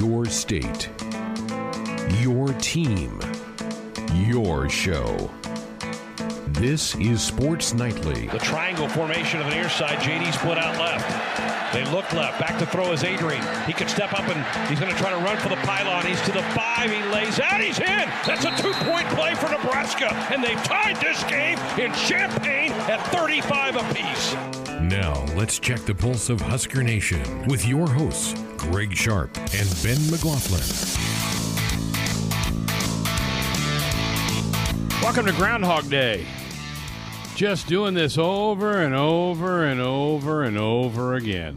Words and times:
Your 0.00 0.24
state, 0.24 0.88
your 2.22 2.48
team, 2.54 3.20
your 4.14 4.66
show. 4.70 5.30
This 6.46 6.94
is 6.94 7.22
Sports 7.22 7.74
Nightly. 7.74 8.28
The 8.28 8.38
triangle 8.38 8.88
formation 8.88 9.40
of 9.40 9.48
the 9.48 9.54
near 9.54 9.68
side. 9.68 9.98
JD 9.98 10.32
split 10.32 10.56
out 10.56 10.78
left. 10.78 11.74
They 11.74 11.84
look 11.92 12.10
left. 12.14 12.40
Back 12.40 12.58
to 12.60 12.64
throw 12.64 12.92
is 12.92 13.04
Adrian. 13.04 13.44
He 13.66 13.74
could 13.74 13.90
step 13.90 14.14
up 14.14 14.26
and 14.26 14.70
he's 14.70 14.80
going 14.80 14.90
to 14.90 14.98
try 14.98 15.10
to 15.10 15.18
run 15.18 15.36
for 15.36 15.50
the 15.50 15.56
pylon. 15.56 16.06
He's 16.06 16.20
to 16.22 16.32
the 16.32 16.42
five. 16.54 16.90
He 16.90 17.02
lays 17.12 17.38
out. 17.38 17.60
He's 17.60 17.78
in. 17.78 18.08
That's 18.26 18.46
a 18.46 18.56
two 18.56 18.72
point 18.88 19.06
play 19.08 19.34
for 19.34 19.50
Nebraska. 19.50 20.14
And 20.32 20.42
they've 20.42 20.62
tied 20.64 20.96
this 20.96 21.22
game 21.24 21.58
in 21.78 21.92
Champaign 21.92 22.72
at 22.88 23.06
35 23.08 23.76
apiece. 23.76 24.34
Now, 24.80 25.22
let's 25.36 25.58
check 25.58 25.80
the 25.80 25.94
pulse 25.94 26.30
of 26.30 26.40
Husker 26.40 26.82
Nation 26.82 27.46
with 27.48 27.66
your 27.66 27.86
hosts, 27.86 28.34
Greg 28.60 28.94
Sharp 28.94 29.34
and 29.38 29.82
Ben 29.82 30.10
McLaughlin. 30.10 30.60
Welcome 35.02 35.24
to 35.24 35.32
Groundhog 35.32 35.88
Day. 35.88 36.26
Just 37.34 37.68
doing 37.68 37.94
this 37.94 38.18
over 38.18 38.82
and 38.82 38.94
over 38.94 39.64
and 39.64 39.80
over 39.80 40.42
and 40.42 40.58
over 40.58 41.14
again. 41.14 41.56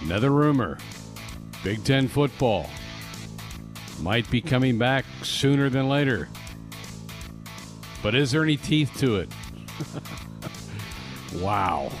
Another 0.00 0.30
rumor 0.30 0.78
Big 1.62 1.84
Ten 1.84 2.08
football 2.08 2.70
might 4.00 4.28
be 4.30 4.40
coming 4.40 4.78
back 4.78 5.04
sooner 5.22 5.68
than 5.68 5.90
later. 5.90 6.30
But 8.02 8.14
is 8.14 8.30
there 8.30 8.42
any 8.42 8.56
teeth 8.56 8.96
to 9.00 9.16
it? 9.16 9.28
wow. 11.34 11.92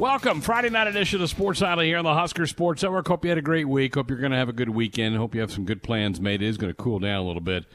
Welcome, 0.00 0.40
Friday 0.40 0.70
night 0.70 0.86
edition 0.86 1.20
of 1.20 1.28
Sports 1.28 1.60
Nightly 1.60 1.88
here 1.88 1.98
on 1.98 2.06
the 2.06 2.14
Husker 2.14 2.46
Sports 2.46 2.82
Network. 2.82 3.06
Hope 3.06 3.22
you 3.22 3.28
had 3.28 3.36
a 3.36 3.42
great 3.42 3.68
week. 3.68 3.96
Hope 3.96 4.08
you're 4.08 4.18
going 4.18 4.32
to 4.32 4.38
have 4.38 4.48
a 4.48 4.52
good 4.54 4.70
weekend. 4.70 5.14
Hope 5.18 5.34
you 5.34 5.42
have 5.42 5.52
some 5.52 5.66
good 5.66 5.82
plans 5.82 6.18
made. 6.18 6.40
It 6.40 6.48
is 6.48 6.56
going 6.56 6.72
to 6.72 6.74
cool 6.74 7.00
down 7.00 7.20
a 7.20 7.26
little 7.26 7.42
bit 7.42 7.66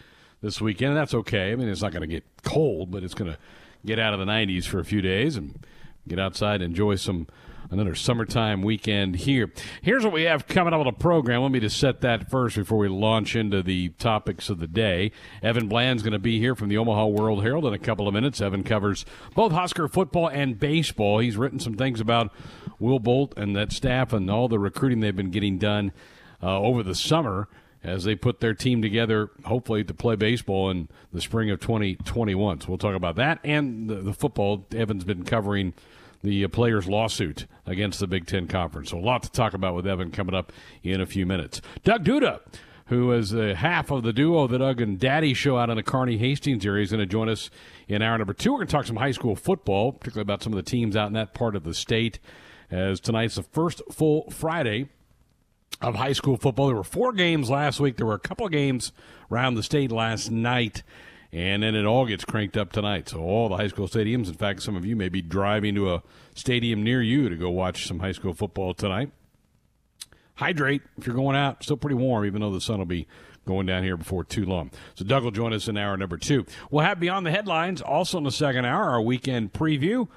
this 0.41 0.59
weekend, 0.59 0.94
and 0.94 0.97
that's 0.97 1.13
okay. 1.13 1.52
I 1.52 1.55
mean, 1.55 1.69
it's 1.69 1.83
not 1.83 1.91
going 1.91 2.02
to 2.02 2.08
get 2.08 2.23
cold, 2.41 2.89
but 2.89 3.03
it's 3.03 3.13
going 3.13 3.31
to 3.31 3.38
get 3.85 4.00
out 4.00 4.16
of 4.16 4.19
the 4.19 4.25
90s 4.25 4.66
for 4.66 4.80
a 4.80 4.83
few 4.83 5.03
days 5.03 5.35
and 5.35 5.63
get 6.08 6.17
outside 6.17 6.63
and 6.63 6.72
enjoy 6.72 6.95
some 6.95 7.27
another 7.71 7.95
summertime 7.95 8.61
weekend 8.61 9.16
here. 9.16 9.52
Here's 9.81 10.03
what 10.03 10.13
we 10.13 10.23
have 10.23 10.47
coming 10.47 10.73
up 10.73 10.80
on 10.80 10.85
the 10.85 10.91
program. 10.91 11.41
Let 11.41 11.52
me 11.52 11.59
just 11.59 11.80
set 11.80 12.02
that 12.02 12.30
first 12.30 12.55
before 12.55 12.77
we 12.77 12.88
launch 12.88 13.35
into 13.35 13.61
the 13.61 13.89
topics 13.89 14.49
of 14.49 14.59
the 14.59 14.67
day. 14.67 15.11
Evan 15.41 15.67
Bland's 15.67 16.03
going 16.03 16.13
to 16.13 16.19
be 16.19 16.39
here 16.39 16.55
from 16.55 16.69
the 16.69 16.77
Omaha 16.77 17.07
World 17.07 17.44
Herald 17.44 17.66
in 17.66 17.73
a 17.73 17.80
couple 17.80 18.07
of 18.07 18.13
minutes. 18.13 18.41
Evan 18.41 18.63
covers 18.63 19.05
both 19.33 19.52
Husker 19.52 19.88
football 19.88 20.27
and 20.27 20.59
baseball. 20.59 21.19
He's 21.19 21.38
written 21.38 21.59
some 21.59 21.75
things 21.75 21.99
about 21.99 22.31
Will 22.80 22.99
Bolt 22.99 23.33
and 23.38 23.55
that 23.55 23.72
staff 23.72 24.13
and 24.13 24.29
all 24.29 24.47
the 24.47 24.59
recruiting 24.59 25.00
they've 25.00 25.16
been 25.16 25.31
getting 25.31 25.57
done 25.57 25.91
uh, 26.41 26.59
over 26.59 26.83
the 26.83 26.95
summer 26.95 27.47
as 27.83 28.03
they 28.03 28.16
put 28.16 28.39
their 28.39 28.53
team 28.53 28.81
together, 28.81 29.29
hopefully 29.45 29.83
to 29.83 29.94
play 29.94 30.16
baseball 30.16 30.72
in 30.72 30.89
the 31.13 31.22
spring 31.22 31.52
of 31.52 31.59
2021. 31.59 32.61
So 32.61 32.67
we'll 32.67 32.77
talk 32.79 32.95
about 32.95 33.16
that 33.17 33.39
and 33.44 33.88
the, 33.88 33.95
the 33.95 34.13
football. 34.13 34.66
Evan's 34.75 35.03
been 35.03 35.23
covering 35.23 35.73
the 36.26 36.44
uh, 36.44 36.48
players' 36.48 36.88
lawsuit 36.88 37.45
against 37.66 38.00
the 38.00 38.08
Big 38.08 38.26
Ten 38.26 38.48
Conference. 38.48 38.90
So 38.90 38.98
a 38.98 39.00
lot 39.00 39.23
to 39.23 39.31
talk 39.31 39.54
about 39.54 39.76
with 39.76 39.88
Evan 39.88 40.12
coming 40.12 40.36
up 40.36 40.52
in 40.84 41.00
a 41.00 41.06
few 41.06 41.26
minutes. 41.26 41.62
Doug 41.84 42.04
Duda, 42.04 42.42
who 42.88 43.12
is 43.14 43.34
uh, 43.34 43.56
half 43.58 43.90
of 43.90 44.04
the 44.04 44.14
duo, 44.14 44.48
the 44.48 44.59
Doug 44.59 44.81
and 44.81 45.00
Daddy 45.00 45.34
show 45.34 45.58
out 45.58 45.70
in 45.70 45.78
the 45.78 45.84
Kearney 45.84 46.18
Hastings 46.18 46.66
area, 46.66 46.84
is 46.84 46.92
going 46.92 47.00
to 47.00 47.06
join 47.06 47.30
us 47.30 47.50
in 47.88 48.02
hour 48.02 48.18
number 48.18 48.34
two. 48.34 48.52
We're 48.52 48.59
going 48.59 48.68
to 48.68 48.72
talk 48.72 48.86
some 48.86 48.98
high 48.98 49.12
school 49.12 49.36
football, 49.36 49.94
particularly 49.94 50.23
about 50.23 50.44
some 50.44 50.53
of 50.53 50.58
the 50.58 50.70
teams 50.70 50.96
out 50.96 51.08
in 51.08 51.14
that 51.14 51.34
part 51.34 51.56
of 51.56 51.64
the 51.64 51.73
state, 51.73 52.20
as 52.70 53.00
tonight's 53.00 53.36
the 53.36 53.44
first 53.44 53.81
full 53.92 54.30
Friday 54.30 54.90
of 55.81 55.96
high 55.96 56.14
school 56.14 56.38
football. 56.38 56.68
There 56.68 56.76
were 56.76 56.84
four 56.84 57.12
games 57.12 57.50
last 57.50 57.80
week. 57.80 57.98
There 57.98 58.06
were 58.06 58.14
a 58.14 58.20
couple 58.20 58.48
games 58.50 58.92
around 59.31 59.56
the 59.56 59.64
state 59.64 59.92
last 59.92 60.30
night, 60.31 60.84
and 61.36 61.64
then 61.64 61.75
it 61.75 61.86
all 61.86 62.05
gets 62.05 62.23
cranked 62.23 62.55
up 62.55 62.72
tonight. 62.72 63.09
So 63.09 63.19
all 63.19 63.50
the 63.50 63.57
high 63.57 63.68
school 63.68 63.90
stadiums. 63.90 64.28
In 64.28 64.35
fact, 64.35 64.63
some 64.63 64.78
of 64.78 64.85
you 64.85 64.96
may 64.96 65.09
be 65.09 65.22
driving 65.22 65.75
to 65.75 65.94
a 65.94 66.03
stadium 66.34 66.81
near 66.81 67.01
you 67.01 67.28
to 67.28 67.35
go 67.35 67.50
watch 67.50 67.88
some 67.88 68.00
high 68.00 68.13
school 68.13 68.34
football 68.34 68.73
tonight. 68.73 69.12
Hydrate 70.35 70.81
if 70.97 71.06
you're 71.06 71.16
going 71.16 71.35
out. 71.35 71.62
Still 71.62 71.75
pretty 71.75 71.96
warm, 71.96 72.25
even 72.25 72.40
though 72.40 72.51
the 72.51 72.62
sun 72.62 72.78
will 72.78 72.85
be 72.85 73.06
going 73.46 73.66
down 73.66 73.84
here 73.84 73.97
before 73.97 74.23
too 74.23 74.46
long. 74.46 74.72
So 74.96 75.03
Doug 75.03 75.25
will 75.25 75.31
join 75.31 75.51
us 75.51 75.68
in 75.68 75.78
hour 75.78 75.97
number 75.97 76.18
two. 76.18 76.46
We'll 76.72 76.85
have 76.85 77.01
Beyond 77.01 77.25
the 77.25 77.31
Headlines 77.31 77.81
also 77.81 78.17
in 78.17 78.23
the 78.23 78.31
second 78.31 78.63
hour, 78.63 78.85
our 78.85 79.02
weekend 79.02 79.52
preview. 79.52 80.07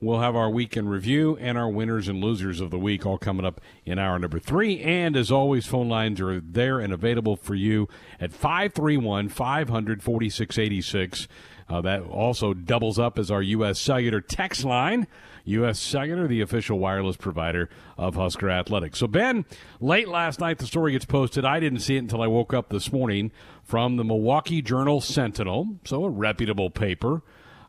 We'll 0.00 0.20
have 0.20 0.36
our 0.36 0.48
weekend 0.48 0.88
review 0.88 1.36
and 1.40 1.58
our 1.58 1.68
winners 1.68 2.06
and 2.06 2.22
losers 2.22 2.60
of 2.60 2.70
the 2.70 2.78
week 2.78 3.04
all 3.04 3.18
coming 3.18 3.44
up 3.44 3.60
in 3.84 3.98
hour 3.98 4.16
number 4.16 4.38
three. 4.38 4.80
And 4.80 5.16
as 5.16 5.32
always, 5.32 5.66
phone 5.66 5.88
lines 5.88 6.20
are 6.20 6.40
there 6.40 6.78
and 6.78 6.92
available 6.92 7.34
for 7.34 7.56
you 7.56 7.88
at 8.20 8.32
531 8.32 9.28
500 9.28 10.00
4686. 10.00 11.26
Uh, 11.68 11.80
that 11.80 12.02
also 12.02 12.54
doubles 12.54 13.00
up 13.00 13.18
as 13.18 13.28
our 13.28 13.42
U.S. 13.42 13.80
Cellular 13.80 14.20
text 14.20 14.64
line. 14.64 15.08
U.S. 15.44 15.80
Cellular, 15.80 16.28
the 16.28 16.42
official 16.42 16.78
wireless 16.78 17.16
provider 17.16 17.68
of 17.96 18.14
Husker 18.14 18.48
Athletics. 18.48 19.00
So, 19.00 19.08
Ben, 19.08 19.46
late 19.80 20.08
last 20.08 20.38
night, 20.38 20.58
the 20.58 20.66
story 20.66 20.92
gets 20.92 21.06
posted. 21.06 21.44
I 21.44 21.58
didn't 21.58 21.80
see 21.80 21.96
it 21.96 22.00
until 22.00 22.22
I 22.22 22.28
woke 22.28 22.54
up 22.54 22.68
this 22.68 22.92
morning 22.92 23.32
from 23.64 23.96
the 23.96 24.04
Milwaukee 24.04 24.62
Journal 24.62 25.00
Sentinel, 25.00 25.80
so 25.84 26.04
a 26.04 26.08
reputable 26.08 26.70
paper 26.70 27.22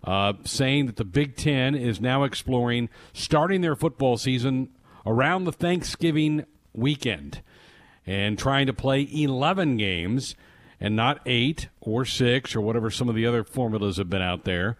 uh, 0.04 0.34
saying 0.44 0.86
that 0.86 0.96
the 0.96 1.06
Big 1.06 1.36
Ten 1.36 1.76
is 1.76 2.00
now 2.00 2.24
exploring 2.24 2.90
starting 3.14 3.62
their 3.62 3.76
football 3.76 4.18
season 4.18 4.70
around 5.06 5.44
the 5.44 5.52
Thanksgiving 5.52 6.46
weekend 6.74 7.42
and 8.06 8.38
trying 8.38 8.66
to 8.68 8.74
play 8.74 9.08
11 9.12 9.78
games 9.78 10.36
and 10.80 10.96
not 10.96 11.20
eight 11.26 11.68
or 11.82 12.06
six 12.06 12.56
or 12.56 12.62
whatever 12.62 12.90
some 12.90 13.10
of 13.10 13.16
the 13.16 13.26
other 13.26 13.44
formulas 13.44 13.98
have 13.98 14.10
been 14.10 14.22
out 14.22 14.46
there. 14.46 14.78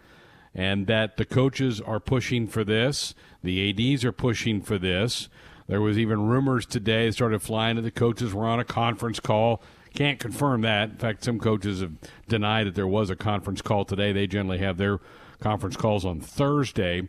And 0.56 0.88
that 0.88 1.18
the 1.18 1.26
coaches 1.26 1.80
are 1.80 2.00
pushing 2.00 2.48
for 2.48 2.64
this, 2.64 3.14
the 3.44 3.94
ADs 3.94 4.04
are 4.04 4.12
pushing 4.12 4.62
for 4.62 4.78
this. 4.78 5.30
There 5.68 5.82
was 5.82 6.00
even 6.00 6.28
rumors 6.28 6.66
today 6.66 7.12
started 7.12 7.44
flying 7.44 7.76
that 7.76 7.84
the 7.84 7.92
coaches 7.92 8.34
were 8.34 8.48
on 8.48 8.60
a 8.60 8.66
conference 8.66 9.20
call 9.20 9.62
can't 9.94 10.20
confirm 10.20 10.62
that. 10.62 10.92
In 10.92 10.98
fact, 10.98 11.24
some 11.24 11.40
coaches 11.40 11.82
have 11.82 11.94
denied 12.28 12.68
that 12.68 12.76
there 12.76 12.88
was 12.88 13.10
a 13.10 13.16
conference 13.16 13.62
call 13.62 13.86
today. 13.86 14.12
They 14.12 14.28
generally 14.28 14.60
have 14.60 14.78
their 14.78 15.00
conference 15.40 15.76
calls 15.76 16.06
on 16.06 16.20
Thursday. 16.20 17.08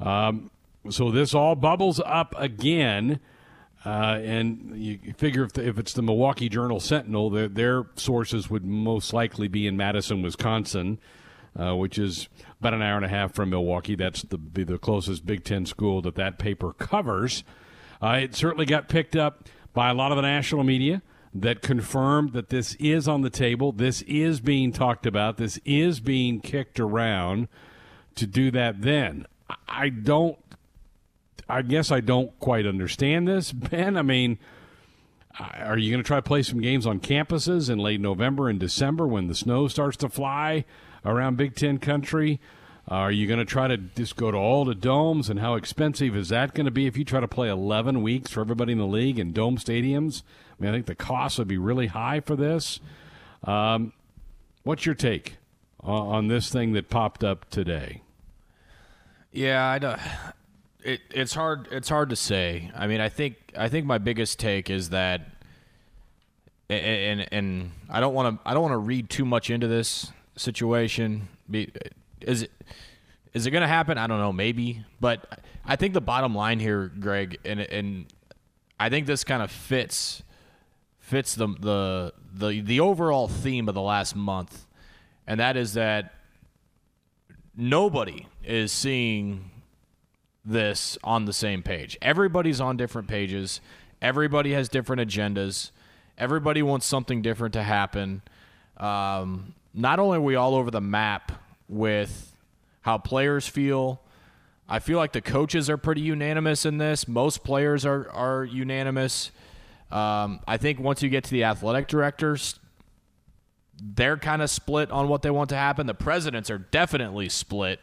Um, 0.00 0.50
so 0.90 1.10
this 1.10 1.34
all 1.34 1.54
bubbles 1.54 2.00
up 2.04 2.34
again. 2.36 3.20
Uh, 3.84 4.18
and 4.22 4.72
you 4.74 4.98
figure 5.16 5.44
if, 5.44 5.52
the, 5.52 5.66
if, 5.66 5.78
it's 5.78 5.92
the 5.92 6.02
Milwaukee 6.02 6.48
Journal 6.48 6.80
Sentinel, 6.80 7.30
their, 7.30 7.48
their, 7.48 7.86
sources 7.94 8.50
would 8.50 8.64
most 8.64 9.12
likely 9.12 9.46
be 9.46 9.66
in 9.66 9.76
Madison, 9.76 10.22
Wisconsin, 10.22 10.98
uh, 11.56 11.76
which 11.76 11.96
is 11.96 12.28
about 12.58 12.74
an 12.74 12.82
hour 12.82 12.96
and 12.96 13.04
a 13.04 13.08
half 13.08 13.32
from 13.32 13.50
Milwaukee. 13.50 13.94
That's 13.94 14.22
the 14.22 14.38
the 14.38 14.78
closest 14.78 15.24
Big 15.24 15.44
Ten 15.44 15.66
school 15.66 16.02
that 16.02 16.16
that 16.16 16.36
paper 16.38 16.72
covers. 16.72 17.44
Uh, 18.02 18.18
it 18.22 18.34
certainly 18.34 18.66
got 18.66 18.88
picked 18.88 19.14
up 19.14 19.48
by 19.72 19.90
a 19.90 19.94
lot 19.94 20.10
of 20.10 20.16
the 20.16 20.22
national 20.22 20.64
media 20.64 21.00
that 21.42 21.62
confirmed 21.62 22.32
that 22.32 22.48
this 22.48 22.74
is 22.74 23.08
on 23.08 23.22
the 23.22 23.30
table. 23.30 23.72
This 23.72 24.02
is 24.02 24.40
being 24.40 24.72
talked 24.72 25.06
about. 25.06 25.36
This 25.36 25.58
is 25.64 26.00
being 26.00 26.40
kicked 26.40 26.80
around 26.80 27.48
to 28.14 28.26
do 28.26 28.50
that 28.50 28.82
then. 28.82 29.26
I 29.68 29.88
don't, 29.88 30.38
I 31.48 31.62
guess 31.62 31.90
I 31.90 32.00
don't 32.00 32.38
quite 32.40 32.66
understand 32.66 33.28
this, 33.28 33.52
Ben. 33.52 33.96
I 33.96 34.02
mean, 34.02 34.38
are 35.38 35.78
you 35.78 35.90
going 35.90 36.02
to 36.02 36.06
try 36.06 36.16
to 36.16 36.22
play 36.22 36.42
some 36.42 36.60
games 36.60 36.86
on 36.86 37.00
campuses 37.00 37.68
in 37.68 37.78
late 37.78 38.00
November 38.00 38.48
and 38.48 38.58
December 38.58 39.06
when 39.06 39.26
the 39.28 39.34
snow 39.34 39.68
starts 39.68 39.96
to 39.98 40.08
fly 40.08 40.64
around 41.04 41.36
Big 41.36 41.54
Ten 41.54 41.78
country? 41.78 42.40
Are 42.88 43.10
you 43.10 43.26
going 43.26 43.40
to 43.40 43.44
try 43.44 43.66
to 43.66 43.76
just 43.76 44.16
go 44.16 44.30
to 44.30 44.36
all 44.36 44.64
the 44.64 44.74
domes, 44.74 45.28
and 45.28 45.40
how 45.40 45.56
expensive 45.56 46.16
is 46.16 46.28
that 46.28 46.54
going 46.54 46.66
to 46.66 46.70
be 46.70 46.86
if 46.86 46.96
you 46.96 47.04
try 47.04 47.18
to 47.18 47.26
play 47.26 47.48
11 47.48 48.00
weeks 48.00 48.30
for 48.30 48.40
everybody 48.40 48.72
in 48.72 48.78
the 48.78 48.86
league 48.86 49.18
in 49.18 49.32
dome 49.32 49.58
stadiums? 49.58 50.22
I 50.58 50.62
mean, 50.62 50.70
I 50.70 50.74
think 50.74 50.86
the 50.86 50.94
cost 50.94 51.38
would 51.38 51.48
be 51.48 51.58
really 51.58 51.88
high 51.88 52.20
for 52.20 52.36
this. 52.36 52.80
Um, 53.44 53.92
what's 54.62 54.86
your 54.86 54.94
take 54.94 55.36
on, 55.80 56.06
on 56.06 56.28
this 56.28 56.50
thing 56.50 56.72
that 56.72 56.88
popped 56.88 57.22
up 57.22 57.48
today? 57.50 58.02
Yeah, 59.32 59.64
I 59.66 59.78
don't. 59.78 60.00
It, 60.82 61.00
it's 61.10 61.34
hard. 61.34 61.68
It's 61.70 61.88
hard 61.88 62.10
to 62.10 62.16
say. 62.16 62.70
I 62.74 62.86
mean, 62.86 63.00
I 63.00 63.08
think 63.08 63.36
I 63.56 63.68
think 63.68 63.86
my 63.86 63.98
biggest 63.98 64.38
take 64.38 64.70
is 64.70 64.90
that, 64.90 65.28
and 66.70 67.26
and 67.32 67.72
I 67.90 68.00
don't 68.00 68.14
want 68.14 68.42
to 68.42 68.48
I 68.48 68.54
don't 68.54 68.62
want 68.62 68.72
to 68.72 68.78
read 68.78 69.10
too 69.10 69.24
much 69.24 69.50
into 69.50 69.68
this 69.68 70.10
situation. 70.36 71.28
Is 72.20 72.42
it 72.42 72.50
is 73.34 73.46
it 73.46 73.50
going 73.50 73.62
to 73.62 73.68
happen? 73.68 73.98
I 73.98 74.06
don't 74.06 74.20
know. 74.20 74.32
Maybe, 74.32 74.84
but 75.00 75.40
I 75.66 75.76
think 75.76 75.92
the 75.92 76.00
bottom 76.00 76.34
line 76.34 76.58
here, 76.58 76.90
Greg, 76.98 77.38
and 77.44 77.60
and 77.60 78.06
I 78.80 78.88
think 78.88 79.06
this 79.06 79.24
kind 79.24 79.42
of 79.42 79.50
fits 79.50 80.22
fits 81.06 81.36
the 81.36 81.46
the 81.60 82.12
the 82.34 82.60
the 82.60 82.80
overall 82.80 83.28
theme 83.28 83.68
of 83.68 83.76
the 83.76 83.80
last 83.80 84.16
month, 84.16 84.66
and 85.24 85.38
that 85.38 85.56
is 85.56 85.74
that 85.74 86.14
nobody 87.56 88.26
is 88.44 88.72
seeing 88.72 89.52
this 90.44 90.98
on 91.04 91.24
the 91.24 91.32
same 91.32 91.62
page. 91.62 91.96
Everybody's 92.02 92.60
on 92.60 92.76
different 92.76 93.06
pages. 93.06 93.60
Everybody 94.02 94.52
has 94.52 94.68
different 94.68 95.00
agendas. 95.00 95.70
Everybody 96.18 96.60
wants 96.60 96.86
something 96.86 97.22
different 97.22 97.54
to 97.54 97.62
happen. 97.62 98.22
Um, 98.76 99.54
not 99.72 100.00
only 100.00 100.18
are 100.18 100.20
we 100.20 100.34
all 100.34 100.56
over 100.56 100.72
the 100.72 100.80
map 100.80 101.40
with 101.68 102.34
how 102.80 102.98
players 102.98 103.46
feel, 103.46 104.00
I 104.68 104.80
feel 104.80 104.98
like 104.98 105.12
the 105.12 105.20
coaches 105.20 105.70
are 105.70 105.76
pretty 105.76 106.00
unanimous 106.00 106.66
in 106.66 106.78
this. 106.78 107.06
Most 107.06 107.44
players 107.44 107.86
are 107.86 108.10
are 108.10 108.42
unanimous. 108.44 109.30
Um, 109.90 110.40
I 110.46 110.56
think 110.56 110.80
once 110.80 111.02
you 111.02 111.08
get 111.08 111.24
to 111.24 111.30
the 111.30 111.44
athletic 111.44 111.88
directors, 111.88 112.58
they're 113.80 114.16
kind 114.16 114.42
of 114.42 114.50
split 114.50 114.90
on 114.90 115.08
what 115.08 115.22
they 115.22 115.30
want 115.30 115.50
to 115.50 115.56
happen. 115.56 115.86
The 115.86 115.94
presidents 115.94 116.50
are 116.50 116.58
definitely 116.58 117.28
split, 117.28 117.80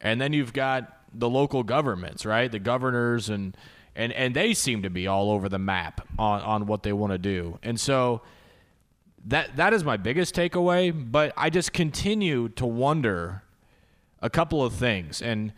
and 0.00 0.20
then 0.20 0.32
you've 0.32 0.52
got 0.52 0.92
the 1.12 1.28
local 1.28 1.62
governments, 1.62 2.24
right? 2.24 2.50
The 2.50 2.58
governors 2.58 3.28
and 3.28 3.56
and 3.94 4.12
and 4.12 4.34
they 4.34 4.54
seem 4.54 4.82
to 4.82 4.90
be 4.90 5.06
all 5.06 5.30
over 5.30 5.48
the 5.48 5.58
map 5.58 6.06
on 6.18 6.40
on 6.42 6.66
what 6.66 6.82
they 6.82 6.92
want 6.92 7.12
to 7.12 7.18
do. 7.18 7.58
And 7.62 7.78
so 7.80 8.22
that 9.26 9.56
that 9.56 9.72
is 9.72 9.84
my 9.84 9.96
biggest 9.96 10.34
takeaway, 10.34 10.92
but 11.10 11.32
I 11.36 11.50
just 11.50 11.72
continue 11.72 12.48
to 12.50 12.66
wonder 12.66 13.42
a 14.22 14.30
couple 14.30 14.64
of 14.64 14.72
things 14.72 15.20
and 15.20 15.52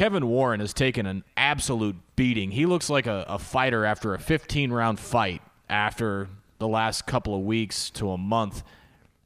Kevin 0.00 0.28
Warren 0.28 0.60
has 0.60 0.72
taken 0.72 1.04
an 1.04 1.24
absolute 1.36 1.94
beating. 2.16 2.52
He 2.52 2.64
looks 2.64 2.88
like 2.88 3.06
a, 3.06 3.26
a 3.28 3.38
fighter 3.38 3.84
after 3.84 4.14
a 4.14 4.18
15 4.18 4.72
round 4.72 4.98
fight 4.98 5.42
after 5.68 6.28
the 6.58 6.66
last 6.66 7.06
couple 7.06 7.34
of 7.34 7.42
weeks 7.42 7.90
to 7.90 8.10
a 8.10 8.16
month, 8.16 8.62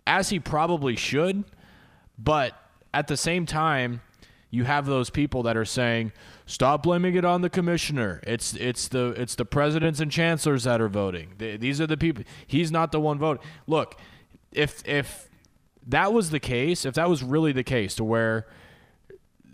as 0.05 0.31
he 0.31 0.41
probably 0.41 0.97
should. 0.97 1.45
But 2.19 2.61
at 2.93 3.07
the 3.07 3.17
same 3.17 3.47
time, 3.47 4.01
you 4.51 4.65
have 4.65 4.85
those 4.87 5.11
people 5.11 5.45
that 5.45 5.57
are 5.57 5.65
saying, 5.65 6.11
"Stop 6.45 6.83
blaming 6.83 7.15
it 7.15 7.25
on 7.25 7.43
the 7.43 7.51
commissioner. 7.51 8.21
It's 8.25 8.55
it's 8.55 8.89
the 8.89 9.15
it's 9.17 9.37
the 9.37 9.45
presidents 9.45 10.01
and 10.01 10.11
chancellors 10.11 10.65
that 10.65 10.81
are 10.81 10.89
voting. 10.89 11.35
These 11.39 11.81
are 11.81 11.87
the 11.87 11.97
people. 11.97 12.25
He's 12.49 12.73
not 12.73 12.91
the 12.91 12.99
one 12.99 13.21
voting." 13.21 13.45
Look, 13.69 13.95
if 14.51 14.83
if 14.89 15.29
that 15.87 16.13
was 16.13 16.31
the 16.31 16.41
case, 16.41 16.85
if 16.85 16.95
that 16.95 17.09
was 17.09 17.23
really 17.23 17.53
the 17.53 17.63
case, 17.63 17.95
to 17.95 18.03
where 18.03 18.49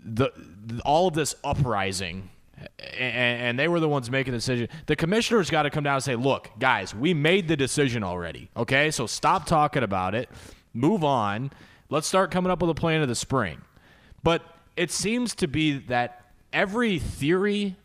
the 0.03 0.31
all 0.83 1.07
of 1.07 1.13
this 1.13 1.35
uprising 1.43 2.29
and, 2.99 3.57
they 3.57 3.67
were 3.67 3.79
the 3.79 3.89
ones 3.89 4.09
making 4.09 4.31
the 4.33 4.37
decision. 4.37 4.67
The 4.85 4.95
commissioner's 4.95 5.49
got 5.49 5.63
to 5.63 5.69
come 5.69 5.83
down 5.83 5.95
and 5.95 6.03
say, 6.03 6.15
"Look, 6.15 6.49
guys, 6.59 6.93
we 6.93 7.13
made 7.13 7.47
the 7.47 7.57
decision 7.57 8.03
already. 8.03 8.49
Okay, 8.55 8.91
so 8.91 9.07
stop 9.07 9.45
talking 9.45 9.83
about 9.83 10.15
it. 10.15 10.29
Move 10.73 11.03
on. 11.03 11.51
Let's 11.89 12.07
start 12.07 12.31
coming 12.31 12.51
up 12.51 12.61
with 12.61 12.69
a 12.69 12.75
plan 12.75 13.01
of 13.01 13.07
the 13.07 13.15
spring." 13.15 13.61
But 14.23 14.43
it 14.75 14.91
seems 14.91 15.35
to 15.35 15.47
be 15.47 15.79
that 15.79 16.25
every 16.53 16.99
theory, 16.99 17.75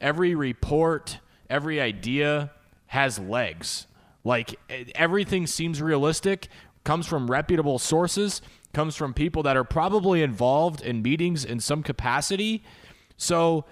every 0.00 0.34
report, 0.34 1.18
every 1.48 1.80
idea 1.80 2.50
has 2.88 3.18
legs. 3.18 3.86
Like 4.24 4.58
everything 4.94 5.46
seems 5.46 5.80
realistic, 5.80 6.48
comes 6.84 7.06
from 7.06 7.30
reputable 7.30 7.78
sources, 7.78 8.42
comes 8.76 8.94
from 8.94 9.14
people 9.14 9.42
that 9.42 9.56
are 9.56 9.64
probably 9.64 10.22
involved 10.22 10.82
in 10.82 11.00
meetings 11.00 11.46
in 11.46 11.58
some 11.60 11.82
capacity. 11.82 12.62
So 13.16 13.64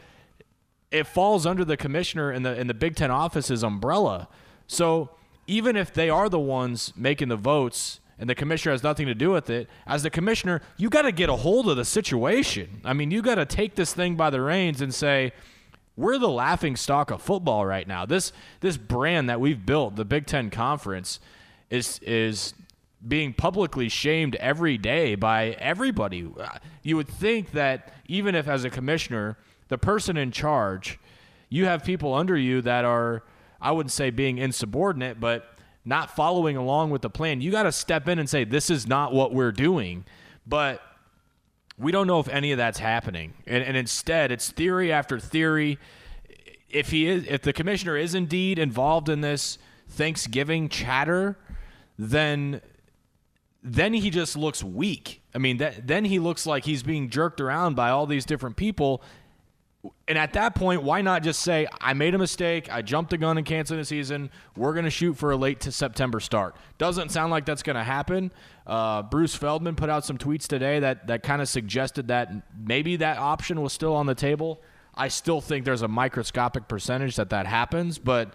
it 0.91 1.07
falls 1.07 1.45
under 1.45 1.63
the 1.63 1.77
commissioner 1.77 2.31
and 2.31 2.45
the 2.47 2.59
in 2.59 2.69
the 2.69 2.75
Big 2.75 2.97
Ten 2.97 3.11
office's 3.11 3.63
umbrella. 3.63 4.29
So 4.67 5.11
even 5.47 5.77
if 5.77 5.93
they 5.93 6.09
are 6.09 6.31
the 6.31 6.41
ones 6.41 6.95
making 6.97 7.29
the 7.29 7.37
votes 7.37 8.01
and 8.19 8.31
the 8.31 8.35
commissioner 8.35 8.73
has 8.73 8.83
nothing 8.83 9.07
to 9.07 9.15
do 9.15 9.29
with 9.31 9.51
it, 9.51 9.69
as 9.87 10.03
the 10.03 10.09
commissioner, 10.09 10.63
you 10.79 10.89
got 10.89 11.03
to 11.03 11.13
get 11.13 11.29
a 11.29 11.37
hold 11.37 11.69
of 11.69 11.77
the 11.77 11.85
situation. 11.85 12.81
I 12.83 12.95
mean, 12.95 13.11
you 13.11 13.21
got 13.21 13.35
to 13.35 13.45
take 13.45 13.75
this 13.75 13.93
thing 13.93 14.17
by 14.17 14.31
the 14.31 14.41
reins 14.41 14.81
and 14.81 14.95
say, 14.95 15.33
we're 15.99 16.19
the 16.19 16.31
laughing 16.31 16.77
stock 16.77 17.11
of 17.11 17.21
football 17.21 17.67
right 17.67 17.87
now. 17.87 18.07
This 18.07 18.33
this 18.61 18.79
brand 18.79 19.29
that 19.29 19.39
we've 19.39 19.67
built, 19.67 19.97
the 19.97 20.07
Big 20.07 20.27
Ten 20.27 20.49
Conference, 20.49 21.21
is 21.69 21.99
is 21.99 22.55
being 23.07 23.33
publicly 23.33 23.89
shamed 23.89 24.35
every 24.37 24.79
day 24.79 25.15
by 25.15 25.51
everybody. 25.59 26.29
You 26.83 26.97
would 26.97 27.09
think 27.09 27.53
that 27.53 27.93
even 28.07 28.35
if 28.35 28.49
as 28.49 28.65
a 28.65 28.71
commissioner, 28.71 29.37
the 29.69 29.79
person 29.79 30.17
in 30.17 30.31
charge, 30.31 30.99
you 31.49 31.67
have 31.67 31.85
people 31.85 32.15
under 32.15 32.37
you 32.37 32.63
that 32.63 32.85
are 32.85 33.23
I 33.61 33.73
wouldn't 33.73 33.93
say 33.93 34.11
being 34.11 34.37
insubordinate, 34.37 35.19
but 35.19 35.55
not 35.87 36.15
following 36.15 36.57
along 36.57 36.91
with 36.91 37.03
the 37.03 37.11
plan, 37.11 37.41
you 37.41 37.51
got 37.51 37.63
to 37.65 37.73
step 37.73 38.09
in 38.09 38.19
and 38.19 38.29
say, 38.29 38.45
this 38.45 38.69
is 38.69 38.87
not 38.87 39.13
what 39.13 39.33
we're 39.33 39.53
doing. 39.53 40.05
But 40.47 40.83
we 41.79 41.91
don't 41.91 42.07
know 42.07 42.21
if 42.21 42.29
any 42.29 42.53
of 42.53 42.59
that's 42.59 42.79
happening. 42.79 43.33
And, 43.47 43.65
and 43.65 43.77
instead, 43.77 44.31
it's 44.31 44.51
theory 44.51 44.93
after 44.93 45.19
theory. 45.19 45.79
If 46.69 46.91
he 46.91 47.07
is, 47.07 47.25
if 47.27 47.43
the 47.43 47.53
commissioner 47.53 47.97
is 47.97 48.15
indeed 48.15 48.59
involved 48.59 49.09
in 49.09 49.23
this 49.23 49.59
Thanksgiving 49.89 50.69
chatter, 50.69 51.39
then 51.99 52.61
then 53.65 53.95
he 53.95 54.11
just 54.11 54.37
looks 54.37 54.63
weak. 54.63 55.23
I 55.35 55.39
mean, 55.39 55.57
that, 55.57 55.87
then 55.87 56.05
he 56.05 56.19
looks 56.19 56.47
like 56.47 56.65
he's 56.65 56.83
being 56.83 57.09
jerked 57.09 57.41
around 57.41 57.75
by 57.75 57.91
all 57.91 58.07
these 58.07 58.25
different 58.25 58.57
people 58.57 59.03
and 60.09 60.19
at 60.19 60.33
that 60.35 60.55
point, 60.55 60.83
why 60.83 61.03
not 61.03 61.23
just 61.23 61.41
say, 61.41 61.67
I 61.81 61.95
made 61.95 62.15
a 62.15 62.19
mistake. 62.19 62.73
I 62.73 62.83
jumped 62.83 63.11
the 63.11 63.19
gun 63.19 63.37
and 63.37 63.47
canceled 63.47 63.81
the 63.81 63.85
season. 63.85 64.31
We're 64.57 64.73
going 64.73 64.85
to 64.85 64.91
shoot 64.91 65.15
for 65.15 65.31
a 65.31 65.37
late 65.37 65.61
to 65.61 65.73
September 65.73 66.21
start. 66.21 66.57
Doesn't 66.79 67.11
sound 67.11 67.31
like 67.31 67.45
that's 67.45 67.63
going 67.63 67.77
to 67.77 67.85
happen. 67.85 68.31
Uh, 68.67 69.03
Bruce 69.03 69.35
Feldman 69.35 69.77
put 69.77 69.91
out 69.91 70.05
some 70.05 70.17
tweets 70.17 70.47
today 70.47 70.81
that, 70.81 71.07
that 71.07 71.23
kind 71.23 71.43
of 71.43 71.49
suggested 71.49 72.09
that 72.09 72.31
maybe 72.59 72.97
that 72.97 73.19
option 73.19 73.61
was 73.61 73.73
still 73.73 73.95
on 73.95 74.07
the 74.07 74.15
table. 74.15 74.61
I 74.95 75.09
still 75.09 75.41
think 75.41 75.65
there's 75.65 75.83
a 75.83 75.89
microscopic 75.89 76.69
percentage 76.69 77.17
that 77.17 77.31
that 77.31 77.47
happens, 77.47 77.99
but 77.99 78.33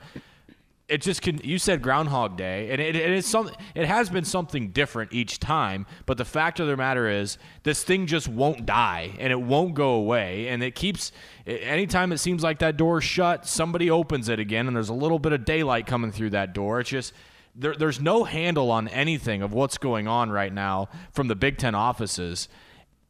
it 0.90 1.02
just 1.02 1.22
can. 1.22 1.40
You 1.44 1.60
said 1.60 1.82
Groundhog 1.82 2.36
Day, 2.36 2.72
and 2.72 2.82
it, 2.82 2.96
it 2.96 3.12
is 3.12 3.26
something. 3.26 3.56
It 3.76 3.86
has 3.86 4.10
been 4.10 4.26
something 4.26 4.72
different 4.72 5.14
each 5.14 5.40
time. 5.40 5.86
But 6.06 6.18
the 6.18 6.26
fact 6.26 6.60
of 6.60 6.68
the 6.68 6.76
matter 6.76 7.08
is, 7.08 7.38
this 7.64 7.84
thing 7.84 8.08
just 8.08 8.28
won't 8.28 8.66
die, 8.66 9.12
and 9.20 9.32
it 9.32 9.40
won't 9.40 9.76
go 9.76 9.92
away, 9.92 10.48
and 10.48 10.64
it 10.64 10.76
keeps. 10.76 11.12
Anytime 11.46 12.12
it 12.12 12.18
seems 12.18 12.44
like 12.44 12.60
that 12.60 12.76
door 12.76 13.02
shut, 13.02 13.48
somebody 13.48 13.90
opens 13.90 14.30
it 14.30 14.40
again, 14.40 14.68
and 14.68 14.76
there's 14.76 14.90
a 14.90 14.94
little 14.94 15.20
bit 15.20 15.32
of 15.32 15.46
daylight 15.46 15.86
coming 15.86 16.12
through 16.12 16.32
that 16.32 16.54
door. 16.54 16.80
It's 16.80 16.90
just. 16.90 17.14
There, 17.56 17.76
there's 17.76 18.00
no 18.00 18.24
handle 18.24 18.72
on 18.72 18.88
anything 18.88 19.42
of 19.42 19.54
what's 19.54 19.78
going 19.78 20.08
on 20.08 20.30
right 20.30 20.54
now 20.54 20.88
from 21.12 21.28
the 21.28 21.36
Big 21.36 21.58
Ten 21.58 21.76
offices 21.76 22.48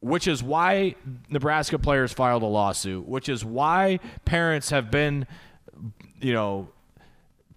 which 0.01 0.29
is 0.29 0.41
why 0.41 0.95
Nebraska 1.29 1.77
players 1.77 2.13
filed 2.13 2.41
a 2.41 2.45
lawsuit, 2.45 3.05
which 3.05 3.27
is 3.27 3.43
why 3.43 3.99
parents 4.23 4.69
have 4.69 4.89
been, 4.89 5.27
you 6.21 6.31
know, 6.31 6.69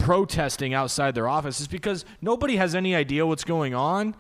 protesting 0.03 0.75
outside 0.75 1.15
their 1.15 1.29
office 1.29 1.61
is 1.61 1.69
because 1.69 2.05
nobody 2.21 2.57
has 2.57 2.75
any 2.75 2.95
idea 2.95 3.25
what's 3.25 3.45
going 3.45 3.75
on, 3.75 4.17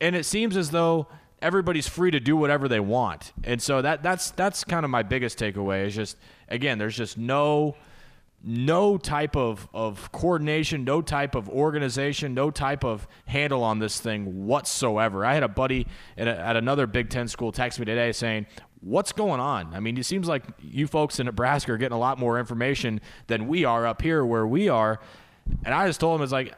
and 0.00 0.16
it 0.16 0.24
seems 0.24 0.56
as 0.56 0.70
though 0.70 1.06
everybody's 1.42 1.86
free 1.86 2.10
to 2.10 2.18
do 2.18 2.36
whatever 2.36 2.68
they 2.68 2.80
want. 2.80 3.32
And 3.44 3.60
so 3.60 3.82
that 3.82 4.02
that's 4.02 4.30
that's 4.30 4.64
kind 4.64 4.84
of 4.84 4.90
my 4.90 5.02
biggest 5.02 5.38
takeaway 5.38 5.86
is 5.86 5.94
just 5.94 6.16
again, 6.48 6.78
there's 6.78 6.96
just 6.96 7.18
no 7.18 7.76
no 8.48 8.96
type 8.96 9.36
of, 9.36 9.68
of 9.74 10.12
coordination, 10.12 10.84
no 10.84 11.02
type 11.02 11.34
of 11.34 11.48
organization, 11.48 12.32
no 12.32 12.50
type 12.50 12.84
of 12.84 13.08
handle 13.26 13.64
on 13.64 13.80
this 13.80 13.98
thing 13.98 14.46
whatsoever. 14.46 15.24
I 15.24 15.34
had 15.34 15.42
a 15.42 15.48
buddy 15.48 15.86
at, 16.16 16.28
a, 16.28 16.38
at 16.38 16.54
another 16.56 16.86
Big 16.86 17.10
Ten 17.10 17.26
school 17.26 17.50
text 17.50 17.78
me 17.80 17.84
today 17.84 18.12
saying, 18.12 18.46
What's 18.82 19.10
going 19.10 19.40
on? 19.40 19.74
I 19.74 19.80
mean, 19.80 19.98
it 19.98 20.04
seems 20.04 20.28
like 20.28 20.44
you 20.60 20.86
folks 20.86 21.18
in 21.18 21.26
Nebraska 21.26 21.72
are 21.72 21.76
getting 21.76 21.96
a 21.96 21.98
lot 21.98 22.20
more 22.20 22.38
information 22.38 23.00
than 23.26 23.48
we 23.48 23.64
are 23.64 23.84
up 23.84 24.00
here 24.00 24.24
where 24.24 24.46
we 24.46 24.68
are. 24.68 25.00
And 25.64 25.74
I 25.74 25.86
just 25.86 26.00
told 26.00 26.18
him, 26.18 26.22
it's 26.22 26.32
like, 26.32 26.54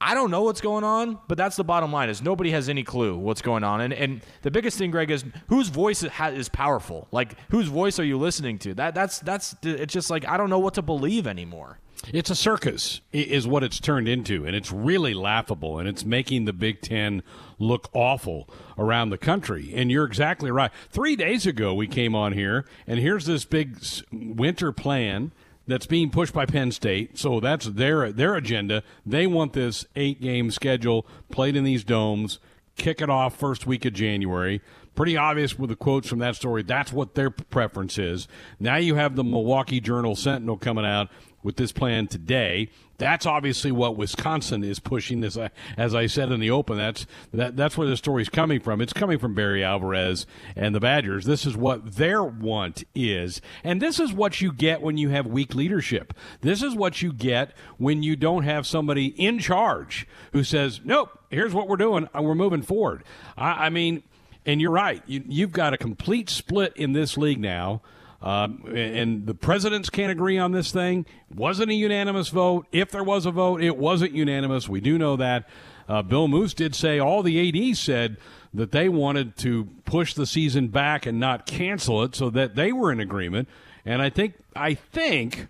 I 0.00 0.12
don't 0.12 0.30
know 0.30 0.42
what's 0.42 0.60
going 0.60 0.84
on, 0.84 1.18
but 1.28 1.38
that's 1.38 1.56
the 1.56 1.64
bottom 1.64 1.90
line 1.90 2.10
is 2.10 2.20
nobody 2.20 2.50
has 2.50 2.68
any 2.68 2.82
clue 2.82 3.16
what's 3.16 3.40
going 3.40 3.64
on. 3.64 3.80
And, 3.80 3.94
and 3.94 4.20
the 4.42 4.50
biggest 4.50 4.76
thing, 4.76 4.90
Greg, 4.90 5.10
is 5.10 5.24
whose 5.48 5.68
voice 5.68 6.02
is 6.02 6.48
powerful? 6.50 7.08
Like, 7.10 7.36
whose 7.50 7.68
voice 7.68 7.98
are 7.98 8.04
you 8.04 8.18
listening 8.18 8.58
to? 8.60 8.74
That 8.74 8.94
That's, 8.94 9.18
that's, 9.20 9.56
it's 9.62 9.94
just 9.94 10.10
like, 10.10 10.28
I 10.28 10.36
don't 10.36 10.50
know 10.50 10.58
what 10.58 10.74
to 10.74 10.82
believe 10.82 11.26
anymore. 11.26 11.78
It's 12.12 12.28
a 12.28 12.34
circus, 12.34 13.00
is 13.12 13.46
what 13.46 13.64
it's 13.64 13.80
turned 13.80 14.08
into, 14.08 14.44
and 14.44 14.54
it's 14.54 14.70
really 14.70 15.14
laughable, 15.14 15.78
and 15.78 15.88
it's 15.88 16.04
making 16.04 16.44
the 16.44 16.52
Big 16.52 16.82
Ten 16.82 17.22
look 17.58 17.88
awful 17.94 18.46
around 18.76 19.08
the 19.08 19.16
country. 19.16 19.72
And 19.74 19.90
you're 19.90 20.04
exactly 20.04 20.50
right. 20.50 20.70
Three 20.90 21.16
days 21.16 21.46
ago, 21.46 21.72
we 21.72 21.86
came 21.86 22.14
on 22.14 22.32
here, 22.32 22.66
and 22.86 22.98
here's 23.00 23.24
this 23.24 23.46
big 23.46 23.78
winter 24.12 24.70
plan 24.70 25.32
that's 25.66 25.86
being 25.86 26.10
pushed 26.10 26.32
by 26.32 26.46
Penn 26.46 26.72
State. 26.72 27.18
So 27.18 27.40
that's 27.40 27.66
their 27.66 28.12
their 28.12 28.34
agenda. 28.34 28.82
They 29.04 29.26
want 29.26 29.52
this 29.52 29.86
eight 29.96 30.20
game 30.20 30.50
schedule 30.50 31.06
played 31.30 31.56
in 31.56 31.64
these 31.64 31.84
domes. 31.84 32.38
Kick 32.76 33.00
it 33.00 33.08
off 33.10 33.36
first 33.36 33.66
week 33.66 33.84
of 33.84 33.92
January. 33.92 34.60
Pretty 34.94 35.16
obvious 35.16 35.58
with 35.58 35.70
the 35.70 35.76
quotes 35.76 36.08
from 36.08 36.20
that 36.20 36.36
story. 36.36 36.62
That's 36.62 36.92
what 36.92 37.14
their 37.14 37.30
preference 37.30 37.98
is. 37.98 38.28
Now 38.60 38.76
you 38.76 38.94
have 38.96 39.16
the 39.16 39.24
Milwaukee 39.24 39.80
Journal 39.80 40.16
Sentinel 40.16 40.56
coming 40.56 40.84
out 40.84 41.08
with 41.44 41.56
this 41.56 41.70
plan 41.70 42.08
today. 42.08 42.70
That's 42.96 43.26
obviously 43.26 43.70
what 43.70 43.96
Wisconsin 43.96 44.64
is 44.64 44.78
pushing. 44.80 45.24
I, 45.24 45.50
as 45.76 45.94
I 45.94 46.06
said 46.06 46.32
in 46.32 46.40
the 46.40 46.50
open, 46.50 46.78
that's 46.78 47.06
that, 47.32 47.56
that's 47.56 47.76
where 47.76 47.88
the 47.88 47.96
story's 47.96 48.28
coming 48.28 48.60
from. 48.60 48.80
It's 48.80 48.92
coming 48.92 49.18
from 49.18 49.34
Barry 49.34 49.62
Alvarez 49.62 50.26
and 50.56 50.74
the 50.74 50.80
Badgers. 50.80 51.24
This 51.24 51.44
is 51.44 51.56
what 51.56 51.96
their 51.96 52.24
want 52.24 52.84
is, 52.94 53.40
and 53.62 53.82
this 53.82 54.00
is 54.00 54.12
what 54.12 54.40
you 54.40 54.52
get 54.52 54.80
when 54.80 54.96
you 54.96 55.10
have 55.10 55.26
weak 55.26 55.54
leadership. 55.54 56.14
This 56.40 56.62
is 56.62 56.74
what 56.74 57.02
you 57.02 57.12
get 57.12 57.52
when 57.78 58.02
you 58.02 58.16
don't 58.16 58.44
have 58.44 58.66
somebody 58.66 59.06
in 59.06 59.38
charge 59.38 60.06
who 60.32 60.42
says, 60.44 60.80
"Nope, 60.84 61.10
here's 61.30 61.52
what 61.52 61.68
we're 61.68 61.76
doing. 61.76 62.08
And 62.14 62.24
we're 62.24 62.34
moving 62.34 62.62
forward." 62.62 63.04
I, 63.36 63.66
I 63.66 63.70
mean, 63.70 64.04
and 64.46 64.60
you're 64.60 64.70
right. 64.70 65.02
You, 65.06 65.22
you've 65.26 65.52
got 65.52 65.74
a 65.74 65.78
complete 65.78 66.30
split 66.30 66.76
in 66.76 66.92
this 66.92 67.18
league 67.18 67.40
now 67.40 67.82
um, 68.24 68.64
and 68.74 69.26
the 69.26 69.34
presidents 69.34 69.90
can't 69.90 70.10
agree 70.10 70.38
on 70.38 70.52
this 70.52 70.72
thing. 70.72 71.04
Wasn't 71.34 71.70
a 71.70 71.74
unanimous 71.74 72.30
vote. 72.30 72.66
If 72.72 72.90
there 72.90 73.04
was 73.04 73.26
a 73.26 73.30
vote, 73.30 73.62
it 73.62 73.76
wasn't 73.76 74.12
unanimous. 74.12 74.66
We 74.66 74.80
do 74.80 74.96
know 74.96 75.16
that. 75.16 75.46
Uh, 75.86 76.00
Bill 76.00 76.26
Moos 76.26 76.54
did 76.54 76.74
say 76.74 76.98
all 76.98 77.22
the 77.22 77.70
ADs 77.70 77.78
said 77.78 78.16
that 78.54 78.72
they 78.72 78.88
wanted 78.88 79.36
to 79.36 79.68
push 79.84 80.14
the 80.14 80.24
season 80.24 80.68
back 80.68 81.04
and 81.04 81.20
not 81.20 81.44
cancel 81.44 82.02
it, 82.02 82.14
so 82.14 82.30
that 82.30 82.54
they 82.54 82.72
were 82.72 82.90
in 82.90 82.98
agreement. 82.98 83.46
And 83.84 84.00
I 84.00 84.08
think 84.08 84.34
I 84.56 84.72
think 84.72 85.48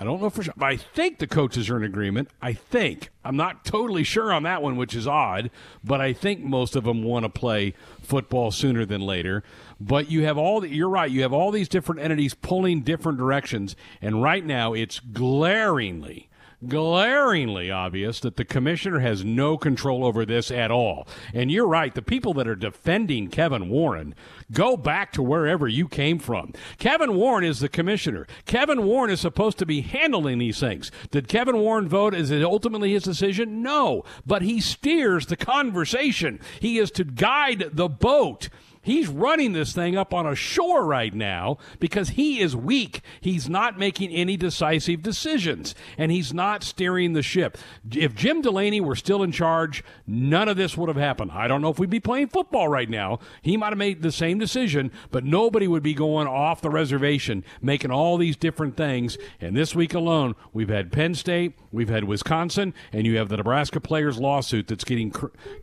I 0.00 0.04
don't 0.04 0.20
know 0.20 0.30
for 0.30 0.42
sure, 0.42 0.54
but 0.56 0.66
I 0.66 0.76
think 0.76 1.18
the 1.18 1.28
coaches 1.28 1.70
are 1.70 1.76
in 1.76 1.84
agreement. 1.84 2.28
I 2.42 2.54
think 2.54 3.10
I'm 3.24 3.36
not 3.36 3.64
totally 3.64 4.02
sure 4.02 4.32
on 4.32 4.42
that 4.42 4.60
one, 4.60 4.76
which 4.76 4.96
is 4.96 5.06
odd, 5.06 5.50
but 5.84 6.00
I 6.00 6.12
think 6.12 6.40
most 6.40 6.74
of 6.74 6.82
them 6.82 7.04
want 7.04 7.24
to 7.24 7.28
play 7.28 7.74
football 8.02 8.50
sooner 8.50 8.84
than 8.84 9.00
later. 9.00 9.44
But 9.80 10.10
you 10.10 10.24
have 10.24 10.38
all 10.38 10.60
the, 10.60 10.68
you're 10.68 10.88
right, 10.88 11.10
you 11.10 11.22
have 11.22 11.32
all 11.32 11.50
these 11.50 11.68
different 11.68 12.00
entities 12.00 12.34
pulling 12.34 12.82
different 12.82 13.18
directions, 13.18 13.76
and 14.00 14.22
right 14.22 14.44
now 14.44 14.72
it's 14.72 15.00
glaringly 15.00 16.28
glaringly 16.68 17.70
obvious 17.70 18.20
that 18.20 18.36
the 18.36 18.44
commissioner 18.44 19.00
has 19.00 19.24
no 19.24 19.56
control 19.56 20.04
over 20.04 20.24
this 20.24 20.50
at 20.50 20.70
all. 20.70 21.06
And 21.32 21.50
you're 21.50 21.66
right, 21.66 21.94
the 21.94 22.02
people 22.02 22.34
that 22.34 22.48
are 22.48 22.54
defending 22.54 23.28
Kevin 23.28 23.68
Warren 23.68 24.14
go 24.52 24.76
back 24.76 25.12
to 25.12 25.22
wherever 25.22 25.68
you 25.68 25.88
came 25.88 26.18
from. 26.18 26.52
Kevin 26.78 27.14
Warren 27.14 27.44
is 27.44 27.60
the 27.60 27.68
commissioner. 27.68 28.26
Kevin 28.46 28.84
Warren 28.84 29.10
is 29.10 29.20
supposed 29.20 29.58
to 29.58 29.66
be 29.66 29.82
handling 29.82 30.38
these 30.38 30.60
things. 30.60 30.90
Did 31.10 31.28
Kevin 31.28 31.58
Warren 31.58 31.88
vote? 31.88 32.14
Is 32.14 32.30
it 32.30 32.42
ultimately 32.42 32.92
his 32.92 33.04
decision? 33.04 33.62
No. 33.62 34.04
But 34.26 34.42
he 34.42 34.60
steers 34.60 35.26
the 35.26 35.36
conversation. 35.36 36.40
He 36.60 36.78
is 36.78 36.90
to 36.92 37.04
guide 37.04 37.70
the 37.72 37.88
boat. 37.88 38.48
He's 38.84 39.08
running 39.08 39.52
this 39.52 39.72
thing 39.72 39.96
up 39.96 40.12
on 40.12 40.26
a 40.26 40.34
shore 40.34 40.84
right 40.84 41.12
now 41.12 41.58
because 41.80 42.10
he 42.10 42.40
is 42.40 42.54
weak. 42.54 43.00
He's 43.20 43.48
not 43.48 43.78
making 43.78 44.12
any 44.12 44.36
decisive 44.36 45.02
decisions 45.02 45.74
and 45.96 46.12
he's 46.12 46.34
not 46.34 46.62
steering 46.62 47.14
the 47.14 47.22
ship. 47.22 47.56
If 47.90 48.14
Jim 48.14 48.42
Delany 48.42 48.80
were 48.80 48.94
still 48.94 49.22
in 49.22 49.32
charge, 49.32 49.82
none 50.06 50.48
of 50.48 50.58
this 50.58 50.76
would 50.76 50.88
have 50.88 50.98
happened. 50.98 51.32
I 51.32 51.48
don't 51.48 51.62
know 51.62 51.70
if 51.70 51.78
we'd 51.78 51.88
be 51.88 51.98
playing 51.98 52.28
football 52.28 52.68
right 52.68 52.90
now. 52.90 53.20
He 53.40 53.56
might 53.56 53.70
have 53.70 53.78
made 53.78 54.02
the 54.02 54.12
same 54.12 54.38
decision, 54.38 54.92
but 55.10 55.24
nobody 55.24 55.66
would 55.66 55.82
be 55.82 55.94
going 55.94 56.28
off 56.28 56.60
the 56.60 56.70
reservation 56.70 57.42
making 57.62 57.90
all 57.90 58.18
these 58.18 58.36
different 58.36 58.76
things. 58.76 59.16
And 59.40 59.56
this 59.56 59.74
week 59.74 59.94
alone, 59.94 60.34
we've 60.52 60.68
had 60.68 60.92
Penn 60.92 61.14
State, 61.14 61.54
we've 61.72 61.88
had 61.88 62.04
Wisconsin, 62.04 62.74
and 62.92 63.06
you 63.06 63.16
have 63.16 63.30
the 63.30 63.38
Nebraska 63.38 63.80
players 63.80 64.18
lawsuit 64.18 64.68
that's 64.68 64.84
getting 64.84 65.12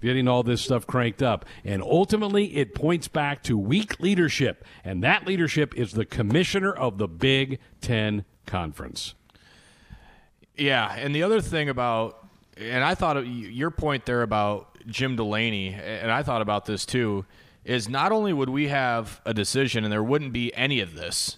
getting 0.01 0.27
all 0.27 0.43
this 0.43 0.61
stuff 0.61 0.87
cranked 0.87 1.21
up. 1.21 1.45
And 1.63 1.81
ultimately, 1.83 2.57
it 2.57 2.73
points 2.73 3.07
back 3.11 3.43
to 3.43 3.57
weak 3.57 3.99
leadership, 3.99 4.65
and 4.83 5.03
that 5.03 5.25
leadership 5.25 5.75
is 5.75 5.93
the 5.93 6.05
commissioner 6.05 6.71
of 6.71 6.97
the 6.97 7.07
Big 7.07 7.59
Ten 7.81 8.25
Conference. 8.45 9.13
Yeah, 10.55 10.93
and 10.93 11.15
the 11.15 11.23
other 11.23 11.41
thing 11.41 11.69
about, 11.69 12.27
and 12.57 12.83
I 12.83 12.95
thought 12.95 13.25
your 13.25 13.71
point 13.71 14.05
there 14.05 14.21
about 14.21 14.77
Jim 14.87 15.15
Delany, 15.15 15.73
and 15.73 16.11
I 16.11 16.23
thought 16.23 16.41
about 16.41 16.65
this 16.65 16.85
too, 16.85 17.25
is 17.63 17.87
not 17.87 18.11
only 18.11 18.33
would 18.33 18.49
we 18.49 18.67
have 18.67 19.21
a 19.25 19.33
decision 19.33 19.83
and 19.83 19.91
there 19.91 20.03
wouldn't 20.03 20.33
be 20.33 20.53
any 20.55 20.79
of 20.79 20.95
this, 20.95 21.37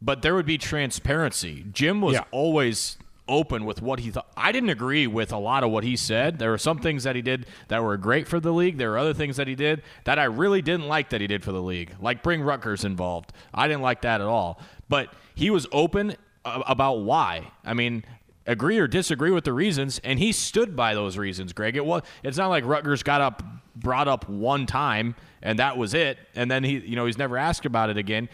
but 0.00 0.22
there 0.22 0.34
would 0.34 0.46
be 0.46 0.58
transparency. 0.58 1.64
Jim 1.72 2.00
was 2.00 2.14
yeah. 2.14 2.24
always 2.30 2.96
open 3.28 3.64
with 3.64 3.80
what 3.80 4.00
he 4.00 4.10
thought. 4.10 4.30
I 4.36 4.52
didn't 4.52 4.70
agree 4.70 5.06
with 5.06 5.32
a 5.32 5.38
lot 5.38 5.64
of 5.64 5.70
what 5.70 5.84
he 5.84 5.96
said. 5.96 6.38
There 6.38 6.50
were 6.50 6.58
some 6.58 6.78
things 6.78 7.04
that 7.04 7.16
he 7.16 7.22
did 7.22 7.46
that 7.68 7.82
were 7.82 7.96
great 7.96 8.28
for 8.28 8.40
the 8.40 8.52
league. 8.52 8.78
There 8.78 8.90
were 8.90 8.98
other 8.98 9.14
things 9.14 9.36
that 9.36 9.48
he 9.48 9.54
did 9.54 9.82
that 10.04 10.18
I 10.18 10.24
really 10.24 10.62
didn't 10.62 10.88
like 10.88 11.10
that 11.10 11.20
he 11.20 11.26
did 11.26 11.42
for 11.42 11.52
the 11.52 11.62
league, 11.62 11.94
like 12.00 12.22
bring 12.22 12.42
Rutgers 12.42 12.84
involved. 12.84 13.32
I 13.52 13.68
didn't 13.68 13.82
like 13.82 14.02
that 14.02 14.20
at 14.20 14.26
all. 14.26 14.60
But 14.88 15.12
he 15.34 15.50
was 15.50 15.66
open 15.72 16.16
about 16.44 17.00
why. 17.00 17.50
I 17.64 17.74
mean, 17.74 18.04
agree 18.46 18.78
or 18.78 18.86
disagree 18.86 19.30
with 19.30 19.44
the 19.44 19.52
reasons, 19.52 20.00
and 20.04 20.18
he 20.18 20.32
stood 20.32 20.76
by 20.76 20.94
those 20.94 21.16
reasons, 21.16 21.52
Greg. 21.52 21.76
It 21.76 21.84
was 21.84 22.02
it's 22.22 22.36
not 22.36 22.48
like 22.48 22.64
Rutgers 22.64 23.02
got 23.02 23.20
up 23.20 23.42
brought 23.76 24.06
up 24.06 24.28
one 24.28 24.66
time 24.66 25.16
and 25.44 25.58
that 25.58 25.76
was 25.76 25.94
it, 25.94 26.18
and 26.34 26.50
then 26.50 26.64
he 26.64 26.78
you 26.78 26.96
know 26.96 27.06
he's 27.06 27.18
never 27.18 27.36
asked 27.36 27.66
about 27.66 27.90
it 27.90 27.96
again 27.96 28.28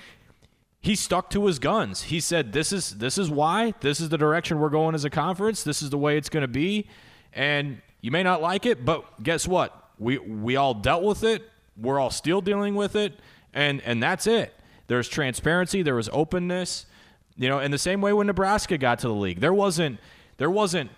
he 0.81 0.95
stuck 0.95 1.29
to 1.31 1.47
his 1.47 1.59
guns. 1.59 2.05
He 2.05 2.21
said, 2.21 2.53
"This 2.53 2.73
is 2.73 2.97
this 2.97 3.19
is 3.19 3.31
why. 3.31 3.75
This 3.81 4.01
is 4.01 4.09
the 4.09 4.19
direction 4.19 4.59
we're 4.59 4.71
going 4.71 4.95
as 4.95 5.05
a 5.05 5.11
conference. 5.11 5.63
This 5.63 5.83
is 5.83 5.91
the 5.91 5.99
way 5.99 6.17
it's 6.17 6.29
going 6.31 6.43
to 6.43 6.49
be." 6.49 6.89
And 7.33 7.83
you 8.01 8.11
may 8.11 8.23
not 8.23 8.41
like 8.41 8.65
it, 8.67 8.85
but 8.85 9.23
guess 9.23 9.47
what? 9.47 9.91
We 9.99 10.19
we 10.19 10.57
all 10.57 10.73
dealt 10.75 11.03
with 11.03 11.23
it. 11.23 11.49
We're 11.77 11.99
all 11.99 12.11
still 12.11 12.41
dealing 12.41 12.75
with 12.75 12.97
it, 12.97 13.21
and 13.53 13.83
and 13.83 14.03
that's 14.03 14.27
it. 14.27 14.55
There's 14.87 15.09
transparency. 15.09 15.83
There 15.83 15.95
was 15.95 16.09
openness. 16.13 16.87
You 17.37 17.49
know, 17.49 17.59
in 17.61 17.71
the 17.71 17.79
same 17.79 18.01
way 18.01 18.13
when 18.13 18.27
Nebraska 18.27 18.77
got 18.79 18.99
to 19.01 19.09
the 19.09 19.15
league, 19.15 19.41
there 19.41 19.55
wasn't 19.55 19.99
there 20.39 20.51
wasn't 20.51 20.91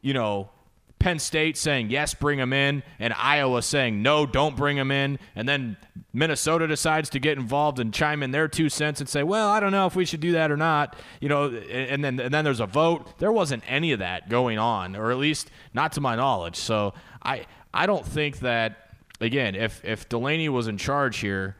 you 0.00 0.14
know 0.14 0.50
Penn 0.98 1.18
State 1.18 1.58
saying, 1.58 1.90
yes, 1.90 2.14
bring 2.14 2.38
him 2.38 2.52
in, 2.52 2.82
and 2.98 3.12
Iowa 3.12 3.60
saying, 3.60 4.00
no, 4.00 4.24
don't 4.24 4.56
bring 4.56 4.78
him 4.78 4.90
in. 4.90 5.18
And 5.36 5.46
then 5.46 5.76
Minnesota 6.14 6.66
decides 6.66 7.10
to 7.10 7.18
get 7.18 7.36
involved 7.36 7.78
and 7.78 7.92
chime 7.92 8.22
in 8.22 8.30
their 8.30 8.48
two 8.48 8.70
cents 8.70 9.00
and 9.00 9.08
say, 9.08 9.22
well, 9.22 9.48
I 9.48 9.60
don't 9.60 9.72
know 9.72 9.86
if 9.86 9.94
we 9.94 10.06
should 10.06 10.20
do 10.20 10.32
that 10.32 10.50
or 10.50 10.56
not. 10.56 10.96
You 11.20 11.28
know, 11.28 11.50
and 11.50 12.02
then, 12.02 12.18
and 12.18 12.32
then 12.32 12.44
there's 12.44 12.60
a 12.60 12.66
vote. 12.66 13.18
There 13.18 13.32
wasn't 13.32 13.64
any 13.66 13.92
of 13.92 13.98
that 13.98 14.30
going 14.30 14.58
on, 14.58 14.96
or 14.96 15.10
at 15.10 15.18
least 15.18 15.50
not 15.74 15.92
to 15.92 16.00
my 16.00 16.16
knowledge. 16.16 16.56
So 16.56 16.94
I, 17.22 17.44
I 17.74 17.84
don't 17.84 18.06
think 18.06 18.38
that, 18.38 18.94
again, 19.20 19.54
if, 19.54 19.84
if 19.84 20.08
Delany 20.08 20.48
was 20.48 20.68
in 20.68 20.78
charge 20.78 21.18
here, 21.18 21.56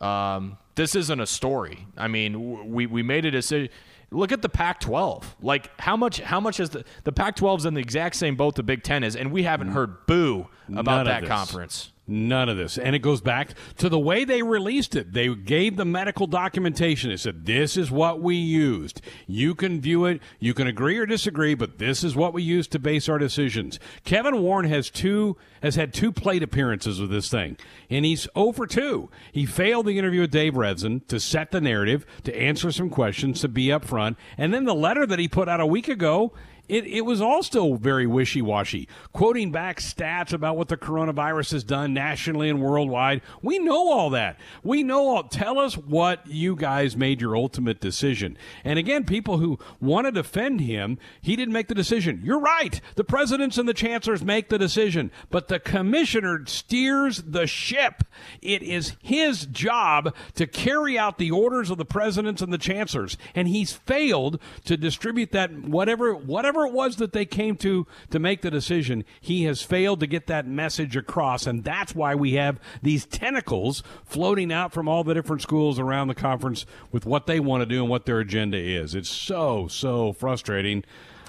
um, 0.00 0.56
this 0.74 0.94
isn't 0.94 1.20
a 1.20 1.26
story. 1.26 1.86
I 1.98 2.08
mean, 2.08 2.72
we, 2.72 2.86
we 2.86 3.02
made 3.02 3.26
a 3.26 3.30
decision 3.30 3.68
Look 4.10 4.32
at 4.32 4.40
the 4.42 4.48
Pac-12. 4.48 5.24
Like 5.42 5.70
how 5.80 5.96
much 5.96 6.20
how 6.20 6.40
much 6.40 6.60
is 6.60 6.70
the 6.70 6.84
the 7.04 7.12
Pac-12's 7.12 7.66
in 7.66 7.74
the 7.74 7.80
exact 7.80 8.16
same 8.16 8.36
boat 8.36 8.54
the 8.54 8.62
Big 8.62 8.82
10 8.82 9.04
is 9.04 9.16
and 9.16 9.32
we 9.32 9.42
haven't 9.42 9.68
heard 9.68 10.06
boo 10.06 10.46
about 10.74 11.06
that 11.06 11.26
conference. 11.26 11.92
None 12.08 12.48
of 12.48 12.56
this. 12.56 12.78
And 12.78 12.94
it 12.94 13.00
goes 13.00 13.20
back 13.20 13.50
to 13.78 13.88
the 13.88 13.98
way 13.98 14.24
they 14.24 14.42
released 14.42 14.94
it. 14.94 15.12
They 15.12 15.34
gave 15.34 15.76
the 15.76 15.84
medical 15.84 16.28
documentation. 16.28 17.10
They 17.10 17.16
said, 17.16 17.46
this 17.46 17.76
is 17.76 17.90
what 17.90 18.20
we 18.20 18.36
used. 18.36 19.00
You 19.26 19.56
can 19.56 19.80
view 19.80 20.04
it. 20.04 20.20
You 20.38 20.54
can 20.54 20.68
agree 20.68 20.98
or 20.98 21.06
disagree, 21.06 21.54
but 21.54 21.78
this 21.78 22.04
is 22.04 22.14
what 22.14 22.32
we 22.32 22.44
used 22.44 22.70
to 22.72 22.78
base 22.78 23.08
our 23.08 23.18
decisions. 23.18 23.80
Kevin 24.04 24.40
Warren 24.40 24.68
has 24.68 24.88
two, 24.88 25.36
has 25.62 25.74
had 25.74 25.92
two 25.92 26.12
plate 26.12 26.44
appearances 26.44 27.00
with 27.00 27.10
this 27.10 27.28
thing, 27.28 27.56
and 27.90 28.04
he's 28.04 28.28
over 28.36 28.66
2. 28.66 29.10
He 29.32 29.44
failed 29.44 29.86
the 29.86 29.98
interview 29.98 30.20
with 30.20 30.30
Dave 30.30 30.54
Revsine 30.54 31.06
to 31.08 31.18
set 31.18 31.50
the 31.50 31.60
narrative, 31.60 32.06
to 32.22 32.36
answer 32.40 32.70
some 32.70 32.88
questions, 32.88 33.40
to 33.40 33.48
be 33.48 33.66
upfront. 33.66 34.16
And 34.38 34.54
then 34.54 34.64
the 34.64 34.74
letter 34.74 35.06
that 35.06 35.18
he 35.18 35.26
put 35.26 35.48
out 35.48 35.60
a 35.60 35.66
week 35.66 35.88
ago, 35.88 36.32
it, 36.68 36.86
it 36.86 37.02
was 37.02 37.20
all 37.20 37.42
still 37.42 37.76
very 37.76 38.06
wishy 38.06 38.42
washy, 38.42 38.88
quoting 39.12 39.52
back 39.52 39.80
stats 39.80 40.32
about 40.32 40.56
what 40.56 40.68
the 40.68 40.76
coronavirus 40.76 41.52
has 41.52 41.64
done 41.64 41.94
nationally 41.94 42.48
and 42.48 42.60
worldwide. 42.60 43.22
We 43.42 43.58
know 43.58 43.90
all 43.90 44.10
that. 44.10 44.38
We 44.62 44.82
know 44.82 45.08
all. 45.08 45.24
Tell 45.24 45.58
us 45.58 45.76
what 45.76 46.26
you 46.26 46.56
guys 46.56 46.96
made 46.96 47.20
your 47.20 47.36
ultimate 47.36 47.80
decision. 47.80 48.36
And 48.64 48.78
again, 48.78 49.04
people 49.04 49.38
who 49.38 49.58
want 49.80 50.06
to 50.06 50.12
defend 50.12 50.60
him, 50.60 50.98
he 51.20 51.36
didn't 51.36 51.54
make 51.54 51.68
the 51.68 51.74
decision. 51.74 52.20
You're 52.24 52.40
right. 52.40 52.80
The 52.96 53.04
presidents 53.04 53.58
and 53.58 53.68
the 53.68 53.74
chancellors 53.74 54.24
make 54.24 54.48
the 54.48 54.58
decision, 54.58 55.10
but 55.30 55.48
the 55.48 55.60
commissioner 55.60 56.44
steers 56.46 57.22
the 57.22 57.46
ship. 57.46 58.04
It 58.42 58.62
is 58.62 58.96
his 59.02 59.46
job 59.46 60.14
to 60.34 60.46
carry 60.46 60.98
out 60.98 61.18
the 61.18 61.30
orders 61.30 61.70
of 61.70 61.78
the 61.78 61.84
presidents 61.84 62.42
and 62.42 62.52
the 62.52 62.58
chancellors, 62.58 63.16
and 63.34 63.48
he's 63.48 63.72
failed 63.72 64.40
to 64.64 64.76
distribute 64.76 65.32
that 65.32 65.52
whatever 65.52 66.14
whatever 66.14 66.55
whatever 66.56 66.72
it 66.72 66.76
was 66.76 66.96
that 66.96 67.12
they 67.12 67.26
came 67.26 67.56
to 67.56 67.86
to 68.10 68.18
make 68.18 68.42
the 68.42 68.50
decision, 68.50 69.04
he 69.20 69.44
has 69.44 69.62
failed 69.62 70.00
to 70.00 70.06
get 70.06 70.26
that 70.26 70.46
message 70.46 70.96
across, 70.96 71.46
and 71.46 71.64
that's 71.64 71.94
why 71.94 72.14
we 72.14 72.34
have 72.34 72.58
these 72.82 73.04
tentacles 73.04 73.82
floating 74.04 74.52
out 74.52 74.72
from 74.72 74.88
all 74.88 75.04
the 75.04 75.14
different 75.14 75.42
schools 75.42 75.78
around 75.78 76.08
the 76.08 76.14
conference 76.14 76.66
with 76.90 77.04
what 77.04 77.26
they 77.26 77.40
want 77.40 77.62
to 77.62 77.66
do 77.66 77.82
and 77.82 77.90
what 77.90 78.06
their 78.06 78.20
agenda 78.20 78.58
is. 78.58 78.94
It's 78.94 79.10
so 79.10 79.68
so 79.68 80.12
frustrating. 80.12 80.84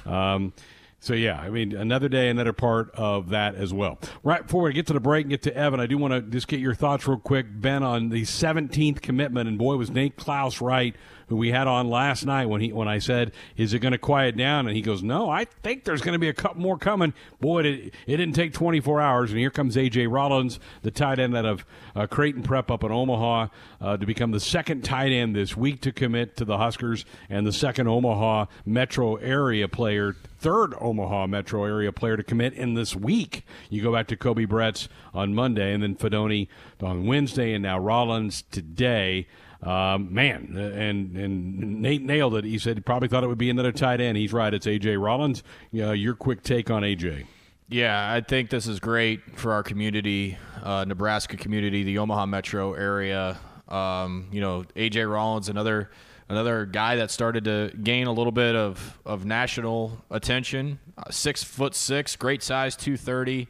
Um, 0.05 0.53
so 0.99 1.13
yeah, 1.13 1.39
I 1.39 1.49
mean, 1.49 1.75
another 1.75 2.09
day, 2.09 2.29
another 2.29 2.53
part 2.53 2.89
of 2.95 3.29
that 3.29 3.55
as 3.55 3.71
well. 3.71 3.99
Right 4.23 4.41
before 4.41 4.63
we 4.63 4.73
get 4.73 4.87
to 4.87 4.93
the 4.93 4.99
break 4.99 5.23
and 5.25 5.29
get 5.29 5.43
to 5.43 5.55
Evan, 5.55 5.79
I 5.79 5.85
do 5.85 5.97
want 5.97 6.13
to 6.13 6.21
just 6.21 6.47
get 6.47 6.59
your 6.59 6.73
thoughts 6.73 7.07
real 7.07 7.19
quick, 7.19 7.45
Ben, 7.49 7.83
on 7.83 8.09
the 8.09 8.23
17th 8.23 9.01
commitment. 9.01 9.47
And 9.47 9.59
boy, 9.59 9.75
was 9.75 9.91
Nate 9.91 10.15
Clouse 10.15 10.59
right 10.59 10.95
who 11.27 11.35
we 11.35 11.51
had 11.51 11.67
on 11.67 11.89
last 11.89 12.25
night 12.25 12.47
when 12.47 12.61
he 12.61 12.71
when 12.71 12.87
I 12.87 12.99
said, 12.99 13.31
"Is 13.55 13.73
it 13.73 13.79
going 13.79 13.91
to 13.91 13.97
quiet 13.97 14.37
down?" 14.37 14.67
and 14.67 14.75
he 14.75 14.81
goes, 14.81 15.03
"No, 15.03 15.29
I 15.29 15.45
think 15.45 15.83
there's 15.83 16.01
going 16.01 16.13
to 16.13 16.19
be 16.19 16.29
a 16.29 16.33
couple 16.33 16.61
more 16.61 16.77
coming." 16.77 17.13
Boy, 17.39 17.63
it, 17.63 17.93
it 18.05 18.17
didn't 18.17 18.33
take 18.33 18.53
24 18.53 19.01
hours, 19.01 19.31
and 19.31 19.39
here 19.39 19.49
comes 19.49 19.75
AJ 19.75 20.11
Rollins, 20.11 20.59
the 20.81 20.91
tight 20.91 21.19
end 21.19 21.35
out 21.35 21.45
of 21.45 21.65
uh, 21.95 22.07
Creighton 22.07 22.43
Prep 22.43 22.71
up 22.71 22.83
in 22.83 22.91
Omaha, 22.91 23.47
uh, 23.81 23.97
to 23.97 24.05
become 24.05 24.31
the 24.31 24.39
second 24.39 24.83
tight 24.83 25.11
end 25.11 25.35
this 25.35 25.55
week 25.55 25.81
to 25.81 25.91
commit 25.91 26.37
to 26.37 26.45
the 26.45 26.57
Huskers 26.57 27.05
and 27.29 27.45
the 27.45 27.53
second 27.53 27.87
Omaha 27.87 28.45
metro 28.65 29.15
area 29.15 29.67
player 29.67 30.15
third 30.39 30.73
Omaha 30.79 31.27
metro 31.27 31.63
area 31.65 31.91
player 31.91 32.17
to 32.17 32.23
commit 32.23 32.53
in 32.53 32.73
this 32.73 32.95
week. 32.95 33.45
You 33.69 33.81
go 33.81 33.91
back 33.91 34.07
to 34.07 34.15
Koby 34.15 34.47
Bretz 34.47 34.87
on 35.13 35.33
Monday, 35.33 35.73
and 35.73 35.81
then 35.83 35.95
Fidone 35.95 36.47
on 36.81 37.05
Wednesday, 37.05 37.53
and 37.53 37.63
now 37.63 37.79
Rollins 37.79 38.43
today. 38.51 39.27
Um, 39.63 40.13
man, 40.13 40.55
and 40.55 41.17
and 41.17 41.81
Nate 41.81 42.03
nailed 42.03 42.35
it. 42.35 42.43
He 42.43 42.59
said 42.59 42.77
he 42.77 42.81
probably 42.81 43.07
thought 43.07 43.23
it 43.23 43.27
would 43.27 43.37
be 43.37 43.49
another 43.49 43.71
tight 43.71 43.99
end. 43.99 44.17
He's 44.17 44.33
right. 44.33 44.53
It's 44.53 44.67
AJ 44.67 45.01
Rollins. 45.01 45.43
Uh, 45.75 45.91
your 45.91 46.13
quick 46.13 46.43
take 46.43 46.69
on 46.69 46.83
AJ? 46.83 47.25
Yeah, 47.69 48.13
I 48.13 48.21
think 48.21 48.49
this 48.49 48.67
is 48.67 48.79
great 48.79 49.37
for 49.37 49.51
our 49.51 49.63
community, 49.63 50.37
uh, 50.63 50.85
Nebraska 50.87 51.35
community, 51.35 51.83
the 51.83 51.97
Omaha 51.97 52.25
metro 52.27 52.73
area. 52.73 53.37
Um, 53.67 54.29
you 54.31 54.39
know, 54.39 54.63
AJ 54.75 55.11
Rollins, 55.11 55.49
another 55.49 55.89
another 56.29 56.65
guy 56.65 56.95
that 56.97 57.11
started 57.11 57.45
to 57.45 57.71
gain 57.83 58.07
a 58.07 58.11
little 58.11 58.31
bit 58.31 58.55
of, 58.55 58.99
of 59.05 59.25
national 59.25 60.03
attention. 60.09 60.79
Uh, 60.97 61.09
six 61.09 61.43
foot 61.43 61.75
six, 61.75 62.15
great 62.15 62.43
size, 62.43 62.75
230. 62.75 63.47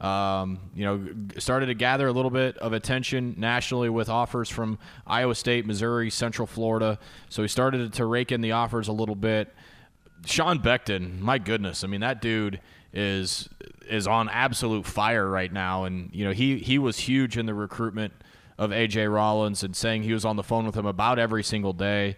Um, 0.00 0.60
you 0.76 0.84
know, 0.84 1.08
started 1.38 1.66
to 1.66 1.74
gather 1.74 2.06
a 2.06 2.12
little 2.12 2.30
bit 2.30 2.56
of 2.58 2.72
attention 2.72 3.34
nationally 3.36 3.88
with 3.88 4.08
offers 4.08 4.48
from 4.48 4.78
Iowa 5.06 5.34
State, 5.34 5.66
Missouri, 5.66 6.08
Central 6.08 6.46
Florida. 6.46 7.00
So 7.28 7.42
he 7.42 7.48
started 7.48 7.92
to 7.92 8.04
rake 8.06 8.30
in 8.30 8.40
the 8.40 8.52
offers 8.52 8.86
a 8.86 8.92
little 8.92 9.16
bit. 9.16 9.52
Sean 10.24 10.60
Beckton, 10.60 11.18
my 11.18 11.38
goodness, 11.38 11.82
I 11.82 11.88
mean 11.88 12.00
that 12.00 12.20
dude 12.20 12.60
is 12.92 13.48
is 13.88 14.06
on 14.06 14.28
absolute 14.28 14.86
fire 14.86 15.28
right 15.28 15.52
now, 15.52 15.84
and 15.84 16.10
you 16.12 16.24
know 16.24 16.32
he 16.32 16.58
he 16.58 16.78
was 16.78 16.98
huge 16.98 17.36
in 17.36 17.46
the 17.46 17.54
recruitment 17.54 18.12
of 18.56 18.70
AJ 18.70 19.12
Rollins 19.12 19.62
and 19.62 19.74
saying 19.74 20.02
he 20.02 20.12
was 20.12 20.24
on 20.24 20.36
the 20.36 20.42
phone 20.42 20.66
with 20.66 20.76
him 20.76 20.86
about 20.86 21.18
every 21.18 21.44
single 21.44 21.72
day. 21.72 22.16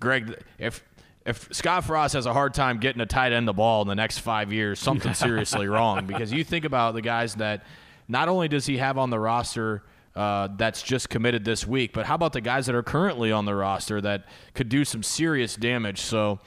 Greg, 0.00 0.38
if 0.58 0.82
if 1.26 1.48
Scott 1.52 1.84
Frost 1.84 2.14
has 2.14 2.24
a 2.26 2.32
hard 2.32 2.54
time 2.54 2.78
getting 2.78 3.00
a 3.00 3.06
tight 3.06 3.32
end 3.32 3.48
the 3.48 3.52
ball 3.52 3.82
in 3.82 3.88
the 3.88 3.96
next 3.96 4.20
five 4.20 4.52
years, 4.52 4.78
something's 4.78 5.18
seriously 5.18 5.66
wrong. 5.68 6.06
Because 6.06 6.32
you 6.32 6.44
think 6.44 6.64
about 6.64 6.94
the 6.94 7.02
guys 7.02 7.34
that 7.34 7.64
not 8.06 8.28
only 8.28 8.46
does 8.46 8.64
he 8.64 8.78
have 8.78 8.96
on 8.96 9.10
the 9.10 9.18
roster 9.18 9.82
uh, 10.14 10.48
that's 10.56 10.82
just 10.82 11.10
committed 11.10 11.44
this 11.44 11.66
week, 11.66 11.92
but 11.92 12.06
how 12.06 12.14
about 12.14 12.32
the 12.32 12.40
guys 12.40 12.66
that 12.66 12.76
are 12.76 12.82
currently 12.82 13.32
on 13.32 13.44
the 13.44 13.54
roster 13.54 14.00
that 14.00 14.24
could 14.54 14.68
do 14.68 14.84
some 14.84 15.02
serious 15.02 15.56
damage? 15.56 16.00
So, 16.00 16.38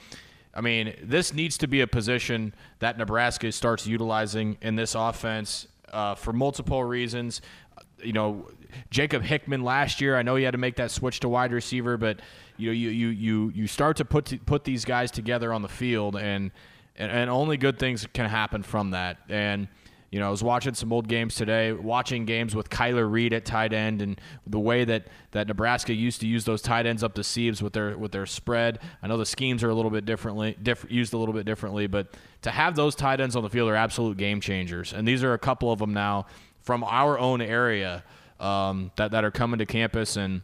I 0.56 0.62
mean, 0.62 0.96
this 1.04 1.34
needs 1.34 1.58
to 1.58 1.68
be 1.68 1.82
a 1.82 1.88
position 1.88 2.54
that 2.80 2.98
Nebraska 2.98 3.52
starts 3.52 3.86
utilizing 3.86 4.58
in 4.62 4.78
this 4.78 4.96
offense 4.96 5.68
uh, 5.92 6.16
for 6.16 6.32
multiple 6.32 6.86
reasons. 6.86 7.42
You 8.02 8.14
know, 8.14 8.50
Jacob 8.92 9.24
Hickman 9.24 9.62
last 9.62 10.00
year. 10.00 10.18
I 10.18 10.22
know 10.22 10.38
he 10.38 10.46
had 10.46 10.52
to 10.52 10.58
make 10.58 10.78
that 10.78 10.90
switch 10.90 11.20
to 11.20 11.30
wide 11.30 11.52
receiver, 11.52 11.98
but 11.98 12.22
you 12.60 12.68
know 12.68 12.74
you 12.74 12.90
you 12.90 13.08
you 13.10 13.52
you 13.56 13.68
start 13.68 13.98
to 13.98 14.06
put 14.06 14.26
to, 14.26 14.38
put 14.38 14.64
these 14.64 14.86
guys 14.86 15.12
together 15.12 15.54
on 15.54 15.62
the 15.62 15.70
field, 15.70 16.16
and, 16.16 16.52
and 16.96 17.12
and 17.12 17.30
only 17.30 17.58
good 17.58 17.80
things 17.80 18.06
can 18.14 18.30
happen 18.30 18.64
from 18.64 18.92
that. 18.92 19.18
And 19.30 19.68
you 20.12 20.20
know, 20.20 20.28
I 20.28 20.32
was 20.32 20.44
watching 20.44 20.74
some 20.74 20.92
old 20.92 21.08
games 21.08 21.36
today, 21.36 21.72
watching 21.72 22.26
games 22.26 22.56
with 22.56 22.70
Kyler 22.70 23.10
Reed 23.10 23.32
at 23.32 23.46
tight 23.46 23.74
end, 23.74 24.02
and 24.02 24.20
the 24.48 24.60
way 24.60 24.84
that, 24.84 25.08
that 25.32 25.48
Nebraska 25.48 25.94
used 25.94 26.22
to 26.22 26.28
use 26.28 26.46
those 26.46 26.64
tight 26.64 26.88
ends 26.88 27.04
up 27.04 27.14
the 27.14 27.24
sieves 27.24 27.62
with 27.62 27.74
their 27.74 27.96
with 27.96 28.12
their 28.12 28.26
spread. 28.26 28.80
I 29.04 29.08
know 29.08 29.18
the 29.18 29.26
schemes 29.26 29.64
are 29.64 29.70
a 29.70 29.76
little 29.76 29.92
bit 29.92 30.06
differently, 30.06 30.58
diff, 30.62 30.86
used 30.90 31.14
a 31.14 31.18
little 31.18 31.34
bit 31.34 31.46
differently, 31.46 31.86
but 31.86 32.16
to 32.42 32.50
have 32.50 32.76
those 32.76 32.96
tight 32.96 33.22
ends 33.22 33.36
on 33.36 33.44
the 33.44 33.50
field 33.50 33.70
are 33.70 33.76
absolute 33.76 34.18
game 34.18 34.42
changers. 34.42 34.94
And 34.94 35.08
these 35.08 35.24
are 35.24 35.34
a 35.34 35.40
couple 35.40 35.72
of 35.72 35.78
them 35.78 35.94
now 35.94 36.26
from 36.62 36.84
our 36.84 37.20
own 37.20 37.42
area 37.42 38.04
um, 38.40 38.92
that 38.96 39.12
that 39.12 39.24
are 39.24 39.32
coming 39.32 39.60
to 39.60 39.66
campus 39.68 40.18
and 40.18 40.42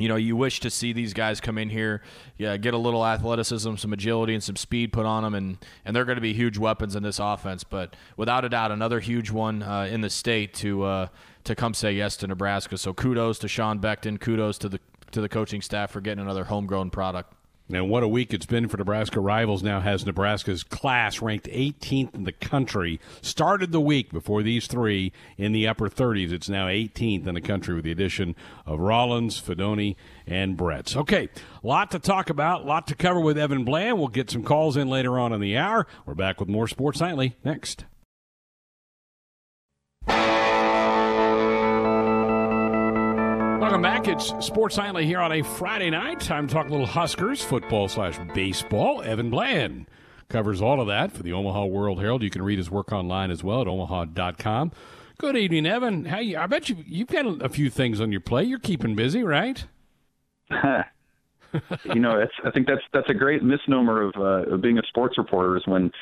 you 0.00 0.08
know, 0.08 0.16
you 0.16 0.34
wish 0.36 0.60
to 0.60 0.70
see 0.70 0.92
these 0.92 1.12
guys 1.12 1.40
come 1.40 1.58
in 1.58 1.68
here, 1.68 2.02
yeah, 2.38 2.56
get 2.56 2.74
a 2.74 2.78
little 2.78 3.04
athleticism, 3.04 3.76
some 3.76 3.92
agility, 3.92 4.34
and 4.34 4.42
some 4.42 4.56
speed 4.56 4.92
put 4.92 5.06
on 5.06 5.22
them, 5.22 5.34
and 5.34 5.58
and 5.84 5.94
they're 5.94 6.04
going 6.04 6.16
to 6.16 6.22
be 6.22 6.32
huge 6.32 6.58
weapons 6.58 6.96
in 6.96 7.02
this 7.02 7.18
offense. 7.18 7.64
But 7.64 7.94
without 8.16 8.44
a 8.44 8.48
doubt, 8.48 8.72
another 8.72 9.00
huge 9.00 9.30
one 9.30 9.62
uh, 9.62 9.88
in 9.90 10.00
the 10.00 10.10
state 10.10 10.54
to 10.54 10.84
uh, 10.84 11.06
to 11.44 11.54
come 11.54 11.74
say 11.74 11.92
yes 11.92 12.16
to 12.18 12.26
Nebraska. 12.26 12.78
So 12.78 12.92
kudos 12.94 13.38
to 13.40 13.48
Sean 13.48 13.78
Beckton, 13.78 14.20
kudos 14.20 14.58
to 14.58 14.68
the 14.68 14.80
to 15.12 15.20
the 15.20 15.28
coaching 15.28 15.60
staff 15.60 15.90
for 15.90 16.00
getting 16.00 16.22
another 16.22 16.44
homegrown 16.44 16.90
product. 16.90 17.34
And 17.72 17.88
what 17.88 18.02
a 18.02 18.08
week 18.08 18.34
it's 18.34 18.46
been 18.46 18.68
for 18.68 18.76
Nebraska 18.76 19.20
rivals. 19.20 19.62
Now 19.62 19.80
has 19.80 20.04
Nebraska's 20.04 20.64
class 20.64 21.22
ranked 21.22 21.46
18th 21.46 22.14
in 22.14 22.24
the 22.24 22.32
country. 22.32 23.00
Started 23.22 23.70
the 23.70 23.80
week 23.80 24.10
before 24.10 24.42
these 24.42 24.66
three 24.66 25.12
in 25.38 25.52
the 25.52 25.68
upper 25.68 25.88
30s. 25.88 26.32
It's 26.32 26.48
now 26.48 26.66
18th 26.66 27.26
in 27.26 27.34
the 27.34 27.40
country 27.40 27.74
with 27.74 27.84
the 27.84 27.92
addition 27.92 28.34
of 28.66 28.80
Rollins, 28.80 29.40
Fidone, 29.40 29.94
and 30.26 30.58
Bretz. 30.58 30.96
Okay, 30.96 31.28
lot 31.62 31.90
to 31.92 31.98
talk 31.98 32.28
about, 32.28 32.66
lot 32.66 32.86
to 32.88 32.94
cover 32.94 33.20
with 33.20 33.38
Evan 33.38 33.64
Bland. 33.64 33.98
We'll 33.98 34.08
get 34.08 34.30
some 34.30 34.42
calls 34.42 34.76
in 34.76 34.88
later 34.88 35.18
on 35.18 35.32
in 35.32 35.40
the 35.40 35.56
hour. 35.56 35.86
We're 36.06 36.14
back 36.14 36.40
with 36.40 36.48
more 36.48 36.66
Sports 36.66 37.00
Nightly 37.00 37.36
next. 37.44 37.84
Welcome 43.70 43.82
back. 43.82 44.08
It's 44.08 44.34
Sports 44.44 44.76
Nightly 44.78 45.06
here 45.06 45.20
on 45.20 45.30
a 45.30 45.42
Friday 45.42 45.90
night. 45.90 46.18
Time 46.18 46.48
to 46.48 46.52
talk 46.52 46.66
a 46.66 46.70
little 46.72 46.86
Huskers 46.86 47.40
football 47.40 47.86
slash 47.86 48.18
baseball. 48.34 49.00
Evan 49.00 49.30
Bland 49.30 49.86
covers 50.28 50.60
all 50.60 50.80
of 50.80 50.88
that 50.88 51.12
for 51.12 51.22
the 51.22 51.32
Omaha 51.32 51.66
World 51.66 52.00
Herald. 52.00 52.24
You 52.24 52.30
can 52.30 52.42
read 52.42 52.58
his 52.58 52.68
work 52.68 52.90
online 52.90 53.30
as 53.30 53.44
well 53.44 53.60
at 53.60 53.68
omaha.com. 53.68 54.72
Good 55.18 55.36
evening, 55.36 55.66
Evan. 55.66 56.04
How 56.04 56.18
you, 56.18 56.36
I 56.36 56.48
bet 56.48 56.68
you 56.68 56.78
you've 56.84 57.06
got 57.06 57.44
a 57.44 57.48
few 57.48 57.70
things 57.70 58.00
on 58.00 58.10
your 58.10 58.20
plate. 58.20 58.48
You're 58.48 58.58
keeping 58.58 58.96
busy, 58.96 59.22
right? 59.22 59.64
you 60.50 62.00
know, 62.00 62.26
I 62.44 62.50
think 62.50 62.66
that's 62.66 62.82
that's 62.92 63.08
a 63.08 63.14
great 63.14 63.44
misnomer 63.44 64.02
of, 64.02 64.14
uh, 64.16 64.52
of 64.52 64.62
being 64.62 64.78
a 64.78 64.82
sports 64.88 65.16
reporter 65.16 65.56
is 65.56 65.62
when 65.68 65.92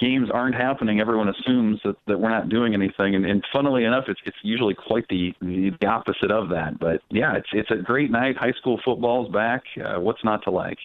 games 0.00 0.28
aren't 0.32 0.54
happening, 0.54 1.00
everyone 1.00 1.28
assumes 1.28 1.80
that, 1.84 1.96
that 2.06 2.18
we're 2.18 2.30
not 2.30 2.48
doing 2.48 2.74
anything. 2.74 3.14
And, 3.14 3.24
and 3.24 3.44
funnily 3.52 3.84
enough, 3.84 4.04
it's 4.08 4.20
it's 4.24 4.36
usually 4.42 4.74
quite 4.74 5.06
the, 5.08 5.34
the 5.40 5.86
opposite 5.86 6.30
of 6.30 6.48
that. 6.50 6.78
But 6.78 7.02
yeah, 7.10 7.36
it's 7.36 7.48
it's 7.52 7.70
a 7.70 7.76
great 7.76 8.10
night. 8.10 8.36
High 8.36 8.52
school 8.52 8.80
football's 8.84 9.30
back. 9.32 9.62
Uh, 9.76 10.00
what's 10.00 10.24
not 10.24 10.42
to 10.44 10.50
like? 10.50 10.78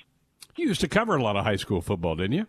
You 0.56 0.68
used 0.68 0.82
to 0.82 0.88
cover 0.88 1.16
a 1.16 1.24
lot 1.24 1.36
of 1.36 1.44
high 1.44 1.58
school 1.58 1.82
football, 1.82 2.16
didn't 2.16 2.34
you? 2.34 2.46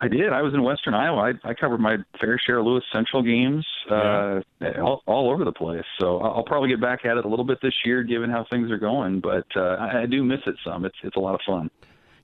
I 0.00 0.08
did. 0.08 0.32
I 0.32 0.42
was 0.42 0.52
in 0.52 0.64
Western 0.64 0.94
Iowa. 0.94 1.32
I, 1.44 1.50
I 1.50 1.54
covered 1.54 1.78
my 1.78 1.96
fair 2.20 2.36
share 2.44 2.58
of 2.58 2.66
Lewis 2.66 2.82
Central 2.92 3.22
games 3.22 3.64
uh, 3.88 4.40
yeah. 4.60 4.80
all, 4.80 5.00
all 5.06 5.30
over 5.30 5.44
the 5.44 5.52
place. 5.52 5.84
So 6.00 6.18
I'll 6.18 6.42
probably 6.42 6.70
get 6.70 6.80
back 6.80 7.04
at 7.04 7.16
it 7.16 7.24
a 7.24 7.28
little 7.28 7.44
bit 7.44 7.58
this 7.62 7.74
year, 7.84 8.02
given 8.02 8.28
how 8.28 8.44
things 8.50 8.72
are 8.72 8.78
going. 8.78 9.20
But 9.20 9.46
uh, 9.54 9.76
I, 9.78 10.02
I 10.02 10.06
do 10.06 10.24
miss 10.24 10.40
it 10.44 10.56
some. 10.64 10.84
It's 10.84 10.96
it's 11.04 11.14
a 11.14 11.20
lot 11.20 11.36
of 11.36 11.40
fun. 11.46 11.70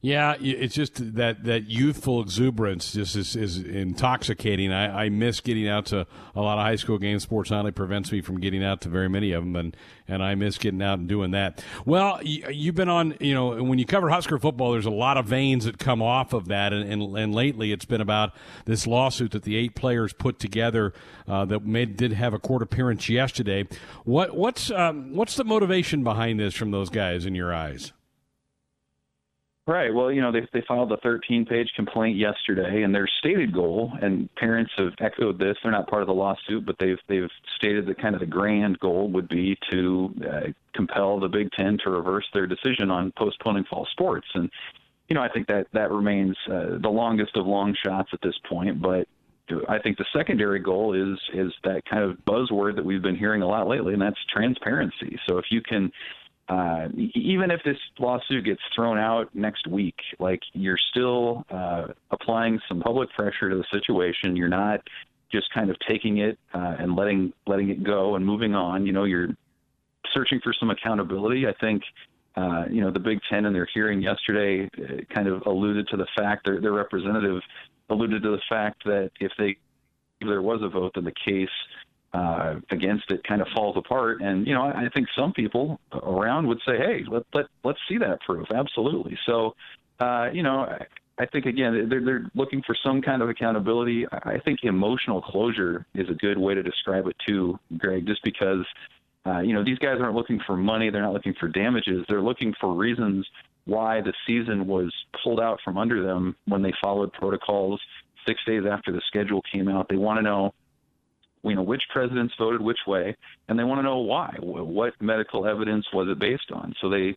Yeah, 0.00 0.36
it's 0.40 0.76
just 0.76 1.16
that 1.16 1.42
that 1.42 1.68
youthful 1.68 2.20
exuberance 2.20 2.92
just 2.92 3.16
is, 3.16 3.34
is 3.34 3.58
intoxicating. 3.58 4.72
I, 4.72 5.06
I, 5.06 5.08
miss 5.08 5.40
getting 5.40 5.68
out 5.68 5.86
to 5.86 6.06
a 6.36 6.40
lot 6.40 6.56
of 6.56 6.64
high 6.64 6.76
school 6.76 6.98
games. 6.98 7.24
Sports 7.24 7.50
Nightly 7.50 7.72
prevents 7.72 8.12
me 8.12 8.20
from 8.20 8.38
getting 8.38 8.62
out 8.62 8.80
to 8.82 8.88
very 8.88 9.08
many 9.08 9.32
of 9.32 9.42
them, 9.42 9.56
and 9.56 9.76
and 10.06 10.22
I 10.22 10.36
miss 10.36 10.56
getting 10.56 10.82
out 10.82 11.00
and 11.00 11.08
doing 11.08 11.32
that. 11.32 11.64
Well, 11.84 12.20
you, 12.22 12.66
have 12.66 12.76
been 12.76 12.88
on, 12.88 13.16
you 13.18 13.34
know, 13.34 13.60
when 13.60 13.80
you 13.80 13.86
cover 13.86 14.08
Husker 14.08 14.38
football, 14.38 14.70
there's 14.70 14.86
a 14.86 14.90
lot 14.90 15.16
of 15.16 15.26
veins 15.26 15.64
that 15.64 15.78
come 15.78 16.00
off 16.00 16.32
of 16.32 16.46
that, 16.46 16.72
and 16.72 16.88
and, 16.92 17.18
and 17.18 17.34
lately 17.34 17.72
it's 17.72 17.84
been 17.84 18.00
about 18.00 18.32
this 18.66 18.86
lawsuit 18.86 19.32
that 19.32 19.42
the 19.42 19.56
eight 19.56 19.74
players 19.74 20.12
put 20.12 20.38
together 20.38 20.92
uh, 21.26 21.44
that 21.46 21.66
made 21.66 21.96
did 21.96 22.12
have 22.12 22.34
a 22.34 22.38
court 22.38 22.62
appearance 22.62 23.08
yesterday. 23.08 23.66
What 24.04 24.36
what's 24.36 24.70
um, 24.70 25.16
what's 25.16 25.34
the 25.34 25.42
motivation 25.42 26.04
behind 26.04 26.38
this 26.38 26.54
from 26.54 26.70
those 26.70 26.88
guys 26.88 27.26
in 27.26 27.34
your 27.34 27.52
eyes? 27.52 27.92
Right. 29.68 29.92
Well, 29.92 30.10
you 30.10 30.22
know, 30.22 30.32
they 30.32 30.48
they 30.54 30.64
filed 30.66 30.90
a 30.92 30.96
13-page 30.96 31.72
complaint 31.76 32.16
yesterday, 32.16 32.84
and 32.84 32.94
their 32.94 33.06
stated 33.18 33.52
goal, 33.52 33.92
and 34.00 34.34
parents 34.36 34.72
have 34.78 34.94
echoed 34.98 35.38
this. 35.38 35.58
They're 35.62 35.70
not 35.70 35.88
part 35.88 36.00
of 36.00 36.06
the 36.06 36.14
lawsuit, 36.14 36.64
but 36.64 36.76
they've 36.80 36.96
they've 37.06 37.28
stated 37.58 37.84
that 37.84 38.00
kind 38.00 38.14
of 38.14 38.20
the 38.20 38.26
grand 38.26 38.78
goal 38.78 39.10
would 39.10 39.28
be 39.28 39.58
to 39.70 40.14
uh, 40.26 40.40
compel 40.74 41.20
the 41.20 41.28
Big 41.28 41.50
Ten 41.52 41.76
to 41.84 41.90
reverse 41.90 42.24
their 42.32 42.46
decision 42.46 42.90
on 42.90 43.12
postponing 43.18 43.64
fall 43.64 43.86
sports. 43.92 44.26
And 44.32 44.50
you 45.10 45.14
know, 45.14 45.20
I 45.22 45.28
think 45.28 45.46
that 45.48 45.66
that 45.74 45.90
remains 45.90 46.34
uh, 46.50 46.78
the 46.80 46.88
longest 46.88 47.36
of 47.36 47.46
long 47.46 47.76
shots 47.84 48.08
at 48.14 48.22
this 48.22 48.36
point. 48.48 48.80
But 48.80 49.06
I 49.68 49.78
think 49.80 49.98
the 49.98 50.06
secondary 50.16 50.60
goal 50.60 50.94
is 50.94 51.18
is 51.34 51.52
that 51.64 51.82
kind 51.84 52.04
of 52.04 52.16
buzzword 52.26 52.76
that 52.76 52.84
we've 52.86 53.02
been 53.02 53.16
hearing 53.16 53.42
a 53.42 53.46
lot 53.46 53.68
lately, 53.68 53.92
and 53.92 54.00
that's 54.00 54.16
transparency. 54.32 55.18
So 55.28 55.36
if 55.36 55.44
you 55.50 55.60
can 55.60 55.92
uh, 56.48 56.88
even 57.14 57.50
if 57.50 57.60
this 57.64 57.76
lawsuit 57.98 58.44
gets 58.44 58.60
thrown 58.74 58.98
out 58.98 59.34
next 59.34 59.66
week, 59.66 59.96
like 60.18 60.40
you're 60.52 60.78
still 60.90 61.44
uh, 61.50 61.88
applying 62.10 62.58
some 62.68 62.80
public 62.80 63.10
pressure 63.10 63.50
to 63.50 63.56
the 63.56 63.64
situation. 63.70 64.36
You're 64.36 64.48
not 64.48 64.80
just 65.30 65.52
kind 65.52 65.68
of 65.70 65.76
taking 65.88 66.18
it 66.18 66.38
uh, 66.54 66.76
and 66.78 66.96
letting 66.96 67.32
letting 67.46 67.68
it 67.70 67.84
go 67.84 68.16
and 68.16 68.24
moving 68.24 68.54
on. 68.54 68.86
You 68.86 68.92
know, 68.92 69.04
you're 69.04 69.28
searching 70.14 70.40
for 70.42 70.52
some 70.58 70.70
accountability. 70.70 71.46
I 71.46 71.54
think 71.60 71.82
Uh, 72.36 72.66
you 72.70 72.80
know, 72.80 72.92
the 72.92 73.00
Big 73.00 73.18
Ten 73.28 73.46
in 73.46 73.52
their 73.52 73.66
hearing 73.74 74.00
yesterday 74.00 74.68
uh, 74.78 75.02
kind 75.12 75.26
of 75.26 75.42
alluded 75.46 75.88
to 75.88 75.96
the 75.96 76.06
fact, 76.16 76.44
their, 76.46 76.60
their 76.60 76.72
representative 76.72 77.42
alluded 77.90 78.22
to 78.22 78.30
the 78.30 78.42
fact 78.48 78.84
that 78.84 79.10
if 79.18 79.32
they 79.38 79.56
if 80.20 80.28
there 80.28 80.42
was 80.42 80.60
a 80.62 80.68
vote, 80.68 80.92
then 80.94 81.04
the 81.04 81.18
case 81.30 81.56
uh, 82.12 82.54
against 82.70 83.10
it 83.10 83.22
kind 83.24 83.40
of 83.40 83.48
falls 83.54 83.76
apart. 83.76 84.20
And 84.20 84.46
you 84.46 84.54
know, 84.54 84.62
I, 84.62 84.88
think 84.94 85.08
some 85.16 85.32
people 85.32 85.78
around 85.92 86.46
would 86.46 86.58
say, 86.66 86.76
"Hey, 86.78 87.04
let 87.08 87.24
let 87.34 87.46
let's 87.64 87.78
see 87.88 87.98
that 87.98 88.20
proof." 88.22 88.46
Absolutely. 88.54 89.18
So, 89.26 89.54
uh, 90.00 90.28
you 90.32 90.42
know, 90.42 90.60
I, 90.60 90.86
I 91.18 91.26
think 91.26 91.46
again 91.46 91.88
they're 91.88 92.04
they're 92.04 92.30
looking 92.34 92.62
for 92.66 92.74
some 92.82 93.02
kind 93.02 93.22
of 93.22 93.28
accountability. 93.28 94.06
I 94.10 94.38
think 94.44 94.60
emotional 94.62 95.20
closure 95.20 95.86
is 95.94 96.08
a 96.08 96.14
good 96.14 96.38
way 96.38 96.54
to 96.54 96.62
describe 96.62 97.06
it 97.06 97.16
too, 97.26 97.58
Greg. 97.76 98.06
Just 98.06 98.22
because. 98.22 98.64
Uh, 99.26 99.40
you 99.40 99.52
know, 99.52 99.62
these 99.62 99.78
guys 99.78 99.96
aren't 100.00 100.14
looking 100.14 100.40
for 100.46 100.56
money. 100.56 100.88
They're 100.88 101.02
not 101.02 101.12
looking 101.12 101.34
for 101.38 101.48
damages. 101.48 102.02
They're 102.08 102.22
looking 102.22 102.54
for 102.58 102.72
reasons 102.72 103.26
why 103.66 104.00
the 104.00 104.14
season 104.26 104.66
was 104.66 104.90
pulled 105.22 105.38
out 105.38 105.58
from 105.62 105.76
under 105.76 106.02
them 106.02 106.34
when 106.46 106.62
they 106.62 106.72
followed 106.80 107.12
protocols 107.12 107.78
six 108.26 108.40
days 108.46 108.62
after 108.70 108.90
the 108.90 109.02
schedule 109.06 109.42
came 109.52 109.68
out. 109.68 109.88
They 109.90 109.96
want 109.96 110.18
to 110.18 110.22
know 110.22 110.54
you 111.42 111.54
know 111.54 111.62
which 111.62 111.82
presidents 111.92 112.34
voted 112.38 112.60
which 112.60 112.78
way, 112.86 113.16
and 113.48 113.58
they 113.58 113.64
want 113.64 113.78
to 113.78 113.82
know 113.82 113.98
why. 113.98 114.34
What 114.40 114.94
medical 115.00 115.46
evidence 115.46 115.86
was 115.92 116.08
it 116.10 116.18
based 116.18 116.50
on? 116.52 116.74
So 116.80 116.88
they, 116.88 117.16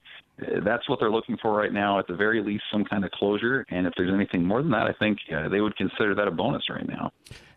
that's 0.64 0.88
what 0.90 1.00
they're 1.00 1.12
looking 1.12 1.38
for 1.42 1.56
right 1.56 1.74
now. 1.74 2.00
At 2.00 2.08
the 2.08 2.16
very 2.16 2.44
least, 2.44 2.64
some 2.72 2.86
kind 2.86 3.06
of 3.06 3.12
closure. 3.12 3.66
And 3.70 3.88
if 3.88 3.94
there's 3.98 4.14
anything 4.14 4.44
more 4.44 4.62
than 4.62 4.72
that, 4.72 4.88
I 4.88 4.94
think 5.00 5.18
uh, 5.36 5.50
they 5.50 5.62
would 5.62 5.76
consider 5.76 6.16
that 6.16 6.28
a 6.28 6.32
bonus 6.32 6.64
right 6.70 6.88
now. 6.88 7.12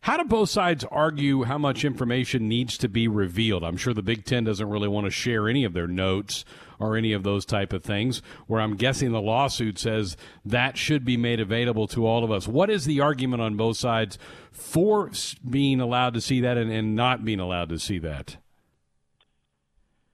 How 0.05 0.19
do 0.19 0.25
both 0.25 0.51
sides 0.51 0.85
argue 0.91 1.45
how 1.45 1.57
much 1.57 1.83
information 1.83 2.47
needs 2.47 2.77
to 2.77 2.91
be 2.91 3.09
revealed? 3.09 3.65
I'm 3.65 3.79
sure 3.79 3.95
the 3.95 4.03
Big 4.03 4.27
Ten 4.27 4.45
doesn't 4.45 4.69
really 4.69 4.87
want 4.87 5.07
to 5.07 5.11
share 5.11 5.49
any 5.49 5.65
of 5.65 5.73
their 5.73 5.87
notes 5.87 6.45
or 6.79 6.99
any 6.99 7.15
of 7.15 7.23
those 7.23 7.47
type 7.47 7.73
of 7.73 7.83
things. 7.83 8.21
Where 8.47 8.61
I'm 8.61 8.77
guessing 8.77 9.13
the 9.13 9.23
lawsuit 9.23 9.79
says 9.79 10.19
that 10.45 10.77
should 10.77 11.07
be 11.07 11.17
made 11.17 11.41
available 11.41 11.87
to 11.87 12.07
all 12.07 12.23
of 12.23 12.31
us. 12.31 12.47
What 12.47 12.69
is 12.69 12.85
the 12.85 13.01
argument 13.01 13.41
on 13.41 13.57
both 13.57 13.79
sides 13.79 14.19
for 14.53 15.11
being 15.49 15.81
allowed 15.81 16.13
to 16.13 16.21
see 16.21 16.43
that 16.43 16.59
and, 16.59 16.71
and 16.71 16.95
not 16.95 17.25
being 17.25 17.41
allowed 17.41 17.71
to 17.71 17.79
see 17.79 17.99
that? 18.01 18.37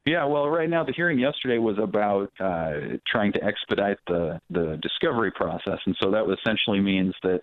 Yeah, 0.06 0.24
well, 0.26 0.48
right 0.48 0.70
now 0.70 0.84
the 0.84 0.92
hearing 0.92 1.18
yesterday 1.18 1.58
was 1.58 1.78
about 1.78 2.32
uh, 2.38 2.96
trying 3.08 3.32
to 3.32 3.42
expedite 3.42 3.98
the 4.06 4.40
the 4.50 4.78
discovery 4.80 5.32
process, 5.32 5.80
and 5.84 5.96
so 6.00 6.12
that 6.12 6.24
essentially 6.32 6.80
means 6.80 7.14
that 7.24 7.40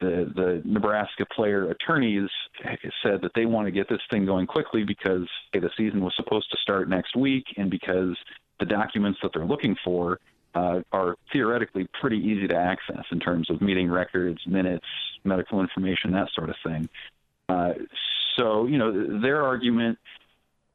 the 0.00 0.32
the 0.34 0.62
Nebraska 0.64 1.26
player 1.34 1.70
attorneys 1.70 2.28
said 3.02 3.20
that 3.22 3.32
they 3.34 3.46
want 3.46 3.66
to 3.66 3.70
get 3.70 3.88
this 3.88 4.00
thing 4.10 4.26
going 4.26 4.46
quickly 4.46 4.84
because 4.84 5.28
hey, 5.52 5.60
the 5.60 5.70
season 5.76 6.00
was 6.00 6.14
supposed 6.16 6.50
to 6.50 6.56
start 6.62 6.88
next 6.88 7.16
week, 7.16 7.44
and 7.56 7.70
because 7.70 8.16
the 8.58 8.66
documents 8.66 9.18
that 9.22 9.30
they're 9.34 9.46
looking 9.46 9.76
for 9.84 10.18
uh, 10.54 10.80
are 10.92 11.16
theoretically 11.32 11.88
pretty 12.00 12.18
easy 12.18 12.48
to 12.48 12.56
access 12.56 13.04
in 13.12 13.20
terms 13.20 13.48
of 13.50 13.60
meeting 13.60 13.90
records, 13.90 14.40
minutes, 14.46 14.86
medical 15.24 15.60
information, 15.60 16.12
that 16.12 16.28
sort 16.34 16.50
of 16.50 16.56
thing. 16.64 16.88
Uh, 17.48 17.72
so, 18.36 18.66
you 18.66 18.78
know, 18.78 19.20
their 19.20 19.42
argument 19.44 19.98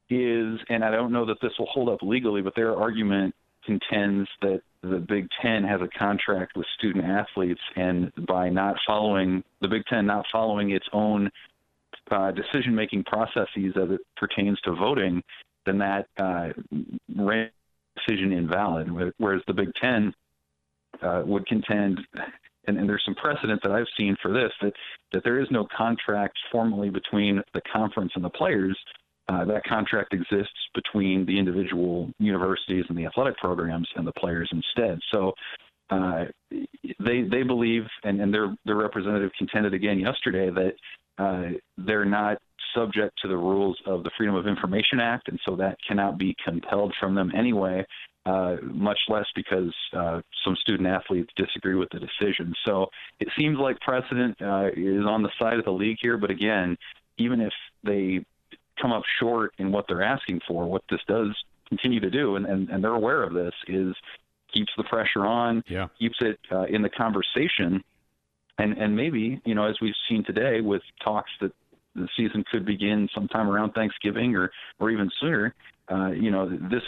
is, 0.10 0.60
and 0.70 0.84
I 0.84 0.92
don't 0.92 1.12
know 1.12 1.26
that 1.26 1.38
this 1.42 1.52
will 1.58 1.68
hold 1.68 1.90
up 1.90 2.00
legally, 2.02 2.42
but 2.42 2.56
their 2.56 2.76
argument 2.76 3.34
contends 3.66 4.30
that 4.42 4.62
the 4.82 5.00
Big 5.00 5.28
Ten 5.42 5.64
has 5.64 5.82
a 5.82 5.88
contract 5.98 6.56
with 6.56 6.68
student 6.78 7.06
athletes, 7.06 7.62
and 7.76 8.12
by 8.28 8.50
not 8.50 8.76
following 8.86 9.44
the 9.62 9.68
Big 9.68 9.84
Ten, 9.86 10.06
not 10.06 10.26
following 10.32 10.72
its 10.72 10.86
own 10.94 11.30
uh, 12.12 12.32
decision-making 12.32 13.04
processes 13.04 13.74
as 13.76 13.90
it 13.90 14.02
pertains 14.16 14.60
to 14.62 14.76
voting, 14.76 15.24
then 15.66 15.80
that 15.80 16.08
uh, 16.18 16.50
decision 17.98 18.32
invalid. 18.32 18.88
Whereas 19.18 19.42
the 19.48 19.54
Big 19.54 19.70
Ten 19.82 20.14
uh, 21.02 21.24
would 21.26 21.46
contend, 21.48 22.00
and, 22.68 22.78
and 22.78 22.88
there's 22.88 23.04
some 23.06 23.16
precedent 23.16 23.62
that 23.64 23.72
I've 23.72 23.88
seen 23.98 24.16
for 24.22 24.32
this, 24.32 24.52
that 24.62 24.74
that 25.14 25.24
there 25.24 25.40
is 25.40 25.48
no 25.50 25.68
contract 25.76 26.38
formally 26.52 26.90
between 26.90 27.42
the 27.54 27.62
conference 27.72 28.12
and 28.16 28.24
the 28.24 28.30
players 28.30 28.78
uh, 29.28 29.46
that 29.46 29.64
contract 29.66 30.14
exists 30.14 30.54
between 30.74 31.26
the 31.26 31.38
individual 31.38 32.12
universities 32.20 32.86
and 32.90 32.98
the 32.98 33.06
athletic 33.06 33.38
programs 33.38 33.88
and 33.96 34.06
the 34.06 34.12
players 34.14 34.50
instead. 34.52 35.00
So 35.12 35.34
uh, 35.90 36.26
they 36.52 37.22
they 37.24 37.44
believe, 37.44 37.84
and, 38.04 38.22
and 38.22 38.34
their 38.34 38.56
their 38.66 38.76
representative 38.76 39.32
contended 39.38 39.74
again 39.74 40.00
yesterday 40.00 40.50
that 40.50 40.74
uh, 41.18 41.58
they're 41.78 42.06
not 42.06 42.38
subject 42.74 43.18
to 43.22 43.28
the 43.28 43.38
rules 43.38 43.78
of 43.86 44.04
the 44.04 44.12
Freedom 44.18 44.36
of 44.36 44.48
Information 44.48 45.00
Act, 45.00 45.28
and 45.30 45.40
so 45.46 45.56
that 45.56 45.78
cannot 45.88 46.18
be 46.18 46.36
compelled 46.44 46.94
from 47.00 47.16
them 47.16 47.32
anyway. 47.36 47.86
Uh, 48.26 48.56
much 48.64 48.98
less 49.08 49.28
because 49.36 49.72
uh, 49.96 50.20
some 50.44 50.56
student 50.56 50.88
athletes 50.88 51.30
disagree 51.36 51.76
with 51.76 51.88
the 51.92 52.00
decision. 52.00 52.52
So 52.66 52.88
it 53.20 53.28
seems 53.38 53.60
like 53.60 53.80
precedent 53.82 54.36
uh, 54.42 54.70
is 54.76 55.06
on 55.06 55.22
the 55.22 55.30
side 55.38 55.60
of 55.60 55.66
the 55.66 55.72
league 55.72 55.98
here. 56.02 56.18
But 56.18 56.32
again, 56.32 56.76
even 57.20 57.40
if 57.40 57.54
they 57.84 58.26
come 58.82 58.92
up 58.92 59.04
short 59.20 59.54
in 59.58 59.72
what 59.72 59.86
they're 59.88 60.04
asking 60.04 60.42
for. 60.48 60.66
What 60.66 60.84
this 60.90 61.02
does 61.08 61.36
continue 61.70 62.00
to 62.00 62.10
do, 62.10 62.36
and, 62.36 62.46
and, 62.46 62.70
and 62.70 62.84
they're 62.84 62.94
aware 62.94 63.24
of 63.24 63.34
this, 63.34 63.54
is 63.68 63.96
keeps 64.54 64.72
the 64.78 64.84
pressure 64.84 65.26
on, 65.26 65.64
yeah. 65.68 65.88
keeps 66.00 66.18
it 66.22 66.40
uh, 66.52 66.64
in 66.64 66.82
the 66.82 66.90
conversation, 66.90 67.84
and 68.58 68.78
and 68.78 68.96
maybe 68.96 69.42
you 69.46 69.56
know 69.56 69.66
as 69.66 69.76
we've 69.82 69.94
seen 70.10 70.24
today 70.24 70.62
with 70.62 70.82
talks 71.04 71.32
that 71.42 71.52
the 71.96 72.08
season 72.18 72.44
could 72.52 72.66
begin 72.66 73.08
sometime 73.14 73.50
around 73.50 73.72
Thanksgiving 73.74 74.36
or 74.36 74.52
or 74.80 74.92
even 74.92 75.10
sooner. 75.20 75.54
Uh, 75.90 76.08
you 76.08 76.32
know, 76.32 76.50
this 76.50 76.82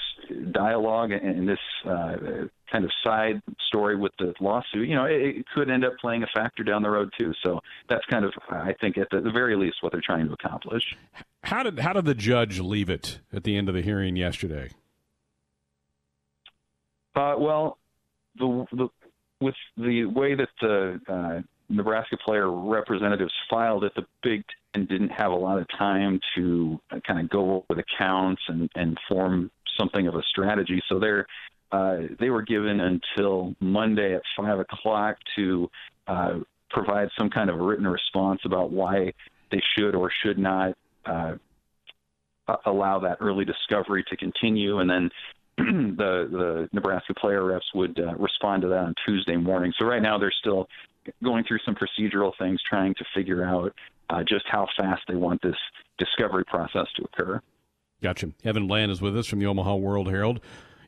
dialogue 0.52 1.12
and 1.12 1.48
this 1.48 1.60
uh, 1.86 2.16
kind 2.72 2.84
of 2.84 2.92
side 3.04 3.40
story 3.68 3.96
with 3.96 4.12
the 4.18 4.34
lawsuit, 4.40 4.90
you 4.90 4.96
know, 4.96 5.06
it, 5.06 5.38
it, 5.38 5.46
could 5.54 5.70
end 5.70 5.86
up 5.86 5.94
playing 6.02 6.24
a 6.24 6.28
factor 6.34 6.64
down 6.64 6.82
the 6.82 6.90
road 6.90 7.14
too. 7.16 7.32
So 7.44 7.60
that's 7.90 8.04
kind 8.10 8.26
of, 8.26 8.34
I 8.50 8.74
think, 8.82 8.98
at 8.98 9.08
the, 9.12 9.22
the 9.22 9.30
very 9.30 9.56
least, 9.56 9.78
what 9.82 9.92
they're 9.92 10.02
trying 10.04 10.28
to 10.28 10.34
accomplish. 10.34 10.84
How 11.44 11.62
did 11.62 11.80
how 11.80 11.94
did 11.94 12.06
the 12.06 12.16
judge 12.16 12.60
leave 12.60 12.90
it 12.90 13.20
at 13.32 13.44
the 13.44 13.56
end 13.56 13.70
of 13.70 13.76
the 13.76 13.84
hearing 13.84 14.16
yesterday? 14.16 14.72
Uh, 17.16 17.36
well, 17.38 17.78
the, 18.38 18.66
the 18.72 18.88
with 19.40 19.56
the 19.78 20.06
way 20.06 20.36
that 20.36 20.50
the 20.60 21.00
uh, 21.08 21.42
Nebraska 21.70 22.18
player 22.24 22.50
representatives 22.50 23.34
filed 23.50 23.84
at 23.84 23.94
the 23.96 24.06
Big 24.24 24.44
Ten 24.74 24.86
didn't 24.86 25.10
have 25.10 25.32
a 25.32 25.36
lot 25.36 25.60
of 25.60 25.68
time 25.78 26.20
to 26.36 26.80
kind 27.06 27.20
of 27.20 27.30
go 27.30 27.56
over 27.70 27.80
the 27.80 27.84
counts 27.98 28.42
and, 28.48 28.70
and 28.76 28.98
form 29.08 29.52
something 29.78 30.08
of 30.08 30.16
a 30.16 30.24
strategy. 30.30 30.82
So 30.90 31.00
they're 31.00 31.26
uh, 31.72 31.98
they 32.20 32.30
were 32.30 32.44
given 32.44 32.80
until 32.80 33.54
Monday 33.60 34.16
at 34.16 34.22
five 34.38 34.60
o'clock 34.60 35.18
to 35.36 35.70
uh, 36.08 36.40
provide 36.70 37.10
some 37.18 37.30
kind 37.30 37.50
of 37.50 37.58
written 37.58 37.86
response 37.86 38.40
about 38.46 38.72
why 38.72 39.12
they 39.52 39.62
should 39.78 39.94
or 39.94 40.10
should 40.24 40.38
not 40.38 40.76
uh, 41.06 41.36
allow 42.66 43.00
that 43.00 43.18
early 43.20 43.44
discovery 43.44 44.04
to 44.10 44.16
continue, 44.16 44.80
and 44.80 44.90
then 44.90 45.10
the 45.58 46.28
the 46.32 46.70
Nebraska 46.72 47.14
player 47.14 47.44
reps 47.44 47.66
would 47.76 48.00
uh, 48.00 48.16
respond 48.16 48.62
to 48.62 48.70
that 48.70 48.80
on 48.80 48.96
Tuesday 49.06 49.36
morning. 49.36 49.74
So 49.78 49.86
right 49.86 50.02
now 50.02 50.18
they're 50.18 50.34
still 50.40 50.68
going 51.24 51.44
through 51.48 51.60
some 51.66 51.76
procedural 51.76 52.32
things, 52.38 52.60
trying 52.68 52.94
to 52.96 53.06
figure 53.16 53.44
out 53.46 53.74
uh, 54.10 54.24
just 54.28 54.46
how 54.50 54.68
fast 54.78 55.02
they 55.08 55.16
want 55.16 55.42
this 55.42 55.56
discovery 55.98 56.46
process 56.46 56.88
to 56.96 57.04
occur. 57.04 57.42
Gotcha. 58.02 58.32
Evan 58.44 58.68
Bland 58.68 58.92
is 58.92 59.02
with 59.02 59.18
us 59.18 59.28
from 59.28 59.40
the 59.40 59.48
Omaha 59.48 59.76
World 59.76 60.10
Herald. 60.10 60.40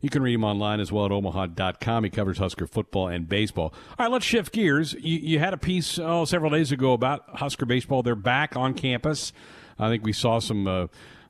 You 0.01 0.09
can 0.09 0.21
read 0.21 0.35
him 0.35 0.43
online 0.43 0.79
as 0.79 0.91
well 0.91 1.05
at 1.05 1.11
omaha.com. 1.11 2.03
He 2.05 2.09
covers 2.09 2.37
Husker 2.37 2.67
football 2.67 3.09
and 3.09 3.27
baseball. 3.27 3.73
All 3.97 4.05
right, 4.05 4.11
let's 4.11 4.25
shift 4.25 4.53
gears. 4.53 4.93
You, 4.93 5.17
you 5.17 5.39
had 5.39 5.53
a 5.53 5.57
piece 5.57 5.99
oh, 5.99 6.23
several 6.23 6.51
days 6.51 6.71
ago 6.71 6.93
about 6.93 7.23
Husker 7.37 7.65
baseball. 7.65 8.01
They're 8.01 8.15
back 8.15 8.55
on 8.55 8.73
campus. 8.73 9.33
I 9.77 9.89
think 9.89 10.05
we 10.05 10.13
saw 10.13 10.39
some. 10.39 10.67
Uh, 10.67 10.87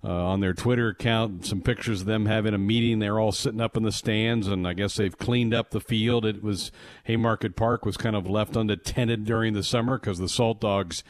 on 0.07 0.39
their 0.39 0.53
Twitter 0.53 0.89
account 0.89 1.45
some 1.45 1.61
pictures 1.61 2.01
of 2.01 2.07
them 2.07 2.25
having 2.25 2.53
a 2.53 2.57
meeting. 2.57 2.99
They're 2.99 3.19
all 3.19 3.31
sitting 3.31 3.61
up 3.61 3.75
in 3.75 3.83
the 3.83 3.91
stands, 3.91 4.47
and 4.47 4.67
I 4.67 4.73
guess 4.73 4.95
they've 4.95 5.17
cleaned 5.17 5.53
up 5.53 5.71
the 5.71 5.81
field. 5.81 6.25
It 6.25 6.43
was 6.43 6.71
Haymarket 7.05 7.55
Park 7.55 7.85
was 7.85 7.97
kind 7.97 8.15
of 8.15 8.29
left 8.29 8.55
unattended 8.55 9.25
during 9.25 9.53
the 9.53 9.63
summer 9.63 9.99
because 9.99 10.17
the 10.17 10.29
Salt 10.29 10.61
Dogs 10.61 11.03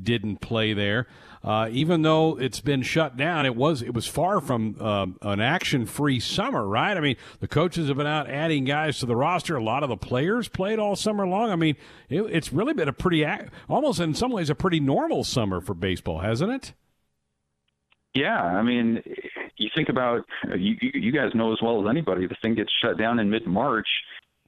didn't 0.00 0.40
play 0.40 0.72
there. 0.72 1.06
Uh, 1.42 1.68
even 1.70 2.00
though 2.02 2.38
it's 2.38 2.60
been 2.60 2.80
shut 2.82 3.18
down, 3.18 3.44
it 3.44 3.54
was 3.54 3.82
it 3.82 3.92
was 3.92 4.06
far 4.06 4.40
from 4.40 4.76
uh, 4.80 5.06
an 5.22 5.40
action-free 5.40 6.18
summer, 6.18 6.66
right? 6.66 6.96
I 6.96 7.00
mean, 7.00 7.16
the 7.40 7.48
coaches 7.48 7.88
have 7.88 7.98
been 7.98 8.06
out 8.06 8.30
adding 8.30 8.64
guys 8.64 8.98
to 9.00 9.06
the 9.06 9.14
roster. 9.14 9.54
A 9.54 9.62
lot 9.62 9.82
of 9.82 9.90
the 9.90 9.96
players 9.96 10.48
played 10.48 10.78
all 10.78 10.96
summer 10.96 11.26
long. 11.26 11.50
I 11.50 11.56
mean, 11.56 11.76
it, 12.08 12.22
it's 12.22 12.50
really 12.50 12.72
been 12.72 12.88
a 12.88 12.94
pretty, 12.94 13.26
almost 13.68 14.00
in 14.00 14.14
some 14.14 14.32
ways, 14.32 14.48
a 14.48 14.54
pretty 14.54 14.80
normal 14.80 15.22
summer 15.22 15.60
for 15.60 15.74
baseball, 15.74 16.20
hasn't 16.20 16.50
it? 16.50 16.72
Yeah, 18.14 18.40
I 18.40 18.62
mean, 18.62 19.02
you 19.56 19.68
think 19.74 19.88
about 19.88 20.24
you, 20.56 20.76
you 20.80 21.12
guys 21.12 21.34
know 21.34 21.52
as 21.52 21.58
well 21.60 21.82
as 21.82 21.90
anybody. 21.90 22.26
The 22.26 22.36
thing 22.42 22.54
gets 22.54 22.72
shut 22.80 22.96
down 22.96 23.18
in 23.18 23.28
mid 23.28 23.46
March, 23.46 23.88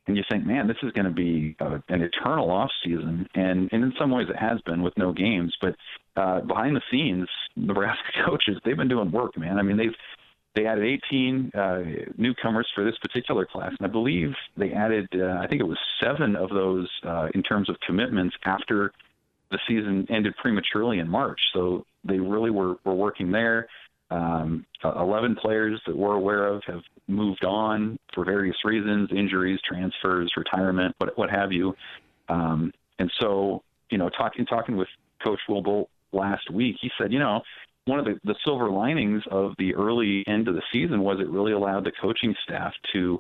and 0.07 0.17
you 0.17 0.23
think, 0.31 0.47
man, 0.47 0.69
this 0.69 0.77
is 0.85 0.93
going 0.93 1.07
to 1.07 1.11
be 1.11 1.57
a, 1.59 1.83
an 1.89 2.03
eternal 2.03 2.51
off 2.51 2.71
season, 2.85 3.29
and 3.35 3.69
and 3.73 3.83
in 3.83 3.93
some 3.99 4.13
ways 4.13 4.29
it 4.31 4.37
has 4.37 4.61
been 4.63 4.83
with 4.83 4.97
no 4.97 5.13
games. 5.13 5.55
But 5.61 5.75
uh, 6.17 6.41
behind 6.43 6.77
the 6.77 6.83
scenes, 6.91 7.29
Nebraska 7.57 8.13
coaches 8.25 8.57
they've 8.65 8.77
been 8.77 8.89
doing 8.89 9.11
work, 9.11 9.37
man. 9.37 9.59
I 9.59 9.63
mean, 9.63 9.77
they've 9.77 9.95
they 10.57 10.67
added 10.67 10.85
18 10.85 11.51
uh, 11.55 11.83
newcomers 12.17 12.67
for 12.75 12.83
this 12.85 12.97
particular 13.03 13.45
class, 13.45 13.73
and 13.79 13.87
I 13.87 13.91
believe 13.91 14.33
they 14.57 14.73
added, 14.73 15.07
uh, 15.15 15.39
I 15.39 15.47
think 15.47 15.61
it 15.61 15.67
was 15.69 15.79
seven 16.03 16.35
of 16.35 16.49
those 16.49 16.89
uh, 17.07 17.29
in 17.35 17.43
terms 17.43 17.69
of 17.69 17.77
commitments 17.87 18.35
after 18.47 18.93
the 19.51 19.59
season 19.69 20.07
ended 20.11 20.35
prematurely 20.37 20.99
in 20.99 21.09
March. 21.09 21.41
So 21.53 21.85
they 22.05 22.19
really 22.19 22.51
were, 22.51 22.77
were 22.85 22.95
working 22.95 23.31
there. 23.31 23.69
Um, 24.11 24.65
11 24.85 25.37
players 25.37 25.81
that 25.87 25.97
we're 25.97 26.15
aware 26.15 26.47
of 26.47 26.63
have 26.67 26.83
moved 27.09 27.45
on 27.45 27.99
for 28.15 28.25
various 28.25 28.57
reasons 28.65 29.11
injuries, 29.11 29.59
transfers, 29.69 30.33
retirement, 30.37 30.95
what, 30.99 31.19
what 31.19 31.31
have 31.31 31.51
you. 31.51 31.75
Um, 32.29 32.73
and 32.99 33.11
so, 33.21 33.63
you 33.91 33.99
know, 33.99 34.09
talking 34.09 34.47
talking 34.47 34.77
with 34.77 34.89
Coach 35.25 35.41
Will 35.49 35.63
Bolt 35.63 35.89
last 36.13 36.51
week, 36.51 36.77
he 36.81 36.91
said, 36.99 37.13
you 37.13 37.19
know, 37.19 37.43
one 37.87 37.99
of 37.99 38.05
the, 38.05 38.19
the 38.25 38.35
silver 38.45 38.71
linings 38.71 39.23
of 39.31 39.55
the 39.59 39.75
early 39.75 40.25
end 40.27 40.49
of 40.49 40.55
the 40.55 40.63
season 40.73 41.03
was 41.03 41.19
it 41.21 41.29
really 41.29 41.53
allowed 41.53 41.85
the 41.85 41.93
coaching 42.01 42.35
staff 42.45 42.73
to 42.93 43.19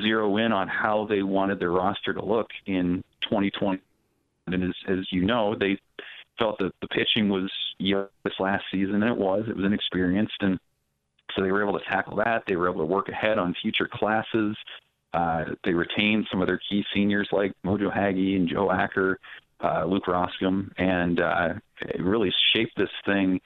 zero 0.00 0.36
in 0.38 0.52
on 0.52 0.68
how 0.68 1.06
they 1.06 1.22
wanted 1.22 1.58
their 1.58 1.70
roster 1.70 2.12
to 2.14 2.24
look 2.24 2.48
in 2.66 3.02
2020. 3.22 3.80
And 4.46 4.62
as, 4.64 4.74
as 4.88 5.06
you 5.10 5.24
know, 5.24 5.54
they 5.58 5.78
felt 6.38 6.58
that 6.58 6.72
the 6.80 6.88
pitching 6.88 7.28
was 7.28 7.50
young 7.78 8.08
this 8.24 8.34
last 8.40 8.64
season, 8.70 9.02
and 9.02 9.12
it 9.12 9.16
was. 9.16 9.44
It 9.48 9.56
was 9.56 9.64
inexperienced, 9.64 10.36
and 10.40 10.58
so 11.34 11.42
they 11.42 11.52
were 11.52 11.62
able 11.62 11.78
to 11.78 11.84
tackle 11.86 12.16
that. 12.16 12.42
They 12.46 12.56
were 12.56 12.68
able 12.68 12.80
to 12.80 12.86
work 12.86 13.08
ahead 13.08 13.38
on 13.38 13.54
future 13.60 13.88
classes. 13.90 14.56
Uh, 15.14 15.44
they 15.64 15.72
retained 15.72 16.26
some 16.30 16.40
of 16.40 16.46
their 16.46 16.60
key 16.68 16.84
seniors 16.94 17.28
like 17.32 17.52
Mojo 17.64 17.92
Hagge 17.92 18.36
and 18.36 18.48
Joe 18.48 18.70
Acker, 18.70 19.18
uh, 19.62 19.84
Luke 19.84 20.06
Roskam, 20.06 20.70
and 20.78 21.20
uh, 21.20 21.54
really 21.98 22.32
shaped 22.54 22.76
this 22.76 22.90
thing 23.04 23.40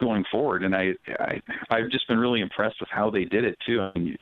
going 0.00 0.24
forward. 0.30 0.64
And 0.64 0.74
I, 0.74 0.92
I 1.18 1.40
I've 1.70 1.90
just 1.90 2.08
been 2.08 2.18
really 2.18 2.40
impressed 2.40 2.80
with 2.80 2.88
how 2.90 3.10
they 3.10 3.24
did 3.24 3.44
it 3.44 3.56
too. 3.66 3.80
I 3.80 3.98
mean, 3.98 4.16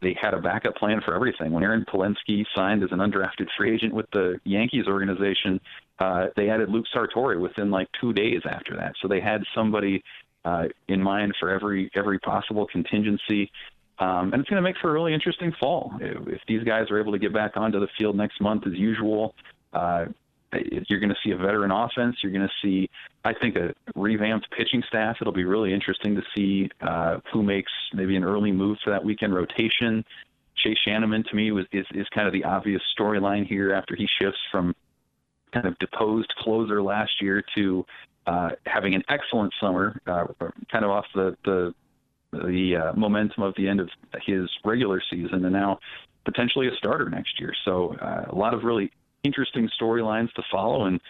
they 0.00 0.16
had 0.20 0.34
a 0.34 0.40
backup 0.40 0.76
plan 0.76 1.00
for 1.04 1.14
everything. 1.14 1.52
When 1.52 1.62
Aaron 1.62 1.84
Palensky 1.84 2.44
signed 2.54 2.82
as 2.82 2.90
an 2.92 2.98
undrafted 2.98 3.48
free 3.56 3.74
agent 3.74 3.94
with 3.94 4.06
the 4.12 4.40
Yankees 4.44 4.86
organization, 4.86 5.60
uh, 5.98 6.26
they 6.36 6.48
added 6.50 6.70
Luke 6.70 6.86
Sartori 6.94 7.40
within 7.40 7.70
like 7.70 7.88
two 8.00 8.12
days 8.12 8.42
after 8.48 8.76
that. 8.76 8.94
So 9.02 9.08
they 9.08 9.20
had 9.20 9.42
somebody 9.54 10.02
uh, 10.44 10.64
in 10.88 11.02
mind 11.02 11.34
for 11.40 11.50
every 11.50 11.90
every 11.94 12.18
possible 12.18 12.66
contingency. 12.66 13.50
Um, 13.98 14.32
and 14.32 14.40
it's 14.40 14.50
going 14.50 14.62
to 14.62 14.68
make 14.68 14.76
for 14.80 14.90
a 14.90 14.92
really 14.92 15.14
interesting 15.14 15.52
fall. 15.60 15.92
If, 16.00 16.40
these 16.48 16.64
guys 16.64 16.90
are 16.90 16.98
able 16.98 17.12
to 17.12 17.18
get 17.18 17.32
back 17.32 17.56
onto 17.56 17.78
the 17.78 17.86
field 17.96 18.16
next 18.16 18.40
month 18.40 18.66
as 18.66 18.72
usual, 18.72 19.36
uh, 19.72 20.06
you're 20.88 21.00
going 21.00 21.10
to 21.10 21.18
see 21.24 21.30
a 21.30 21.36
veteran 21.36 21.70
offense. 21.70 22.16
You're 22.22 22.32
going 22.32 22.46
to 22.46 22.54
see, 22.62 22.88
I 23.24 23.32
think, 23.32 23.56
a 23.56 23.74
revamped 23.94 24.50
pitching 24.50 24.82
staff. 24.88 25.16
It'll 25.20 25.32
be 25.32 25.44
really 25.44 25.72
interesting 25.72 26.14
to 26.14 26.22
see 26.36 26.70
uh, 26.80 27.18
who 27.32 27.42
makes 27.42 27.72
maybe 27.92 28.16
an 28.16 28.24
early 28.24 28.52
move 28.52 28.78
for 28.82 28.90
that 28.90 29.04
weekend 29.04 29.34
rotation. 29.34 30.04
Chase 30.56 30.78
Schanaman, 30.86 31.24
to 31.28 31.36
me, 31.36 31.50
was 31.52 31.66
is, 31.72 31.86
is 31.94 32.06
kind 32.14 32.26
of 32.26 32.32
the 32.32 32.44
obvious 32.44 32.82
storyline 32.98 33.46
here 33.46 33.72
after 33.72 33.94
he 33.94 34.08
shifts 34.20 34.40
from 34.50 34.74
kind 35.52 35.66
of 35.66 35.78
deposed 35.78 36.32
closer 36.38 36.82
last 36.82 37.20
year 37.20 37.42
to 37.54 37.84
uh, 38.26 38.50
having 38.66 38.94
an 38.94 39.02
excellent 39.08 39.52
summer, 39.60 40.00
uh, 40.06 40.26
kind 40.70 40.84
of 40.84 40.90
off 40.90 41.06
the 41.14 41.36
the, 41.44 41.74
the 42.32 42.76
uh, 42.76 42.92
momentum 42.94 43.42
of 43.42 43.54
the 43.56 43.68
end 43.68 43.80
of 43.80 43.88
his 44.24 44.48
regular 44.64 45.02
season, 45.10 45.44
and 45.44 45.52
now 45.52 45.78
potentially 46.24 46.68
a 46.68 46.74
starter 46.76 47.08
next 47.10 47.38
year. 47.38 47.52
So 47.64 47.94
uh, 48.00 48.24
a 48.30 48.34
lot 48.34 48.54
of 48.54 48.64
really 48.64 48.90
interesting 49.24 49.68
storylines 49.80 50.32
to 50.34 50.42
follow. 50.50 50.84
And 50.84 51.00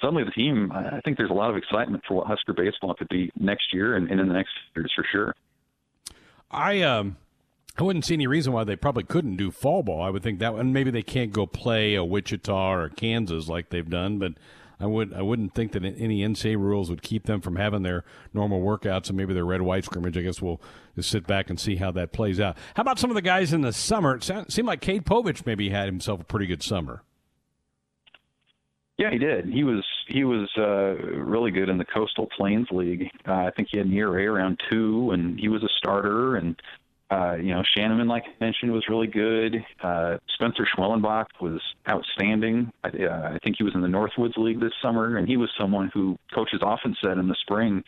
suddenly 0.00 0.24
the 0.24 0.30
team, 0.30 0.72
I 0.72 1.00
think 1.04 1.18
there's 1.18 1.30
a 1.30 1.34
lot 1.34 1.50
of 1.50 1.56
excitement 1.56 2.02
for 2.06 2.14
what 2.14 2.26
Husker 2.26 2.52
baseball 2.52 2.94
could 2.94 3.08
be 3.08 3.30
next 3.38 3.72
year 3.72 3.96
and, 3.96 4.10
and 4.10 4.20
in 4.20 4.28
the 4.28 4.34
next 4.34 4.52
years 4.74 4.92
for 4.94 5.04
sure. 5.10 5.34
I 6.50 6.82
um 6.82 7.16
I 7.76 7.82
wouldn't 7.82 8.04
see 8.04 8.14
any 8.14 8.28
reason 8.28 8.52
why 8.52 8.62
they 8.62 8.76
probably 8.76 9.02
couldn't 9.02 9.36
do 9.36 9.50
fall 9.50 9.82
ball. 9.82 10.00
I 10.00 10.10
would 10.10 10.22
think 10.22 10.38
that, 10.38 10.54
and 10.54 10.72
maybe 10.72 10.92
they 10.92 11.02
can't 11.02 11.32
go 11.32 11.44
play 11.44 11.96
a 11.96 12.04
Wichita 12.04 12.72
or 12.72 12.88
Kansas 12.88 13.48
like 13.48 13.70
they've 13.70 13.88
done, 13.90 14.20
but 14.20 14.34
I 14.78 14.86
would 14.86 15.12
I 15.12 15.22
wouldn't 15.22 15.54
think 15.54 15.72
that 15.72 15.84
any 15.84 16.20
NCAA 16.20 16.56
rules 16.56 16.90
would 16.90 17.02
keep 17.02 17.24
them 17.24 17.40
from 17.40 17.56
having 17.56 17.82
their 17.82 18.04
normal 18.32 18.60
workouts 18.60 19.08
and 19.08 19.16
maybe 19.16 19.34
their 19.34 19.44
red 19.44 19.62
white 19.62 19.84
scrimmage. 19.84 20.16
I 20.16 20.22
guess 20.22 20.40
we'll 20.40 20.60
just 20.94 21.10
sit 21.10 21.26
back 21.26 21.50
and 21.50 21.58
see 21.58 21.76
how 21.76 21.90
that 21.92 22.12
plays 22.12 22.38
out. 22.38 22.56
How 22.76 22.82
about 22.82 22.98
some 22.98 23.10
of 23.10 23.14
the 23.14 23.22
guys 23.22 23.52
in 23.52 23.62
the 23.62 23.72
summer? 23.72 24.16
It 24.16 24.52
seemed 24.52 24.68
like 24.68 24.80
Cade 24.80 25.04
Povich 25.04 25.46
maybe 25.46 25.70
had 25.70 25.86
himself 25.86 26.20
a 26.20 26.24
pretty 26.24 26.46
good 26.46 26.62
summer. 26.62 27.02
Yeah, 28.96 29.10
he 29.10 29.18
did. 29.18 29.46
He 29.46 29.64
was 29.64 29.84
he 30.06 30.22
was 30.24 30.48
uh, 30.56 30.94
really 31.16 31.50
good 31.50 31.68
in 31.68 31.78
the 31.78 31.84
Coastal 31.84 32.28
Plains 32.36 32.68
League. 32.70 33.10
Uh, 33.26 33.32
I 33.32 33.50
think 33.50 33.68
he 33.70 33.78
had 33.78 33.86
an 33.86 33.92
ERA 33.92 34.32
around 34.32 34.60
two, 34.70 35.10
and 35.12 35.38
he 35.38 35.48
was 35.48 35.64
a 35.64 35.68
starter. 35.78 36.36
And 36.36 36.60
uh, 37.10 37.34
you 37.34 37.52
know, 37.52 37.62
Schanaman, 37.76 38.08
like 38.08 38.24
I 38.24 38.44
mentioned, 38.44 38.70
was 38.70 38.88
really 38.88 39.08
good. 39.08 39.64
Uh, 39.82 40.18
Spencer 40.34 40.64
Schwellenbach 40.76 41.26
was 41.40 41.60
outstanding. 41.88 42.72
I, 42.84 42.88
uh, 42.88 43.32
I 43.34 43.38
think 43.42 43.56
he 43.58 43.64
was 43.64 43.74
in 43.74 43.80
the 43.80 43.88
Northwoods 43.88 44.36
League 44.36 44.60
this 44.60 44.72
summer, 44.80 45.16
and 45.16 45.26
he 45.26 45.36
was 45.36 45.50
someone 45.58 45.90
who 45.92 46.16
coaches 46.32 46.60
often 46.62 46.96
said 47.02 47.18
in 47.18 47.26
the 47.26 47.36
spring 47.40 47.82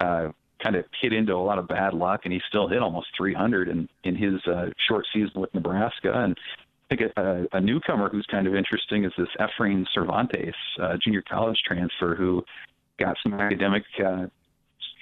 uh, 0.00 0.28
kind 0.62 0.76
of 0.76 0.86
hit 1.00 1.12
into 1.12 1.34
a 1.34 1.36
lot 1.36 1.58
of 1.58 1.68
bad 1.68 1.92
luck, 1.92 2.22
and 2.24 2.32
he 2.32 2.40
still 2.48 2.66
hit 2.66 2.80
almost 2.80 3.08
300 3.16 3.68
in 3.68 3.88
in 4.04 4.16
his 4.16 4.44
uh, 4.46 4.70
short 4.88 5.06
season 5.12 5.38
with 5.38 5.52
Nebraska. 5.52 6.12
And 6.14 6.38
I 6.90 6.94
think 6.94 7.12
a, 7.16 7.46
a 7.52 7.60
newcomer 7.60 8.08
who's 8.08 8.26
kind 8.30 8.46
of 8.46 8.54
interesting 8.54 9.04
is 9.04 9.12
this 9.18 9.28
Efrain 9.40 9.84
Cervantes, 9.92 10.54
uh, 10.80 10.96
junior 11.02 11.22
college 11.28 11.58
transfer 11.66 12.14
who 12.14 12.44
got 12.98 13.16
some 13.22 13.34
academic 13.34 13.82
uh, 14.04 14.26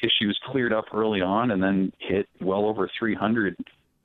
issues 0.02 0.38
cleared 0.46 0.72
up 0.72 0.86
early 0.94 1.20
on 1.20 1.50
and 1.50 1.62
then 1.62 1.92
hit 1.98 2.28
well 2.40 2.64
over 2.66 2.90
300 2.98 3.56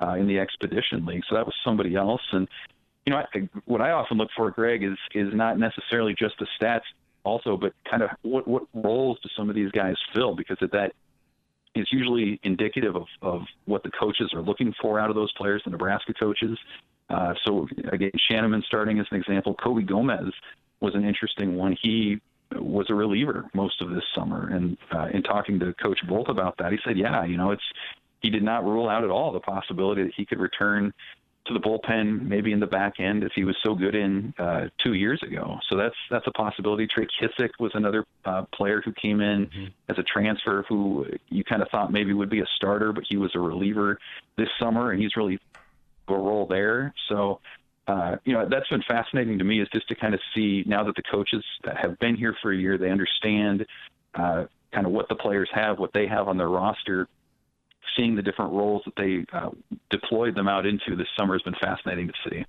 uh, 0.02 0.14
in 0.14 0.28
the 0.28 0.40
expedition 0.40 1.06
league. 1.06 1.24
So 1.30 1.36
that 1.36 1.46
was 1.46 1.56
somebody 1.64 1.96
else. 1.96 2.22
And 2.32 2.48
you 3.06 3.14
know, 3.14 3.24
I, 3.34 3.50
what 3.66 3.82
I 3.82 3.92
often 3.92 4.18
look 4.18 4.30
for, 4.36 4.52
Greg, 4.52 4.84
is 4.84 4.98
is 5.16 5.34
not 5.34 5.58
necessarily 5.58 6.16
just 6.18 6.36
the 6.40 6.48
stats, 6.60 6.82
also, 7.24 7.58
but 7.58 7.74
kind 7.90 8.04
of 8.04 8.10
what 8.22 8.48
what 8.48 8.64
roles 8.74 9.20
do 9.24 9.30
some 9.36 9.50
of 9.50 9.56
these 9.56 9.72
guys 9.72 9.96
fill? 10.14 10.36
Because 10.36 10.58
at 10.62 10.72
that 10.72 10.94
is 11.76 11.88
usually 11.92 12.40
indicative 12.44 12.96
of 12.96 13.06
of 13.22 13.42
what 13.66 13.84
the 13.84 13.92
coaches 13.92 14.32
are 14.34 14.42
looking 14.42 14.74
for 14.82 15.00
out 15.00 15.10
of 15.10 15.16
those 15.16 15.32
players, 15.34 15.62
the 15.66 15.72
Nebraska 15.72 16.14
coaches. 16.14 16.58
Uh, 17.10 17.34
so 17.46 17.68
again, 17.92 18.12
Schanaman 18.30 18.64
starting 18.66 19.00
as 19.00 19.06
an 19.12 19.18
example. 19.18 19.56
Colby 19.56 19.84
Gomes 19.84 20.34
was 20.80 20.94
an 20.96 21.06
interesting 21.06 21.56
one. 21.56 21.76
He 21.82 22.20
was 22.56 22.88
a 22.90 22.94
reliever 22.94 23.46
most 23.54 23.82
of 23.82 23.90
this 23.92 24.04
summer, 24.16 24.50
and 24.50 24.78
uh, 24.94 25.08
in 25.14 25.22
talking 25.24 25.60
to 25.60 25.74
Coach 25.74 26.00
Bolt 26.08 26.30
about 26.30 26.58
that, 26.58 26.72
he 26.72 26.80
said, 26.84 26.98
"Yeah, 26.98 27.24
you 27.26 27.38
know, 27.38 27.52
it's 27.52 27.64
he 28.22 28.30
did 28.30 28.44
not 28.44 28.66
rule 28.66 28.90
out 28.90 29.04
at 29.04 29.10
all 29.10 29.32
the 29.32 29.40
possibility 29.40 30.04
that 30.04 30.14
he 30.16 30.26
could 30.26 30.40
return 30.40 30.94
to 31.46 31.54
the 31.54 31.60
bullpen, 31.60 32.28
maybe 32.28 32.52
in 32.52 32.60
the 32.60 32.68
back 32.68 33.00
end, 33.00 33.24
as 33.24 33.32
he 33.34 33.44
was 33.44 33.56
so 33.64 33.74
good 33.74 33.96
in 33.96 34.34
uh, 34.38 34.68
two 34.84 34.94
years 34.94 35.22
ago. 35.24 35.58
So 35.70 35.78
that's 35.78 35.96
that's 36.12 36.28
a 36.28 36.32
possibility. 36.32 36.88
Trey 36.88 37.08
Kissick 37.20 37.52
was 37.60 37.72
another 37.74 38.06
uh, 38.26 38.44
player 38.54 38.82
who 38.84 38.94
came 38.94 39.22
in 39.22 39.48
mm-hmm. 39.48 39.66
as 39.90 39.98
a 39.98 40.04
transfer, 40.04 40.64
who 40.70 41.06
you 41.30 41.44
kind 41.44 41.62
of 41.62 41.70
thought 41.70 41.92
maybe 41.92 42.14
would 42.14 42.30
be 42.30 42.42
a 42.42 42.48
starter, 42.56 42.94
but 42.94 43.04
he 43.10 43.18
was 43.18 43.32
a 43.36 43.40
reliever 43.40 44.00
this 44.38 44.50
summer, 44.60 44.92
and 44.92 45.02
he's 45.02 45.16
really 45.16 45.40
a 46.08 46.14
role 46.14 46.46
there. 46.46 46.94
So, 47.08 47.40
uh, 47.88 48.18
you 48.26 48.34
know, 48.34 48.48
that's 48.50 48.68
been 48.70 48.84
fascinating 48.88 49.38
to 49.40 49.44
me 49.44 49.62
is 49.62 49.68
just 49.74 49.88
to 49.90 49.96
kind 49.96 50.14
of 50.14 50.20
see 50.36 50.64
now 50.68 50.84
that 50.84 50.96
the 50.96 51.04
coaches 51.04 51.44
that 51.64 51.78
have 51.78 51.98
been 52.00 52.16
here 52.16 52.36
for 52.42 52.52
a 52.52 52.58
year, 52.58 52.78
they 52.78 52.92
understand 52.92 53.66
uh, 54.16 54.46
kind 54.72 54.86
of 54.86 54.92
what 54.92 55.10
the 55.10 55.16
players 55.16 55.50
have, 55.54 55.80
what 55.80 55.94
they 55.94 56.08
have 56.08 56.28
on 56.28 56.38
their 56.38 56.50
roster. 56.50 57.08
Seeing 57.96 58.16
the 58.16 58.22
different 58.22 58.54
roles 58.54 58.84
that 58.86 58.96
they 58.96 59.26
uh, 59.34 59.50
deployed 59.90 60.36
them 60.36 60.48
out 60.48 60.66
into 60.66 60.96
this 60.96 61.08
summer 61.18 61.34
has 61.34 61.42
been 61.42 61.56
fascinating 61.62 62.08
to 62.08 62.14
see. 62.30 62.46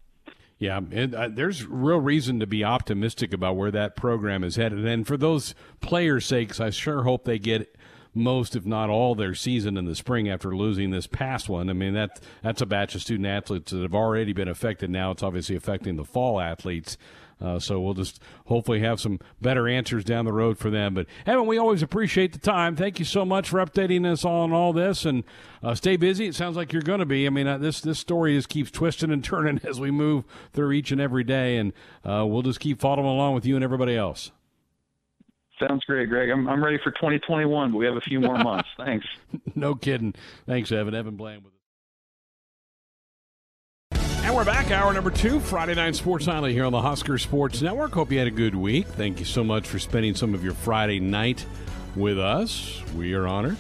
Yeah, 0.59 0.81
and, 0.92 1.14
uh, 1.14 1.29
there's 1.29 1.66
real 1.66 2.00
reason 2.00 2.38
to 2.40 2.46
be 2.46 2.62
optimistic 2.62 3.33
about 3.33 3.57
where 3.57 3.70
that 3.70 3.96
program 3.96 4.44
is 4.44 4.57
headed. 4.57 4.87
And 4.87 5.07
for 5.07 5.16
those 5.16 5.55
players' 5.81 6.26
sakes, 6.26 6.61
I 6.61 6.68
sure 6.68 7.03
hope 7.03 7.24
they 7.24 7.38
get 7.38 7.74
most, 8.14 8.55
if 8.55 8.66
not 8.66 8.90
all, 8.90 9.14
their 9.14 9.35
season 9.35 9.76
in 9.76 9.87
the 9.87 9.94
spring 9.94 10.29
after 10.29 10.55
losing 10.55 10.90
this 10.90 11.07
past 11.07 11.48
one. 11.48 11.70
I 11.70 11.72
mean, 11.72 11.94
that 11.94 12.20
that's 12.42 12.61
a 12.61 12.66
batch 12.66 12.94
of 12.94 13.00
student 13.00 13.26
athletes 13.26 13.72
that 13.72 13.81
have 13.81 13.94
already 13.94 14.33
been 14.33 14.48
affected. 14.48 14.90
Now 14.90 15.12
it's 15.12 15.22
obviously 15.22 15.57
affecting 15.57 15.96
the 15.96 16.05
fall 16.05 16.40
athletes. 16.40 16.98
Uh, 17.40 17.59
so 17.59 17.81
we'll 17.81 17.94
just 17.94 18.20
hopefully 18.46 18.81
have 18.81 19.00
some 19.00 19.18
better 19.40 19.66
answers 19.66 20.05
down 20.05 20.24
the 20.24 20.33
road 20.33 20.59
for 20.59 20.70
them. 20.70 20.94
But 20.94 21.07
Evan, 21.26 21.46
we 21.46 21.59
always 21.59 21.83
appreciate 21.83 22.33
the 22.33 22.38
time. 22.38 22.76
Thank 22.76 22.98
you 22.98 23.05
so 23.05 23.24
much 23.24 23.48
for 23.48 23.64
updating 23.64 24.05
us 24.05 24.24
on 24.24 24.53
all 24.53 24.72
this, 24.72 25.05
and 25.05 25.24
uh, 25.62 25.74
stay 25.74 25.96
busy. 25.96 26.26
It 26.26 26.35
sounds 26.35 26.57
like 26.57 26.72
you're 26.72 26.83
going 26.83 27.00
to 27.00 27.07
be. 27.07 27.26
I 27.26 27.31
mean, 27.31 27.46
uh, 27.46 27.59
this 27.59 27.81
this 27.81 27.98
story 27.98 28.37
just 28.37 28.48
keeps 28.48 28.70
twisting 28.70 29.11
and 29.11 29.24
turning 29.31 29.61
as 29.64 29.81
we 29.81 29.90
move 29.90 30.24
through 30.53 30.72
each 30.72 30.92
and 30.92 31.00
every 31.00 31.24
day, 31.24 31.57
and 31.57 31.72
uh, 32.05 32.24
we'll 32.26 32.42
just 32.42 32.61
keep 32.61 32.81
following 32.81 33.07
along 33.07 33.35
with 33.35 33.46
you 33.46 33.55
and 33.55 33.64
everybody 33.64 33.96
else. 33.96 34.31
Sounds 35.59 35.85
great, 35.85 36.09
Greg. 36.09 36.31
I'm 36.31 36.48
I'm 36.48 36.64
ready 36.64 36.79
for 36.83 36.90
2021, 36.90 37.72
but 37.72 37.79
we 37.79 37.85
have 37.87 37.96
a 37.96 38.00
few 38.00 38.20
more 38.20 38.38
months. 38.42 38.68
Thanks. 38.76 39.07
no 39.55 39.74
kidding. 39.74 40.14
Thanks, 40.46 40.72
Evan. 40.72 40.94
Evan 40.94 41.16
Bland 41.16 41.44
with 41.44 41.53
us. 41.53 41.60
And 44.22 44.37
we're 44.37 44.44
back, 44.44 44.70
hour 44.70 44.92
number 44.92 45.11
two, 45.11 45.40
Friday 45.40 45.74
Night 45.74 45.96
Sports 45.96 46.26
Nightly 46.26 46.52
here 46.52 46.64
on 46.64 46.72
the 46.72 46.80
Husker 46.80 47.16
Sports 47.18 47.62
Network. 47.62 47.92
Hope 47.92 48.12
you 48.12 48.18
had 48.18 48.26
a 48.26 48.30
good 48.30 48.54
week. 48.54 48.87
Thank 48.87 49.18
you 49.18 49.24
so 49.24 49.42
much 49.42 49.66
for 49.66 49.78
spending 49.78 50.14
some 50.14 50.35
of 50.35 50.44
your 50.44 50.52
Friday 50.52 51.00
night 51.00 51.44
with 51.96 52.18
us. 52.18 52.83
We 52.94 53.14
are 53.14 53.26
honored. 53.26 53.56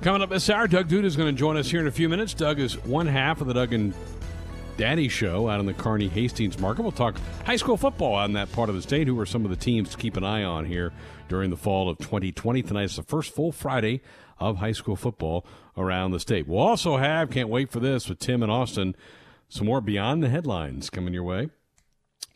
Coming 0.00 0.22
up 0.22 0.30
this 0.30 0.48
hour, 0.48 0.66
Doug 0.66 0.88
Duda 0.88 1.04
is 1.04 1.14
going 1.14 1.32
to 1.32 1.38
join 1.38 1.58
us 1.58 1.70
here 1.70 1.80
in 1.80 1.86
a 1.86 1.92
few 1.92 2.08
minutes. 2.08 2.32
Doug 2.32 2.58
is 2.58 2.82
one 2.84 3.06
half 3.06 3.42
of 3.42 3.46
the 3.48 3.54
Doug 3.54 3.74
and 3.74 3.92
Daddy 4.78 5.08
Show 5.08 5.48
out 5.50 5.60
in 5.60 5.66
the 5.66 5.74
Kearney 5.74 6.08
Hastings 6.08 6.58
market. 6.58 6.80
We'll 6.80 6.90
talk 6.90 7.16
high 7.44 7.56
school 7.56 7.76
football 7.76 8.14
on 8.14 8.32
that 8.32 8.50
part 8.52 8.70
of 8.70 8.74
the 8.74 8.82
state. 8.82 9.06
Who 9.06 9.20
are 9.20 9.26
some 9.26 9.44
of 9.44 9.50
the 9.50 9.56
teams 9.56 9.90
to 9.90 9.98
keep 9.98 10.16
an 10.16 10.24
eye 10.24 10.42
on 10.42 10.64
here 10.64 10.90
during 11.28 11.50
the 11.50 11.56
fall 11.56 11.90
of 11.90 11.98
2020? 11.98 12.62
Tonight's 12.62 12.96
the 12.96 13.02
first 13.02 13.34
full 13.34 13.52
Friday 13.52 14.00
of 14.38 14.56
high 14.56 14.72
school 14.72 14.96
football 14.96 15.44
around 15.76 16.12
the 16.12 16.20
state. 16.20 16.48
We'll 16.48 16.60
also 16.60 16.96
have, 16.96 17.30
can't 17.30 17.50
wait 17.50 17.70
for 17.70 17.78
this, 17.78 18.08
with 18.08 18.18
Tim 18.18 18.42
and 18.42 18.50
Austin, 18.50 18.96
some 19.50 19.66
more 19.66 19.80
Beyond 19.80 20.22
the 20.22 20.30
Headlines 20.30 20.88
coming 20.88 21.12
your 21.12 21.24
way. 21.24 21.50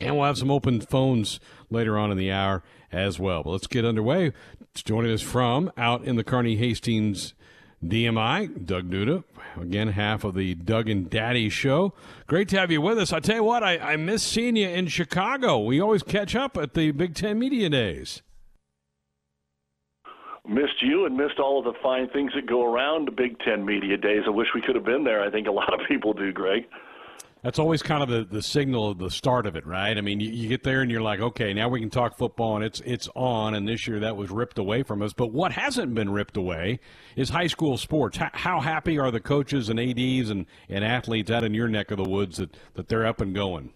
And 0.01 0.17
we'll 0.17 0.27
have 0.27 0.37
some 0.37 0.51
open 0.51 0.81
phones 0.81 1.39
later 1.71 1.97
on 1.97 2.11
in 2.11 2.19
the 2.19 2.31
hour 2.31 2.63
as 2.93 3.19
well. 3.19 3.45
But 3.45 3.51
let's 3.51 3.67
get 3.69 3.85
underway. 3.85 4.33
Joining 4.75 5.13
us 5.13 5.23
from 5.23 5.73
out 5.77 6.05
in 6.05 6.17
the 6.17 6.25
Kearney 6.25 6.57
Hastings 6.57 7.35
DMI, 7.83 8.67
Doug 8.67 8.91
Duda, 8.91 9.23
again, 9.61 9.89
half 9.89 10.25
of 10.25 10.35
the 10.35 10.57
Doug 10.57 10.89
and 10.89 11.09
Daddy 11.09 11.49
show. 11.49 11.95
Great 12.27 12.49
to 12.49 12.59
have 12.59 12.73
you 12.73 12.81
with 12.81 12.99
us. 12.99 13.13
I 13.13 13.21
tell 13.21 13.37
you 13.37 13.45
what, 13.45 13.63
I, 13.63 13.79
I 13.79 13.97
miss 13.97 14.23
seeing 14.25 14.57
you 14.57 14.69
in 14.69 14.89
Chicago. 14.89 15.61
We 15.61 15.81
always 15.81 16.03
catch 16.03 16.35
up 16.35 16.57
at 16.57 16.75
the 16.75 16.91
Big 16.91 17.15
Ten 17.15 17.39
Media 17.39 17.69
Days. 17.69 18.23
Missed 20.47 20.83
you 20.83 21.07
and 21.07 21.17
missed 21.17 21.39
all 21.39 21.59
of 21.61 21.65
the 21.65 21.79
fine 21.83 22.09
things 22.09 22.33
that 22.35 22.47
go 22.47 22.65
around 22.65 23.07
the 23.07 23.13
Big 23.13 23.39
Ten 23.39 23.65
Media 23.65 23.97
Days. 23.97 24.23
I 24.27 24.31
wish 24.31 24.49
we 24.55 24.61
could 24.61 24.75
have 24.75 24.85
been 24.85 25.05
there. 25.05 25.23
I 25.23 25.31
think 25.31 25.47
a 25.47 25.53
lot 25.53 25.73
of 25.73 25.87
people 25.87 26.13
do, 26.15 26.33
Greg 26.33 26.67
that's 27.45 27.59
always 27.59 27.83
kind 27.83 28.03
of 28.03 28.09
the, 28.09 28.25
the 28.25 28.43
signal 28.43 28.91
of 28.91 28.99
the 28.99 29.11
start 29.11 29.47
of 29.47 29.55
it, 29.55 29.67
right? 29.67 29.97
I 29.97 30.01
mean, 30.01 30.19
you, 30.19 30.31
you, 30.31 30.49
get 30.49 30.63
there 30.63 30.81
and 30.81 30.91
you're 30.91 31.03
like, 31.03 31.21
okay, 31.21 31.53
now 31.53 31.69
we 31.69 31.79
can 31.79 31.91
talk 31.91 32.17
football 32.17 32.57
and 32.57 32.65
it's 32.65 32.81
it's 32.87 33.07
on. 33.15 33.55
And 33.55 33.69
this 33.69 33.87
year 33.87 34.01
that 34.01 34.17
was 34.17 34.31
ripped 34.31 34.59
away 34.59 34.83
from 34.83 35.03
us. 35.03 35.13
But 35.13 35.31
what 35.31 35.53
hasn't 35.53 35.95
been 35.95 36.09
ripped 36.09 36.39
away 36.39 36.81
is 37.17 37.29
high 37.29 37.49
school 37.49 37.77
sports. 37.77 38.17
How, 38.17 38.31
how 38.33 38.61
happy 38.61 38.99
are 38.99 39.11
the 39.11 39.21
coaches 39.21 39.69
and 39.69 39.79
ads 39.79 40.31
and, 40.31 40.47
and 40.71 40.85
athletes 40.85 41.31
out 41.31 41.45
in 41.45 41.53
your 41.53 41.69
neck 41.69 41.91
of 41.91 41.99
the 41.99 42.09
woods 42.09 42.39
that, 42.39 42.57
that 42.75 42.89
they're 42.89 43.07
up 43.07 43.21
and 43.21 43.35
going? 43.35 43.75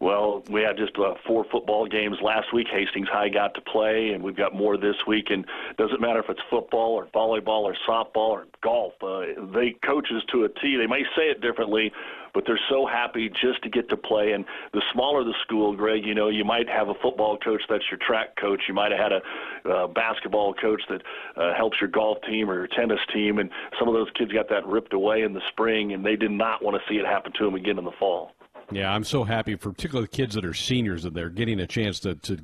Well, 0.00 0.42
we 0.50 0.60
had 0.60 0.76
just 0.76 0.96
uh, 0.98 1.14
four 1.26 1.44
football 1.50 1.86
games 1.86 2.18
last 2.22 2.52
week. 2.52 2.66
Hastings 2.70 3.08
High 3.08 3.30
got 3.30 3.54
to 3.54 3.60
play, 3.62 4.10
and 4.10 4.22
we've 4.22 4.36
got 4.36 4.54
more 4.54 4.76
this 4.76 4.96
week. 5.06 5.30
And 5.30 5.46
doesn't 5.78 6.00
matter 6.00 6.20
if 6.20 6.28
it's 6.28 6.40
football 6.50 6.92
or 6.92 7.06
volleyball 7.06 7.62
or 7.62 7.74
softball 7.88 8.28
or 8.28 8.46
golf. 8.62 8.92
Uh, 9.02 9.20
they 9.54 9.74
coaches 9.84 10.22
to 10.32 10.44
a 10.44 10.48
T. 10.48 10.76
They 10.76 10.86
may 10.86 11.02
say 11.16 11.30
it 11.30 11.40
differently, 11.40 11.92
but 12.34 12.44
they're 12.46 12.60
so 12.68 12.84
happy 12.84 13.30
just 13.30 13.62
to 13.62 13.70
get 13.70 13.88
to 13.88 13.96
play. 13.96 14.32
And 14.32 14.44
the 14.74 14.82
smaller 14.92 15.24
the 15.24 15.34
school, 15.42 15.74
Greg, 15.74 16.04
you 16.04 16.14
know, 16.14 16.28
you 16.28 16.44
might 16.44 16.68
have 16.68 16.88
a 16.88 16.94
football 17.02 17.38
coach 17.38 17.62
that's 17.66 17.84
your 17.90 17.98
track 18.06 18.36
coach. 18.36 18.64
You 18.68 18.74
might 18.74 18.92
have 18.92 19.00
had 19.00 19.12
a 19.12 19.70
uh, 19.70 19.86
basketball 19.86 20.52
coach 20.52 20.82
that 20.90 21.02
uh, 21.36 21.54
helps 21.54 21.80
your 21.80 21.88
golf 21.88 22.18
team 22.28 22.50
or 22.50 22.54
your 22.54 22.66
tennis 22.66 23.00
team. 23.14 23.38
And 23.38 23.48
some 23.78 23.88
of 23.88 23.94
those 23.94 24.10
kids 24.14 24.30
got 24.30 24.50
that 24.50 24.66
ripped 24.66 24.92
away 24.92 25.22
in 25.22 25.32
the 25.32 25.40
spring, 25.48 25.94
and 25.94 26.04
they 26.04 26.16
did 26.16 26.32
not 26.32 26.62
want 26.62 26.76
to 26.76 26.82
see 26.86 26.98
it 26.98 27.06
happen 27.06 27.32
to 27.38 27.44
them 27.46 27.54
again 27.54 27.78
in 27.78 27.84
the 27.84 27.96
fall. 27.98 28.35
Yeah, 28.72 28.92
I'm 28.92 29.04
so 29.04 29.22
happy 29.22 29.54
for 29.54 29.70
particularly 29.70 30.06
the 30.06 30.16
kids 30.16 30.34
that 30.34 30.44
are 30.44 30.54
seniors 30.54 31.04
that 31.04 31.14
they're 31.14 31.28
getting 31.28 31.60
a 31.60 31.68
chance 31.68 32.00
to, 32.00 32.16
to 32.16 32.38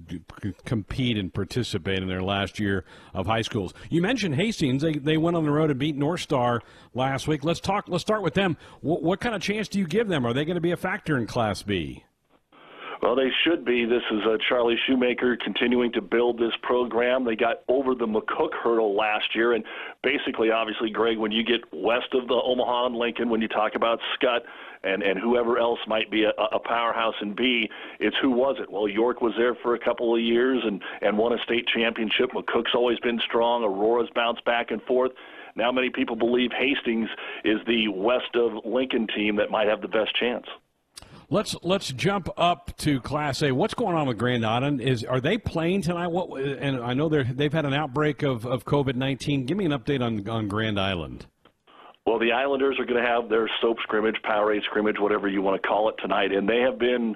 compete 0.64 1.18
and 1.18 1.34
participate 1.34 2.00
in 2.00 2.06
their 2.06 2.22
last 2.22 2.60
year 2.60 2.84
of 3.12 3.26
high 3.26 3.42
schools. 3.42 3.74
You 3.90 4.02
mentioned 4.02 4.36
Hastings; 4.36 4.82
they 4.82 4.92
they 4.92 5.16
went 5.16 5.36
on 5.36 5.44
the 5.44 5.50
road 5.50 5.70
and 5.70 5.80
beat 5.80 5.96
North 5.96 6.20
Star 6.20 6.62
last 6.94 7.26
week. 7.26 7.42
Let's 7.42 7.60
talk. 7.60 7.86
Let's 7.88 8.02
start 8.02 8.22
with 8.22 8.34
them. 8.34 8.56
What, 8.82 9.02
what 9.02 9.20
kind 9.20 9.34
of 9.34 9.42
chance 9.42 9.66
do 9.66 9.80
you 9.80 9.86
give 9.86 10.06
them? 10.06 10.24
Are 10.24 10.32
they 10.32 10.44
going 10.44 10.54
to 10.54 10.60
be 10.60 10.70
a 10.70 10.76
factor 10.76 11.18
in 11.18 11.26
Class 11.26 11.62
B? 11.62 12.04
Well, 13.02 13.16
they 13.16 13.30
should 13.42 13.64
be. 13.64 13.84
This 13.84 14.02
is 14.12 14.20
uh, 14.24 14.36
Charlie 14.48 14.78
Shoemaker 14.86 15.36
continuing 15.36 15.90
to 15.94 16.00
build 16.00 16.38
this 16.38 16.52
program. 16.62 17.24
They 17.24 17.34
got 17.34 17.64
over 17.66 17.96
the 17.96 18.06
McCook 18.06 18.54
hurdle 18.62 18.94
last 18.94 19.34
year, 19.34 19.54
and 19.54 19.64
basically, 20.04 20.52
obviously, 20.52 20.88
Greg, 20.88 21.18
when 21.18 21.32
you 21.32 21.42
get 21.42 21.62
west 21.72 22.14
of 22.14 22.28
the 22.28 22.34
Omaha 22.34 22.86
and 22.86 22.94
Lincoln, 22.94 23.28
when 23.28 23.42
you 23.42 23.48
talk 23.48 23.74
about 23.74 23.98
Skutt 24.14 24.42
and 24.84 25.02
and 25.02 25.18
whoever 25.18 25.58
else 25.58 25.78
might 25.86 26.10
be 26.10 26.24
a, 26.24 26.30
a 26.30 26.58
powerhouse 26.58 27.14
in 27.20 27.34
B, 27.34 27.68
it's 28.00 28.16
who 28.20 28.30
was 28.30 28.56
it? 28.60 28.70
Well, 28.70 28.88
York 28.88 29.20
was 29.20 29.34
there 29.36 29.54
for 29.54 29.74
a 29.74 29.78
couple 29.78 30.14
of 30.14 30.20
years 30.20 30.62
and 30.64 30.82
and 31.00 31.16
won 31.18 31.32
a 31.32 31.42
state 31.42 31.66
championship. 31.66 32.30
McCook's 32.32 32.74
always 32.74 32.98
been 33.00 33.20
strong. 33.24 33.64
Aurora's 33.64 34.10
bounced 34.14 34.44
back 34.44 34.70
and 34.70 34.82
forth. 34.82 35.12
Now, 35.54 35.70
many 35.70 35.90
people 35.90 36.16
believe 36.16 36.50
Hastings 36.52 37.08
is 37.44 37.58
the 37.66 37.88
west 37.88 38.34
of 38.34 38.64
Lincoln 38.64 39.06
team 39.14 39.36
that 39.36 39.50
might 39.50 39.68
have 39.68 39.82
the 39.82 39.88
best 39.88 40.14
chance. 40.16 40.46
Let's 41.28 41.56
let's 41.62 41.90
jump 41.92 42.28
up 42.36 42.76
to 42.78 43.00
Class 43.00 43.42
A. 43.42 43.52
What's 43.52 43.72
going 43.72 43.96
on 43.96 44.06
with 44.06 44.18
Grand 44.18 44.44
Island? 44.44 44.82
Is 44.82 45.02
are 45.02 45.20
they 45.20 45.38
playing 45.38 45.80
tonight? 45.80 46.08
What 46.08 46.38
and 46.38 46.80
I 46.80 46.92
know 46.92 47.08
they 47.08 47.22
they've 47.22 47.52
had 47.52 47.64
an 47.64 47.72
outbreak 47.72 48.22
of, 48.22 48.44
of 48.44 48.66
COVID 48.66 48.96
nineteen. 48.96 49.46
Give 49.46 49.56
me 49.56 49.64
an 49.64 49.72
update 49.72 50.02
on 50.02 50.28
on 50.28 50.48
Grand 50.48 50.78
Island. 50.78 51.26
Well, 52.06 52.18
the 52.18 52.32
Islanders 52.32 52.78
are 52.78 52.84
going 52.84 53.02
to 53.02 53.08
have 53.08 53.28
their 53.28 53.48
soap 53.60 53.78
scrimmage, 53.82 54.16
Powerade 54.24 54.64
scrimmage, 54.64 54.96
whatever 54.98 55.28
you 55.28 55.40
want 55.40 55.60
to 55.62 55.66
call 55.66 55.88
it 55.88 55.94
tonight, 56.00 56.32
and 56.32 56.48
they 56.48 56.60
have 56.60 56.78
been 56.78 57.14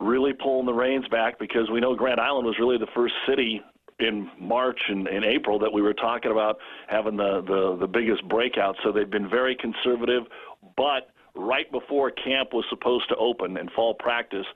really 0.00 0.32
pulling 0.32 0.66
the 0.66 0.72
reins 0.72 1.06
back 1.08 1.38
because 1.38 1.70
we 1.70 1.80
know 1.80 1.94
Grand 1.94 2.18
Island 2.18 2.46
was 2.46 2.56
really 2.58 2.78
the 2.78 2.88
first 2.94 3.14
city 3.28 3.60
in 4.00 4.28
March 4.40 4.80
and, 4.88 5.06
and 5.06 5.24
April 5.24 5.58
that 5.58 5.72
we 5.72 5.82
were 5.82 5.94
talking 5.94 6.32
about 6.32 6.56
having 6.88 7.16
the, 7.16 7.42
the 7.46 7.76
the 7.80 7.86
biggest 7.86 8.26
breakout. 8.28 8.74
So 8.82 8.90
they've 8.90 9.08
been 9.08 9.28
very 9.28 9.54
conservative, 9.54 10.24
but 10.76 11.10
right 11.34 11.70
before 11.70 12.10
camp 12.10 12.52
was 12.52 12.64
supposed 12.68 13.08
to 13.10 13.16
open 13.16 13.56
and 13.56 13.70
fall 13.72 13.94
practice, 13.94 14.46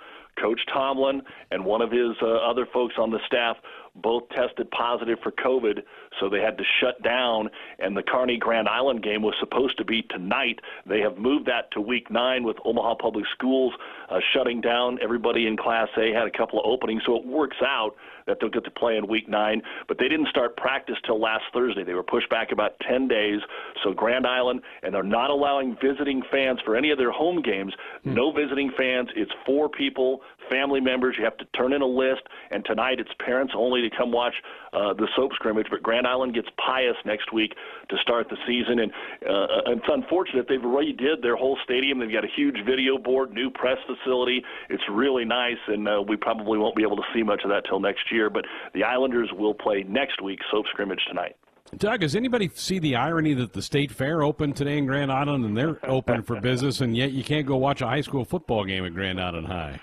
Coach 0.40 0.60
Tomlin 0.72 1.22
and 1.50 1.64
one 1.64 1.80
of 1.80 1.90
his 1.90 2.16
uh, 2.22 2.26
other 2.26 2.66
folks 2.72 2.94
on 2.98 3.10
the 3.10 3.20
staff 3.26 3.56
both 3.94 4.24
tested 4.30 4.70
positive 4.70 5.18
for 5.22 5.32
COVID, 5.32 5.82
so 6.20 6.28
they 6.28 6.40
had 6.40 6.58
to 6.58 6.64
shut 6.80 7.02
down. 7.02 7.50
And 7.78 7.96
the 7.96 8.02
Kearney 8.02 8.38
Grand 8.38 8.68
Island 8.68 9.02
game 9.02 9.22
was 9.22 9.34
supposed 9.40 9.78
to 9.78 9.84
be 9.84 10.02
tonight. 10.02 10.60
They 10.86 11.00
have 11.00 11.18
moved 11.18 11.46
that 11.46 11.70
to 11.72 11.80
week 11.80 12.10
nine 12.10 12.44
with 12.44 12.56
Omaha 12.64 12.96
Public 12.96 13.24
Schools 13.34 13.74
uh, 14.10 14.18
shutting 14.32 14.60
down. 14.60 14.98
Everybody 15.02 15.46
in 15.46 15.56
Class 15.56 15.88
A 15.96 16.12
had 16.12 16.26
a 16.26 16.36
couple 16.36 16.58
of 16.58 16.66
openings, 16.66 17.02
so 17.06 17.16
it 17.16 17.26
works 17.26 17.58
out 17.62 17.92
that 18.26 18.38
they'll 18.40 18.50
get 18.50 18.64
to 18.64 18.70
play 18.70 18.96
in 18.96 19.06
week 19.06 19.28
nine. 19.28 19.62
But 19.88 19.98
they 19.98 20.08
didn't 20.08 20.28
start 20.28 20.56
practice 20.56 20.96
till 21.04 21.20
last 21.20 21.44
Thursday. 21.52 21.84
They 21.84 21.94
were 21.94 22.02
pushed 22.02 22.28
back 22.28 22.52
about 22.52 22.72
10 22.88 23.08
days. 23.08 23.40
So 23.84 23.92
Grand 23.92 24.26
Island, 24.26 24.62
and 24.82 24.94
they're 24.94 25.02
not 25.02 25.30
allowing 25.30 25.76
visiting 25.82 26.22
fans 26.30 26.58
for 26.64 26.76
any 26.76 26.90
of 26.90 26.98
their 26.98 27.12
home 27.12 27.40
games. 27.42 27.72
Hmm. 28.04 28.14
No 28.14 28.32
visiting 28.32 28.72
fans. 28.76 29.08
It's 29.16 29.32
four 29.44 29.68
people, 29.68 30.22
family 30.50 30.80
members. 30.80 31.16
You 31.18 31.24
have 31.24 31.36
to 31.38 31.44
turn 31.56 31.72
in 31.72 31.82
a 31.82 31.86
list. 31.86 32.22
And 32.50 32.64
tonight 32.64 33.00
it's 33.00 33.10
parents 33.24 33.52
only 33.56 33.82
to 33.88 33.94
come 33.96 34.12
watch 34.12 34.34
uh, 34.72 34.94
the 34.94 35.08
soap 35.16 35.32
scrimmage. 35.34 35.66
But 35.70 35.82
Grand 35.82 36.06
Island 36.06 36.34
gets 36.34 36.48
Pius 36.56 36.96
next 37.04 37.32
week 37.32 37.54
to 37.88 37.96
start 38.02 38.28
the 38.28 38.36
season. 38.46 38.80
And 38.80 38.92
uh, 39.28 39.72
it's 39.72 39.88
unfortunate 39.88 40.46
they've 40.48 40.64
already 40.64 40.92
did 40.92 41.22
their 41.22 41.36
whole 41.36 41.58
stadium. 41.64 41.98
They've 41.98 42.12
got 42.12 42.24
a 42.24 42.34
huge 42.34 42.64
video 42.66 42.98
board, 42.98 43.32
new 43.32 43.50
press 43.50 43.78
facility. 43.86 44.42
It's 44.68 44.82
really 44.90 45.24
nice, 45.24 45.58
and 45.68 45.88
uh, 45.88 46.02
we 46.06 46.16
probably 46.16 46.58
won't 46.58 46.76
be 46.76 46.82
able 46.82 46.96
to 46.96 47.04
see 47.14 47.22
much 47.22 47.42
of 47.44 47.50
that 47.50 47.64
till 47.68 47.80
next 47.80 48.10
year. 48.10 48.30
But 48.30 48.44
the 48.74 48.84
Islanders 48.84 49.30
will 49.32 49.54
play 49.54 49.84
next 49.88 50.22
week, 50.22 50.40
soap 50.50 50.66
scrimmage 50.72 51.00
tonight. 51.08 51.36
Doug, 51.76 52.00
does 52.00 52.14
anybody 52.14 52.50
see 52.54 52.78
the 52.78 52.96
irony 52.96 53.34
that 53.34 53.52
the 53.52 53.62
state 53.62 53.90
fair 53.90 54.22
opened 54.22 54.56
today 54.56 54.78
in 54.78 54.86
Grand 54.86 55.10
Island 55.10 55.44
and 55.44 55.56
they're 55.56 55.78
open 55.88 56.22
for 56.22 56.40
business, 56.40 56.80
and 56.80 56.96
yet 56.96 57.12
you 57.12 57.24
can't 57.24 57.46
go 57.46 57.56
watch 57.56 57.80
a 57.82 57.86
high 57.86 58.00
school 58.00 58.24
football 58.24 58.64
game 58.64 58.84
at 58.84 58.94
Grand 58.94 59.20
Island 59.20 59.46
High? 59.46 59.80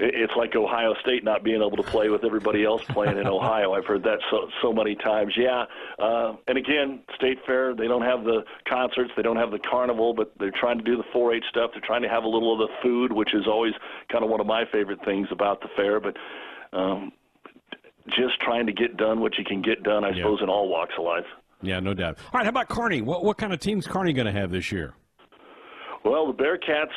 It's 0.00 0.32
like 0.36 0.54
Ohio 0.54 0.94
State 1.00 1.24
not 1.24 1.42
being 1.42 1.56
able 1.56 1.76
to 1.76 1.82
play 1.82 2.08
with 2.08 2.24
everybody 2.24 2.64
else 2.64 2.82
playing 2.88 3.18
in 3.18 3.26
Ohio. 3.26 3.72
I've 3.72 3.86
heard 3.86 4.04
that 4.04 4.18
so 4.30 4.48
so 4.62 4.72
many 4.72 4.94
times. 4.94 5.34
Yeah, 5.36 5.64
uh, 5.98 6.36
and 6.46 6.56
again, 6.56 7.00
State 7.16 7.38
Fair 7.46 7.74
they 7.74 7.88
don't 7.88 8.02
have 8.02 8.24
the 8.24 8.44
concerts, 8.68 9.10
they 9.16 9.22
don't 9.22 9.36
have 9.36 9.50
the 9.50 9.58
carnival, 9.58 10.14
but 10.14 10.32
they're 10.38 10.52
trying 10.52 10.78
to 10.78 10.84
do 10.84 10.96
the 10.96 11.04
4-H 11.14 11.44
stuff. 11.50 11.70
They're 11.72 11.82
trying 11.84 12.02
to 12.02 12.08
have 12.08 12.24
a 12.24 12.28
little 12.28 12.52
of 12.52 12.68
the 12.68 12.74
food, 12.82 13.12
which 13.12 13.34
is 13.34 13.46
always 13.46 13.74
kind 14.10 14.22
of 14.22 14.30
one 14.30 14.40
of 14.40 14.46
my 14.46 14.64
favorite 14.70 15.04
things 15.04 15.28
about 15.30 15.60
the 15.60 15.68
fair. 15.76 16.00
But 16.00 16.16
um, 16.72 17.12
just 18.08 18.40
trying 18.40 18.66
to 18.66 18.72
get 18.72 18.96
done 18.96 19.20
what 19.20 19.36
you 19.36 19.44
can 19.44 19.62
get 19.62 19.82
done, 19.82 20.04
I 20.04 20.10
yeah. 20.10 20.16
suppose, 20.16 20.40
in 20.42 20.48
all 20.48 20.68
walks 20.68 20.94
of 20.98 21.04
life. 21.04 21.26
Yeah, 21.60 21.80
no 21.80 21.92
doubt. 21.92 22.18
All 22.32 22.38
right, 22.38 22.44
how 22.44 22.50
about 22.50 22.68
Kearney? 22.68 23.02
What 23.02 23.24
what 23.24 23.36
kind 23.36 23.52
of 23.52 23.60
team's 23.60 23.86
Kearney 23.86 24.12
going 24.12 24.26
to 24.26 24.32
have 24.32 24.50
this 24.50 24.70
year? 24.70 24.94
Well, 26.04 26.32
the 26.32 26.42
Bearcats 26.42 26.94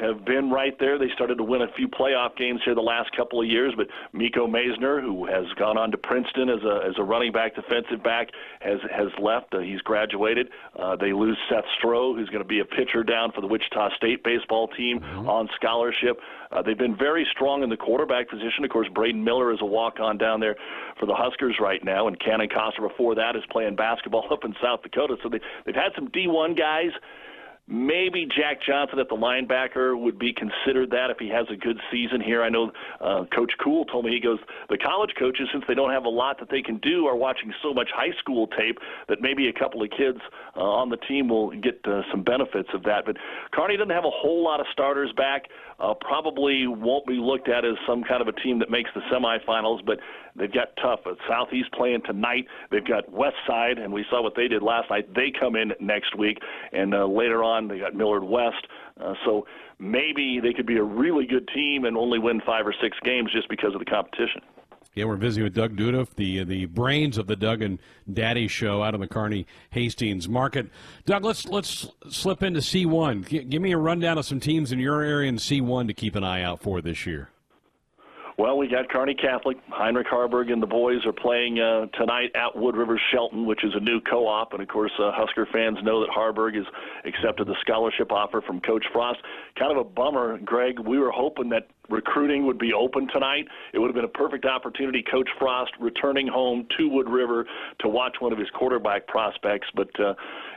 have 0.00 0.24
been 0.24 0.50
right 0.50 0.78
there. 0.78 0.98
They 0.98 1.08
started 1.14 1.38
to 1.38 1.44
win 1.44 1.62
a 1.62 1.72
few 1.76 1.88
playoff 1.88 2.36
games 2.36 2.60
here 2.64 2.74
the 2.74 2.80
last 2.80 3.14
couple 3.16 3.40
of 3.40 3.48
years, 3.48 3.72
but 3.76 3.86
Miko 4.12 4.46
Maisner, 4.46 5.00
who 5.00 5.26
has 5.26 5.46
gone 5.58 5.78
on 5.78 5.90
to 5.90 5.98
Princeton 5.98 6.48
as 6.48 6.62
a 6.64 6.86
as 6.86 6.94
a 6.98 7.02
running 7.02 7.32
back, 7.32 7.54
defensive 7.54 8.02
back, 8.02 8.28
has 8.60 8.78
has 8.90 9.08
left. 9.20 9.54
Uh, 9.54 9.60
he's 9.60 9.80
graduated. 9.80 10.50
Uh, 10.78 10.96
they 10.96 11.12
lose 11.12 11.38
Seth 11.48 11.64
Stroh, 11.80 12.16
who's 12.16 12.28
going 12.28 12.42
to 12.42 12.48
be 12.48 12.60
a 12.60 12.64
pitcher 12.64 13.02
down 13.02 13.32
for 13.32 13.40
the 13.40 13.46
Wichita 13.46 13.90
State 13.96 14.22
baseball 14.22 14.68
team 14.68 15.00
mm-hmm. 15.00 15.28
on 15.28 15.48
scholarship. 15.54 16.20
Uh, 16.50 16.62
they've 16.62 16.78
been 16.78 16.96
very 16.96 17.26
strong 17.30 17.62
in 17.62 17.70
the 17.70 17.76
quarterback 17.76 18.28
position. 18.28 18.64
Of 18.64 18.70
course, 18.70 18.88
Braden 18.88 19.22
Miller 19.22 19.52
is 19.52 19.60
a 19.60 19.66
walk-on 19.66 20.18
down 20.18 20.40
there 20.40 20.56
for 20.98 21.06
the 21.06 21.14
Huskers 21.14 21.56
right 21.60 21.82
now, 21.84 22.06
and 22.06 22.18
Cannon 22.20 22.48
Costa 22.48 22.82
before 22.82 23.14
that 23.16 23.34
is 23.36 23.42
playing 23.50 23.76
basketball 23.76 24.26
up 24.32 24.44
in 24.44 24.54
South 24.62 24.82
Dakota. 24.82 25.16
So 25.22 25.28
they, 25.28 25.40
they've 25.64 25.74
had 25.74 25.92
some 25.94 26.08
D1 26.08 26.56
guys 26.56 26.90
Maybe 27.68 28.26
Jack 28.26 28.62
Johnson 28.64 29.00
at 29.00 29.08
the 29.08 29.16
linebacker 29.16 29.98
would 29.98 30.20
be 30.20 30.32
considered 30.32 30.90
that 30.90 31.10
if 31.10 31.18
he 31.18 31.28
has 31.30 31.46
a 31.50 31.56
good 31.56 31.80
season 31.90 32.20
here. 32.20 32.42
I 32.42 32.48
know 32.48 32.70
uh, 33.00 33.24
Coach 33.34 33.52
Cool 33.62 33.84
told 33.86 34.04
me 34.04 34.12
he 34.12 34.20
goes, 34.20 34.38
the 34.68 34.78
college 34.78 35.10
coaches, 35.18 35.48
since 35.52 35.64
they 35.66 35.74
don't 35.74 35.90
have 35.90 36.04
a 36.04 36.08
lot 36.08 36.38
that 36.38 36.48
they 36.48 36.62
can 36.62 36.78
do, 36.78 37.06
are 37.06 37.16
watching 37.16 37.52
so 37.64 37.74
much 37.74 37.88
high 37.92 38.16
school 38.20 38.46
tape 38.46 38.78
that 39.08 39.20
maybe 39.20 39.48
a 39.48 39.52
couple 39.52 39.82
of 39.82 39.90
kids 39.90 40.18
uh, 40.56 40.60
on 40.60 40.90
the 40.90 40.96
team 40.96 41.28
will 41.28 41.50
get 41.50 41.80
uh, 41.86 42.02
some 42.12 42.22
benefits 42.22 42.68
of 42.72 42.84
that. 42.84 43.04
But 43.04 43.16
Kearney 43.50 43.76
doesn't 43.76 43.90
have 43.90 44.04
a 44.04 44.14
whole 44.14 44.44
lot 44.44 44.60
of 44.60 44.66
starters 44.72 45.12
back. 45.16 45.46
Uh, 45.78 45.92
probably 46.00 46.66
won't 46.66 47.06
be 47.06 47.14
looked 47.14 47.48
at 47.48 47.64
as 47.64 47.74
some 47.86 48.02
kind 48.02 48.22
of 48.22 48.28
a 48.28 48.32
team 48.40 48.58
that 48.58 48.70
makes 48.70 48.90
the 48.94 49.02
semifinals, 49.12 49.84
but 49.84 49.98
they've 50.34 50.52
got 50.52 50.68
tough. 50.80 51.00
Uh, 51.04 51.14
Southeast 51.28 51.70
playing 51.72 52.00
tonight. 52.06 52.46
They've 52.70 52.86
got 52.86 53.10
West 53.12 53.36
Side, 53.46 53.78
and 53.78 53.92
we 53.92 54.04
saw 54.08 54.22
what 54.22 54.34
they 54.34 54.48
did 54.48 54.62
last 54.62 54.88
night. 54.88 55.12
They 55.14 55.30
come 55.38 55.54
in 55.54 55.72
next 55.78 56.16
week, 56.16 56.38
and 56.72 56.94
uh, 56.94 57.06
later 57.06 57.44
on. 57.44 57.68
They 57.68 57.78
got 57.78 57.94
Millard 57.94 58.24
West. 58.24 58.66
Uh, 58.98 59.14
so 59.24 59.46
maybe 59.78 60.40
they 60.42 60.54
could 60.54 60.66
be 60.66 60.78
a 60.78 60.82
really 60.82 61.26
good 61.26 61.48
team 61.54 61.84
and 61.84 61.96
only 61.96 62.18
win 62.18 62.40
five 62.46 62.66
or 62.66 62.74
six 62.80 62.96
games 63.04 63.30
just 63.32 63.48
because 63.48 63.74
of 63.74 63.78
the 63.78 63.84
competition. 63.84 64.40
Yeah, 64.96 65.04
we're 65.04 65.16
visiting 65.16 65.44
with 65.44 65.52
Doug 65.52 65.76
Duda, 65.76 66.08
the 66.16 66.40
uh, 66.40 66.44
the 66.44 66.64
brains 66.64 67.18
of 67.18 67.26
the 67.26 67.36
Doug 67.36 67.60
and 67.60 67.78
Daddy 68.10 68.48
show 68.48 68.82
out 68.82 68.94
on 68.94 69.00
the 69.00 69.06
Kearney 69.06 69.46
Hastings 69.68 70.26
market. 70.26 70.70
Doug, 71.04 71.22
let's 71.22 71.46
let's 71.46 71.90
slip 72.08 72.42
into 72.42 72.60
C1. 72.60 73.28
G- 73.28 73.44
give 73.44 73.60
me 73.60 73.72
a 73.72 73.76
rundown 73.76 74.16
of 74.16 74.24
some 74.24 74.40
teams 74.40 74.72
in 74.72 74.78
your 74.78 75.02
area 75.02 75.28
in 75.28 75.36
C1 75.36 75.86
to 75.88 75.92
keep 75.92 76.16
an 76.16 76.24
eye 76.24 76.42
out 76.42 76.62
for 76.62 76.80
this 76.80 77.04
year. 77.04 77.28
Well, 78.38 78.58
we 78.58 78.68
got 78.68 78.90
Kearney 78.90 79.14
Catholic. 79.14 79.56
Heinrich 79.70 80.08
Haarberg 80.08 80.52
and 80.52 80.62
the 80.62 80.66
boys 80.66 81.06
are 81.06 81.12
playing 81.12 81.58
uh, 81.58 81.86
tonight 81.98 82.32
at 82.34 82.54
Wood 82.54 82.76
River 82.76 83.00
Shelton, 83.10 83.46
which 83.46 83.64
is 83.64 83.72
a 83.74 83.80
new 83.80 83.98
co-op. 84.02 84.52
And 84.52 84.60
of 84.60 84.68
course, 84.68 84.92
uh, 84.98 85.10
Husker 85.14 85.48
fans 85.50 85.78
know 85.82 86.00
that 86.00 86.10
Haarberg 86.10 86.54
has 86.54 86.66
accepted 87.06 87.46
the 87.46 87.56
scholarship 87.62 88.12
offer 88.12 88.42
from 88.42 88.60
Coach 88.60 88.84
Frost. 88.92 89.20
Kind 89.58 89.72
of 89.72 89.78
a 89.78 89.84
bummer, 89.84 90.36
Greg. 90.44 90.78
We 90.78 90.98
were 90.98 91.10
hoping 91.10 91.48
that 91.48 91.68
recruiting 91.88 92.44
would 92.44 92.58
be 92.58 92.74
open 92.74 93.08
tonight. 93.08 93.46
It 93.72 93.78
would 93.78 93.86
have 93.86 93.94
been 93.94 94.04
a 94.04 94.08
perfect 94.08 94.44
opportunity. 94.44 95.02
Coach 95.02 95.30
Frost 95.38 95.72
returning 95.80 96.26
home 96.26 96.66
to 96.76 96.90
Wood 96.90 97.08
River 97.08 97.46
to 97.80 97.88
watch 97.88 98.16
one 98.18 98.34
of 98.34 98.38
his 98.38 98.50
quarterback 98.50 99.06
prospects, 99.06 99.68
but 99.74 99.88
uh, 99.98 100.12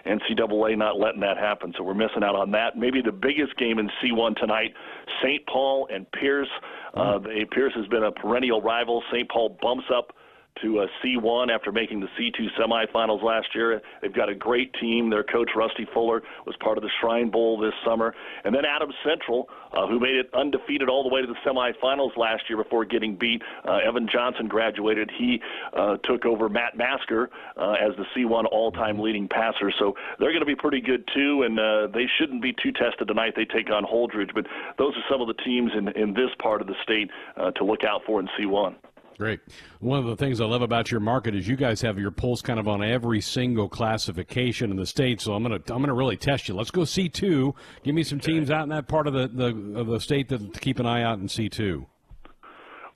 NCAA 0.05 0.77
not 0.77 0.99
letting 0.99 1.21
that 1.21 1.37
happen. 1.37 1.73
So 1.77 1.83
we're 1.83 1.93
missing 1.93 2.23
out 2.23 2.35
on 2.35 2.51
that. 2.51 2.77
Maybe 2.77 3.01
the 3.01 3.11
biggest 3.11 3.57
game 3.57 3.79
in 3.79 3.89
C1 4.01 4.37
tonight: 4.37 4.73
St. 5.21 5.45
Paul 5.47 5.87
and 5.91 6.09
Pierce. 6.11 6.49
Uh, 6.93 7.19
they, 7.19 7.45
Pierce 7.51 7.73
has 7.75 7.87
been 7.87 8.03
a 8.03 8.11
perennial 8.11 8.61
rival. 8.61 9.03
St. 9.11 9.29
Paul 9.29 9.57
bumps 9.61 9.85
up 9.93 10.13
to 10.61 10.79
uh, 10.79 10.87
C1 11.03 11.49
after 11.53 11.71
making 11.71 11.99
the 11.99 12.07
C2 12.19 12.47
semifinals 12.59 13.23
last 13.23 13.47
year. 13.53 13.81
They've 14.01 14.13
got 14.13 14.29
a 14.29 14.35
great 14.35 14.73
team. 14.79 15.09
Their 15.09 15.23
coach, 15.23 15.51
Rusty 15.55 15.87
Fuller, 15.93 16.21
was 16.45 16.55
part 16.59 16.77
of 16.77 16.83
the 16.83 16.89
Shrine 16.99 17.29
Bowl 17.29 17.59
this 17.59 17.73
summer. 17.85 18.13
And 18.43 18.53
then 18.53 18.63
Adams 18.65 18.95
Central, 19.07 19.49
uh, 19.73 19.87
who 19.87 19.99
made 19.99 20.15
it 20.15 20.29
undefeated 20.33 20.89
all 20.89 21.03
the 21.03 21.13
way 21.13 21.21
to 21.21 21.27
the 21.27 21.35
semifinals 21.45 22.15
last 22.17 22.43
year 22.49 22.61
before 22.61 22.85
getting 22.85 23.15
beat. 23.15 23.41
Uh, 23.67 23.79
Evan 23.87 24.07
Johnson 24.11 24.47
graduated. 24.47 25.11
He 25.17 25.41
uh, 25.73 25.97
took 26.03 26.25
over 26.25 26.49
Matt 26.49 26.77
Masker 26.77 27.29
uh, 27.57 27.73
as 27.73 27.95
the 27.97 28.05
C1 28.15 28.45
all-time 28.51 28.99
leading 28.99 29.27
passer. 29.27 29.71
So 29.79 29.95
they're 30.19 30.31
going 30.31 30.41
to 30.41 30.45
be 30.45 30.55
pretty 30.55 30.81
good 30.81 31.07
too, 31.13 31.43
and 31.43 31.59
uh, 31.59 31.87
they 31.93 32.05
shouldn't 32.17 32.41
be 32.41 32.53
too 32.53 32.71
tested 32.71 33.07
tonight. 33.07 33.33
They 33.35 33.45
take 33.45 33.71
on 33.71 33.83
Holdrege, 33.83 34.33
but 34.33 34.45
those 34.77 34.93
are 34.95 35.03
some 35.09 35.21
of 35.21 35.27
the 35.27 35.41
teams 35.43 35.71
in, 35.77 35.89
in 35.89 36.13
this 36.13 36.29
part 36.41 36.61
of 36.61 36.67
the 36.67 36.75
state 36.83 37.09
uh, 37.37 37.51
to 37.51 37.63
look 37.63 37.83
out 37.83 38.01
for 38.05 38.19
in 38.19 38.27
C1. 38.39 38.75
Great. 39.19 39.41
One 39.81 39.99
of 39.99 40.05
the 40.05 40.15
things 40.15 40.39
I 40.39 40.45
love 40.45 40.61
about 40.61 40.91
your 40.91 41.01
market 41.01 41.35
is 41.35 41.45
you 41.45 41.57
guys 41.57 41.81
have 41.81 41.99
your 41.99 42.09
pulse 42.09 42.41
kind 42.41 42.57
of 42.57 42.69
on 42.69 42.81
every 42.81 43.19
single 43.19 43.67
classification 43.67 44.71
in 44.71 44.77
the 44.77 44.85
state. 44.85 45.19
So 45.19 45.33
I'm 45.33 45.43
gonna 45.43 45.55
I'm 45.55 45.81
gonna 45.81 45.93
really 45.93 46.15
test 46.15 46.47
you. 46.47 46.55
Let's 46.55 46.71
go 46.71 46.85
C 46.85 47.09
two. 47.09 47.53
Give 47.83 47.93
me 47.93 48.03
some 48.03 48.21
teams 48.21 48.49
out 48.49 48.63
in 48.63 48.69
that 48.69 48.87
part 48.87 49.07
of 49.07 49.13
the, 49.13 49.27
the 49.27 49.77
of 49.77 49.87
the 49.87 49.99
state 49.99 50.29
that 50.29 50.53
to 50.53 50.59
keep 50.61 50.79
an 50.79 50.85
eye 50.85 51.03
out 51.03 51.19
in 51.19 51.27
C 51.27 51.49
two. 51.49 51.85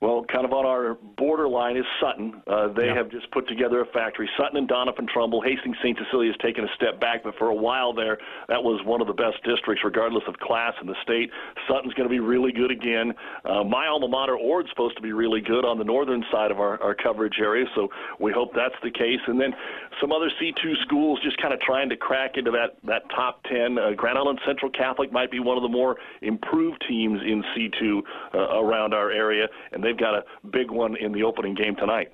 Well, 0.04 0.22
kind 0.30 0.44
of 0.44 0.52
on 0.52 0.66
our 0.66 0.98
borderline 1.16 1.78
is 1.78 1.86
Sutton. 1.98 2.42
Uh, 2.46 2.68
they 2.76 2.92
yeah. 2.92 2.94
have 2.94 3.10
just 3.10 3.30
put 3.30 3.48
together 3.48 3.80
a 3.80 3.86
factory. 3.86 4.28
Sutton 4.36 4.58
and 4.58 4.68
Doniphan 4.68 5.08
Trumbull. 5.08 5.40
Hastings 5.40 5.78
St. 5.82 5.96
Cecilia 5.96 6.30
has 6.30 6.36
taken 6.44 6.62
a 6.62 6.68
step 6.76 7.00
back, 7.00 7.24
but 7.24 7.32
for 7.38 7.48
a 7.48 7.54
while 7.54 7.94
there, 7.94 8.18
that 8.48 8.62
was 8.62 8.84
one 8.84 9.00
of 9.00 9.06
the 9.06 9.14
best 9.14 9.42
districts, 9.48 9.80
regardless 9.82 10.22
of 10.28 10.36
class 10.40 10.74
in 10.82 10.86
the 10.86 10.94
state. 11.02 11.30
Sutton's 11.66 11.94
going 11.94 12.04
to 12.04 12.12
be 12.12 12.20
really 12.20 12.52
good 12.52 12.70
again. 12.70 13.14
Uh, 13.46 13.64
my 13.64 13.86
alma 13.86 14.06
mater, 14.06 14.36
Ord's 14.36 14.68
supposed 14.68 14.94
to 14.96 15.02
be 15.02 15.14
really 15.14 15.40
good 15.40 15.64
on 15.64 15.78
the 15.78 15.88
northern 15.88 16.22
side 16.30 16.50
of 16.50 16.60
our, 16.60 16.76
our 16.82 16.94
coverage 16.94 17.40
area, 17.40 17.64
so 17.74 17.88
we 18.20 18.30
hope 18.30 18.50
that's 18.54 18.76
the 18.82 18.90
case. 18.90 19.24
And 19.26 19.40
then 19.40 19.54
some 20.02 20.12
other 20.12 20.28
C2 20.36 20.84
schools 20.84 21.18
just 21.24 21.40
kind 21.40 21.54
of 21.54 21.60
trying 21.60 21.88
to 21.88 21.96
crack 21.96 22.36
into 22.36 22.50
that, 22.50 22.76
that 22.84 23.08
top 23.08 23.40
10. 23.44 23.78
Uh, 23.78 23.96
Grand 23.96 24.18
Island 24.18 24.38
Central 24.44 24.70
Catholic 24.70 25.12
might 25.12 25.30
be 25.30 25.40
one 25.40 25.56
of 25.56 25.62
the 25.62 25.72
more 25.72 25.96
improved 26.20 26.84
teams 26.86 27.22
in 27.24 27.42
C2 27.56 28.02
uh, 28.34 28.60
around 28.60 28.92
our 28.92 29.10
area, 29.10 29.48
and 29.72 29.82
they 29.82 29.93
they've 29.94 30.00
got 30.00 30.14
a 30.14 30.24
big 30.48 30.70
one 30.70 30.96
in 30.96 31.12
the 31.12 31.22
opening 31.22 31.54
game 31.54 31.76
tonight 31.76 32.12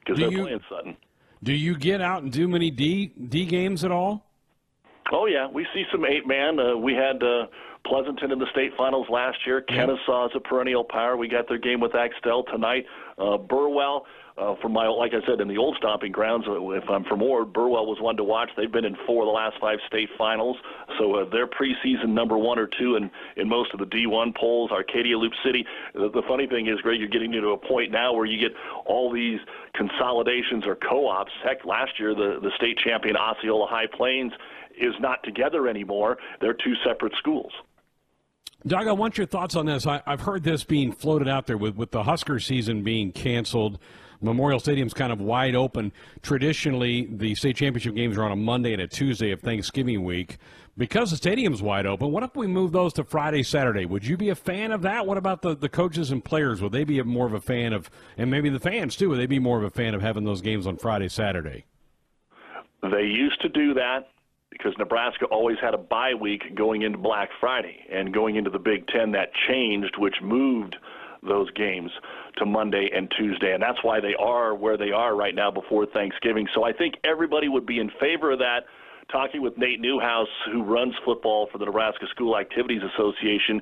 because 0.00 0.18
they're 0.18 0.30
you, 0.30 0.42
playing 0.42 0.60
Sutton. 0.68 0.96
Do 1.42 1.52
you 1.52 1.76
get 1.76 2.00
out 2.00 2.22
and 2.22 2.32
do 2.32 2.48
many 2.48 2.70
D 2.70 3.06
D 3.06 3.44
games 3.44 3.84
at 3.84 3.90
all? 3.90 4.24
Oh 5.12 5.26
yeah, 5.26 5.46
we 5.48 5.66
see 5.74 5.84
some 5.92 6.04
eight 6.04 6.26
man. 6.26 6.58
Uh, 6.58 6.76
we 6.76 6.92
had 6.94 7.22
uh, 7.22 7.46
Pleasanton 7.84 8.32
in 8.32 8.38
the 8.38 8.46
state 8.50 8.72
finals 8.76 9.06
last 9.08 9.38
year. 9.46 9.62
Kenesaw 9.68 10.26
is 10.26 10.32
a 10.34 10.40
perennial 10.40 10.84
power. 10.84 11.16
We 11.16 11.28
got 11.28 11.48
their 11.48 11.58
game 11.58 11.80
with 11.80 11.94
Axtell 11.94 12.42
tonight. 12.44 12.86
Uh, 13.18 13.36
Burwell 13.38 14.06
uh, 14.38 14.54
from 14.60 14.72
my, 14.72 14.86
like 14.86 15.12
I 15.14 15.26
said, 15.26 15.40
in 15.40 15.48
the 15.48 15.56
old 15.56 15.76
stomping 15.78 16.12
grounds. 16.12 16.44
Uh, 16.46 16.70
if 16.70 16.84
I'm 16.90 17.04
from 17.04 17.22
Ord, 17.22 17.52
Burwell 17.52 17.86
was 17.86 17.98
one 18.00 18.16
to 18.18 18.24
watch. 18.24 18.50
They've 18.56 18.70
been 18.70 18.84
in 18.84 18.96
four 19.06 19.22
of 19.22 19.26
the 19.26 19.32
last 19.32 19.56
five 19.60 19.78
state 19.86 20.10
finals, 20.18 20.56
so 20.98 21.14
uh, 21.14 21.30
they're 21.30 21.46
preseason 21.46 22.08
number 22.08 22.36
one 22.36 22.58
or 22.58 22.68
two 22.78 22.96
in 22.96 23.10
in 23.36 23.48
most 23.48 23.72
of 23.72 23.80
the 23.80 23.86
D1 23.86 24.36
polls. 24.36 24.70
Arcadia 24.70 25.16
Loop 25.16 25.32
City. 25.44 25.64
The, 25.94 26.10
the 26.10 26.22
funny 26.28 26.46
thing 26.46 26.66
is, 26.66 26.80
Greg, 26.82 27.00
you're 27.00 27.08
getting 27.08 27.32
to 27.32 27.48
a 27.50 27.56
point 27.56 27.90
now 27.90 28.12
where 28.12 28.26
you 28.26 28.38
get 28.38 28.56
all 28.84 29.10
these 29.10 29.40
consolidations 29.74 30.66
or 30.66 30.76
co-ops. 30.76 31.32
Heck, 31.42 31.64
last 31.64 31.98
year 31.98 32.14
the 32.14 32.38
the 32.42 32.50
state 32.56 32.78
champion 32.78 33.16
Osceola 33.16 33.66
High 33.66 33.86
Plains 33.86 34.32
is 34.78 34.94
not 35.00 35.22
together 35.22 35.66
anymore. 35.66 36.18
They're 36.42 36.52
two 36.52 36.74
separate 36.84 37.14
schools. 37.18 37.52
Doug, 38.66 38.88
I 38.88 38.92
want 38.92 39.16
your 39.16 39.26
thoughts 39.26 39.54
on 39.54 39.66
this. 39.66 39.86
I, 39.86 40.02
have 40.06 40.22
heard 40.22 40.42
this 40.42 40.64
being 40.64 40.90
floated 40.92 41.28
out 41.28 41.46
there 41.46 41.56
with, 41.56 41.76
with 41.76 41.92
the 41.92 42.02
Husker 42.02 42.40
season 42.40 42.82
being 42.82 43.12
canceled. 43.12 43.78
Memorial 44.20 44.60
Stadium's 44.60 44.94
kind 44.94 45.12
of 45.12 45.20
wide 45.20 45.54
open. 45.54 45.92
Traditionally, 46.22 47.08
the 47.10 47.34
state 47.34 47.56
championship 47.56 47.94
games 47.94 48.16
are 48.16 48.24
on 48.24 48.32
a 48.32 48.36
Monday 48.36 48.72
and 48.72 48.82
a 48.82 48.86
Tuesday 48.86 49.30
of 49.30 49.40
Thanksgiving 49.40 50.04
week. 50.04 50.38
Because 50.78 51.10
the 51.10 51.16
stadium's 51.16 51.62
wide 51.62 51.86
open, 51.86 52.12
what 52.12 52.22
if 52.22 52.36
we 52.36 52.46
move 52.46 52.72
those 52.72 52.92
to 52.94 53.04
Friday, 53.04 53.42
Saturday? 53.42 53.86
Would 53.86 54.06
you 54.06 54.18
be 54.18 54.28
a 54.28 54.34
fan 54.34 54.72
of 54.72 54.82
that? 54.82 55.06
What 55.06 55.16
about 55.16 55.40
the, 55.40 55.56
the 55.56 55.70
coaches 55.70 56.10
and 56.10 56.22
players? 56.22 56.60
Would 56.60 56.72
they 56.72 56.84
be 56.84 57.02
more 57.02 57.26
of 57.26 57.32
a 57.32 57.40
fan 57.40 57.72
of, 57.72 57.88
and 58.18 58.30
maybe 58.30 58.50
the 58.50 58.60
fans 58.60 58.94
too, 58.94 59.08
would 59.08 59.18
they 59.18 59.26
be 59.26 59.38
more 59.38 59.56
of 59.56 59.64
a 59.64 59.70
fan 59.70 59.94
of 59.94 60.02
having 60.02 60.24
those 60.24 60.42
games 60.42 60.66
on 60.66 60.76
Friday, 60.76 61.08
Saturday? 61.08 61.64
They 62.82 63.04
used 63.04 63.40
to 63.40 63.48
do 63.48 63.72
that 63.72 64.08
because 64.50 64.74
Nebraska 64.78 65.24
always 65.26 65.56
had 65.62 65.72
a 65.72 65.78
bye 65.78 66.14
week 66.14 66.54
going 66.54 66.82
into 66.82 66.98
Black 66.98 67.30
Friday 67.40 67.86
and 67.90 68.12
going 68.12 68.36
into 68.36 68.50
the 68.50 68.58
Big 68.58 68.86
Ten. 68.88 69.12
That 69.12 69.30
changed, 69.48 69.96
which 69.98 70.16
moved 70.22 70.76
those 71.22 71.50
games 71.52 71.90
to 72.38 72.46
Monday 72.46 72.90
and 72.94 73.12
Tuesday. 73.16 73.52
And 73.52 73.62
that's 73.62 73.82
why 73.82 74.00
they 74.00 74.14
are 74.18 74.54
where 74.54 74.76
they 74.76 74.90
are 74.90 75.14
right 75.14 75.34
now 75.34 75.50
before 75.50 75.86
Thanksgiving. 75.86 76.48
So 76.54 76.64
I 76.64 76.72
think 76.72 76.94
everybody 77.04 77.48
would 77.48 77.66
be 77.66 77.78
in 77.78 77.90
favor 78.00 78.32
of 78.32 78.38
that. 78.40 78.64
Talking 79.10 79.40
with 79.40 79.56
Nate 79.56 79.80
Neuhaus, 79.80 80.26
who 80.50 80.64
runs 80.64 80.92
football 81.04 81.48
for 81.52 81.58
the 81.58 81.64
Nebraska 81.64 82.06
School 82.10 82.36
Activities 82.36 82.82
Association, 82.82 83.60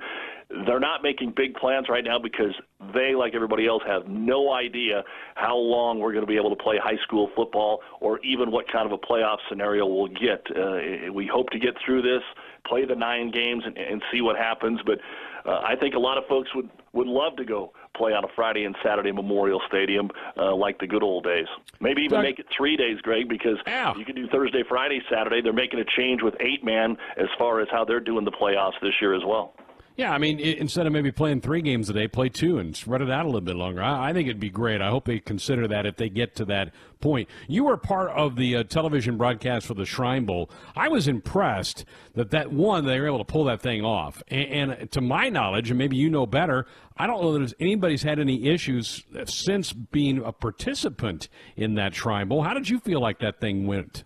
they're 0.66 0.80
not 0.80 1.02
making 1.02 1.34
big 1.36 1.54
plans 1.54 1.88
right 1.90 2.04
now 2.04 2.18
because 2.18 2.54
they, 2.94 3.14
like 3.14 3.34
everybody 3.34 3.66
else, 3.66 3.82
have 3.86 4.08
no 4.08 4.52
idea 4.52 5.02
how 5.34 5.56
long 5.56 5.98
we're 5.98 6.12
going 6.12 6.24
to 6.24 6.30
be 6.30 6.36
able 6.36 6.48
to 6.48 6.62
play 6.62 6.76
high 6.82 6.96
school 7.02 7.30
football 7.36 7.80
or 8.00 8.20
even 8.20 8.50
what 8.50 8.70
kind 8.72 8.86
of 8.86 8.92
a 8.92 8.98
playoff 8.98 9.36
scenario 9.48 9.86
we'll 9.86 10.08
get. 10.08 10.46
Uh, 10.50 11.12
we 11.12 11.26
hope 11.26 11.50
to 11.50 11.58
get 11.58 11.74
through 11.84 12.00
this, 12.00 12.22
play 12.66 12.86
the 12.86 12.94
nine 12.94 13.30
games, 13.30 13.64
and, 13.66 13.76
and 13.76 14.02
see 14.10 14.22
what 14.22 14.36
happens. 14.36 14.80
But 14.86 14.98
uh, 15.44 15.60
I 15.66 15.76
think 15.76 15.94
a 15.94 16.00
lot 16.00 16.16
of 16.16 16.24
folks 16.26 16.54
would 16.54 16.70
would 16.94 17.06
love 17.06 17.36
to 17.36 17.44
go 17.44 17.72
play 17.96 18.12
on 18.12 18.24
a 18.24 18.28
Friday 18.34 18.64
and 18.64 18.74
Saturday 18.82 19.12
Memorial 19.12 19.60
Stadium 19.68 20.10
uh, 20.36 20.54
like 20.54 20.78
the 20.78 20.86
good 20.86 21.02
old 21.02 21.24
days. 21.24 21.46
Maybe 21.80 22.02
even 22.02 22.16
Doug, 22.16 22.24
make 22.24 22.38
it 22.38 22.46
three 22.56 22.76
days, 22.76 23.00
Greg, 23.02 23.28
because 23.28 23.58
yeah. 23.66 23.94
you 23.96 24.04
can 24.04 24.14
do 24.14 24.26
Thursday, 24.28 24.62
Friday, 24.68 25.00
Saturday. 25.10 25.42
They're 25.42 25.52
making 25.52 25.80
a 25.80 25.84
change 25.84 26.22
with 26.22 26.34
eight 26.40 26.64
man 26.64 26.96
as 27.16 27.28
far 27.38 27.60
as 27.60 27.68
how 27.70 27.84
they're 27.84 28.00
doing 28.00 28.24
the 28.24 28.32
playoffs 28.32 28.80
this 28.80 28.94
year 29.00 29.14
as 29.14 29.22
well. 29.26 29.54
Yeah, 29.96 30.12
I 30.12 30.18
mean, 30.18 30.40
instead 30.40 30.88
of 30.88 30.92
maybe 30.92 31.12
playing 31.12 31.40
three 31.40 31.62
games 31.62 31.88
a 31.88 31.92
day, 31.92 32.08
play 32.08 32.28
two 32.28 32.58
and 32.58 32.76
spread 32.76 33.00
it 33.00 33.12
out 33.12 33.26
a 33.26 33.28
little 33.28 33.40
bit 33.40 33.54
longer. 33.54 33.80
I, 33.80 34.10
I 34.10 34.12
think 34.12 34.26
it'd 34.26 34.40
be 34.40 34.50
great. 34.50 34.80
I 34.80 34.90
hope 34.90 35.04
they 35.04 35.20
consider 35.20 35.68
that 35.68 35.86
if 35.86 35.96
they 35.96 36.08
get 36.08 36.34
to 36.36 36.44
that 36.46 36.72
point. 37.00 37.28
You 37.46 37.62
were 37.62 37.76
part 37.76 38.10
of 38.10 38.34
the 38.34 38.56
uh, 38.56 38.62
television 38.64 39.16
broadcast 39.16 39.66
for 39.66 39.74
the 39.74 39.86
Shrine 39.86 40.24
Bowl. 40.24 40.50
I 40.74 40.88
was 40.88 41.06
impressed 41.06 41.84
that 42.14 42.32
that 42.32 42.50
one 42.52 42.86
they 42.86 42.98
were 42.98 43.06
able 43.06 43.18
to 43.18 43.24
pull 43.24 43.44
that 43.44 43.62
thing 43.62 43.84
off. 43.84 44.20
And, 44.26 44.72
and 44.72 44.90
to 44.90 45.00
my 45.00 45.28
knowledge, 45.28 45.70
and 45.70 45.78
maybe 45.78 45.96
you 45.96 46.10
know 46.10 46.26
better, 46.26 46.66
I 46.96 47.06
don't 47.06 47.22
know 47.22 47.38
that 47.38 47.54
anybody's 47.60 48.02
had 48.02 48.18
any 48.18 48.48
issues 48.48 49.04
since 49.26 49.72
being 49.72 50.18
a 50.24 50.32
participant 50.32 51.28
in 51.54 51.76
that 51.76 51.94
Shrine 51.94 52.26
Bowl. 52.26 52.42
How 52.42 52.54
did 52.54 52.68
you 52.68 52.80
feel 52.80 53.00
like 53.00 53.20
that 53.20 53.38
thing 53.40 53.68
went? 53.68 54.02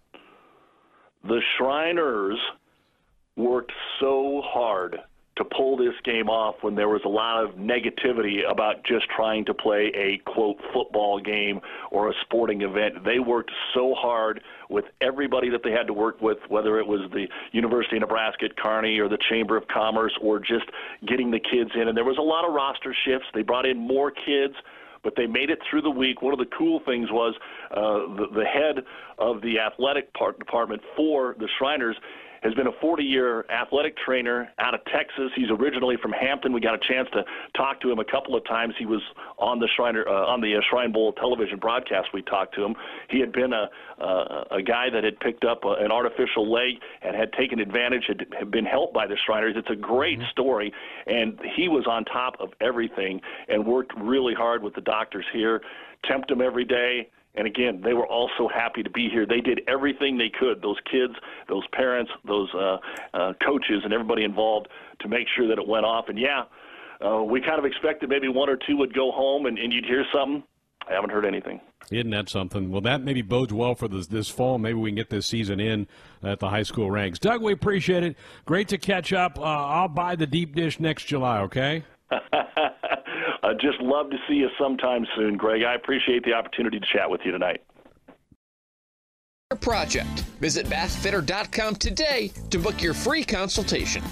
The 1.24 1.40
Shriners 1.56 2.38
worked 3.36 3.72
so 4.00 4.42
hard 4.44 4.98
to 5.38 5.44
pull 5.44 5.76
this 5.76 5.94
game 6.04 6.28
off 6.28 6.56
when 6.60 6.74
there 6.74 6.88
was 6.88 7.00
a 7.04 7.08
lot 7.08 7.42
of 7.42 7.56
negativity 7.56 8.40
about 8.48 8.84
just 8.84 9.06
trying 9.14 9.44
to 9.46 9.54
play 9.54 9.90
a 9.94 10.18
quote 10.30 10.58
football 10.72 11.20
game 11.20 11.60
or 11.90 12.10
a 12.10 12.12
sporting 12.22 12.62
event. 12.62 13.04
They 13.04 13.18
worked 13.18 13.50
so 13.74 13.94
hard 13.96 14.42
with 14.68 14.84
everybody 15.00 15.48
that 15.50 15.62
they 15.64 15.70
had 15.70 15.86
to 15.86 15.92
work 15.92 16.20
with, 16.20 16.38
whether 16.48 16.78
it 16.78 16.86
was 16.86 17.10
the 17.12 17.26
University 17.52 17.96
of 17.96 18.02
Nebraska 18.02 18.46
at 18.46 18.56
Kearney 18.56 18.98
or 18.98 19.08
the 19.08 19.18
Chamber 19.30 19.56
of 19.56 19.66
Commerce 19.68 20.12
or 20.20 20.38
just 20.38 20.66
getting 21.06 21.30
the 21.30 21.40
kids 21.40 21.70
in. 21.74 21.88
And 21.88 21.96
there 21.96 22.04
was 22.04 22.18
a 22.18 22.22
lot 22.22 22.46
of 22.46 22.52
roster 22.52 22.94
shifts. 23.06 23.26
They 23.34 23.42
brought 23.42 23.66
in 23.66 23.78
more 23.78 24.10
kids 24.10 24.54
but 25.04 25.14
they 25.16 25.26
made 25.26 25.48
it 25.48 25.60
through 25.70 25.80
the 25.80 25.90
week. 25.90 26.22
One 26.22 26.32
of 26.32 26.40
the 26.40 26.50
cool 26.58 26.80
things 26.84 27.08
was 27.10 27.34
uh, 27.70 28.14
the, 28.16 28.26
the 28.34 28.44
head 28.44 28.84
of 29.18 29.40
the 29.42 29.60
athletic 29.60 30.12
part 30.14 30.38
department 30.40 30.82
for 30.96 31.36
the 31.38 31.48
Shriners 31.56 31.96
has 32.42 32.54
been 32.54 32.66
a 32.66 32.72
40 32.80 33.02
year 33.02 33.44
athletic 33.50 33.96
trainer 33.96 34.48
out 34.58 34.74
of 34.74 34.80
Texas. 34.86 35.30
He's 35.34 35.50
originally 35.50 35.96
from 36.00 36.12
Hampton. 36.12 36.52
We 36.52 36.60
got 36.60 36.74
a 36.74 36.78
chance 36.78 37.08
to 37.12 37.24
talk 37.56 37.80
to 37.80 37.90
him 37.90 37.98
a 37.98 38.04
couple 38.04 38.36
of 38.36 38.44
times. 38.46 38.74
He 38.78 38.86
was 38.86 39.02
on 39.38 39.58
the 39.58 39.68
Shriner 39.76 40.06
uh, 40.08 40.26
on 40.26 40.40
the 40.40 40.56
uh, 40.56 40.60
Shrine 40.70 40.92
Bowl 40.92 41.12
television 41.12 41.58
broadcast. 41.58 42.08
We 42.12 42.22
talked 42.22 42.54
to 42.56 42.64
him. 42.64 42.74
He 43.10 43.20
had 43.20 43.32
been 43.32 43.52
a 43.52 43.68
uh, 44.02 44.44
a 44.52 44.62
guy 44.62 44.90
that 44.90 45.04
had 45.04 45.18
picked 45.20 45.44
up 45.44 45.64
a, 45.64 45.74
an 45.80 45.90
artificial 45.90 46.50
leg 46.50 46.74
and 47.02 47.16
had 47.16 47.32
taken 47.32 47.58
advantage, 47.58 48.04
had, 48.06 48.26
had 48.38 48.50
been 48.50 48.64
helped 48.64 48.94
by 48.94 49.06
the 49.06 49.16
Shriners. 49.26 49.54
It's 49.56 49.70
a 49.70 49.76
great 49.76 50.18
mm-hmm. 50.18 50.30
story, 50.30 50.72
and 51.06 51.38
he 51.56 51.68
was 51.68 51.86
on 51.88 52.04
top 52.04 52.36
of 52.40 52.50
everything 52.60 53.20
and 53.48 53.66
worked 53.66 53.92
really 53.98 54.34
hard 54.34 54.62
with 54.62 54.74
the 54.74 54.80
doctors 54.80 55.24
here, 55.32 55.62
temped 56.04 56.28
them 56.28 56.40
every 56.40 56.64
day 56.64 57.08
and 57.34 57.46
again, 57.46 57.80
they 57.82 57.94
were 57.94 58.06
all 58.06 58.30
so 58.36 58.48
happy 58.48 58.82
to 58.82 58.90
be 58.90 59.08
here. 59.08 59.26
They 59.26 59.40
did 59.40 59.60
everything 59.68 60.18
they 60.18 60.30
could, 60.30 60.60
those 60.62 60.78
kids, 60.90 61.14
those 61.48 61.66
parents, 61.72 62.10
those 62.26 62.48
uh, 62.54 62.78
uh, 63.14 63.32
coaches, 63.44 63.82
and 63.84 63.92
everybody 63.92 64.24
involved 64.24 64.68
to 65.00 65.08
make 65.08 65.26
sure 65.36 65.46
that 65.48 65.58
it 65.58 65.66
went 65.68 65.84
off. 65.84 66.08
And 66.08 66.18
yeah, 66.18 66.44
uh, 67.04 67.22
we 67.22 67.40
kind 67.40 67.58
of 67.58 67.64
expected 67.64 68.08
maybe 68.08 68.28
one 68.28 68.48
or 68.48 68.56
two 68.56 68.76
would 68.78 68.94
go 68.94 69.12
home 69.12 69.46
and, 69.46 69.58
and 69.58 69.72
you'd 69.72 69.84
hear 69.84 70.04
something. 70.12 70.42
I 70.88 70.94
haven't 70.94 71.10
heard 71.10 71.26
anything. 71.26 71.60
Isn't 71.90 72.10
that 72.10 72.28
something? 72.28 72.70
Well, 72.70 72.80
that 72.82 73.02
maybe 73.02 73.22
bodes 73.22 73.52
well 73.52 73.74
for 73.74 73.88
this, 73.88 74.06
this 74.06 74.28
fall. 74.28 74.58
Maybe 74.58 74.74
we 74.74 74.90
can 74.90 74.96
get 74.96 75.10
this 75.10 75.26
season 75.26 75.60
in 75.60 75.86
at 76.22 76.38
the 76.40 76.48
high 76.48 76.62
school 76.62 76.90
ranks. 76.90 77.18
Doug, 77.18 77.42
we 77.42 77.52
appreciate 77.52 78.02
it. 78.02 78.16
Great 78.46 78.68
to 78.68 78.78
catch 78.78 79.12
up. 79.12 79.38
Uh, 79.38 79.42
I'll 79.42 79.88
buy 79.88 80.16
the 80.16 80.26
deep 80.26 80.54
dish 80.54 80.80
next 80.80 81.04
July, 81.04 81.40
okay? 81.40 81.84
I'd 83.42 83.60
just 83.60 83.80
love 83.80 84.10
to 84.10 84.16
see 84.28 84.34
you 84.34 84.48
sometime 84.60 85.06
soon, 85.16 85.36
Greg. 85.36 85.62
I 85.62 85.74
appreciate 85.74 86.24
the 86.24 86.32
opportunity 86.32 86.80
to 86.80 86.86
chat 86.86 87.08
with 87.08 87.20
you 87.24 87.32
tonight. 87.32 87.62
Project. 89.60 90.20
Visit 90.40 90.66
bathfitter.com 90.66 91.76
today 91.76 92.30
to 92.50 92.58
book 92.58 92.82
your 92.82 92.94
free 92.94 93.24
consultation. 93.24 94.02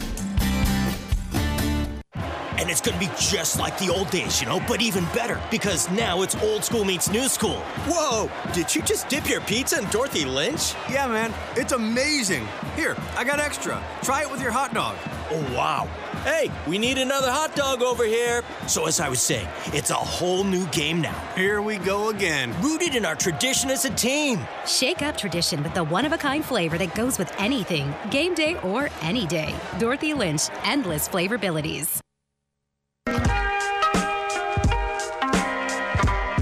And 2.59 2.71
it's 2.71 2.81
going 2.81 2.99
to 2.99 3.07
be 3.07 3.13
just 3.19 3.59
like 3.59 3.79
the 3.79 3.93
old 3.93 4.11
days, 4.11 4.41
you 4.41 4.47
know, 4.47 4.61
but 4.67 4.81
even 4.81 5.05
better 5.07 5.41
because 5.51 5.91
now 5.91 6.23
it's 6.23 6.35
old 6.37 6.65
school 6.65 6.85
meets 6.85 7.11
new 7.11 7.29
school. 7.29 7.61
Whoa, 7.87 8.31
did 8.53 8.75
you 8.75 8.83
just 8.83 9.09
dip 9.09 9.29
your 9.29 9.41
pizza 9.43 9.79
in 9.79 9.89
Dorothy 9.91 10.25
Lynch? 10.25 10.75
Yeah, 10.91 11.07
man, 11.07 11.35
it's 11.57 11.73
amazing. 11.73 12.47
Here, 12.75 12.97
I 13.17 13.25
got 13.25 13.41
extra. 13.41 13.83
Try 14.03 14.23
it 14.23 14.31
with 14.31 14.41
your 14.41 14.53
hot 14.53 14.75
dog. 14.75 14.97
Oh, 15.31 15.55
wow. 15.55 15.89
Hey, 16.23 16.51
we 16.67 16.79
need 16.79 16.99
another 16.99 17.31
hot 17.31 17.55
dog 17.55 17.83
over 17.83 18.05
here. 18.05 18.43
So, 18.67 18.87
as 18.87 19.01
I 19.01 19.09
was 19.09 19.21
saying, 19.21 19.49
it's 19.67 19.91
a 19.91 19.95
whole 19.95 20.45
new 20.45 20.67
game 20.69 21.01
now. 21.01 21.17
Here 21.37 21.63
we 21.63 21.79
go 21.79 22.11
again. 22.11 22.55
Rooted 22.63 22.97
in 22.97 23.05
our 23.05 23.15
tradition 23.15 23.71
as 23.71 23.85
a 23.85 23.91
team. 23.91 24.41
Shake 24.67 25.03
up 25.03 25.17
tradition 25.17 25.63
with 25.63 25.75
the 25.75 25.85
one 25.85 26.05
of 26.05 26.13
a 26.13 26.19
kind 26.19 26.45
flavor 26.45 26.79
that 26.79 26.95
goes 26.95 27.19
with 27.19 27.33
anything, 27.39 27.95
game 28.11 28.35
day 28.35 28.57
or 28.61 28.89
any 29.03 29.27
day. 29.27 29.55
Dorothy 29.79 30.15
Lynch, 30.15 30.49
endless 30.65 31.09
flavorabilities. 31.09 32.01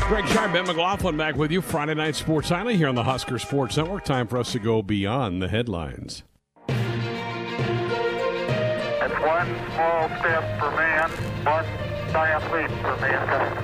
Greg 0.09 0.29
Sharp, 0.29 0.53
Ben 0.53 0.67
McLaughlin 0.67 1.17
back 1.17 1.35
with 1.35 1.51
you. 1.51 1.63
Friday 1.63 1.95
Night 1.95 2.15
Sports 2.15 2.53
Island 2.53 2.77
here 2.77 2.89
on 2.89 2.95
the 2.95 3.03
Husker 3.03 3.39
Sports 3.39 3.79
Network. 3.79 4.05
Time 4.05 4.27
for 4.27 4.37
us 4.37 4.53
to 4.53 4.59
go 4.59 4.83
beyond 4.83 5.41
the 5.41 5.49
headlines. 5.49 6.23
It's 6.69 6.79
one 9.23 9.49
small 9.73 10.09
step 10.21 10.61
for 10.61 10.71
man, 10.77 11.11
one 11.43 11.65
giant 12.13 12.45
leap 12.53 12.71
for 12.83 12.97
mankind. 13.01 13.57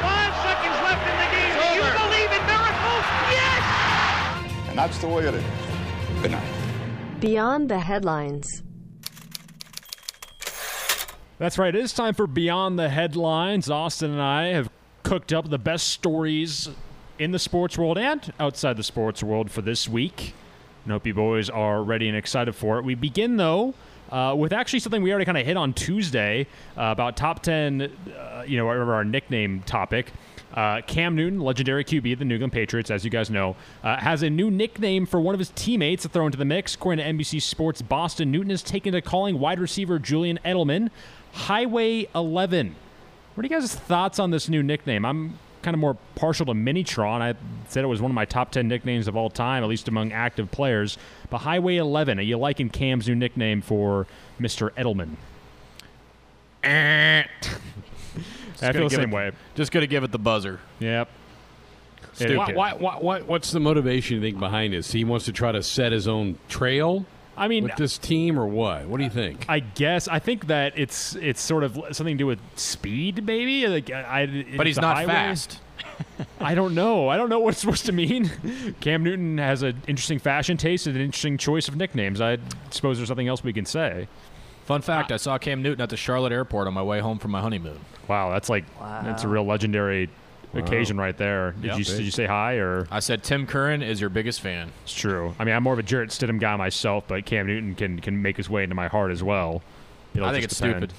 Five 0.00 0.34
seconds 0.46 0.78
left 0.86 1.04
in 1.10 1.16
the 1.18 1.28
game. 1.34 1.52
Do 1.58 1.66
you 1.74 1.82
believe 1.98 2.30
in 2.30 2.42
miracles? 2.46 3.06
Yes! 3.34 3.62
And 4.68 4.78
that's 4.78 4.98
the 4.98 5.08
way 5.08 5.26
it 5.26 5.34
is. 5.34 5.44
Good 6.22 6.30
night. 6.30 6.48
Beyond 7.20 7.68
the 7.68 7.80
headlines. 7.80 8.62
That's 11.38 11.58
right. 11.58 11.74
It 11.74 11.84
is 11.84 11.92
time 11.92 12.14
for 12.14 12.26
Beyond 12.26 12.78
the 12.78 12.88
Headlines. 12.88 13.68
Austin 13.68 14.10
and 14.10 14.22
I 14.22 14.46
have 14.46 14.70
cooked 15.02 15.34
up 15.34 15.50
the 15.50 15.58
best 15.58 15.88
stories 15.88 16.70
in 17.18 17.30
the 17.30 17.38
sports 17.38 17.76
world 17.76 17.98
and 17.98 18.32
outside 18.40 18.78
the 18.78 18.82
sports 18.82 19.22
world 19.22 19.50
for 19.50 19.60
this 19.60 19.86
week. 19.86 20.32
You 20.86 20.98
boys 21.12 21.50
are 21.50 21.82
ready 21.82 22.08
and 22.08 22.16
excited 22.16 22.54
for 22.54 22.78
it. 22.78 22.84
We 22.84 22.94
begin, 22.94 23.36
though, 23.36 23.74
uh, 24.10 24.34
with 24.38 24.54
actually 24.54 24.78
something 24.78 25.02
we 25.02 25.10
already 25.10 25.26
kind 25.26 25.36
of 25.36 25.44
hit 25.44 25.58
on 25.58 25.74
Tuesday 25.74 26.46
uh, 26.74 26.84
about 26.84 27.18
top 27.18 27.42
10, 27.42 27.82
uh, 27.82 28.44
you 28.46 28.56
know, 28.56 28.64
whatever 28.64 28.94
our 28.94 29.04
nickname 29.04 29.60
topic. 29.66 30.12
Uh, 30.54 30.80
Cam 30.86 31.14
Newton, 31.16 31.40
legendary 31.40 31.84
QB 31.84 32.14
of 32.14 32.18
the 32.20 32.24
New 32.24 32.36
England 32.36 32.52
Patriots, 32.52 32.90
as 32.90 33.04
you 33.04 33.10
guys 33.10 33.28
know, 33.28 33.56
uh, 33.84 33.96
has 33.98 34.22
a 34.22 34.30
new 34.30 34.50
nickname 34.50 35.04
for 35.04 35.20
one 35.20 35.34
of 35.34 35.38
his 35.38 35.50
teammates 35.50 36.04
to 36.04 36.08
throw 36.08 36.24
into 36.24 36.38
the 36.38 36.46
mix. 36.46 36.74
According 36.76 37.04
to 37.04 37.12
NBC 37.12 37.42
Sports 37.42 37.82
Boston, 37.82 38.30
Newton 38.30 38.50
is 38.50 38.62
taken 38.62 38.92
to 38.92 39.02
calling 39.02 39.38
wide 39.38 39.58
receiver 39.58 39.98
Julian 39.98 40.38
Edelman 40.46 40.88
Highway 41.36 42.08
11. 42.14 42.74
What 43.34 43.44
are 43.44 43.46
you 43.46 43.54
guys' 43.54 43.74
thoughts 43.74 44.18
on 44.18 44.30
this 44.30 44.48
new 44.48 44.62
nickname? 44.62 45.04
I'm 45.04 45.38
kind 45.60 45.74
of 45.74 45.78
more 45.78 45.98
partial 46.14 46.46
to 46.46 46.52
Minitron. 46.52 47.20
I 47.20 47.34
said 47.68 47.84
it 47.84 47.88
was 47.88 48.00
one 48.00 48.10
of 48.10 48.14
my 48.14 48.24
top 48.24 48.50
10 48.52 48.66
nicknames 48.66 49.06
of 49.06 49.16
all 49.16 49.28
time, 49.28 49.62
at 49.62 49.68
least 49.68 49.86
among 49.86 50.12
active 50.12 50.50
players. 50.50 50.96
But 51.28 51.38
Highway 51.38 51.76
11, 51.76 52.18
are 52.18 52.22
you 52.22 52.38
liking 52.38 52.70
Cam's 52.70 53.06
new 53.06 53.14
nickname 53.14 53.60
for 53.60 54.06
Mr. 54.40 54.70
Edelman? 54.70 55.16
Eh. 56.64 57.24
I 58.62 58.72
feel 58.72 58.88
the 58.88 58.94
same 58.94 59.12
it, 59.12 59.14
way. 59.14 59.32
Just 59.54 59.72
going 59.72 59.82
to 59.82 59.86
give 59.86 60.04
it 60.04 60.12
the 60.12 60.18
buzzer. 60.18 60.60
Yep. 60.78 61.10
Why, 62.18 62.52
why, 62.54 62.72
why, 62.72 63.20
what's 63.20 63.50
the 63.50 63.60
motivation 63.60 64.16
you 64.16 64.22
think 64.22 64.38
behind 64.38 64.72
this? 64.72 64.90
He 64.90 65.04
wants 65.04 65.26
to 65.26 65.32
try 65.32 65.52
to 65.52 65.62
set 65.62 65.92
his 65.92 66.08
own 66.08 66.38
trail. 66.48 67.04
I 67.36 67.48
mean, 67.48 67.64
with 67.64 67.76
this 67.76 67.98
team 67.98 68.38
or 68.38 68.46
what? 68.46 68.86
What 68.86 68.98
do 68.98 69.04
you 69.04 69.10
think? 69.10 69.44
I 69.48 69.60
guess 69.60 70.08
I 70.08 70.18
think 70.18 70.46
that 70.46 70.72
it's 70.76 71.14
it's 71.16 71.40
sort 71.40 71.64
of 71.64 71.74
something 71.92 72.16
to 72.16 72.22
do 72.22 72.26
with 72.26 72.40
speed, 72.56 73.24
maybe. 73.24 73.66
Like 73.66 73.90
I, 73.90 74.44
but 74.56 74.66
he's 74.66 74.78
not 74.78 74.96
highway. 74.96 75.12
fast. 75.12 75.60
I 76.40 76.54
don't 76.54 76.74
know. 76.74 77.08
I 77.08 77.16
don't 77.16 77.28
know 77.28 77.40
what 77.40 77.54
it's 77.54 77.60
supposed 77.60 77.86
to 77.86 77.92
mean. 77.92 78.30
Cam 78.80 79.02
Newton 79.02 79.38
has 79.38 79.62
an 79.62 79.82
interesting 79.86 80.18
fashion 80.18 80.56
taste 80.56 80.86
and 80.86 80.96
an 80.96 81.02
interesting 81.02 81.36
choice 81.36 81.68
of 81.68 81.76
nicknames. 81.76 82.20
I 82.20 82.38
suppose 82.70 82.96
there's 82.96 83.08
something 83.08 83.28
else 83.28 83.44
we 83.44 83.52
can 83.52 83.66
say. 83.66 84.08
Fun 84.64 84.82
fact: 84.82 85.12
I 85.12 85.16
saw 85.16 85.38
Cam 85.38 85.62
Newton 85.62 85.80
at 85.80 85.90
the 85.90 85.96
Charlotte 85.96 86.32
airport 86.32 86.66
on 86.66 86.74
my 86.74 86.82
way 86.82 87.00
home 87.00 87.18
from 87.18 87.30
my 87.30 87.40
honeymoon. 87.40 87.78
Wow, 88.08 88.30
that's 88.30 88.48
like 88.48 88.64
wow. 88.80 89.02
that's 89.02 89.24
a 89.24 89.28
real 89.28 89.44
legendary 89.44 90.08
occasion 90.54 90.96
right 90.96 91.16
there. 91.16 91.52
Did 91.52 91.64
yep. 91.64 91.78
you 91.78 91.84
did 91.84 92.00
you 92.00 92.10
say 92.10 92.26
hi 92.26 92.54
or? 92.54 92.86
I 92.90 93.00
said 93.00 93.22
Tim 93.22 93.46
Curran 93.46 93.82
is 93.82 94.00
your 94.00 94.10
biggest 94.10 94.40
fan. 94.40 94.72
It's 94.84 94.94
true. 94.94 95.34
I 95.38 95.44
mean, 95.44 95.54
I'm 95.54 95.62
more 95.62 95.72
of 95.72 95.78
a 95.78 95.82
Jarrett 95.82 96.10
Stidham 96.10 96.40
guy 96.40 96.56
myself, 96.56 97.04
but 97.08 97.24
Cam 97.26 97.46
Newton 97.46 97.74
can 97.74 98.00
can 98.00 98.22
make 98.22 98.36
his 98.36 98.48
way 98.48 98.62
into 98.62 98.74
my 98.74 98.88
heart 98.88 99.12
as 99.12 99.22
well. 99.22 99.62
It'll 100.14 100.28
I 100.28 100.32
think 100.32 100.44
it's 100.44 100.56
depend. 100.56 100.76
stupid. 100.76 100.92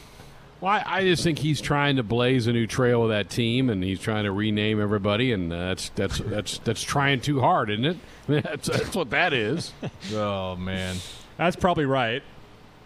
Well, 0.60 0.72
I, 0.72 0.84
I, 0.86 1.04
just 1.04 1.24
think 1.24 1.38
he's 1.38 1.62
trying 1.62 1.98
to 1.98 2.04
blaze 2.04 2.48
a 2.48 2.54
new 2.54 2.66
trail 2.66 3.02
with 3.02 3.12
that 3.12 3.30
team, 3.30 3.70
and 3.70 3.84
he's 3.84 4.00
trying 4.00 4.24
to 4.24 4.32
rename 4.32 4.82
everybody, 4.82 5.32
and 5.32 5.54
uh, 5.54 5.68
that's 5.68 5.90
that's 5.90 6.18
that's 6.18 6.58
that's 6.60 6.82
trying 6.82 7.22
too 7.22 7.40
hard, 7.42 7.70
isn't 7.70 7.86
it? 7.86 7.98
that's, 8.44 8.68
that's 8.68 8.96
what 8.96 9.12
that 9.12 9.34
is. 9.34 9.72
oh 10.14 10.56
man, 10.56 10.96
that's 11.38 11.56
probably 11.56 11.86
right. 11.86 12.24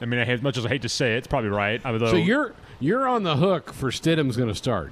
I 0.02 0.06
mean, 0.06 0.20
as 0.20 0.42
much 0.42 0.58
as 0.58 0.66
I 0.66 0.70
hate 0.70 0.82
to 0.82 0.90
say 0.90 1.14
it, 1.14 1.20
it's 1.20 1.28
probably 1.28 1.50
right. 1.50 1.80
Although, 1.86 2.12
so 2.12 2.18
you're 2.18 2.54
you're 2.82 3.08
on 3.08 3.24
the 3.24 3.38
hook 3.38 3.72
for 3.72 3.90
Stidham's 3.90 4.36
going 4.36 4.50
to 4.50 4.56
start. 4.56 4.92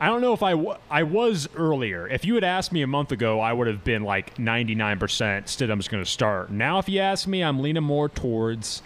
I 0.00 0.06
don't 0.06 0.22
know 0.22 0.32
if 0.32 0.42
I, 0.42 0.52
w- 0.52 0.76
I 0.90 1.02
was 1.02 1.46
earlier. 1.54 2.08
If 2.08 2.24
you 2.24 2.34
had 2.34 2.42
asked 2.42 2.72
me 2.72 2.80
a 2.80 2.86
month 2.86 3.12
ago, 3.12 3.38
I 3.38 3.52
would 3.52 3.66
have 3.66 3.84
been 3.84 4.02
like 4.02 4.36
99% 4.36 4.98
Stidham's 4.98 5.88
going 5.88 6.02
to 6.02 6.10
start. 6.10 6.50
Now, 6.50 6.78
if 6.78 6.88
you 6.88 7.00
ask 7.00 7.28
me, 7.28 7.44
I'm 7.44 7.60
leaning 7.60 7.82
more 7.82 8.08
towards. 8.08 8.82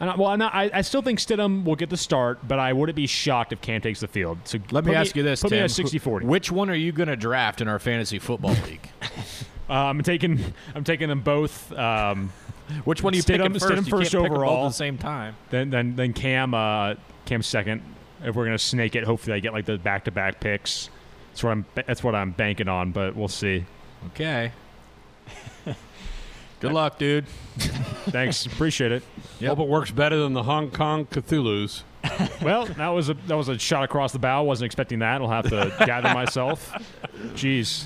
Not, 0.00 0.18
well, 0.18 0.36
not, 0.36 0.52
i 0.52 0.68
I, 0.74 0.82
still 0.82 1.00
think 1.00 1.20
Stidham 1.20 1.64
will 1.64 1.76
get 1.76 1.90
the 1.90 1.96
start, 1.96 2.46
but 2.46 2.58
I 2.58 2.72
wouldn't 2.72 2.96
be 2.96 3.06
shocked 3.06 3.52
if 3.52 3.60
Cam 3.60 3.80
takes 3.80 4.00
the 4.00 4.08
field. 4.08 4.38
So 4.44 4.58
let 4.72 4.84
me 4.84 4.94
ask 4.94 5.14
you 5.14 5.22
this: 5.22 5.40
Put 5.40 5.50
Tim. 5.50 5.58
me 5.58 5.64
at 5.64 5.70
60-40. 5.70 6.24
Which 6.24 6.50
one 6.50 6.68
are 6.68 6.74
you 6.74 6.92
going 6.92 7.08
to 7.08 7.16
draft 7.16 7.60
in 7.60 7.68
our 7.68 7.78
fantasy 7.78 8.18
football 8.18 8.54
league? 8.66 8.90
uh, 9.70 9.72
I'm 9.72 10.02
taking 10.02 10.38
I'm 10.74 10.84
taking 10.84 11.08
them 11.08 11.22
both. 11.22 11.72
Um, 11.72 12.30
Which 12.84 13.02
one 13.02 13.14
are 13.14 13.16
you 13.16 13.22
Stidham, 13.22 13.44
picking 13.44 13.52
first? 13.54 13.64
Stidham 13.66 13.88
first 13.88 14.14
overall 14.14 14.66
at 14.66 14.70
the 14.70 14.74
same 14.74 14.98
time. 14.98 15.34
Then 15.48 15.70
then 15.70 15.96
then 15.96 16.12
Cam 16.12 16.52
uh, 16.52 16.96
Cam 17.24 17.42
second 17.42 17.80
if 18.22 18.34
we're 18.34 18.44
gonna 18.44 18.58
snake 18.58 18.96
it, 18.96 19.04
hopefully 19.04 19.36
I 19.36 19.40
get 19.40 19.52
like 19.52 19.66
the 19.66 19.78
back 19.78 20.04
to 20.04 20.10
back 20.10 20.40
picks. 20.40 20.90
That's 21.30 21.44
what 21.44 21.50
I'm. 21.50 21.66
That's 21.74 22.02
what 22.02 22.14
I'm 22.14 22.30
banking 22.30 22.68
on, 22.68 22.92
but 22.92 23.14
we'll 23.14 23.28
see. 23.28 23.64
Okay. 24.06 24.52
Good 26.60 26.72
luck, 26.72 26.98
dude. 26.98 27.26
Thanks, 28.08 28.46
appreciate 28.46 28.92
it. 28.92 29.02
Hope 29.44 29.58
it 29.58 29.68
works 29.68 29.90
better 29.90 30.16
than 30.16 30.32
the 30.32 30.44
Hong 30.44 30.70
Kong 30.70 31.04
Cthulhu's. 31.06 31.84
Well, 32.40 32.66
that 32.66 32.88
was 32.88 33.08
a 33.08 33.14
that 33.26 33.36
was 33.36 33.48
a 33.48 33.58
shot 33.58 33.84
across 33.84 34.12
the 34.12 34.18
bow. 34.18 34.44
Wasn't 34.44 34.64
expecting 34.64 35.00
that. 35.00 35.20
I'll 35.20 35.28
have 35.28 35.48
to 35.50 35.74
gather 35.84 36.14
myself. 36.14 36.72
Jeez, 37.34 37.84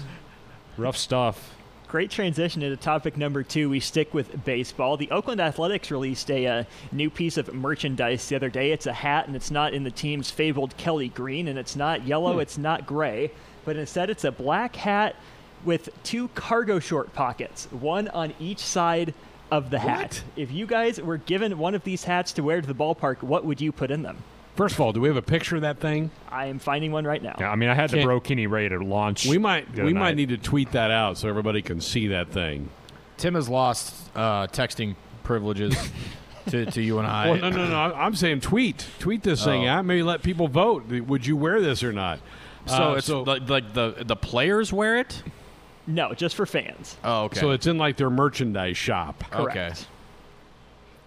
rough 0.76 0.97
stuff. 0.97 1.55
Great 1.91 2.12
transition 2.12 2.62
into 2.62 2.76
topic 2.76 3.16
number 3.16 3.43
two. 3.43 3.68
We 3.68 3.80
stick 3.80 4.14
with 4.14 4.45
baseball. 4.45 4.97
The 4.97 5.11
Oakland 5.11 5.41
Athletics 5.41 5.91
released 5.91 6.30
a 6.30 6.47
uh, 6.47 6.64
new 6.93 7.11
piece 7.11 7.36
of 7.36 7.53
merchandise 7.53 8.28
the 8.28 8.36
other 8.36 8.49
day. 8.49 8.70
It's 8.70 8.86
a 8.86 8.93
hat, 8.93 9.26
and 9.26 9.34
it's 9.34 9.51
not 9.51 9.74
in 9.74 9.82
the 9.82 9.91
team's 9.91 10.30
fabled 10.30 10.76
Kelly 10.76 11.09
green, 11.09 11.49
and 11.49 11.59
it's 11.59 11.74
not 11.74 12.07
yellow, 12.07 12.34
Hmm. 12.34 12.43
it's 12.43 12.57
not 12.57 12.86
gray, 12.86 13.32
but 13.64 13.74
instead 13.74 14.09
it's 14.09 14.22
a 14.22 14.30
black 14.30 14.76
hat 14.76 15.16
with 15.64 15.88
two 16.05 16.28
cargo 16.28 16.78
short 16.78 17.12
pockets, 17.12 17.66
one 17.72 18.07
on 18.07 18.34
each 18.38 18.61
side 18.61 19.12
of 19.51 19.70
the 19.70 19.80
hat. 19.80 20.22
If 20.36 20.53
you 20.53 20.66
guys 20.66 21.01
were 21.01 21.16
given 21.16 21.59
one 21.59 21.74
of 21.74 21.82
these 21.82 22.05
hats 22.05 22.32
to 22.34 22.43
wear 22.45 22.61
to 22.61 22.66
the 22.68 22.72
ballpark, 22.72 23.24
what 23.24 23.45
would 23.45 23.61
you 23.61 23.72
put 23.72 23.91
in 23.91 24.03
them? 24.03 24.18
First 24.61 24.75
of 24.75 24.83
all, 24.83 24.93
do 24.93 25.01
we 25.01 25.09
have 25.09 25.17
a 25.17 25.23
picture 25.23 25.57
of 25.57 25.63
that 25.63 25.79
thing? 25.81 26.11
I 26.31 26.49
am 26.49 26.59
finding 26.59 26.93
one 26.93 27.07
right 27.07 27.23
now. 27.23 27.35
Yeah, 27.41 27.51
I 27.51 27.57
mean, 27.57 27.71
I 27.71 27.75
had 27.75 27.89
the 27.89 27.97
Can't- 27.97 28.11
Brokini 28.11 28.47
ready 28.47 28.69
to 28.69 28.79
launch. 28.79 29.25
We 29.25 29.39
might 29.39 29.73
the 29.75 29.81
other 29.81 29.87
we 29.87 29.95
might 29.95 30.17
need 30.17 30.29
to 30.29 30.37
tweet 30.37 30.73
that 30.73 30.91
out 30.91 31.17
so 31.17 31.31
everybody 31.31 31.63
can 31.63 31.81
see 31.81 32.09
that 32.09 32.29
thing. 32.29 32.69
Tim 33.17 33.37
has 33.37 33.49
lost 33.49 33.95
uh, 34.15 34.49
texting 34.49 34.97
privileges 35.23 35.75
to, 36.49 36.67
to 36.67 36.83
you 36.83 36.99
and 36.99 37.09
I. 37.09 37.31
Well, 37.31 37.39
no, 37.39 37.49
no, 37.49 37.69
no. 37.69 37.95
I'm 37.95 38.15
saying 38.15 38.43
tweet, 38.43 38.87
tweet 38.99 39.23
this 39.23 39.43
thing 39.47 39.65
Oh. 39.67 39.71
out. 39.71 39.87
Maybe 39.87 40.03
let 40.03 40.21
people 40.23 40.47
vote. 40.47 40.85
Would 40.89 41.27
you 41.27 41.39
wear 41.39 41.63
this 41.63 41.83
or 41.83 41.95
not? 41.95 42.19
So 42.67 42.75
Uh, 42.75 42.95
it's 42.97 43.09
like, 43.09 43.49
like 43.49 43.73
the 43.73 43.95
the 44.05 44.17
players 44.17 44.75
wear 44.75 44.99
it. 44.99 45.23
No, 45.87 46.13
just 46.13 46.37
for 46.37 46.45
fans. 46.45 46.99
Oh, 47.03 47.25
okay. 47.25 47.41
So 47.41 47.53
it's 47.53 47.67
in 47.67 47.79
like 47.79 47.97
their 47.97 48.11
merchandise 48.11 48.77
shop. 48.77 49.25
okay. 49.35 49.73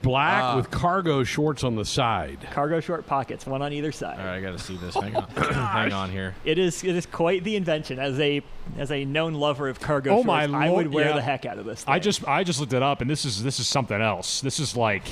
Black 0.03 0.43
Uh, 0.43 0.57
with 0.57 0.69
cargo 0.69 1.23
shorts 1.23 1.63
on 1.63 1.75
the 1.75 1.85
side. 1.85 2.37
Cargo 2.51 2.79
short 2.79 3.07
pockets, 3.07 3.47
one 3.47 3.61
on 3.63 3.73
either 3.73 3.91
side. 3.91 4.19
All 4.19 4.25
right, 4.25 4.35
I 4.37 4.41
got 4.41 4.51
to 4.51 4.59
see 4.59 4.75
this. 4.77 4.93
Hang 4.93 5.15
on, 5.15 5.27
hang 5.35 5.91
on 5.93 6.11
here. 6.11 6.35
It 6.45 6.59
is 6.59 6.83
it 6.83 6.95
is 6.95 7.05
quite 7.07 7.43
the 7.43 7.55
invention. 7.55 7.97
As 7.99 8.19
a 8.19 8.43
as 8.77 8.91
a 8.91 9.05
known 9.05 9.33
lover 9.33 9.67
of 9.69 9.79
cargo 9.79 10.11
Oh 10.11 10.23
shorts, 10.23 10.27
my 10.27 10.43
I 10.67 10.69
would 10.69 10.93
wear 10.93 11.07
yeah. 11.09 11.15
the 11.15 11.21
heck 11.21 11.45
out 11.45 11.57
of 11.57 11.65
this. 11.65 11.83
I 11.87 11.97
just 11.99 12.27
I 12.27 12.43
just 12.43 12.59
looked 12.59 12.73
it 12.73 12.83
up, 12.83 13.01
and 13.01 13.09
this 13.09 13.25
is 13.25 13.41
this 13.41 13.59
is 13.59 13.67
something 13.67 13.99
else. 14.01 14.41
This 14.41 14.59
is 14.59 14.75
like, 14.77 15.03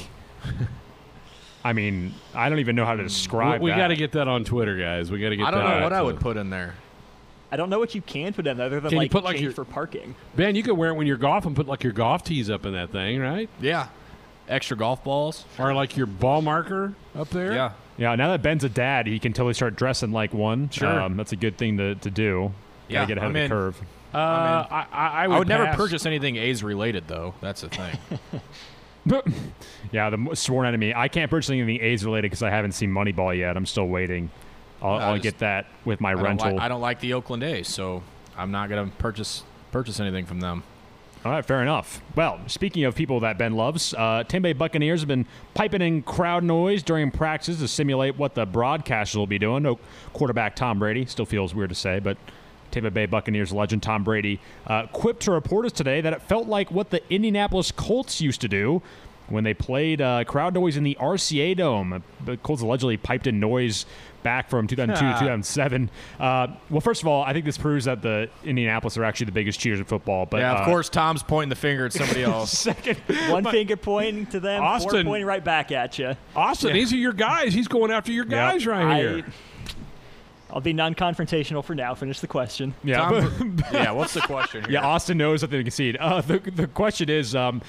I 1.63 1.73
mean, 1.73 2.13
I 2.33 2.49
don't 2.49 2.59
even 2.59 2.75
know 2.75 2.85
how 2.85 2.93
to 2.95 3.03
We, 3.03 3.07
describe. 3.07 3.61
we 3.61 3.71
that. 3.71 3.77
got 3.77 3.87
to 3.89 3.95
get 3.95 4.11
that 4.13 4.27
on 4.27 4.43
Twitter, 4.43 4.77
guys. 4.77 5.11
We 5.11 5.19
got 5.19 5.29
to 5.29 5.35
get. 5.37 5.45
I 5.47 5.51
don't 5.51 5.59
that 5.63 5.69
know 5.69 5.75
out 5.77 5.83
what 5.83 5.93
I 5.93 6.01
would 6.01 6.19
put 6.19 6.37
in 6.37 6.49
there. 6.49 6.75
I 7.51 7.57
don't 7.57 7.69
know 7.69 7.79
what 7.79 7.93
you 7.93 8.01
can 8.01 8.33
put 8.33 8.47
in 8.47 8.57
there, 8.57 8.67
other 8.67 8.79
than 8.79 8.89
Can 8.89 8.95
you 8.97 9.03
like 9.03 9.11
put, 9.11 9.23
like, 9.25 9.33
change 9.35 9.43
your- 9.43 9.51
for 9.51 9.65
parking. 9.65 10.15
Ben, 10.37 10.55
you 10.55 10.63
can 10.63 10.77
wear 10.77 10.89
it 10.91 10.93
when 10.93 11.05
you're 11.05 11.17
golfing. 11.17 11.49
And 11.49 11.55
put 11.55 11.67
like 11.67 11.83
your 11.83 11.91
golf 11.91 12.23
tees 12.23 12.49
up 12.49 12.65
in 12.65 12.73
that 12.73 12.91
thing, 12.91 13.19
right? 13.19 13.49
Yeah. 13.59 13.87
Extra 14.51 14.75
golf 14.77 15.03
balls. 15.03 15.45
Or 15.57 15.73
like 15.73 15.95
your 15.97 16.05
ball 16.07 16.41
marker 16.41 16.93
up 17.15 17.29
there. 17.29 17.53
Yeah. 17.53 17.71
Yeah, 17.97 18.15
now 18.15 18.29
that 18.31 18.41
Ben's 18.41 18.63
a 18.63 18.69
dad, 18.69 19.05
he 19.07 19.19
can 19.19 19.31
totally 19.33 19.53
start 19.53 19.75
dressing 19.75 20.11
like 20.11 20.33
one. 20.33 20.69
Sure. 20.69 21.01
um, 21.01 21.17
that's 21.17 21.31
a 21.33 21.35
good 21.35 21.57
thing 21.57 21.77
to, 21.77 21.95
to 21.95 22.09
do. 22.09 22.51
Yeah, 22.87 23.01
Gotta 23.01 23.07
get 23.07 23.17
ahead 23.17 23.29
I'm 23.29 23.35
of 23.35 23.41
in. 23.41 23.43
the 23.43 23.55
curve. 23.55 23.81
Uh, 24.13 24.17
I, 24.17 24.85
I, 24.91 25.09
I 25.23 25.27
would, 25.27 25.35
I 25.35 25.39
would 25.39 25.47
never 25.47 25.65
purchase 25.77 26.05
anything 26.05 26.35
A's 26.35 26.63
related, 26.63 27.07
though. 27.07 27.33
That's 27.41 27.61
the 27.61 27.69
thing. 27.69 27.97
Yeah, 29.91 30.09
the 30.11 30.35
sworn 30.35 30.67
enemy. 30.67 30.93
I 30.93 31.07
can't 31.07 31.29
purchase 31.29 31.49
anything 31.49 31.81
A's 31.81 32.05
related 32.05 32.29
because 32.29 32.43
I 32.43 32.49
haven't 32.49 32.73
seen 32.73 32.91
Moneyball 32.91 33.35
yet. 33.37 33.57
I'm 33.57 33.65
still 33.65 33.87
waiting. 33.87 34.29
I'll, 34.81 34.93
I 34.93 35.03
I'll 35.05 35.13
just- 35.15 35.23
get 35.23 35.39
that 35.39 35.67
with 35.85 35.99
my 36.01 36.11
I 36.11 36.15
don't, 36.15 36.23
rental. 36.23 36.51
like, 36.53 36.61
I 36.61 36.67
don't 36.67 36.81
like 36.81 36.99
the 36.99 37.13
Oakland 37.13 37.43
A's, 37.43 37.67
so 37.67 38.03
I'm 38.37 38.51
not 38.51 38.69
gonna 38.69 38.91
purchase 38.99 39.43
purchase 39.71 39.99
anything 39.99 40.25
from 40.25 40.39
them. 40.39 40.63
All 41.23 41.31
right, 41.31 41.45
fair 41.45 41.61
enough. 41.61 42.01
Well, 42.15 42.39
speaking 42.47 42.83
of 42.83 42.95
people 42.95 43.19
that 43.19 43.37
Ben 43.37 43.53
loves, 43.53 43.93
uh, 43.93 44.23
Tampa 44.23 44.49
Bay 44.49 44.53
Buccaneers 44.53 45.01
have 45.01 45.07
been 45.07 45.27
piping 45.53 45.83
in 45.83 46.01
crowd 46.01 46.43
noise 46.43 46.81
during 46.81 47.11
practices 47.11 47.59
to 47.59 47.67
simulate 47.67 48.17
what 48.17 48.33
the 48.33 48.47
broadcasters 48.47 49.15
will 49.15 49.27
be 49.27 49.37
doing. 49.37 49.61
No 49.61 49.77
quarterback 50.13 50.55
Tom 50.55 50.79
Brady 50.79 51.05
still 51.05 51.27
feels 51.27 51.53
weird 51.53 51.69
to 51.69 51.75
say, 51.75 51.99
but 51.99 52.17
Tampa 52.71 52.89
Bay 52.89 53.05
Buccaneers 53.05 53.53
legend 53.53 53.83
Tom 53.83 54.03
Brady 54.03 54.39
uh, 54.65 54.87
quipped 54.87 55.21
to 55.23 55.31
reporters 55.31 55.73
today 55.73 56.01
that 56.01 56.11
it 56.11 56.23
felt 56.23 56.47
like 56.47 56.71
what 56.71 56.89
the 56.89 57.03
Indianapolis 57.13 57.71
Colts 57.71 58.19
used 58.19 58.41
to 58.41 58.47
do 58.47 58.81
when 59.31 59.43
they 59.43 59.53
played 59.53 60.01
uh, 60.01 60.23
crowd 60.25 60.53
noise 60.53 60.77
in 60.77 60.83
the 60.83 60.97
RCA 60.99 61.55
Dome. 61.57 62.03
The 62.25 62.37
Colts 62.37 62.61
allegedly 62.61 62.97
piped 62.97 63.27
in 63.27 63.39
noise 63.39 63.85
back 64.23 64.49
from 64.49 64.67
2002 64.67 64.99
to 65.03 65.11
2007. 65.19 65.89
Uh, 66.19 66.47
well, 66.69 66.81
first 66.81 67.01
of 67.01 67.07
all, 67.07 67.23
I 67.23 67.33
think 67.33 67.45
this 67.45 67.57
proves 67.57 67.85
that 67.85 68.01
the 68.01 68.29
Indianapolis 68.43 68.97
are 68.97 69.03
actually 69.03 69.25
the 69.27 69.31
biggest 69.31 69.59
cheers 69.59 69.79
in 69.79 69.85
football. 69.85 70.25
But 70.25 70.41
yeah, 70.41 70.53
of 70.53 70.61
uh, 70.61 70.65
course, 70.65 70.89
Tom's 70.89 71.23
pointing 71.23 71.49
the 71.49 71.55
finger 71.55 71.85
at 71.87 71.93
somebody 71.93 72.23
else. 72.25 72.51
Second, 72.51 72.97
One 73.29 73.43
finger 73.45 73.77
pointing 73.77 74.27
to 74.27 74.39
them, 74.39 74.59
four 74.61 74.67
Austin- 74.67 75.05
pointing 75.05 75.25
right 75.25 75.43
back 75.43 75.71
at 75.71 75.97
you. 75.97 76.15
Austin, 76.35 76.69
Yeah. 76.69 76.73
these 76.75 76.93
are 76.93 76.97
your 76.97 77.13
guys. 77.13 77.53
He's 77.53 77.67
going 77.67 77.91
after 77.91 78.11
your 78.11 78.25
guys 78.25 78.67
right 78.67 78.97
here. 78.97 79.25
I'll 80.53 80.59
be 80.59 80.73
non-confrontational 80.73 81.63
for 81.63 81.73
now. 81.75 81.95
Finish 81.95 82.19
the 82.19 82.27
question. 82.27 82.73
Yeah, 82.83 82.97
Tom- 82.97 83.57
yeah, 83.71 83.91
what's 83.91 84.13
the 84.13 84.19
question 84.19 84.63
here? 84.63 84.73
Yeah, 84.73 84.85
Austin 84.85 85.17
knows 85.17 85.39
that 85.41 85.49
they 85.49 85.61
concede. 85.63 85.95
Uh, 85.95 86.19
the 86.19 86.39
the 86.39 86.67
question 86.67 87.09
is, 87.09 87.35
um, 87.35 87.61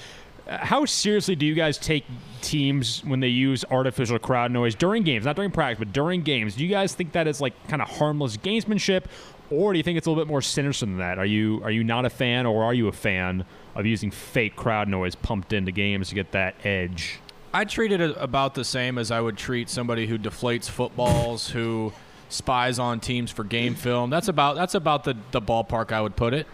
how 0.59 0.85
seriously 0.85 1.37
do 1.37 1.47
you 1.47 1.55
guys 1.55 1.79
take 1.79 2.05
teams 2.41 3.05
when 3.05 3.21
they 3.21 3.29
use 3.29 3.65
artificial 3.71 4.19
crowd 4.19 4.51
noise 4.51 4.75
during 4.75 5.03
games, 5.03 5.25
not 5.25 5.37
during 5.37 5.51
practice, 5.51 5.79
but 5.79 5.93
during 5.93 6.23
games? 6.23 6.57
Do 6.57 6.65
you 6.65 6.71
guys 6.71 6.95
think 6.95 7.13
that 7.13 7.27
is 7.27 7.41
like 7.41 7.55
kind 7.69 7.81
of 7.81 7.89
harmless 7.89 8.37
gamesmanship, 8.37 9.05
or 9.51 9.73
do 9.73 9.79
you 9.79 9.83
think 9.83 9.99
it's 9.99 10.07
a 10.07 10.11
little 10.11 10.25
bit 10.25 10.29
more 10.29 10.43
sinister 10.43 10.87
than 10.87 10.99
that? 10.99 11.19
Are 11.19 11.27
you 11.27 11.61
are 11.65 11.71
you 11.71 11.85
not 11.85 12.05
a 12.05 12.11
fan, 12.11 12.47
or 12.47 12.65
are 12.65 12.75
you 12.75 12.89
a 12.89 12.93
fan 12.93 13.45
of 13.75 13.87
using 13.87 14.11
fake 14.11 14.57
crowd 14.57 14.89
noise 14.89 15.15
pumped 15.15 15.53
into 15.53 15.73
games 15.73 16.09
to 16.11 16.15
get 16.15 16.33
that 16.33 16.55
edge? 16.65 17.19
I 17.55 17.65
treat 17.65 17.93
it 17.93 18.01
about 18.19 18.55
the 18.55 18.65
same 18.65 18.97
as 18.97 19.11
I 19.11 19.21
would 19.21 19.37
treat 19.37 19.69
somebody 19.69 20.07
who 20.07 20.19
deflates 20.19 20.69
footballs, 20.71 21.51
who 21.51 21.93
spies 22.31 22.79
on 22.79 22.99
teams 22.99 23.31
for 23.31 23.45
game 23.45 23.75
film. 23.75 24.11
That's 24.11 24.29
about 24.29 24.57
that's 24.57 24.75
about 24.75 25.05
the, 25.05 25.17
the 25.33 25.41
ballpark 25.43 25.93
I 25.93 26.01
would 26.01 26.17
put 26.17 26.35
it. 26.35 26.47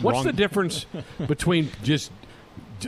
What's 0.00 0.24
the 0.24 0.32
difference 0.32 0.86
between 1.26 1.70
just 1.82 2.10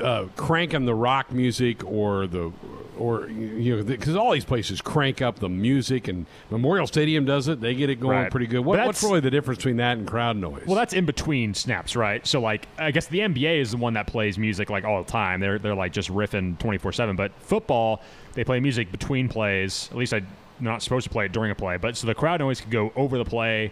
uh, 0.03 0.27
cranking 0.37 0.85
the 0.85 0.95
rock 0.95 1.33
music 1.33 1.85
or 1.85 2.27
the 2.27 2.53
or 2.99 3.29
you 3.29 3.77
know 3.77 3.83
because 3.85 4.17
all 4.17 4.33
these 4.33 4.45
places 4.45 4.81
crank 4.81 5.23
up 5.23 5.39
the 5.39 5.49
music 5.49 6.09
and 6.09 6.27
Memorial 6.51 6.87
Stadium 6.87 7.25
does 7.25 7.47
it. 7.49 7.61
They 7.61 7.75
get 7.75 7.89
it 7.91 8.01
going 8.01 8.19
Right. 8.19 8.31
pretty 8.31 8.47
good. 8.49 8.61
What, 8.61 8.85
what's 8.85 9.03
really 9.05 9.21
the 9.21 9.31
difference 9.31 9.59
between 9.59 9.77
that 9.77 9.99
and 9.99 10.07
crowd 10.07 10.37
noise? 10.37 10.65
Well, 10.67 10.75
that's 10.75 10.93
in 10.95 11.07
between 11.07 11.55
snaps, 11.55 11.95
right? 11.95 12.27
So, 12.27 12.41
like, 12.41 12.67
I 12.77 12.91
guess 12.91 13.07
the 13.07 13.21
NBA 13.21 13.61
is 13.61 13.71
the 13.71 13.77
one 13.77 13.95
that 13.95 14.09
plays 14.09 14.37
music 14.37 14.69
like 14.69 14.85
all 14.85 15.03
the 15.03 15.11
time. 15.11 15.39
They're 15.41 15.59
they're 15.61 15.77
like 15.77 15.93
just 15.93 16.09
riffing 16.11 16.59
twenty 16.59 16.79
four 16.79 16.93
seven. 16.93 17.15
But 17.15 17.33
football, 17.41 18.03
they 18.35 18.43
play 18.43 18.59
music 18.59 18.91
between 18.91 19.29
plays. 19.29 19.89
At 19.93 19.97
least 19.97 20.13
I'm 20.13 20.27
not 20.59 20.83
supposed 20.83 21.05
to 21.05 21.11
play 21.11 21.27
it 21.27 21.33
during 21.33 21.53
a 21.53 21.55
play. 21.55 21.77
But 21.77 21.97
so 21.97 22.09
the 22.09 22.15
crowd 22.17 22.41
noise 22.41 22.61
can 22.61 22.71
go 22.71 22.93
over 22.97 23.17
the 23.17 23.25
play. 23.25 23.71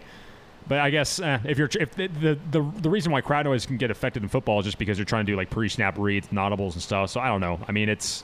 But 0.67 0.79
I 0.79 0.89
guess 0.89 1.19
eh, 1.19 1.39
if 1.45 1.57
you're 1.57 1.69
if 1.79 1.95
the, 1.95 2.07
the 2.07 2.39
the 2.51 2.71
the 2.81 2.89
reason 2.89 3.11
why 3.11 3.21
crowd 3.21 3.45
noise 3.45 3.65
can 3.65 3.77
get 3.77 3.89
affected 3.89 4.23
in 4.23 4.29
football 4.29 4.59
is 4.59 4.65
just 4.65 4.77
because 4.77 4.97
you're 4.97 5.05
trying 5.05 5.25
to 5.25 5.31
do 5.31 5.37
like 5.37 5.49
pre 5.49 5.69
snap 5.69 5.97
reads, 5.97 6.27
and 6.29 6.37
audibles, 6.37 6.73
and 6.73 6.81
stuff. 6.81 7.09
So 7.09 7.19
I 7.19 7.27
don't 7.27 7.41
know. 7.41 7.59
I 7.67 7.71
mean, 7.71 7.89
it's 7.89 8.23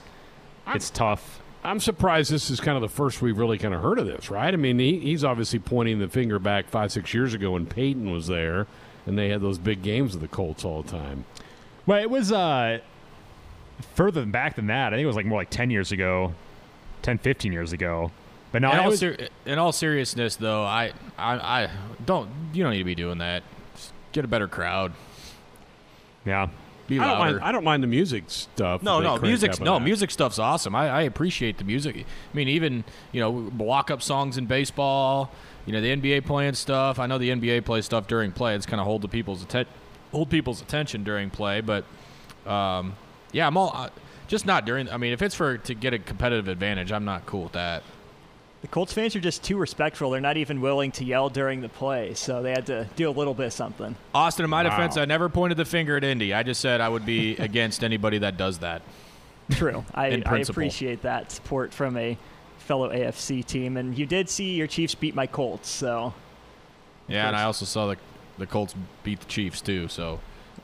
it's 0.68 0.90
tough. 0.90 1.40
I'm 1.62 1.80
surprised 1.80 2.30
this 2.30 2.50
is 2.50 2.60
kind 2.60 2.76
of 2.76 2.82
the 2.82 2.90
first 2.90 3.22
we've 3.22 3.38
really 3.38 3.56
kind 3.56 3.72
of 3.72 3.80
heard 3.80 3.98
of 3.98 4.06
this, 4.06 4.30
right? 4.30 4.52
I 4.52 4.56
mean, 4.58 4.78
he, 4.78 4.98
he's 4.98 5.24
obviously 5.24 5.58
pointing 5.58 5.98
the 5.98 6.08
finger 6.08 6.38
back 6.38 6.68
five, 6.68 6.92
six 6.92 7.14
years 7.14 7.32
ago 7.32 7.52
when 7.52 7.64
Peyton 7.64 8.12
was 8.12 8.26
there, 8.26 8.66
and 9.06 9.16
they 9.16 9.30
had 9.30 9.40
those 9.40 9.56
big 9.56 9.82
games 9.82 10.12
with 10.12 10.20
the 10.20 10.28
Colts 10.28 10.62
all 10.62 10.82
the 10.82 10.90
time. 10.90 11.24
Well, 11.86 12.02
it 12.02 12.10
was 12.10 12.32
uh, 12.32 12.80
further 13.94 14.26
back 14.26 14.56
than 14.56 14.66
that. 14.66 14.92
I 14.92 14.96
think 14.96 15.04
it 15.04 15.06
was 15.06 15.16
like 15.16 15.24
more 15.24 15.40
like 15.40 15.48
10 15.48 15.70
years 15.70 15.90
ago, 15.90 16.34
10, 17.00 17.16
15 17.18 17.52
years 17.52 17.72
ago. 17.72 18.10
But 18.54 18.62
no, 18.62 18.70
in, 18.70 18.78
all 18.78 18.90
was, 18.90 19.00
ser- 19.00 19.16
in 19.46 19.58
all 19.58 19.72
seriousness, 19.72 20.36
though, 20.36 20.62
I, 20.62 20.92
I 21.18 21.64
I 21.64 21.70
don't 22.06 22.30
you 22.52 22.62
don't 22.62 22.70
need 22.70 22.78
to 22.78 22.84
be 22.84 22.94
doing 22.94 23.18
that. 23.18 23.42
Just 23.74 23.92
get 24.12 24.24
a 24.24 24.28
better 24.28 24.46
crowd. 24.46 24.92
yeah. 26.24 26.46
Be 26.86 27.00
I 27.00 27.04
don't, 27.04 27.18
louder. 27.18 27.32
mind, 27.32 27.44
I 27.44 27.50
don't 27.50 27.64
mind 27.64 27.82
the 27.82 27.88
music 27.88 28.24
stuff. 28.28 28.80
No, 28.80 29.00
no, 29.00 29.18
music. 29.18 29.58
No, 29.58 29.80
that. 29.80 29.84
music 29.84 30.12
stuff's 30.12 30.38
awesome. 30.38 30.76
I, 30.76 30.88
I 30.88 31.02
appreciate 31.02 31.58
the 31.58 31.64
music. 31.64 31.96
I 31.96 32.36
mean, 32.36 32.46
even 32.46 32.84
you 33.10 33.20
know, 33.20 33.30
walk-up 33.32 34.02
songs 34.02 34.38
in 34.38 34.46
baseball. 34.46 35.32
You 35.66 35.72
know, 35.72 35.80
the 35.80 35.96
NBA 35.96 36.24
playing 36.24 36.54
stuff. 36.54 37.00
I 37.00 37.06
know 37.06 37.18
the 37.18 37.30
NBA 37.30 37.64
plays 37.64 37.86
stuff 37.86 38.06
during 38.06 38.30
play. 38.30 38.54
It's 38.54 38.66
kind 38.66 38.80
of 38.80 38.86
hold 38.86 39.02
the 39.02 39.08
people's 39.08 39.42
atten- 39.42 39.66
hold 40.12 40.30
people's 40.30 40.62
attention 40.62 41.02
during 41.02 41.28
play. 41.28 41.60
But 41.60 41.86
um, 42.46 42.94
yeah, 43.32 43.48
I'm 43.48 43.56
all 43.56 43.72
uh, 43.74 43.88
just 44.28 44.46
not 44.46 44.64
during. 44.64 44.88
I 44.90 44.96
mean, 44.96 45.12
if 45.12 45.22
it's 45.22 45.34
for 45.34 45.58
to 45.58 45.74
get 45.74 45.92
a 45.92 45.98
competitive 45.98 46.46
advantage, 46.46 46.92
I'm 46.92 47.04
not 47.04 47.26
cool 47.26 47.42
with 47.42 47.52
that. 47.54 47.82
The 48.64 48.68
Colts 48.68 48.94
fans 48.94 49.14
are 49.14 49.20
just 49.20 49.42
too 49.44 49.58
respectful. 49.58 50.08
They're 50.08 50.22
not 50.22 50.38
even 50.38 50.62
willing 50.62 50.90
to 50.92 51.04
yell 51.04 51.28
during 51.28 51.60
the 51.60 51.68
play, 51.68 52.14
so 52.14 52.40
they 52.40 52.50
had 52.52 52.64
to 52.68 52.88
do 52.96 53.10
a 53.10 53.12
little 53.12 53.34
bit 53.34 53.48
of 53.48 53.52
something. 53.52 53.94
Austin, 54.14 54.42
in 54.44 54.48
my 54.48 54.64
Wow. 54.64 54.70
defense, 54.70 54.96
I 54.96 55.04
never 55.04 55.28
pointed 55.28 55.58
the 55.58 55.66
finger 55.66 55.98
at 55.98 56.02
Indy. 56.02 56.32
I 56.32 56.42
just 56.42 56.62
said 56.62 56.80
I 56.80 56.88
would 56.88 57.04
be 57.04 57.36
against 57.36 57.84
anybody 57.84 58.16
that 58.16 58.38
does 58.38 58.60
that. 58.60 58.80
True. 59.50 59.84
I, 59.94 60.22
I 60.24 60.38
appreciate 60.38 61.02
that 61.02 61.30
support 61.30 61.74
from 61.74 61.98
a 61.98 62.16
fellow 62.56 62.88
AFC 62.88 63.44
team, 63.44 63.76
and 63.76 63.98
you 63.98 64.06
did 64.06 64.30
see 64.30 64.54
your 64.54 64.66
Chiefs 64.66 64.94
beat 64.94 65.14
my 65.14 65.26
Colts, 65.26 65.68
so 65.68 66.14
Yeah, 67.06 67.26
and 67.28 67.36
I 67.36 67.42
also 67.42 67.66
saw 67.66 67.88
the 67.88 67.98
the 68.38 68.46
Colts 68.46 68.74
beat 69.02 69.20
the 69.20 69.26
Chiefs 69.26 69.60
too. 69.60 69.88
So 69.88 70.20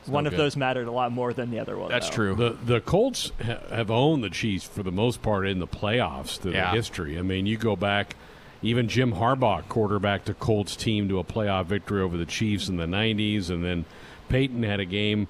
one 0.07 0.23
no 0.23 0.27
of 0.29 0.31
good. 0.31 0.39
those 0.39 0.55
mattered 0.57 0.87
a 0.87 0.91
lot 0.91 1.11
more 1.11 1.33
than 1.33 1.51
the 1.51 1.59
other 1.59 1.77
one. 1.77 1.89
That's 1.89 2.09
though. 2.09 2.15
true. 2.15 2.35
The 2.35 2.49
the 2.65 2.81
Colts 2.81 3.31
ha- 3.43 3.59
have 3.69 3.91
owned 3.91 4.23
the 4.23 4.29
Chiefs 4.29 4.65
for 4.65 4.83
the 4.83 4.91
most 4.91 5.21
part 5.21 5.47
in 5.47 5.59
the 5.59 5.67
playoffs 5.67 6.37
through 6.39 6.53
Yeah. 6.53 6.71
the 6.71 6.77
history. 6.77 7.17
I 7.17 7.21
mean, 7.21 7.45
you 7.45 7.57
go 7.57 7.75
back, 7.75 8.15
even 8.61 8.87
Jim 8.87 9.13
Harbaugh 9.13 9.67
quarterbacked 9.69 10.29
a 10.29 10.33
Colts 10.33 10.75
team 10.75 11.07
to 11.09 11.19
a 11.19 11.23
playoff 11.23 11.65
victory 11.65 12.01
over 12.01 12.17
the 12.17 12.25
Chiefs 12.25 12.67
in 12.69 12.77
the 12.77 12.85
'90s, 12.87 13.49
and 13.49 13.63
then 13.63 13.85
Peyton 14.29 14.63
had 14.63 14.79
a 14.79 14.85
game. 14.85 15.27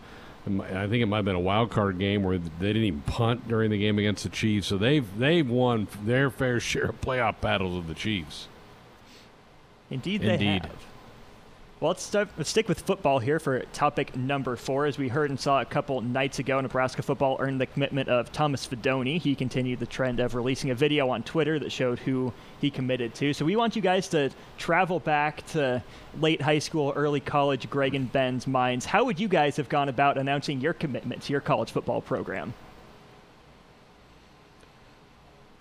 I 0.47 0.87
think 0.87 1.03
it 1.03 1.05
might 1.05 1.17
have 1.17 1.25
been 1.25 1.35
a 1.35 1.39
wild 1.39 1.69
card 1.69 1.99
game 1.99 2.23
where 2.23 2.39
they 2.39 2.67
didn't 2.67 2.83
even 2.83 3.01
punt 3.01 3.47
during 3.47 3.69
the 3.69 3.77
game 3.77 3.99
against 3.99 4.23
the 4.23 4.29
Chiefs. 4.29 4.65
So 4.67 4.77
they've 4.77 5.05
they've 5.19 5.47
won 5.47 5.87
their 6.03 6.29
fair 6.31 6.59
share 6.61 6.85
of 6.85 7.01
playoff 7.01 7.39
battles 7.41 7.75
with 7.75 7.87
the 7.87 7.93
Chiefs. 7.93 8.47
Indeed, 9.91 10.21
they 10.21 10.33
Indeed. 10.33 10.61
have. 10.65 10.85
Well, 11.81 11.89
let's, 11.89 12.03
start, 12.03 12.29
let's 12.37 12.51
stick 12.51 12.69
with 12.69 12.81
football 12.81 13.17
here 13.17 13.39
for 13.39 13.61
topic 13.73 14.15
number 14.15 14.55
four. 14.55 14.85
As 14.85 14.99
we 14.99 15.07
heard 15.07 15.31
and 15.31 15.39
saw 15.39 15.61
a 15.61 15.65
couple 15.65 15.99
nights 15.99 16.37
ago, 16.37 16.61
Nebraska 16.61 17.01
football 17.01 17.37
earned 17.39 17.59
the 17.59 17.65
commitment 17.65 18.07
of 18.07 18.31
Thomas 18.31 18.67
Fidone. 18.67 19.19
He 19.19 19.33
continued 19.33 19.79
the 19.79 19.87
trend 19.87 20.19
of 20.19 20.35
releasing 20.35 20.69
a 20.69 20.75
video 20.75 21.09
on 21.09 21.23
Twitter 21.23 21.57
that 21.57 21.71
showed 21.71 21.97
who 21.97 22.31
he 22.59 22.69
committed 22.69 23.15
to. 23.15 23.33
So 23.33 23.45
we 23.45 23.55
want 23.55 23.75
you 23.75 23.81
guys 23.81 24.07
to 24.09 24.29
travel 24.59 24.99
back 24.99 25.43
to 25.53 25.83
late 26.19 26.39
high 26.39 26.59
school, 26.59 26.93
early 26.95 27.19
college, 27.19 27.67
Greg 27.67 27.95
and 27.95 28.11
Ben's 28.11 28.45
minds. 28.45 28.85
How 28.85 29.03
would 29.05 29.19
you 29.19 29.27
guys 29.27 29.57
have 29.57 29.67
gone 29.67 29.89
about 29.89 30.19
announcing 30.19 30.61
your 30.61 30.73
commitment 30.73 31.23
to 31.23 31.31
your 31.31 31.41
college 31.41 31.71
football 31.71 31.99
program? 31.99 32.53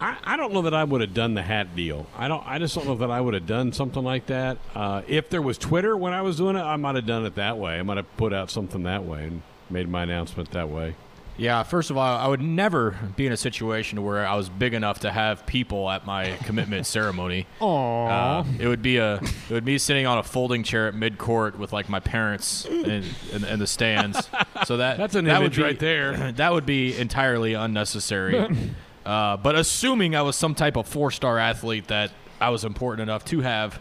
I, 0.01 0.17
I 0.25 0.37
don't 0.37 0.53
know 0.53 0.63
that 0.63 0.75
I 0.75 0.85
would 0.85 1.01
have 1.03 1.13
done 1.13 1.35
the 1.35 1.43
hat 1.43 1.77
deal. 1.77 2.07
I 2.17 2.27
don't. 2.29 2.43
I 2.47 2.59
just 2.59 2.75
don't 2.75 2.87
know 2.87 2.95
that 2.97 3.11
I 3.11 3.21
would 3.21 3.35
have 3.35 3.47
done 3.47 3.73
something 3.73 4.03
like 4.03 4.27
that. 4.27 4.59
Uh, 4.75 5.03
if 5.07 5.29
there 5.29 5.43
was 5.43 5.59
Twitter 5.59 5.97
when 5.97 6.13
I 6.13 6.23
was 6.23 6.39
doing 6.39 6.57
it, 6.57 6.63
I 6.63 6.77
might 6.77 6.95
have 6.97 7.07
done 7.07 7.27
it 7.27 7.35
that 7.35 7.59
way. 7.59 7.79
I 7.79 7.83
might 7.83 7.99
have 7.99 8.17
put 8.17 8.33
out 8.33 8.51
something 8.51 8.83
that 8.85 9.05
way 9.05 9.25
and 9.25 9.43
made 9.69 9.89
my 9.89 10.05
announcement 10.05 10.53
that 10.53 10.69
way. 10.69 10.95
Yeah, 11.37 11.63
first 11.63 11.91
of 11.91 11.97
all, 11.97 12.19
I 12.19 12.27
would 12.27 12.43
never 12.43 12.99
be 13.17 13.27
in 13.27 13.33
a 13.33 13.37
situation 13.37 14.05
where 14.05 14.27
I 14.27 14.35
was 14.37 14.51
big 14.51 14.75
enough 14.75 15.01
to 15.01 15.11
have 15.11 15.47
people 15.47 15.89
at 15.89 16.05
my 16.05 16.37
commitment 16.45 16.87
ceremony. 16.87 17.47
Aww. 17.61 18.41
Uh, 18.41 18.45
it 18.59 18.69
would 18.69 18.83
be 18.83 18.99
a 18.99 19.15
it 19.17 19.51
would 19.51 19.65
be 19.65 19.79
sitting 19.79 20.07
on 20.07 20.19
a 20.19 20.23
folding 20.23 20.63
chair 20.63 20.89
at 20.89 20.95
mid 20.95 21.17
court 21.17 21.59
with 21.59 21.73
like 21.73 21.89
my 21.89 22.01
parents 22.01 22.67
in, 22.67 23.05
in, 23.33 23.45
in 23.45 23.59
the 23.59 23.67
stands. 23.67 24.29
So 24.67 24.79
that 24.79 24.99
That's 24.99 25.15
an 25.15 25.25
that 25.27 25.41
image 25.41 25.57
would 25.57 25.63
be, 25.63 25.67
right 25.67 25.79
there. 25.79 26.33
That 26.41 26.53
would 26.53 26.67
be 26.67 26.97
entirely 26.99 27.55
unnecessary. 27.55 28.47
uh, 29.05 29.37
but 29.37 29.55
assuming 29.55 30.15
I 30.15 30.23
was 30.23 30.37
some 30.37 30.55
type 30.55 30.77
of 30.77 30.87
four 30.87 31.11
star 31.11 31.39
athlete 31.39 31.89
that 31.89 32.11
I 32.41 32.51
was 32.51 32.65
important 32.65 33.03
enough 33.03 33.25
to 33.27 33.41
have 33.41 33.81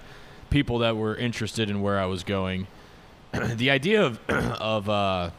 people 0.50 0.80
that 0.80 0.96
were 0.96 1.16
interested 1.16 1.70
in 1.70 1.82
where 1.82 2.00
I 2.00 2.06
was 2.06 2.24
going, 2.24 2.68
the 3.56 3.70
idea 3.70 4.04
of 4.04 4.20
of 4.30 4.90
uh, 4.90 5.32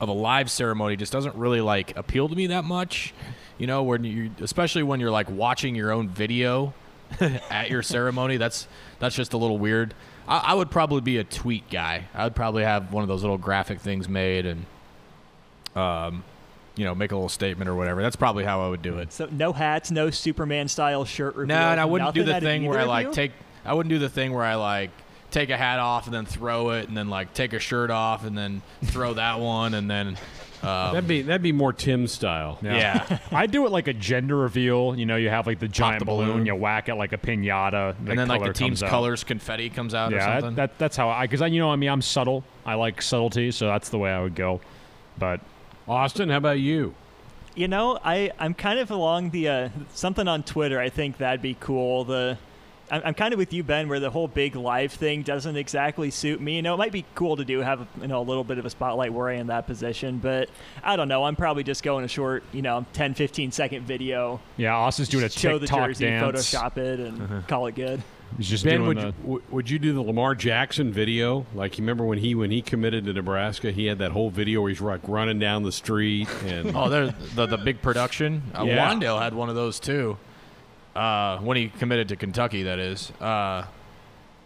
of 0.00 0.08
a 0.08 0.12
live 0.12 0.50
ceremony 0.50 0.96
just 0.96 1.12
doesn't 1.12 1.36
really 1.36 1.60
like 1.60 1.96
appeal 1.96 2.28
to 2.28 2.34
me 2.34 2.48
that 2.48 2.64
much. 2.64 3.14
You 3.58 3.66
know, 3.66 3.84
when 3.84 4.04
you 4.04 4.30
especially 4.40 4.82
when 4.82 4.98
you're 4.98 5.10
like 5.10 5.30
watching 5.30 5.74
your 5.74 5.92
own 5.92 6.08
video 6.08 6.74
at 7.20 7.70
your 7.70 7.82
ceremony, 7.82 8.36
that's 8.36 8.66
that's 8.98 9.14
just 9.14 9.32
a 9.32 9.36
little 9.36 9.58
weird. 9.58 9.94
I, 10.26 10.38
I 10.38 10.54
would 10.54 10.70
probably 10.70 11.02
be 11.02 11.18
a 11.18 11.24
tweet 11.24 11.70
guy. 11.70 12.08
I 12.14 12.24
would 12.24 12.34
probably 12.34 12.64
have 12.64 12.92
one 12.92 13.02
of 13.02 13.08
those 13.08 13.22
little 13.22 13.38
graphic 13.38 13.80
things 13.80 14.08
made 14.08 14.46
and 14.46 14.66
um 15.74 16.24
you 16.76 16.84
know, 16.84 16.94
make 16.94 17.12
a 17.12 17.14
little 17.14 17.28
statement 17.28 17.68
or 17.68 17.74
whatever. 17.74 18.00
That's 18.02 18.16
probably 18.16 18.44
how 18.44 18.62
I 18.64 18.68
would 18.68 18.82
do 18.82 18.98
it. 18.98 19.12
So 19.12 19.28
no 19.30 19.52
hats, 19.52 19.90
no 19.90 20.10
Superman 20.10 20.68
style 20.68 21.04
shirt 21.04 21.34
reveal. 21.36 21.56
No, 21.56 21.62
and 21.70 21.80
I 21.80 21.84
wouldn't 21.84 22.14
do 22.14 22.24
the 22.24 22.40
thing 22.40 22.64
where 22.66 22.78
I 22.78 22.84
like 22.84 23.08
you? 23.08 23.12
take. 23.12 23.32
I 23.64 23.74
wouldn't 23.74 23.90
do 23.90 23.98
the 23.98 24.08
thing 24.08 24.32
where 24.32 24.44
I 24.44 24.54
like 24.56 24.90
take 25.30 25.50
a 25.50 25.56
hat 25.56 25.78
off 25.78 26.06
and 26.06 26.14
then 26.14 26.26
throw 26.26 26.70
it, 26.70 26.88
and 26.88 26.96
then 26.96 27.08
like 27.10 27.34
take 27.34 27.52
a 27.52 27.58
shirt 27.58 27.90
off 27.90 28.24
and 28.24 28.36
then 28.36 28.62
throw 28.84 29.14
that 29.14 29.40
one, 29.40 29.74
and 29.74 29.90
then. 29.90 30.16
Um, 30.62 30.94
That'd 30.94 31.08
be 31.08 31.22
that'd 31.22 31.42
be 31.42 31.50
more 31.50 31.72
Tim 31.72 32.06
style. 32.06 32.56
Yeah. 32.62 33.18
I 33.32 33.48
do 33.48 33.66
it 33.66 33.72
like 33.72 33.88
a 33.88 33.92
gender 33.92 34.36
reveal. 34.36 34.94
You 34.96 35.06
know, 35.06 35.16
you 35.16 35.28
have 35.28 35.44
like 35.44 35.58
the 35.58 35.66
giant 35.66 35.98
the 35.98 36.04
balloon, 36.04 36.28
balloon. 36.30 36.46
you 36.46 36.54
whack 36.54 36.88
it 36.88 36.94
like 36.94 37.12
a 37.12 37.18
pinata, 37.18 37.98
and 37.98 38.16
then 38.16 38.28
like 38.28 38.38
the 38.38 38.44
color 38.44 38.52
team's 38.52 38.80
out. 38.80 38.88
colors 38.88 39.24
confetti 39.24 39.70
comes 39.70 39.92
out 39.92 40.12
or 40.12 40.16
Yeah, 40.18 40.38
something. 40.38 40.54
that, 40.54 40.70
that, 40.74 40.78
that's 40.78 40.96
how 40.96 41.08
I 41.08 41.24
because 41.24 41.42
I 41.42 41.48
you 41.48 41.58
know 41.58 41.72
I 41.72 41.74
mean 41.74 41.90
I'm 41.90 42.00
subtle. 42.00 42.44
I 42.64 42.74
like 42.74 43.02
subtlety, 43.02 43.50
so 43.50 43.66
that's 43.66 43.88
the 43.88 43.98
way 43.98 44.12
I 44.12 44.22
would 44.22 44.36
go. 44.36 44.60
But 45.18 45.40
Austin, 45.88 46.28
how 46.28 46.36
about 46.36 46.60
you? 46.60 46.94
You 47.54 47.68
know, 47.68 47.98
I 48.02 48.30
I'm 48.38 48.54
kind 48.54 48.78
of 48.78 48.90
along 48.90 49.30
the 49.30 49.48
uh, 49.48 49.68
something 49.92 50.26
on 50.26 50.42
Twitter. 50.42 50.80
I 50.80 50.88
think 50.88 51.18
that'd 51.18 51.42
be 51.42 51.54
cool. 51.60 52.04
The 52.04 52.38
I'm, 52.90 53.02
I'm 53.06 53.14
kind 53.14 53.32
of 53.32 53.38
with 53.38 53.52
you, 53.52 53.62
Ben, 53.62 53.88
where 53.88 54.00
the 54.00 54.10
whole 54.10 54.28
big 54.28 54.54
live 54.54 54.92
thing 54.92 55.22
doesn't 55.22 55.56
exactly 55.56 56.10
suit 56.10 56.40
me. 56.40 56.56
You 56.56 56.62
know, 56.62 56.74
it 56.74 56.78
might 56.78 56.92
be 56.92 57.04
cool 57.14 57.36
to 57.36 57.44
do 57.44 57.60
have 57.60 57.86
you 58.00 58.06
know 58.06 58.20
a 58.20 58.22
little 58.22 58.44
bit 58.44 58.58
of 58.58 58.66
a 58.66 58.70
spotlight 58.70 59.12
where 59.12 59.28
I 59.28 59.34
in 59.34 59.48
that 59.48 59.66
position, 59.66 60.18
but 60.18 60.48
I 60.82 60.96
don't 60.96 61.08
know. 61.08 61.24
I'm 61.24 61.36
probably 61.36 61.64
just 61.64 61.82
going 61.82 62.04
a 62.04 62.08
short, 62.08 62.44
you 62.52 62.62
know, 62.62 62.86
10, 62.92 63.14
15 63.14 63.50
second 63.50 63.86
video. 63.86 64.40
yeah, 64.56 64.76
Austin's 64.76 65.08
doing 65.08 65.24
a 65.24 65.28
show 65.28 65.58
the 65.58 65.66
TikTok 65.66 65.88
jersey, 65.88 66.04
dance. 66.06 66.52
Photoshop 66.52 66.76
it, 66.76 67.00
and 67.00 67.46
call 67.48 67.66
it 67.66 67.74
good. 67.74 68.02
He's 68.36 68.48
just 68.48 68.64
ben, 68.64 68.78
doing 68.78 68.88
would 68.88 68.98
the, 68.98 69.14
you, 69.26 69.42
would 69.50 69.70
you 69.70 69.78
do 69.78 69.92
the 69.92 70.00
Lamar 70.00 70.34
Jackson 70.34 70.92
video? 70.92 71.46
Like 71.54 71.78
you 71.78 71.82
remember 71.82 72.04
when 72.04 72.18
he 72.18 72.34
when 72.34 72.50
he 72.50 72.62
committed 72.62 73.04
to 73.04 73.12
Nebraska, 73.12 73.70
he 73.70 73.86
had 73.86 73.98
that 73.98 74.12
whole 74.12 74.30
video 74.30 74.60
where 74.62 74.70
he's 74.70 74.80
like 74.80 75.00
running 75.06 75.38
down 75.38 75.62
the 75.62 75.72
street 75.72 76.28
and 76.46 76.76
oh, 76.76 76.88
there's 76.88 77.12
the 77.34 77.46
the 77.46 77.58
big 77.58 77.82
production. 77.82 78.42
Uh, 78.58 78.64
Yeah. 78.64 78.88
Wan'Dale 78.88 79.20
had 79.20 79.34
one 79.34 79.48
of 79.48 79.54
those 79.54 79.78
too. 79.78 80.16
Uh, 80.94 81.38
when 81.38 81.56
he 81.56 81.68
committed 81.68 82.08
to 82.08 82.16
Kentucky, 82.16 82.64
that 82.64 82.78
is. 82.78 83.10
Uh, 83.20 83.64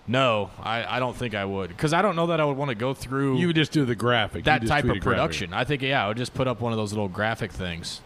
no, 0.09 0.51
I, 0.61 0.97
I 0.97 1.01
don't 1.01 1.17
think 1.17 1.35
I 1.35 1.45
would 1.45 1.69
because 1.69 1.93
I 1.93 2.03
don't 2.03 2.15
know 2.15 2.29
that 2.29 2.41
I 2.41 2.45
would 2.45 2.57
want 2.57 2.69
to 2.69 2.77
go 2.77 2.95
through. 2.95 3.39
you 3.39 3.49
would 3.49 3.57
just 3.57 3.73
do 3.73 3.85
the 3.85 3.97
graphic. 3.97 4.45
that 4.45 4.67
type 4.67 4.85
of 4.85 4.91
a 4.91 4.93
graphic. 4.95 5.03
production. 5.03 5.53
I 5.53 5.65
think 5.65 5.83
yeah, 5.83 6.05
I 6.05 6.09
would 6.09 6.17
just 6.17 6.35
put 6.35 6.47
up 6.47 6.61
one 6.61 6.73
of 6.73 6.79
those 6.79 6.93
little 6.93 7.09
graphic 7.09 7.51
things. 7.53 8.01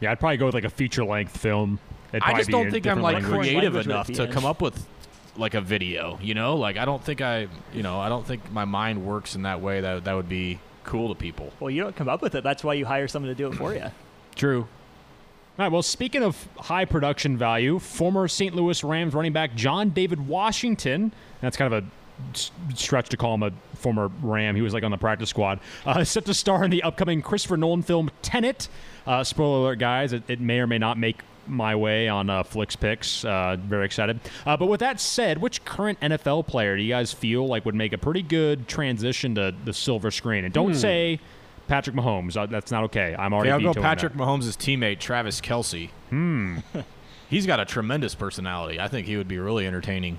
yeah, 0.00 0.12
I'd 0.12 0.20
probably 0.20 0.36
go 0.36 0.46
with 0.46 0.54
like 0.54 0.64
a 0.64 0.70
feature 0.70 1.04
length 1.04 1.36
film. 1.36 1.78
I 2.12 2.34
just 2.34 2.50
don't 2.50 2.70
think 2.70 2.86
I'm 2.86 3.02
like 3.02 3.14
language. 3.14 3.32
creative 3.32 3.74
Language 3.74 3.86
enough 3.86 4.06
to 4.12 4.28
come 4.28 4.44
up 4.44 4.62
with 4.62 4.86
like 5.36 5.54
a 5.54 5.60
video. 5.60 6.18
You 6.22 6.34
know, 6.34 6.56
like 6.56 6.76
I 6.76 6.84
don't 6.84 7.02
think 7.02 7.20
I, 7.20 7.48
you 7.72 7.82
know, 7.82 8.00
I 8.00 8.08
don't 8.08 8.26
think 8.26 8.50
my 8.52 8.64
mind 8.64 9.04
works 9.04 9.34
in 9.34 9.42
that 9.42 9.60
way 9.60 9.80
that 9.80 10.04
that 10.04 10.14
would 10.14 10.28
be 10.28 10.58
cool 10.84 11.08
to 11.08 11.14
people. 11.14 11.52
Well, 11.60 11.70
you 11.70 11.82
don't 11.82 11.96
come 11.96 12.08
up 12.08 12.22
with 12.22 12.34
it. 12.34 12.44
That's 12.44 12.62
why 12.62 12.74
you 12.74 12.86
hire 12.86 13.08
someone 13.08 13.28
to 13.30 13.34
do 13.34 13.48
it 13.48 13.54
for 13.54 13.74
you. 13.74 13.86
True. 14.36 14.66
All 15.56 15.64
right, 15.64 15.70
well, 15.70 15.82
speaking 15.82 16.24
of 16.24 16.48
high 16.58 16.84
production 16.84 17.36
value, 17.36 17.78
former 17.78 18.26
St. 18.26 18.56
Louis 18.56 18.82
Rams 18.82 19.14
running 19.14 19.32
back 19.32 19.54
John 19.54 19.90
David 19.90 20.26
Washington, 20.26 21.12
that's 21.40 21.56
kind 21.56 21.72
of 21.72 21.84
a 21.84 22.74
stretch 22.74 23.08
to 23.10 23.16
call 23.16 23.34
him 23.34 23.44
a 23.44 23.52
former 23.76 24.10
Ram. 24.20 24.56
He 24.56 24.62
was 24.62 24.74
like 24.74 24.82
on 24.82 24.90
the 24.90 24.96
practice 24.96 25.30
squad. 25.30 25.60
Uh, 25.86 26.02
set 26.04 26.24
to 26.26 26.34
star 26.34 26.64
in 26.64 26.72
the 26.72 26.82
upcoming 26.82 27.22
Christopher 27.22 27.56
Nolan 27.56 27.82
film 27.82 28.10
Tenet. 28.20 28.68
Uh, 29.06 29.22
spoiler 29.22 29.60
alert, 29.60 29.78
guys, 29.78 30.12
it, 30.12 30.24
it 30.28 30.40
may 30.40 30.58
or 30.58 30.66
may 30.66 30.78
not 30.78 30.98
make 30.98 31.22
my 31.48 31.74
way 31.74 32.08
on 32.08 32.30
uh, 32.30 32.42
Flix 32.42 32.76
Picks. 32.76 33.24
Uh, 33.24 33.56
very 33.60 33.84
excited. 33.86 34.20
Uh, 34.46 34.56
but 34.56 34.66
with 34.66 34.80
that 34.80 35.00
said, 35.00 35.38
which 35.38 35.64
current 35.64 35.98
NFL 36.00 36.46
player 36.46 36.76
do 36.76 36.82
you 36.82 36.92
guys 36.92 37.12
feel 37.12 37.46
like 37.46 37.64
would 37.64 37.74
make 37.74 37.92
a 37.92 37.98
pretty 37.98 38.22
good 38.22 38.66
transition 38.68 39.34
to 39.36 39.54
the 39.64 39.72
silver 39.72 40.10
screen? 40.10 40.44
And 40.44 40.52
don't 40.54 40.72
Hmm. 40.72 40.78
say 40.78 41.20
Patrick 41.68 41.96
Mahomes. 41.96 42.36
Uh, 42.36 42.46
that's 42.46 42.70
not 42.70 42.84
okay. 42.84 43.14
I'm 43.18 43.32
already 43.32 43.50
Okay, 43.52 43.66
I'll 43.66 43.74
go 43.74 43.80
Patrick 43.82 44.12
that. 44.12 44.18
Mahomes' 44.18 44.56
teammate 44.56 44.98
Travis 44.98 45.40
Kelce. 45.40 45.90
Hmm. 46.10 46.58
He's 47.30 47.46
got 47.46 47.58
a 47.58 47.64
tremendous 47.64 48.14
personality. 48.14 48.78
I 48.78 48.86
think 48.88 49.06
he 49.06 49.16
would 49.16 49.28
be 49.28 49.38
really 49.38 49.66
entertaining. 49.66 50.18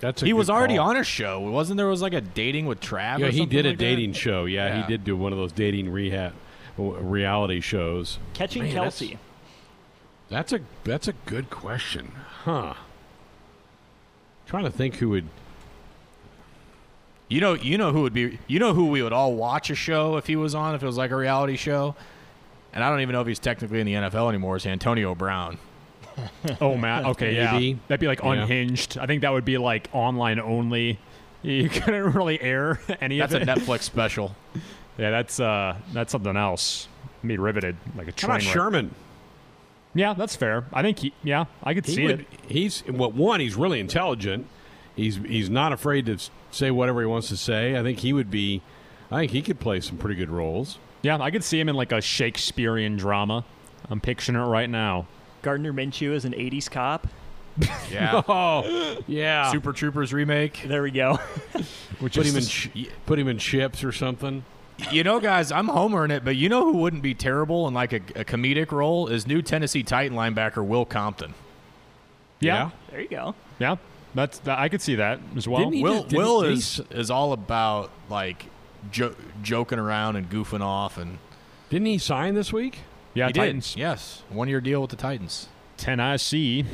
That's 0.00 0.22
a 0.22 0.26
he 0.26 0.32
was 0.32 0.50
already 0.50 0.76
call. 0.76 0.88
on 0.90 0.96
a 0.96 1.04
show, 1.04 1.38
wasn't 1.40 1.76
there? 1.76 1.86
Was 1.86 2.02
like 2.02 2.14
a 2.14 2.20
dating 2.20 2.66
with 2.66 2.80
Trav. 2.80 3.18
Yeah, 3.18 3.26
or 3.26 3.30
he 3.30 3.38
something 3.38 3.48
did 3.56 3.66
a 3.66 3.68
like 3.70 3.78
that? 3.78 3.84
dating 3.84 4.12
show. 4.14 4.44
Yeah, 4.46 4.66
Yeah. 4.66 4.82
he 4.82 4.88
did 4.88 5.04
do 5.04 5.16
one 5.16 5.32
of 5.32 5.38
those 5.38 5.52
dating 5.52 5.90
rehab 5.90 6.32
reality 6.76 7.60
shows. 7.60 8.18
Catching 8.32 8.64
Man, 8.64 8.74
that's- 8.74 9.00
Kelce. 9.00 9.18
That's 10.28 10.52
a 10.52 10.60
that's 10.84 11.06
a 11.08 11.12
good 11.26 11.50
question, 11.50 12.12
huh? 12.44 12.74
Trying 14.46 14.64
to 14.64 14.70
think 14.70 14.96
who 14.96 15.10
would. 15.10 15.28
You 17.28 17.40
know, 17.40 17.54
you 17.54 17.78
know 17.78 17.92
who 17.92 18.02
would 18.02 18.12
be. 18.12 18.38
You 18.46 18.58
know 18.58 18.74
who 18.74 18.86
we 18.86 19.02
would 19.02 19.12
all 19.12 19.34
watch 19.34 19.70
a 19.70 19.74
show 19.74 20.16
if 20.16 20.26
he 20.26 20.36
was 20.36 20.54
on, 20.54 20.74
if 20.74 20.82
it 20.82 20.86
was 20.86 20.96
like 20.96 21.10
a 21.10 21.16
reality 21.16 21.56
show. 21.56 21.94
And 22.72 22.82
I 22.82 22.90
don't 22.90 23.00
even 23.00 23.12
know 23.12 23.20
if 23.20 23.26
he's 23.26 23.38
technically 23.38 23.80
in 23.80 23.86
the 23.86 23.94
NFL 23.94 24.28
anymore. 24.28 24.56
Is 24.56 24.66
Antonio 24.66 25.14
Brown? 25.14 25.58
Oh 26.60 26.76
man, 26.76 27.06
okay, 27.06 27.34
Maybe. 27.36 27.66
yeah, 27.66 27.76
that'd 27.88 28.00
be 28.00 28.06
like 28.06 28.20
Yeah. 28.22 28.34
unhinged. 28.42 28.98
I 28.98 29.06
think 29.06 29.22
that 29.22 29.32
would 29.32 29.44
be 29.44 29.58
like 29.58 29.88
online 29.92 30.38
only. 30.38 30.98
You 31.42 31.68
couldn't 31.70 32.12
really 32.14 32.40
air 32.40 32.78
any 33.00 33.18
That's 33.18 33.34
a. 33.34 33.40
Netflix 33.40 33.82
special. 33.82 34.34
Yeah, 34.96 35.10
that's 35.10 35.40
uh, 35.40 35.76
that's 35.92 36.12
something 36.12 36.36
else. 36.36 36.86
Me 37.24 37.36
riveted 37.36 37.76
like 37.96 38.06
a 38.06 38.12
How 38.20 38.28
about. 38.28 38.42
Sherman? 38.42 38.94
Yeah, 39.94 40.14
that's 40.14 40.34
fair. 40.36 40.64
I 40.72 40.82
think 40.82 40.98
he. 40.98 41.12
Yeah, 41.22 41.44
I 41.62 41.74
could 41.74 41.86
He 41.86 41.94
see 41.94 42.04
would, 42.04 42.20
it. 42.20 42.26
He's 42.48 42.82
well, 42.88 43.12
one. 43.12 43.40
He's 43.40 43.54
really 43.54 43.80
intelligent. 43.80 44.46
He's 44.96 45.16
he's 45.16 45.48
not 45.50 45.72
afraid 45.72 46.06
to 46.06 46.18
say 46.50 46.70
whatever 46.70 47.00
he 47.00 47.06
wants 47.06 47.28
to 47.28 47.36
say. 47.36 47.78
I 47.78 47.82
think 47.82 48.00
he 48.00 48.12
would 48.12 48.30
be. 48.30 48.62
I 49.10 49.20
think 49.20 49.32
he 49.32 49.42
could 49.42 49.60
play 49.60 49.80
some 49.80 49.96
pretty 49.96 50.16
good 50.16 50.30
roles. 50.30 50.78
Yeah, 51.02 51.18
I 51.20 51.30
could 51.30 51.44
see 51.44 51.60
him 51.60 51.68
in 51.68 51.74
like 51.76 51.92
a 51.92 52.00
Shakespearean 52.00 52.96
drama. 52.96 53.44
I'm 53.90 54.00
picturing 54.00 54.36
it 54.36 54.44
right 54.44 54.68
now. 54.70 55.06
Gardner 55.42 55.72
Minshew 55.72 56.12
is 56.12 56.24
an 56.24 56.32
80s 56.32 56.70
cop. 56.70 57.06
Yeah. 57.90 58.22
Oh, 58.28 58.96
yeah. 59.06 59.52
Super 59.52 59.72
Troopers 59.74 60.12
remake. 60.14 60.64
There 60.66 60.82
we 60.82 60.90
go. 60.90 61.18
Put 61.98 62.16
him 62.16 62.22
in 62.36 62.40
just- 62.40 62.50
ch- 62.50 62.88
put 63.06 63.18
him 63.18 63.28
in 63.28 63.36
CHiPs 63.36 63.84
or 63.84 63.92
something. 63.92 64.44
You 64.90 65.04
know, 65.04 65.20
guys, 65.20 65.52
I'm 65.52 65.68
homering 65.68 66.10
it, 66.10 66.24
but 66.24 66.36
you 66.36 66.48
know 66.48 66.64
who 66.64 66.78
wouldn't 66.78 67.02
be 67.02 67.14
terrible 67.14 67.68
in 67.68 67.74
like 67.74 67.92
a, 67.92 67.96
a 68.16 68.24
comedic 68.24 68.72
role 68.72 69.06
is 69.08 69.26
new 69.26 69.40
Tennessee 69.40 69.82
Titan 69.84 70.16
linebacker 70.16 70.64
Will 70.66 70.84
Compton. 70.84 71.34
Yeah. 72.40 72.70
There 72.90 73.00
you 73.00 73.08
go. 73.08 73.34
Yeah. 73.58 73.76
That's 74.14 74.38
that, 74.40 74.58
I 74.58 74.68
could 74.68 74.82
see 74.82 74.96
that 74.96 75.20
as 75.36 75.46
well. 75.48 75.70
Will 75.70 76.02
just- 76.04 76.16
Will 76.16 76.42
he- 76.42 76.52
is 76.54 76.80
is 76.90 77.10
all 77.10 77.32
about 77.32 77.90
like 78.08 78.46
jo- 78.90 79.14
joking 79.42 79.78
around 79.78 80.16
and 80.16 80.28
goofing 80.30 80.60
off, 80.60 80.98
and 80.98 81.18
Didn't 81.70 81.86
he 81.86 81.98
sign 81.98 82.34
this 82.34 82.52
week? 82.52 82.80
yeah, 83.14 83.26
he 83.28 83.32
did. 83.32 83.40
Titans. 83.40 83.74
Yes, 83.76 84.22
one 84.28 84.48
year 84.48 84.60
deal 84.60 84.80
with 84.80 84.90
the 84.90 84.96
Titans. 84.96 85.48
10 85.78 85.98
IC. 86.00 86.64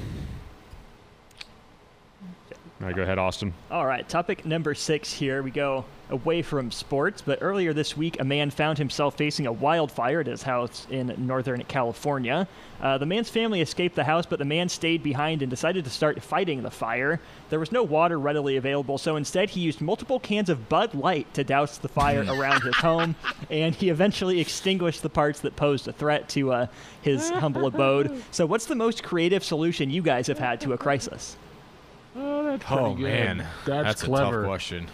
All 2.80 2.86
right, 2.86 2.96
go 2.96 3.02
ahead, 3.02 3.18
Austin. 3.18 3.52
All 3.70 3.84
right, 3.84 4.08
topic 4.08 4.46
number 4.46 4.74
six 4.74 5.12
here. 5.12 5.42
We 5.42 5.50
go 5.50 5.84
away 6.08 6.40
from 6.40 6.70
sports, 6.70 7.20
but 7.20 7.38
earlier 7.42 7.74
this 7.74 7.94
week, 7.94 8.18
a 8.18 8.24
man 8.24 8.48
found 8.48 8.78
himself 8.78 9.18
facing 9.18 9.46
a 9.46 9.52
wildfire 9.52 10.20
at 10.20 10.26
his 10.26 10.42
house 10.42 10.86
in 10.88 11.14
Northern 11.18 11.62
California. 11.64 12.48
Uh, 12.80 12.96
the 12.96 13.04
man's 13.04 13.28
family 13.28 13.60
escaped 13.60 13.96
the 13.96 14.04
house, 14.04 14.24
but 14.24 14.38
the 14.38 14.46
man 14.46 14.70
stayed 14.70 15.02
behind 15.02 15.42
and 15.42 15.50
decided 15.50 15.84
to 15.84 15.90
start 15.90 16.22
fighting 16.22 16.62
the 16.62 16.70
fire. 16.70 17.20
There 17.50 17.60
was 17.60 17.70
no 17.70 17.82
water 17.82 18.18
readily 18.18 18.56
available, 18.56 18.96
so 18.96 19.16
instead 19.16 19.50
he 19.50 19.60
used 19.60 19.82
multiple 19.82 20.18
cans 20.18 20.48
of 20.48 20.70
Bud 20.70 20.94
Light 20.94 21.32
to 21.34 21.44
douse 21.44 21.76
the 21.76 21.88
fire 21.88 22.24
around 22.30 22.62
his 22.62 22.76
home, 22.76 23.14
and 23.50 23.74
he 23.74 23.90
eventually 23.90 24.40
extinguished 24.40 25.02
the 25.02 25.10
parts 25.10 25.40
that 25.40 25.54
posed 25.54 25.86
a 25.86 25.92
threat 25.92 26.30
to 26.30 26.52
uh, 26.54 26.66
his 27.02 27.28
humble 27.28 27.66
abode. 27.66 28.22
So, 28.30 28.46
what's 28.46 28.64
the 28.64 28.74
most 28.74 29.02
creative 29.02 29.44
solution 29.44 29.90
you 29.90 30.00
guys 30.00 30.28
have 30.28 30.38
had 30.38 30.62
to 30.62 30.72
a 30.72 30.78
crisis? 30.78 31.36
Oh, 32.22 32.44
that's 32.44 32.64
Oh 32.70 32.94
good. 32.94 33.02
man, 33.04 33.46
that's, 33.64 34.02
a 34.02 34.06
clever. 34.06 34.42
tough 34.42 34.46
question. 34.48 34.88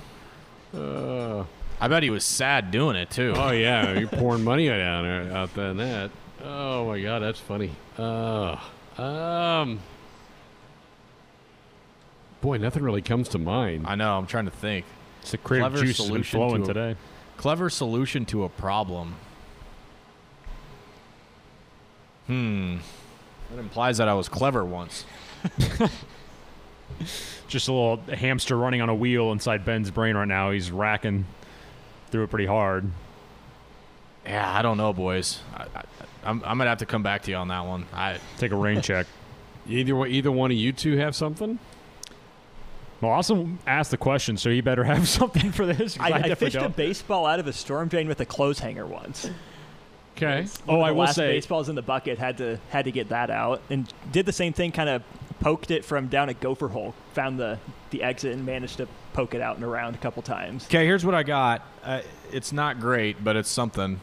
Uh, 0.73 1.45
I 1.81 1.89
bet 1.89 2.03
he 2.03 2.11
was 2.11 2.25
sad 2.25 2.71
doing 2.71 2.95
it 2.97 3.11
too. 3.11 3.33
oh 3.37 3.51
yeah, 3.51 3.93
you're 3.99 4.09
pouring 4.09 4.45
money 4.45 4.69
down 4.69 5.05
there 5.05 5.37
out 5.37 5.53
there 5.55 5.71
in 5.71 5.77
that. 5.79 6.11
Oh 6.45 6.87
my 6.87 7.01
god, 7.01 7.21
that's 7.21 7.41
funny. 7.41 7.73
Uh, 7.99 8.57
um, 8.99 9.81
boy, 12.41 12.59
nothing 12.59 12.83
really 12.83 13.03
comes 13.03 13.29
to 13.31 13.39
mind. 13.39 13.87
I 13.89 13.95
know. 13.97 14.17
I'm 14.17 14.27
trying 14.27 14.45
to 14.45 14.51
think. 14.53 14.85
It's 15.23 15.33
the 15.33 15.39
creative 15.39 15.73
Clever 15.73 15.85
juice 15.87 15.97
solution 15.97 16.39
flowing 16.39 16.65
to 16.65 16.71
a- 16.71 16.75
today. 16.75 16.97
Clever 17.39 17.69
solution 17.71 18.25
to 18.27 18.45
a 18.45 18.49
problem. 18.49 19.17
Hmm. 22.27 22.77
That 23.51 23.59
implies 23.61 23.99
that 23.99 24.09
I 24.09 24.15
was 24.15 24.29
clever 24.29 24.65
once. 24.65 25.05
Just 27.49 27.69
a 27.69 27.73
little 27.73 27.97
hamster 28.15 28.57
running 28.57 28.81
on 28.81 28.89
a 28.89 28.95
wheel 28.95 29.33
inside 29.33 29.65
Ben's 29.65 29.91
brain 29.91 30.17
right 30.17 30.27
now. 30.29 30.51
He's 30.51 30.71
racking 30.71 31.25
through 32.11 32.25
it 32.25 32.31
pretty 32.31 32.47
hard. 32.47 32.91
Yeah, 34.25 34.53
I 34.53 34.63
don't 34.63 34.77
know, 34.77 34.93
boys. 34.93 35.41
I, 35.55 35.63
I, 35.75 35.83
I'm, 36.25 36.43
I'm 36.45 36.59
gonna 36.59 36.71
have 36.71 36.79
to 36.79 36.87
come 36.87 37.03
back 37.05 37.23
to 37.23 37.31
you 37.31 37.37
on 37.37 37.49
that 37.49 37.61
one. 37.65 37.87
I 37.93 38.19
Take 38.39 38.51
a 38.53 38.57
rain 38.57 38.81
check. 38.83 39.07
Either 39.69 39.95
one- 39.95 40.11
either 40.11 40.33
one 40.33 40.51
of 40.51 40.57
you 40.57 40.73
two 40.73 40.97
have 40.97 41.15
something. 41.15 41.59
Well, 43.01 43.13
Austin 43.13 43.59
asked 43.67 43.91
the 43.91 43.97
question, 43.99 44.37
so 44.37 44.51
he 44.51 44.61
better 44.63 44.83
have 44.85 45.07
something 45.09 45.53
for 45.53 45.67
this. 45.67 45.99
I, 46.01 46.07
I 46.07 46.11
definitely 46.11 46.35
fished 46.47 46.57
a 46.57 46.61
don't. 46.61 46.77
baseball 46.77 47.27
out 47.27 47.39
of 47.39 47.47
a 47.47 47.53
storm 47.53 47.89
drain 47.89 48.09
with 48.09 48.21
a 48.21 48.25
clothes 48.27 48.59
hanger 48.59 48.87
once. 48.87 49.31
Okay. 50.17 50.47
Oh, 50.67 50.75
One 50.75 50.77
of 50.77 50.81
oh, 50.81 50.83
I 50.83 50.89
the 50.89 50.95
will 50.95 51.01
last 51.05 51.15
say- 51.17 51.29
baseballs 51.33 51.69
in 51.69 51.75
the 51.77 51.83
bucket 51.83 52.19
had 52.19 52.39
to 52.39 52.59
had 52.71 52.87
to 52.87 52.91
get 52.91 53.11
that 53.11 53.31
out, 53.31 53.61
and 53.71 53.87
did 54.11 54.25
the 54.27 54.33
same 54.33 54.53
thing. 54.53 54.73
Kind 54.73 54.89
of 54.89 55.03
poked 55.47 55.71
it 55.71 55.85
from 55.85 56.09
down 56.09 56.29
a 56.29 56.35
gopher 56.35 56.67
hole, 56.67 56.93
found 57.13 57.39
the 57.39 57.57
the 57.91 58.03
exit, 58.03 58.33
and 58.33 58.45
managed 58.45 58.79
to 58.79 58.89
poke 59.13 59.33
it 59.33 59.41
out 59.41 59.55
and 59.55 59.65
around 59.65 59.95
a 59.95 59.99
couple 59.99 60.21
times. 60.21 60.65
Okay, 60.65 60.85
here's 60.85 61.07
what 61.07 61.15
I 61.15 61.23
got. 61.23 61.63
Uh, 61.85 62.01
it's 62.33 62.51
not 62.51 62.81
great, 62.81 63.23
but 63.23 63.37
it's 63.37 63.49
something. 63.49 64.01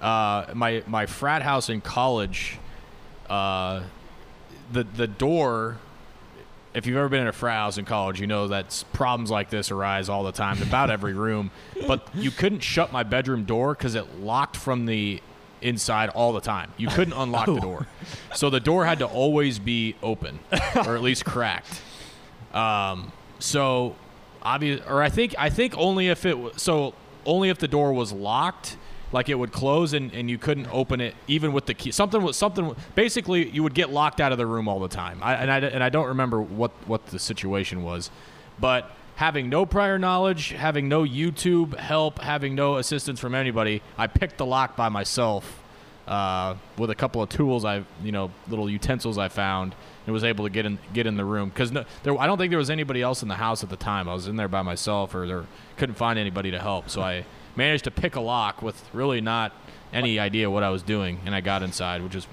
Uh, 0.00 0.46
my 0.54 0.82
my 0.86 1.04
frat 1.04 1.42
house 1.42 1.68
in 1.68 1.82
college, 1.82 2.56
uh, 3.28 3.82
the 4.72 4.84
the 4.84 5.06
door. 5.06 5.76
If 6.72 6.86
you've 6.86 6.96
ever 6.96 7.10
been 7.10 7.20
in 7.20 7.28
a 7.28 7.32
frat 7.32 7.58
house 7.58 7.76
in 7.76 7.84
college, 7.84 8.18
you 8.18 8.26
know 8.26 8.48
that 8.48 8.82
problems 8.94 9.30
like 9.30 9.50
this 9.50 9.70
arise 9.70 10.08
all 10.08 10.24
the 10.24 10.32
time, 10.32 10.62
about 10.62 10.88
every 10.88 11.12
room. 11.12 11.50
But 11.86 12.08
you 12.14 12.30
couldn't 12.30 12.60
shut 12.60 12.92
my 12.92 13.02
bedroom 13.02 13.44
door 13.44 13.74
because 13.74 13.94
it 13.94 14.20
locked 14.20 14.56
from 14.56 14.86
the 14.86 15.20
inside 15.62 16.08
all 16.10 16.32
the 16.32 16.40
time. 16.40 16.72
You 16.76 16.88
couldn't 16.88 17.12
unlock 17.16 17.46
the 17.46 17.60
door, 17.60 17.86
so 18.34 18.50
the 18.50 18.60
door 18.60 18.84
had 18.84 18.98
to 19.00 19.06
always 19.06 19.58
be 19.58 19.96
open 20.02 20.38
or 20.74 20.96
at 20.96 21.02
least 21.02 21.24
cracked. 21.24 21.82
Um, 22.52 23.12
so 23.38 23.96
obvious, 24.42 24.80
or 24.86 25.02
I 25.02 25.08
think 25.08 25.34
I 25.38 25.50
think 25.50 25.76
only 25.76 26.08
if 26.08 26.24
it 26.24 26.30
w- 26.30 26.52
so 26.56 26.94
only 27.26 27.50
if 27.50 27.58
the 27.58 27.68
door 27.68 27.92
was 27.92 28.12
locked, 28.12 28.76
like 29.12 29.28
it 29.28 29.34
would 29.34 29.52
close 29.52 29.92
and, 29.92 30.12
and 30.12 30.30
you 30.30 30.38
couldn't 30.38 30.68
open 30.72 31.00
it 31.00 31.14
even 31.26 31.52
with 31.52 31.66
the 31.66 31.74
key. 31.74 31.90
Something 31.92 32.22
was 32.22 32.36
something. 32.36 32.74
Basically, 32.94 33.48
you 33.50 33.62
would 33.62 33.74
get 33.74 33.90
locked 33.90 34.20
out 34.20 34.32
of 34.32 34.38
the 34.38 34.46
room 34.46 34.68
all 34.68 34.80
the 34.80 34.88
time. 34.88 35.20
I, 35.22 35.34
and 35.34 35.50
I 35.50 35.58
and 35.58 35.82
I 35.84 35.88
don't 35.88 36.08
remember 36.08 36.40
what 36.40 36.72
what 36.86 37.06
the 37.06 37.18
situation 37.18 37.82
was, 37.82 38.10
but 38.58 38.90
having 39.18 39.48
no 39.48 39.66
prior 39.66 39.98
knowledge, 39.98 40.50
having 40.50 40.88
no 40.88 41.02
YouTube 41.02 41.76
help, 41.76 42.20
having 42.20 42.54
no 42.54 42.76
assistance 42.76 43.18
from 43.18 43.34
anybody, 43.34 43.82
I 43.98 44.06
picked 44.06 44.38
the 44.38 44.46
lock 44.46 44.76
by 44.76 44.88
myself 44.88 45.60
uh, 46.06 46.54
with 46.76 46.90
a 46.90 46.94
couple 46.94 47.20
of 47.20 47.28
tools 47.28 47.64
I, 47.64 47.82
you 48.04 48.12
know, 48.12 48.30
little 48.48 48.70
utensils 48.70 49.18
I 49.18 49.26
found, 49.26 49.74
and 50.06 50.14
was 50.14 50.22
able 50.22 50.44
to 50.44 50.50
get 50.50 50.66
in 50.66 50.78
get 50.94 51.08
in 51.08 51.16
the 51.16 51.24
room 51.24 51.48
because 51.48 51.72
no, 51.72 51.84
there 52.04 52.16
I 52.16 52.28
don't 52.28 52.38
think 52.38 52.50
there 52.50 52.60
was 52.60 52.70
anybody 52.70 53.02
else 53.02 53.22
in 53.22 53.28
the 53.28 53.34
house 53.34 53.64
at 53.64 53.70
the 53.70 53.76
time. 53.76 54.08
I 54.08 54.14
was 54.14 54.28
in 54.28 54.36
there 54.36 54.46
by 54.46 54.62
myself, 54.62 55.16
or 55.16 55.26
there 55.26 55.44
couldn't 55.76 55.96
find 55.96 56.16
anybody 56.16 56.52
to 56.52 56.60
help. 56.60 56.88
So 56.88 57.02
I 57.02 57.24
managed 57.56 57.84
to 57.84 57.90
pick 57.90 58.14
a 58.14 58.20
lock 58.20 58.62
with 58.62 58.88
really 58.94 59.20
not 59.20 59.52
any 59.92 60.20
idea 60.20 60.48
what 60.48 60.62
I 60.62 60.70
was 60.70 60.84
doing, 60.84 61.20
and 61.26 61.34
I 61.34 61.40
got 61.40 61.64
inside, 61.64 62.02
which 62.02 62.14
is 62.14 62.28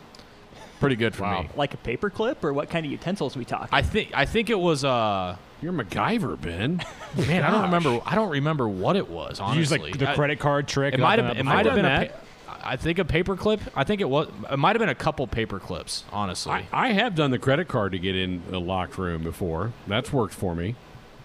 pretty 0.79 0.95
good 0.95 1.15
for 1.15 1.23
me. 1.31 1.49
Like 1.55 1.73
a 1.73 1.77
paper 1.77 2.11
clip, 2.11 2.43
or 2.43 2.53
what 2.53 2.69
kind 2.69 2.85
of 2.85 2.91
utensils 2.91 3.35
we 3.35 3.43
talking? 3.43 3.69
I 3.71 3.81
think 3.81 4.11
I 4.13 4.25
think 4.25 4.51
it 4.51 4.59
was 4.59 4.85
uh 4.85 5.35
You're 5.65 5.73
MacGyver, 5.73 6.39
Ben. 6.39 6.77
man 7.27 7.43
I 7.43 7.49
don't 7.49 7.63
remember 7.63 7.99
I 8.05 8.13
don't 8.13 8.29
remember 8.29 8.67
what 8.69 8.95
it 8.95 9.09
was 9.09 9.39
honestly. 9.39 9.59
Use 9.59 9.71
like 9.71 9.97
the 9.97 10.11
I- 10.11 10.13
credit 10.13 10.39
card 10.39 10.67
trick. 10.67 10.93
It 10.93 10.99
might 10.99 11.17
have 11.17 11.35
it 11.35 11.43
might 11.43 11.65
have 11.65 11.73
phone. 11.73 11.83
been 11.83 11.85
a 11.85 12.05
pa- 12.09 12.57
I 12.63 12.75
think 12.77 12.99
a 12.99 13.03
paperclip. 13.03 13.61
I 13.75 13.83
think 13.83 13.99
it 13.99 14.07
was 14.09 14.27
it 14.51 14.57
might 14.57 14.75
have 14.75 14.79
been 14.79 14.89
a 14.89 14.95
couple 14.95 15.25
paper 15.25 15.57
clips, 15.59 16.03
honestly. 16.13 16.51
I, 16.51 16.67
I 16.71 16.87
have 16.93 17.15
done 17.15 17.31
the 17.31 17.39
credit 17.39 17.67
card 17.67 17.93
to 17.93 17.99
get 17.99 18.15
in 18.15 18.43
a 18.51 18.59
locked 18.59 18.99
room 18.99 19.23
before. 19.23 19.73
That's 19.87 20.13
worked 20.13 20.35
for 20.35 20.53
me. 20.53 20.75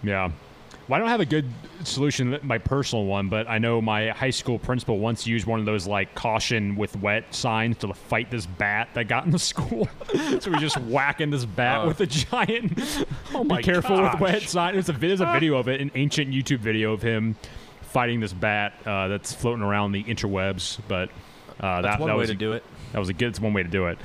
Yeah. 0.01 0.31
Well, 0.91 0.97
I 0.97 0.99
don't 0.99 1.07
have 1.09 1.21
a 1.21 1.25
good 1.25 1.49
solution, 1.85 2.37
my 2.43 2.57
personal 2.57 3.05
one, 3.05 3.29
but 3.29 3.49
I 3.49 3.59
know 3.59 3.81
my 3.81 4.09
high 4.09 4.29
school 4.29 4.59
principal 4.59 4.99
once 4.99 5.25
used 5.25 5.47
one 5.47 5.61
of 5.61 5.65
those 5.65 5.87
like 5.87 6.15
caution 6.15 6.75
with 6.75 6.97
wet 6.97 7.33
signs 7.33 7.77
to 7.77 7.93
fight 7.93 8.29
this 8.29 8.45
bat 8.45 8.89
that 8.95 9.07
got 9.07 9.23
in 9.23 9.31
the 9.31 9.39
school. 9.51 9.87
so 10.41 10.51
we 10.51 10.57
just 10.57 10.75
whacking 10.81 11.29
this 11.29 11.45
bat 11.45 11.79
Oh. 11.79 11.87
with 11.87 12.01
a 12.01 12.05
giant. 12.07 12.77
Oh 13.33 13.45
my 13.45 13.59
Be 13.59 13.63
careful 13.63 13.95
gosh. 13.95 14.15
with 14.15 14.19
wet 14.21 14.41
sign. 14.41 14.73
There's 14.73 14.89
a 14.89 14.91
there's 14.91 15.21
a 15.21 15.27
video 15.31 15.55
of 15.55 15.69
it, 15.69 15.79
an 15.79 15.91
ancient 15.95 16.29
YouTube 16.31 16.59
video 16.59 16.91
of 16.91 17.01
him 17.01 17.37
fighting 17.83 18.19
this 18.19 18.33
bat 18.33 18.73
uh, 18.85 19.07
that's 19.07 19.33
floating 19.33 19.63
around 19.63 19.93
the 19.93 20.03
interwebs. 20.03 20.77
But 20.89 21.07
uh, 21.61 21.81
That's 21.81 21.95
that, 21.95 21.99
one 22.01 22.09
that 22.09 22.15
way 22.15 22.19
was 22.23 22.29
to 22.31 22.35
a- 22.35 22.37
do 22.37 22.51
it. 22.51 22.65
That 22.91 22.99
was 22.99 23.07
a 23.07 23.13
good. 23.13 23.29
It's 23.29 23.39
one 23.39 23.53
way 23.53 23.63
to 23.63 23.69
do 23.69 23.87
it. 23.87 23.97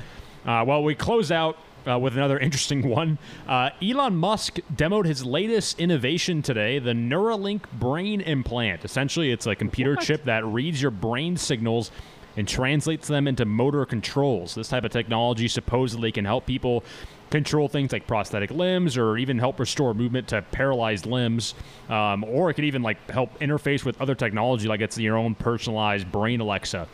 Uh, 0.45 0.63
well, 0.65 0.81
we 0.81 0.95
close 0.95 1.33
out 1.33 1.57
uh, 1.87 1.97
with 1.97 2.15
another 2.15 2.37
interesting 2.37 2.87
one. 2.89 3.17
Uh, 3.47 3.69
Elon 3.81 4.15
Musk 4.15 4.59
demoed 4.75 5.05
his 5.05 5.25
latest 5.25 5.79
innovation 5.79 6.41
today: 6.41 6.79
the 6.79 6.91
Neuralink 6.91 7.63
brain 7.73 8.21
implant. 8.21 8.85
Essentially, 8.85 9.31
it's 9.31 9.47
a 9.47 9.55
computer 9.55 9.95
chip 9.95 10.23
that 10.25 10.45
reads 10.45 10.81
your 10.81 10.91
brain 10.91 11.37
signals 11.37 11.91
and 12.35 12.47
translates 12.47 13.07
them 13.07 13.27
into 13.27 13.45
motor 13.45 13.85
controls. 13.85 14.53
This 14.53 14.69
type 14.69 14.83
of 14.83 14.91
technology 14.91 15.47
supposedly 15.47 16.11
can 16.11 16.23
help 16.23 16.45
people 16.45 16.83
control 17.29 17.67
things 17.67 17.91
like 17.91 18.07
prosthetic 18.07 18.51
limbs 18.51 18.97
or 18.97 19.17
even 19.17 19.37
help 19.37 19.59
restore 19.59 19.93
movement 19.93 20.29
to 20.29 20.41
paralyzed 20.41 21.05
limbs 21.05 21.55
um, 21.89 22.23
or 22.23 22.49
it 22.49 22.53
could 22.53 22.63
even 22.63 22.81
like 22.81 23.09
help 23.09 23.37
interface 23.39 23.83
with 23.83 23.99
other 24.01 24.15
technology 24.15 24.67
like 24.67 24.79
it's 24.79 24.97
your 24.97 25.17
own 25.17 25.35
personalized 25.35 26.09
brain 26.09 26.39
alexa 26.39 26.87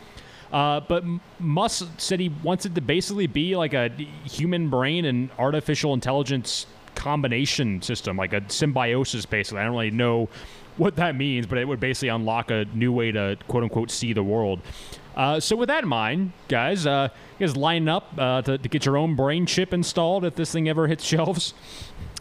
uh, 0.54 0.78
but 0.78 1.02
Musk 1.40 1.84
said 1.98 2.20
he 2.20 2.28
wants 2.44 2.64
it 2.64 2.76
to 2.76 2.80
basically 2.80 3.26
be 3.26 3.56
like 3.56 3.74
a 3.74 3.88
human 4.24 4.70
brain 4.70 5.04
and 5.04 5.28
artificial 5.36 5.92
intelligence 5.92 6.66
combination 6.94 7.82
system, 7.82 8.16
like 8.16 8.32
a 8.32 8.40
symbiosis, 8.48 9.26
basically. 9.26 9.62
I 9.62 9.64
don't 9.64 9.72
really 9.72 9.90
know 9.90 10.28
what 10.76 10.94
that 10.94 11.16
means, 11.16 11.48
but 11.48 11.58
it 11.58 11.66
would 11.66 11.80
basically 11.80 12.10
unlock 12.10 12.52
a 12.52 12.66
new 12.72 12.92
way 12.92 13.10
to 13.10 13.36
quote 13.48 13.64
unquote 13.64 13.90
see 13.90 14.12
the 14.12 14.22
world. 14.22 14.60
Uh, 15.16 15.40
so, 15.40 15.56
with 15.56 15.66
that 15.66 15.82
in 15.82 15.88
mind, 15.88 16.30
guys, 16.46 16.86
uh, 16.86 17.08
you 17.40 17.46
guys 17.48 17.56
line 17.56 17.88
up 17.88 18.14
uh, 18.16 18.42
to, 18.42 18.56
to 18.56 18.68
get 18.68 18.86
your 18.86 18.96
own 18.96 19.16
brain 19.16 19.46
chip 19.46 19.74
installed 19.74 20.24
if 20.24 20.36
this 20.36 20.52
thing 20.52 20.68
ever 20.68 20.86
hits 20.86 21.02
shelves. 21.02 21.52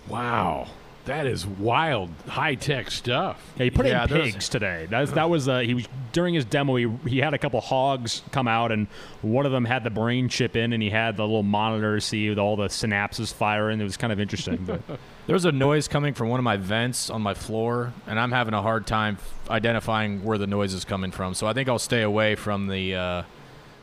Wow. 0.07 0.69
That 1.05 1.27
is 1.27 1.45
wild, 1.45 2.11
high 2.29 2.55
tech 2.55 2.89
stuff. 2.89 3.41
Yeah, 3.57 3.63
he 3.65 3.71
put 3.71 3.85
Yeah, 3.85 4.03
in 4.03 4.09
there's- 4.09 4.31
pigs 4.31 4.47
today. 4.49 4.87
That 4.89 5.01
was, 5.01 5.11
that 5.13 5.29
was 5.29 5.49
uh, 5.49 5.59
he 5.59 5.73
was 5.73 5.85
during 6.13 6.33
his 6.33 6.45
demo. 6.45 6.75
He, 6.77 6.87
he 7.09 7.17
had 7.19 7.33
a 7.33 7.37
couple 7.37 7.59
hogs 7.59 8.21
come 8.31 8.47
out, 8.47 8.71
and 8.71 8.87
one 9.21 9.45
of 9.45 9.51
them 9.51 9.65
had 9.65 9.83
the 9.83 9.89
brain 9.89 10.29
chip 10.29 10.55
in, 10.55 10.71
and 10.71 10.81
he 10.81 10.89
had 10.89 11.17
the 11.17 11.23
little 11.23 11.43
monitor 11.43 11.95
to 11.95 12.01
see 12.01 12.29
with 12.29 12.39
all 12.39 12.55
the 12.55 12.67
synapses 12.67 13.33
firing. 13.33 13.81
It 13.81 13.83
was 13.83 13.97
kind 13.97 14.13
of 14.13 14.19
interesting. 14.21 14.63
But 14.65 14.79
There's 15.27 15.43
a 15.43 15.51
noise 15.51 15.89
coming 15.89 16.13
from 16.13 16.29
one 16.29 16.39
of 16.39 16.43
my 16.45 16.55
vents 16.55 17.09
on 17.09 17.21
my 17.21 17.33
floor, 17.33 17.91
and 18.07 18.17
I'm 18.17 18.31
having 18.31 18.53
a 18.53 18.61
hard 18.61 18.87
time 18.87 19.17
identifying 19.49 20.23
where 20.23 20.37
the 20.37 20.47
noise 20.47 20.73
is 20.73 20.85
coming 20.85 21.11
from. 21.11 21.33
So 21.33 21.47
I 21.47 21.53
think 21.53 21.67
I'll 21.67 21.79
stay 21.79 22.01
away 22.03 22.35
from 22.35 22.67
the 22.67 22.95
uh, 22.95 23.23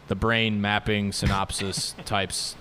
the 0.08 0.14
brain 0.14 0.60
mapping 0.60 1.12
synopsis 1.12 1.94
types 2.04 2.56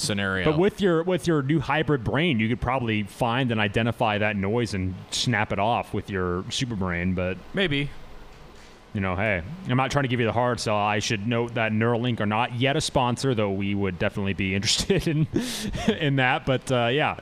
scenario. 0.00 0.50
but 0.50 0.58
with 0.58 0.80
your 0.80 1.02
with 1.02 1.26
your 1.26 1.42
new 1.42 1.60
hybrid 1.60 2.04
brain, 2.04 2.40
you 2.40 2.48
could 2.48 2.60
probably 2.60 3.02
find 3.04 3.50
and 3.50 3.60
identify 3.60 4.18
that 4.18 4.36
noise 4.36 4.74
and 4.74 4.94
snap 5.10 5.52
it 5.52 5.58
off 5.58 5.94
with 5.94 6.10
your 6.10 6.44
super 6.50 6.76
brain. 6.76 7.14
But 7.14 7.38
maybe. 7.54 7.90
You 8.94 9.02
know, 9.02 9.14
hey, 9.16 9.42
I'm 9.68 9.76
not 9.76 9.90
trying 9.90 10.04
to 10.04 10.08
give 10.08 10.18
you 10.18 10.26
the 10.26 10.32
hard 10.32 10.58
sell. 10.58 10.74
I 10.76 10.98
should 10.98 11.26
note 11.26 11.54
that 11.54 11.72
Neuralink 11.72 12.20
are 12.20 12.26
not 12.26 12.54
yet 12.54 12.74
a 12.76 12.80
sponsor, 12.80 13.34
though 13.34 13.50
we 13.50 13.74
would 13.74 13.98
definitely 13.98 14.32
be 14.32 14.54
interested 14.54 15.06
in 15.06 15.26
in 15.88 16.16
that. 16.16 16.46
But 16.46 16.72
uh, 16.72 16.86
yeah, 16.90 17.16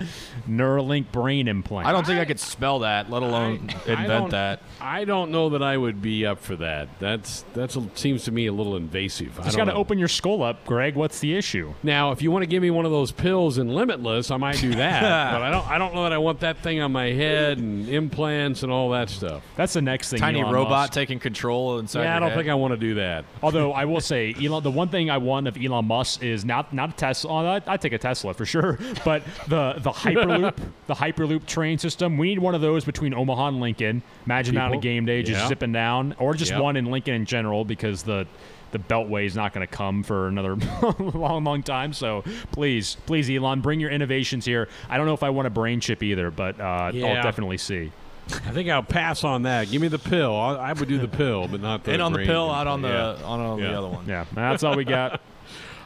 Neuralink 0.49 1.11
brain 1.13 1.49
implant. 1.49 1.89
I 1.89 1.93
don't 1.93 2.07
think 2.07 2.21
I 2.21 2.25
could 2.25 2.39
spell 2.39 2.81
that, 2.81 3.11
let 3.11 3.23
alone 3.23 3.71
I 3.87 3.91
invent 3.91 4.07
don't- 4.09 4.31
that. 4.31 4.63
I 4.81 5.05
don't 5.05 5.31
know 5.33 5.51
that 5.51 5.63
I 5.63 5.77
would 5.77 6.01
be 6.01 6.25
up 6.25 6.39
for 6.41 6.55
that. 6.57 6.89
That's 7.01 7.45
that's 7.55 7.77
seems 7.95 8.25
to 8.25 8.33
me 8.33 8.47
a 8.47 8.53
little 8.53 8.77
invasive. 8.77 9.39
I 9.41 9.45
Just 9.45 9.57
got 9.57 9.65
to 9.65 9.75
open 9.75 9.99
your 9.99 10.09
skull 10.09 10.43
up, 10.43 10.65
Greg. 10.67 10.95
What's 10.95 11.19
the 11.19 11.35
issue? 11.35 11.75
Now, 11.83 12.13
if 12.13 12.23
you 12.23 12.31
want 12.31 12.43
to 12.43 12.47
give 12.47 12.63
me 12.63 12.71
one 12.71 12.85
of 12.85 12.93
those 12.93 13.11
pills 13.11 13.59
in 13.59 13.69
Limitless, 13.75 14.31
I 14.31 14.37
might 14.37 14.59
do 14.61 14.71
that. 14.77 15.33
but 15.33 15.43
I 15.43 15.51
don't. 15.51 15.67
I 15.69 15.79
don't 15.79 15.95
know 15.95 16.05
that 16.05 16.13
I 16.13 16.19
want 16.19 16.41
that 16.41 16.59
thing 16.59 16.81
on 16.81 16.93
my 16.93 17.07
head 17.07 17.59
and 17.59 17.89
implants 17.89 18.63
and 18.63 18.71
all 18.71 18.91
that 18.91 19.11
stuff. 19.11 19.43
That's 19.57 19.73
the 19.73 19.83
next 19.83 20.11
thing. 20.11 20.21
Tiny 20.21 20.41
Elon 20.41 20.55
robot 20.55 20.71
Musk- 20.71 20.93
taking 20.93 21.19
control 21.19 21.66
inside. 21.79 22.05
yeah, 22.05 22.17
I 22.17 22.21
don't 22.21 22.31
head. 22.31 22.37
think 22.39 22.49
I 22.49 22.55
want 22.55 22.73
to 22.73 22.77
do 22.77 22.95
that. 22.95 23.25
Although 23.43 23.73
I 23.73 23.85
will 23.85 24.01
say, 24.01 24.35
Elon, 24.43 24.63
the 24.63 24.71
one 24.71 24.89
thing 24.89 25.11
I 25.11 25.19
want 25.19 25.47
of 25.49 25.57
Elon 25.63 25.85
Musk 25.87 26.23
is 26.23 26.45
not 26.45 26.73
not 26.73 26.91
a 26.91 26.93
Tesla. 26.95 27.31
oh, 27.31 27.47
I 27.47 27.63
I 27.67 27.77
take 27.77 27.93
a 27.93 27.99
Tesla 27.99 28.33
for 28.35 28.47
sure, 28.47 28.79
but 29.05 29.23
the 29.49 29.75
the 29.79 29.91
Hyperloop, 29.93 30.57
the 30.87 30.95
Hyperloop 30.95 31.47
train 31.47 31.79
system. 31.79 32.17
We 32.19 32.29
need 32.29 32.39
one 32.39 32.55
of 32.55 32.61
those 32.61 32.85
between 32.85 33.13
Omaha 33.15 33.49
and 33.49 33.61
Lincoln. 33.61 34.03
Imagine 34.25 34.55
that 34.55 34.65
on 34.71 34.75
a 34.75 34.79
game 34.81 35.05
day, 35.05 35.23
just 35.23 35.41
yeah. 35.43 35.49
zipping 35.49 35.73
down, 35.73 36.15
or 36.19 36.35
just 36.35 36.53
Yep. 36.53 36.61
one 36.63 36.77
in 36.77 36.87
Lincoln 36.87 37.15
in 37.15 37.25
general, 37.27 37.65
because 37.65 38.03
the 38.03 38.27
the 38.73 38.79
Beltway 38.81 39.25
is 39.27 39.37
not 39.37 39.55
going 39.55 39.67
to 39.67 39.73
come 39.73 40.03
for 40.03 40.27
another 40.27 40.57
long, 40.99 41.45
long 41.45 41.63
time. 41.63 41.93
So 41.93 42.25
please, 42.51 42.97
please, 43.07 43.31
Elon, 43.31 43.61
bring 43.61 43.79
your 43.79 43.91
innovations 43.91 44.45
here. 44.45 44.69
I 44.91 44.97
don't 44.97 45.07
know 45.07 45.15
if 45.15 45.23
I 45.23 45.31
want 45.31 45.47
a 45.47 45.51
brain 45.51 45.79
chip 45.81 46.03
either, 46.03 46.31
but 46.33 46.61
uh, 46.61 46.91
Yeah. 46.93 47.07
I'll 47.07 47.23
definitely 47.23 47.59
see. 47.59 47.93
I 48.29 48.51
think 48.53 48.69
I'll 48.69 48.83
pass 48.83 49.23
on 49.25 49.43
that. 49.43 49.71
Give 49.71 49.81
me 49.81 49.89
the 49.89 49.99
pill. 49.99 50.35
I, 50.35 50.55
I 50.57 50.73
would 50.73 50.89
do 50.89 50.99
the 50.99 51.09
pill, 51.09 51.47
but 51.49 51.61
not 51.61 51.85
the 51.85 51.93
and 51.93 52.03
on 52.03 52.13
the 52.13 52.25
pill, 52.25 52.51
out 52.51 52.67
on 52.67 52.83
the 52.83 52.89
implant. 52.89 53.23
on, 53.25 53.41
on 53.41 53.59
Yeah. 53.59 53.69
the 53.71 53.79
other 53.79 53.89
one. 53.89 54.09
Yeah, 54.09 54.25
that's 54.35 54.65
all 54.65 54.77
we 54.77 54.85
got. 54.85 55.21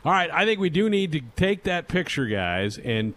All 0.03 0.13
right, 0.13 0.31
I 0.33 0.47
think 0.47 0.59
we 0.61 0.71
do 0.71 0.89
need 0.89 1.13
to 1.13 1.21
take 1.37 1.65
that 1.65 1.87
picture, 1.87 2.25
guys, 2.25 2.79
and 2.79 3.13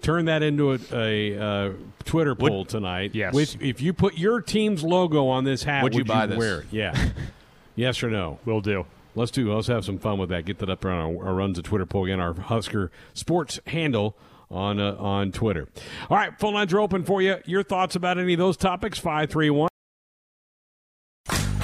turn 0.00 0.26
that 0.26 0.44
into 0.44 0.72
a, 0.74 0.78
a 0.92 1.42
uh, 1.42 1.72
Twitter 2.04 2.36
poll 2.36 2.64
tonight. 2.64 3.16
Yes. 3.16 3.34
With, 3.34 3.60
if 3.60 3.80
you 3.80 3.92
put 3.92 4.16
your 4.16 4.40
team's 4.40 4.84
logo 4.84 5.26
on 5.26 5.42
this 5.42 5.64
hat, 5.64 5.82
Would 5.82 5.96
you 5.96 6.04
buy 6.04 6.26
this? 6.26 6.38
wear 6.38 6.60
it? 6.60 6.66
Yeah. 6.70 7.10
yes 7.74 8.00
or 8.04 8.10
no? 8.10 8.38
We'll 8.44 8.60
do. 8.60 8.86
Let's 9.16 9.32
do. 9.32 9.52
Let's 9.52 9.66
have 9.66 9.84
some 9.84 9.98
fun 9.98 10.18
with 10.18 10.28
that. 10.28 10.44
Get 10.44 10.58
that 10.60 10.70
up 10.70 10.82
there 10.82 10.92
on 10.92 11.16
our, 11.16 11.26
our 11.30 11.34
runs 11.34 11.58
of 11.58 11.64
Twitter 11.64 11.84
poll 11.86 12.04
again. 12.04 12.20
Our 12.20 12.32
Husker 12.34 12.92
Sports 13.12 13.58
handle 13.66 14.14
on 14.50 14.80
uh, 14.80 14.96
on 14.98 15.32
Twitter. 15.32 15.68
All 16.10 16.16
right, 16.16 16.38
phone 16.38 16.54
lines 16.54 16.72
are 16.72 16.80
open 16.80 17.04
for 17.04 17.22
you. 17.22 17.36
Your 17.46 17.62
thoughts 17.62 17.96
about 17.96 18.18
any 18.18 18.34
of 18.34 18.38
those 18.38 18.56
topics? 18.56 18.98
Five 18.98 19.30
three 19.30 19.50
one. 19.50 19.68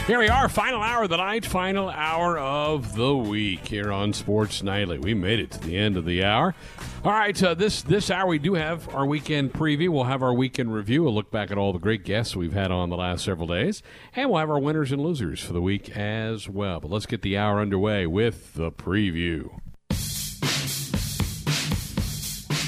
Here 0.07 0.19
we 0.19 0.29
are, 0.29 0.49
final 0.49 0.83
hour 0.83 1.05
of 1.05 1.11
the 1.11 1.19
night, 1.19 1.47
final 1.47 1.89
hour 1.89 2.37
of 2.37 2.97
the 2.97 3.17
week 3.17 3.69
here 3.69 3.93
on 3.93 4.13
Sports 4.13 4.61
Nightly. 4.61 4.99
We 4.99 5.15
made 5.15 5.39
it 5.39 5.53
to 5.53 5.61
the 5.61 5.77
end 5.77 5.97
of 5.97 6.05
the 6.05 6.25
hour. 6.25 6.57
All 7.05 7.13
right, 7.13 7.41
uh, 7.41 7.55
this 7.55 7.83
this 7.83 8.11
hour 8.11 8.27
we 8.27 8.41
do 8.41 8.55
have 8.55 8.93
our 8.93 9.07
weekend 9.07 9.53
preview. 9.53 9.91
We'll 9.91 10.05
have 10.05 10.25
our 10.25 10.35
weekend 10.35 10.75
review. 10.75 11.05
We'll 11.05 11.15
look 11.15 11.31
back 11.31 11.53
at 11.53 11.59
all 11.59 11.73
the 11.73 11.79
great 11.79 12.05
guests 12.05 12.35
we've 12.35 12.55
had 12.55 12.73
on 12.73 12.91
the 12.91 12.97
last 12.97 13.25
several 13.25 13.47
days, 13.47 13.85
and 14.17 14.31
we'll 14.31 14.41
have 14.41 14.51
our 14.51 14.59
winners 14.59 14.91
and 14.91 15.01
losers 15.01 15.39
for 15.39 15.53
the 15.53 15.63
week 15.63 15.97
as 15.97 16.49
well. 16.49 16.81
But 16.81 16.91
let's 16.91 17.07
get 17.07 17.23
the 17.23 17.39
hour 17.39 17.61
underway 17.61 18.05
with 18.09 18.55
the 18.55 18.73
preview. 18.73 19.61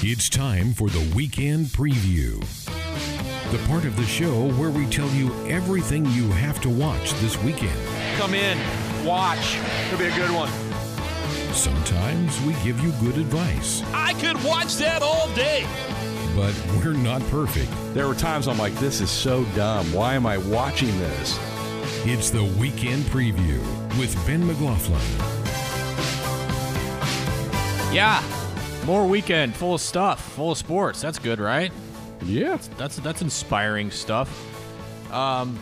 It's 0.05 0.27
time 0.27 0.73
for 0.73 0.89
the 0.89 1.15
weekend 1.15 1.67
preview. 1.67 2.37
The 3.53 3.67
part 3.69 3.85
of 3.85 3.95
the 3.95 4.03
show 4.03 4.49
where 4.55 4.69
we 4.69 4.85
tell 4.87 5.07
you 5.11 5.31
everything 5.47 6.05
you 6.07 6.29
have 6.31 6.59
to 6.63 6.69
watch 6.69 7.13
this 7.21 7.41
weekend. 7.41 7.79
Come 8.17 8.33
in, 8.33 8.57
watch. 9.05 9.57
It'll 9.87 9.99
be 9.99 10.07
a 10.07 10.15
good 10.17 10.29
one. 10.31 10.49
Sometimes 11.53 12.37
we 12.41 12.51
give 12.65 12.81
you 12.81 12.91
good 12.99 13.17
advice, 13.17 13.81
I 13.93 14.11
could 14.15 14.35
watch 14.43 14.75
that 14.75 15.01
all 15.01 15.33
day. 15.35 15.65
but 16.35 16.53
we're 16.75 16.91
not 16.91 17.21
perfect. 17.29 17.71
There 17.93 18.05
were 18.05 18.13
times 18.13 18.49
I'm 18.49 18.57
like, 18.57 18.73
this 18.75 18.99
is 18.99 19.09
so 19.09 19.45
dumb. 19.55 19.85
Why 19.93 20.15
am 20.15 20.25
I 20.25 20.37
watching 20.37 20.99
this? 20.99 21.39
It's 22.05 22.29
the 22.29 22.43
weekend 22.43 23.03
preview 23.03 23.61
with 23.97 24.13
Ben 24.27 24.45
McLaughlin. 24.45 24.99
Yeah, 27.93 28.21
more 28.85 29.07
weekend 29.07 29.55
full 29.55 29.75
of 29.75 29.81
stuff, 29.81 30.33
full 30.33 30.51
of 30.51 30.57
sports. 30.57 31.01
That's 31.01 31.19
good, 31.19 31.39
right? 31.39 31.71
Yeah, 32.25 32.57
that's 32.77 32.97
that's 32.97 33.21
inspiring 33.21 33.91
stuff. 33.91 34.29
Um, 35.11 35.59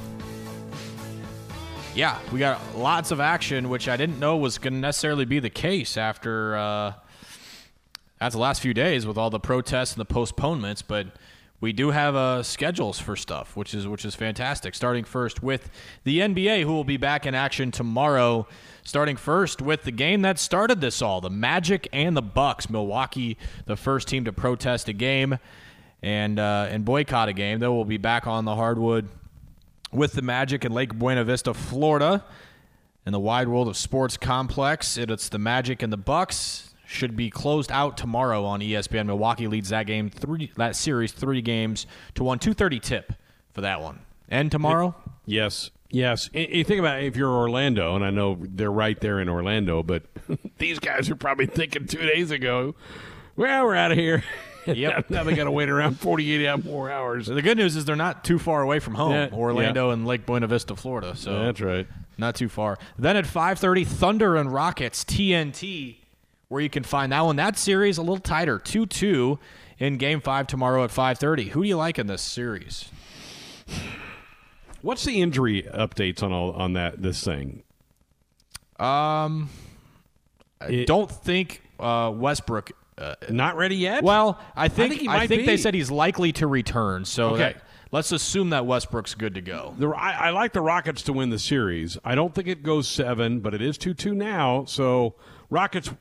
yeah, 1.94 2.18
we 2.32 2.40
got 2.40 2.60
lots 2.76 3.12
of 3.12 3.20
action, 3.20 3.70
which 3.70 3.90
I 3.90 3.98
didn't 3.98 4.20
know 4.20 4.38
was 4.38 4.58
going 4.58 4.74
to 4.74 4.80
necessarily 4.80 5.26
be 5.26 5.40
the 5.40 5.50
case 5.50 5.98
after 5.98 6.56
uh, 6.56 6.94
after 8.20 8.38
the 8.38 8.42
last 8.42 8.62
few 8.62 8.74
days 8.74 9.06
with 9.06 9.18
all 9.18 9.30
the 9.30 9.40
protests 9.40 9.94
and 9.94 10.00
the 10.00 10.06
postponements. 10.06 10.82
But 10.82 11.08
we 11.62 11.72
do 11.72 11.92
have 11.92 12.16
uh, 12.16 12.42
schedules 12.44 13.00
for 13.00 13.16
stuff, 13.16 13.56
which 13.56 13.74
is 13.74 13.88
which 13.88 14.04
is 14.04 14.16
fantastic. 14.16 14.76
Starting 14.76 15.04
first 15.04 15.42
with 15.44 15.70
the 16.04 16.20
NBA, 16.20 16.64
who 16.64 16.74
will 16.74 16.84
be 16.84 16.98
back 16.98 17.26
in 17.26 17.34
action 17.36 17.72
tomorrow. 17.72 18.48
Starting 18.84 19.16
first 19.16 19.62
with 19.62 19.84
the 19.84 19.92
game 19.92 20.24
that 20.24 20.40
started 20.40 20.82
this 20.82 21.02
all, 21.04 21.22
the 21.22 21.30
Magic 21.30 21.88
and 21.94 22.18
the 22.18 22.22
Bucks. 22.22 22.68
Milwaukee, 22.70 23.38
the 23.68 23.76
first 23.78 24.08
team 24.08 24.26
to 24.26 24.34
protest 24.34 24.88
a 24.90 24.94
game 24.94 25.38
and 26.02 26.40
uh, 26.40 26.66
and 26.70 26.84
boycott 26.84 27.30
a 27.30 27.34
game. 27.34 27.60
They 27.60 27.68
will 27.68 27.86
be 27.86 27.98
back 27.98 28.26
on 28.26 28.44
the 28.46 28.56
hardwood 28.56 29.08
with 29.92 30.14
the 30.14 30.24
Magic 30.24 30.66
in 30.66 30.72
Lake 30.72 30.98
Buena 30.98 31.24
Vista, 31.24 31.54
Florida, 31.54 32.26
in 33.06 33.12
the 33.14 33.20
wide 33.20 33.48
world 33.48 33.68
of 33.68 33.78
sports 33.78 34.18
complex. 34.18 34.98
It- 34.98 35.12
It's 35.12 35.30
the 35.30 35.38
Magic 35.38 35.84
and 35.84 35.94
the 35.94 35.98
Bucks. 35.98 36.71
Should 36.92 37.16
be 37.16 37.30
closed 37.30 37.72
out 37.72 37.96
tomorrow 37.98 38.44
on 38.44 38.60
ESPN. 38.60 39.06
Milwaukee 39.06 39.48
leads 39.48 39.70
that 39.70 39.88
game 39.88 40.10
three 40.10 40.52
that 40.58 40.76
series 40.76 41.14
three 41.14 41.42
games 41.42 41.88
to 42.16 42.24
one. 42.24 42.38
Two 42.38 42.54
thirty 42.54 42.80
tip 42.82 43.14
for 43.54 43.62
that 43.62 43.82
one. 43.82 44.02
And 44.28 44.52
tomorrow, 44.52 44.94
Yes, 45.26 45.72
yes. 45.90 46.30
And 46.34 46.50
you 46.50 46.64
think 46.66 46.80
about 46.80 47.02
it, 47.02 47.06
if 47.06 47.16
you're 47.16 47.30
Orlando, 47.30 47.96
and 47.96 48.04
I 48.04 48.10
know 48.10 48.38
they're 48.40 48.72
right 48.72 49.00
there 49.00 49.20
in 49.20 49.30
Orlando, 49.30 49.84
but 49.84 50.04
these 50.58 50.80
guys 50.80 51.10
are 51.10 51.16
probably 51.16 51.46
thinking 51.46 51.86
two 51.88 52.06
days 52.06 52.30
ago, 52.32 52.76
well, 53.36 53.66
we're 53.66 53.76
out 53.76 53.92
of 53.92 53.98
here. 53.98 54.24
Yep. 54.68 55.10
now 55.10 55.24
they 55.24 55.34
got 55.34 55.46
to 55.46 55.52
wait 55.52 55.70
around 55.70 56.00
48 56.00 56.46
out 56.46 56.64
more 56.64 56.92
hours. 56.92 57.26
the 57.26 57.42
good 57.42 57.58
news 57.58 57.76
is 57.76 57.84
they're 57.84 57.96
not 57.96 58.24
too 58.24 58.38
far 58.38 58.62
away 58.62 58.78
from 58.78 58.94
home. 58.94 59.12
Yeah, 59.14 59.30
Orlando 59.34 59.90
and 59.90 60.06
Lake 60.06 60.28
Buena 60.28 60.46
Vista, 60.46 60.76
Florida. 60.76 61.16
So 61.16 61.46
That's 61.46 61.60
right. 61.62 61.88
Not 62.20 62.36
too 62.36 62.48
far. 62.48 62.78
Then 62.96 63.18
at 63.18 63.26
5:30, 63.26 63.88
Thunder 63.88 64.36
and 64.36 64.54
Rockets 64.54 65.04
TNT, 65.04 65.96
where 66.52 66.62
you 66.62 66.70
can 66.70 66.84
find 66.84 67.14
that 67.14 67.22
one. 67.22 67.38
That 67.38 67.58
series 67.58 67.98
a 67.98 68.02
little 68.02 68.18
tighter, 68.18 68.60
2-2 68.60 69.40
in 69.80 69.96
Game 69.96 70.20
Five 70.20 70.48
tomorrow 70.48 70.84
at 70.84 70.90
5:30. 70.90 71.50
Who 71.52 71.64
do 71.64 71.68
you 71.70 71.78
like 71.78 71.98
in 71.98 72.08
this 72.08 72.22
series? 72.22 72.90
What's 74.82 75.06
the 75.06 75.22
injury 75.22 75.64
updates 75.74 76.22
on 76.22 76.34
all 76.34 76.52
on 76.52 76.74
that 76.74 77.02
this 77.02 77.24
thing? 77.24 77.64
Um, 78.80 79.50
I 80.60 80.84
don't 80.86 81.10
think 81.10 81.62
uh, 81.80 82.12
Westbrook. 82.14 82.72
Uh, 82.98 83.16
Not 83.30 83.56
ready 83.56 83.78
yet. 83.78 84.04
well, 84.04 84.38
I 84.56 84.68
think 84.68 84.90
think 84.92 85.02
he 85.04 85.08
I 85.08 85.26
think 85.28 85.46
they 85.46 85.56
said 85.58 85.74
he's 85.74 85.90
likely 85.90 86.34
to 86.34 86.48
return. 86.48 87.06
So 87.06 87.30
Okay. 87.30 87.54
that- 87.54 87.64
let's 87.92 88.12
assume 88.12 88.50
that 88.50 88.66
Westbrook's 88.66 89.16
good 89.16 89.36
to 89.36 89.42
go. 89.42 89.74
The, 89.78 89.88
I, 89.88 90.28
I 90.28 90.30
like 90.32 90.52
the 90.52 90.62
Rockets 90.62 91.02
to 91.04 91.14
win 91.14 91.30
the 91.30 91.40
series. 91.40 91.98
I 92.04 92.14
don't 92.16 92.36
think 92.36 92.48
it 92.50 92.62
goes 92.62 92.88
seven, 92.90 93.40
but 93.40 93.54
it 93.54 93.62
is 93.62 93.78
two 93.78 93.94
two 93.94 94.14
now. 94.14 94.66
So 94.66 95.16
Rockets 95.50 95.92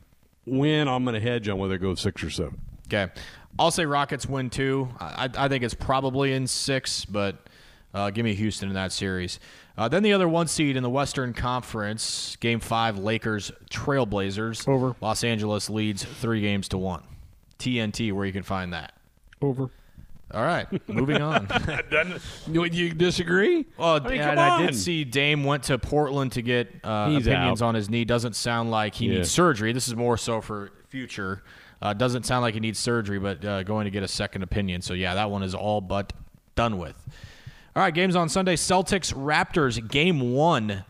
win. 0.46 0.88
I'm 0.88 1.04
going 1.04 1.14
to 1.14 1.20
hedge 1.20 1.48
on 1.48 1.58
whether 1.58 1.74
it 1.74 1.80
goes 1.80 2.00
six 2.00 2.22
or 2.22 2.30
seven. 2.30 2.60
Okay. 2.86 3.10
I'll 3.58 3.70
say 3.70 3.84
Rockets 3.84 4.26
win 4.26 4.50
two. 4.50 4.88
I, 4.98 5.28
I 5.36 5.48
think 5.48 5.64
it's 5.64 5.74
probably 5.74 6.32
in 6.32 6.46
six, 6.46 7.04
but 7.04 7.48
uh, 7.92 8.10
give 8.10 8.24
me 8.24 8.34
Houston 8.34 8.68
in 8.68 8.74
that 8.74 8.92
series. 8.92 9.40
Uh, 9.76 9.88
then 9.88 10.02
the 10.02 10.12
other 10.12 10.28
one 10.28 10.46
seed 10.46 10.76
in 10.76 10.82
the 10.82 10.90
Western 10.90 11.32
Conference, 11.32 12.36
Game 12.36 12.60
Five, 12.60 12.98
Lakers 12.98 13.50
Trailblazers. 13.70 14.68
Over. 14.68 14.94
Los 15.00 15.24
Angeles 15.24 15.70
leads 15.70 16.04
three 16.04 16.40
games 16.40 16.68
to 16.68 16.78
one. 16.78 17.02
TNT, 17.58 18.12
where 18.12 18.26
you 18.26 18.32
can 18.32 18.42
find 18.42 18.72
that. 18.72 18.92
Over. 19.42 19.70
All 20.32 20.42
right, 20.44 20.66
moving 20.88 21.20
on. 21.20 21.46
Doesn't- 21.90 22.22
you, 22.46 22.64
you 22.64 22.90
disagree? 22.94 23.66
Well, 23.76 23.96
I 24.04 24.08
mean, 24.08 24.20
and 24.20 24.38
I 24.38 24.64
did 24.64 24.76
see 24.76 25.04
Dame 25.04 25.42
went 25.44 25.64
to 25.64 25.78
Portland 25.78 26.32
to 26.32 26.42
get 26.42 26.68
uh, 26.84 27.10
opinions 27.16 27.62
out. 27.62 27.66
on 27.68 27.74
his 27.74 27.90
knee. 27.90 28.04
Doesn't 28.04 28.36
sound 28.36 28.70
like 28.70 28.94
he 28.94 29.06
Yeah. 29.06 29.16
needs 29.18 29.30
surgery. 29.30 29.72
This 29.72 29.88
is 29.88 29.96
more 29.96 30.16
so 30.16 30.40
for 30.40 30.70
future. 30.88 31.42
Uh, 31.82 31.94
doesn't 31.94 32.26
sound 32.26 32.42
like 32.42 32.54
he 32.54 32.60
needs 32.60 32.78
surgery, 32.78 33.18
but 33.18 33.44
uh, 33.44 33.62
going 33.64 33.86
to 33.86 33.90
get 33.90 34.02
a 34.02 34.08
second 34.08 34.42
opinion. 34.42 34.82
So 34.82 34.94
yeah, 34.94 35.14
that 35.14 35.30
one 35.30 35.42
is 35.42 35.54
all 35.54 35.80
but 35.80 36.12
done 36.54 36.78
with. 36.78 36.94
All 37.74 37.82
right, 37.82 37.94
games 37.94 38.14
on 38.16 38.28
Sunday: 38.28 38.54
Celtics 38.56 39.12
Raptors 39.14 39.88
game 39.90 40.32
one 40.34 40.84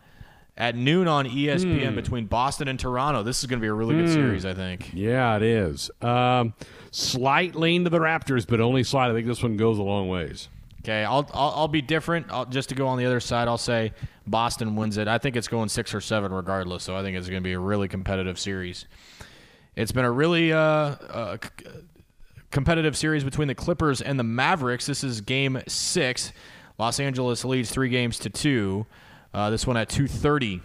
at 0.57 0.75
noon 0.77 1.09
on 1.09 1.27
ESPN 1.27 1.91
Hmm. 1.91 1.95
between 1.95 2.27
Boston 2.27 2.69
and 2.69 2.79
Toronto. 2.79 3.23
This 3.23 3.39
is 3.41 3.47
going 3.47 3.59
to 3.59 3.63
be 3.63 3.69
a 3.69 3.73
really 3.73 3.95
good 3.95 4.09
Hmm. 4.09 4.13
series, 4.15 4.45
I 4.45 4.53
think. 4.53 4.91
Yeah, 4.93 5.37
it 5.37 5.43
is. 5.43 5.91
Um, 6.03 6.53
slight 6.91 7.55
lean 7.55 7.85
to 7.85 7.91
the 7.91 7.99
Raptors, 7.99 8.47
but 8.47 8.61
only 8.61 8.83
slight. 8.83 9.11
I 9.11 9.15
think 9.15 9.27
this 9.27 9.43
one 9.43 9.57
goes 9.57 9.79
a 9.79 9.83
long 9.83 10.09
ways. 10.09 10.49
Okay, 10.83 11.05
I'll 11.05 11.29
I'll, 11.35 11.53
I'll 11.57 11.69
be 11.69 11.83
different. 11.83 12.27
I'll, 12.31 12.47
just 12.47 12.71
to 12.71 12.75
go 12.75 12.87
on 12.89 12.99
the 12.99 13.05
other 13.07 13.21
side, 13.21 13.49
I'll 13.49 13.59
say 13.59 13.93
Boston 14.27 14.77
wins 14.77 14.97
it. 14.97 15.09
I 15.09 15.19
think 15.19 15.37
it's 15.37 15.49
going 15.49 15.69
six 15.69 15.95
or 15.95 16.01
seven 16.01 16.33
regardless. 16.33 16.83
So 16.83 16.97
I 16.97 17.03
think 17.03 17.17
it's 17.17 17.29
going 17.29 17.43
to 17.43 17.47
be 17.47 17.53
a 17.53 17.59
really 17.59 17.89
competitive 17.89 18.39
series. 18.39 18.87
It's 19.77 19.93
been 19.93 20.05
a 20.05 20.11
really 20.11 20.53
uh, 20.53 20.59
uh, 20.59 21.37
c- 21.43 21.67
competitive 22.51 22.97
series 22.97 23.25
between 23.25 23.49
the 23.49 23.55
Clippers 23.55 24.01
and 24.01 24.19
the 24.19 24.25
Mavericks. 24.25 24.87
This 24.87 25.05
is 25.05 25.21
Game 25.21 25.61
Six. 25.69 26.33
Los 26.79 26.99
Angeles 26.99 27.45
leads 27.45 27.71
three 27.71 27.91
games 27.91 28.19
to 28.21 28.31
two. 28.31 28.87
Uh, 29.35 29.51
this 29.51 29.67
one 29.67 29.77
at 29.77 29.89
two 29.89 30.09
thirty 30.09 30.63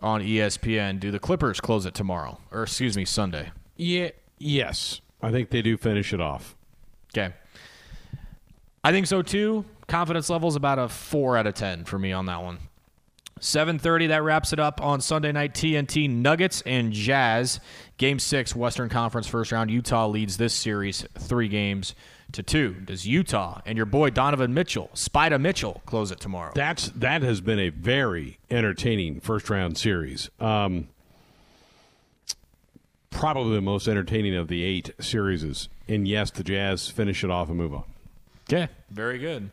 on 0.00 0.20
ESPN. 0.20 1.00
Do 1.00 1.10
the 1.10 1.18
Clippers 1.18 1.60
close 1.60 1.86
it 1.86 1.94
tomorrow, 1.94 2.38
or 2.52 2.64
excuse 2.64 2.96
me, 2.96 3.06
Sunday? 3.06 3.50
Yeah. 3.76 4.10
Yes, 4.38 5.00
I 5.22 5.30
think 5.30 5.50
they 5.50 5.62
do 5.62 5.76
finish 5.76 6.12
it 6.12 6.20
off. 6.20 6.56
Okay. 7.16 7.34
I 8.84 8.92
think 8.92 9.06
so 9.06 9.22
too. 9.22 9.64
Confidence 9.88 10.30
level 10.30 10.48
is 10.48 10.56
about 10.56 10.78
a 10.78 10.88
four 10.88 11.36
out 11.36 11.46
of 11.46 11.54
ten 11.54 11.84
for 11.84 11.98
me 11.98 12.12
on 12.12 12.26
that 12.26 12.42
one. 12.42 12.58
7:30 13.40 14.08
that 14.08 14.22
wraps 14.22 14.52
it 14.52 14.58
up 14.58 14.80
on 14.80 15.00
Sunday 15.00 15.30
night 15.30 15.52
TNT 15.52 16.08
Nuggets 16.08 16.62
and 16.64 16.90
Jazz 16.90 17.60
game 17.98 18.18
6 18.18 18.56
Western 18.56 18.88
Conference 18.88 19.26
first 19.26 19.52
round 19.52 19.70
Utah 19.70 20.06
leads 20.06 20.38
this 20.38 20.54
series 20.54 21.04
3 21.18 21.46
games 21.48 21.94
to 22.32 22.42
2 22.42 22.76
does 22.86 23.06
Utah 23.06 23.60
and 23.66 23.76
your 23.76 23.84
boy 23.84 24.08
Donovan 24.08 24.54
Mitchell 24.54 24.88
Spida 24.94 25.38
Mitchell 25.38 25.82
close 25.84 26.10
it 26.10 26.18
tomorrow 26.18 26.52
That's 26.54 26.88
that 26.90 27.20
has 27.22 27.42
been 27.42 27.58
a 27.58 27.68
very 27.68 28.38
entertaining 28.50 29.20
first 29.20 29.50
round 29.50 29.76
series. 29.76 30.30
Um, 30.40 30.88
probably 33.16 33.54
the 33.54 33.62
most 33.62 33.88
entertaining 33.88 34.34
of 34.36 34.48
the 34.48 34.62
eight 34.62 34.90
series. 35.00 35.68
And 35.88 36.06
yes, 36.06 36.30
the 36.30 36.44
Jazz 36.44 36.90
finish 36.90 37.24
it 37.24 37.30
off 37.30 37.48
and 37.48 37.56
move 37.56 37.72
on. 37.72 37.84
Okay, 38.48 38.68
very 38.90 39.18
good. 39.18 39.50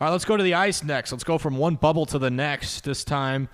All 0.00 0.06
right, 0.06 0.10
let's 0.12 0.26
go 0.26 0.36
to 0.36 0.42
the 0.42 0.54
ice 0.54 0.84
next. 0.84 1.10
Let's 1.10 1.24
go 1.24 1.38
from 1.38 1.56
one 1.56 1.76
bubble 1.76 2.04
to 2.06 2.18
the 2.18 2.30
next. 2.30 2.84
This 2.84 3.04
time, 3.04 3.48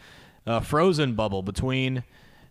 uh, 0.47 0.61
frozen 0.61 1.15
bubble 1.15 1.43
between 1.43 2.03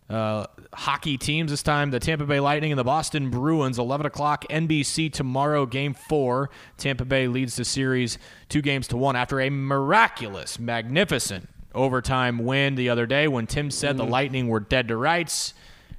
uh, 0.09 0.47
hockey 0.73 1.17
teams. 1.17 1.51
This 1.51 1.61
time, 1.61 1.91
the 1.91 1.99
Tampa 1.99 2.25
Bay 2.25 2.39
Lightning 2.39 2.71
and 2.71 2.79
the 2.79 2.85
Boston 2.85 3.29
Bruins. 3.29 3.77
11 3.77 4.05
o'clock 4.05 4.45
NBC 4.49 5.11
tomorrow, 5.11 5.65
Game 5.65 5.93
Four. 5.93 6.49
Tampa 6.77 7.05
Bay 7.05 7.27
leads 7.27 7.57
the 7.57 7.65
series 7.65 8.17
two 8.47 8.61
games 8.61 8.87
to 8.87 8.97
one 8.97 9.15
after 9.15 9.41
a 9.41 9.49
miraculous, 9.49 10.57
magnificent 10.57 11.49
overtime 11.75 12.39
win 12.45 12.75
the 12.75 12.87
other 12.89 13.05
day 13.05 13.27
when 13.27 13.45
Tim 13.45 13.69
said 13.69 13.97
the 13.97 14.05
Lightning 14.05 14.47
were 14.47 14.61
dead 14.61 14.87
to 14.87 14.95
rights. 14.95 15.53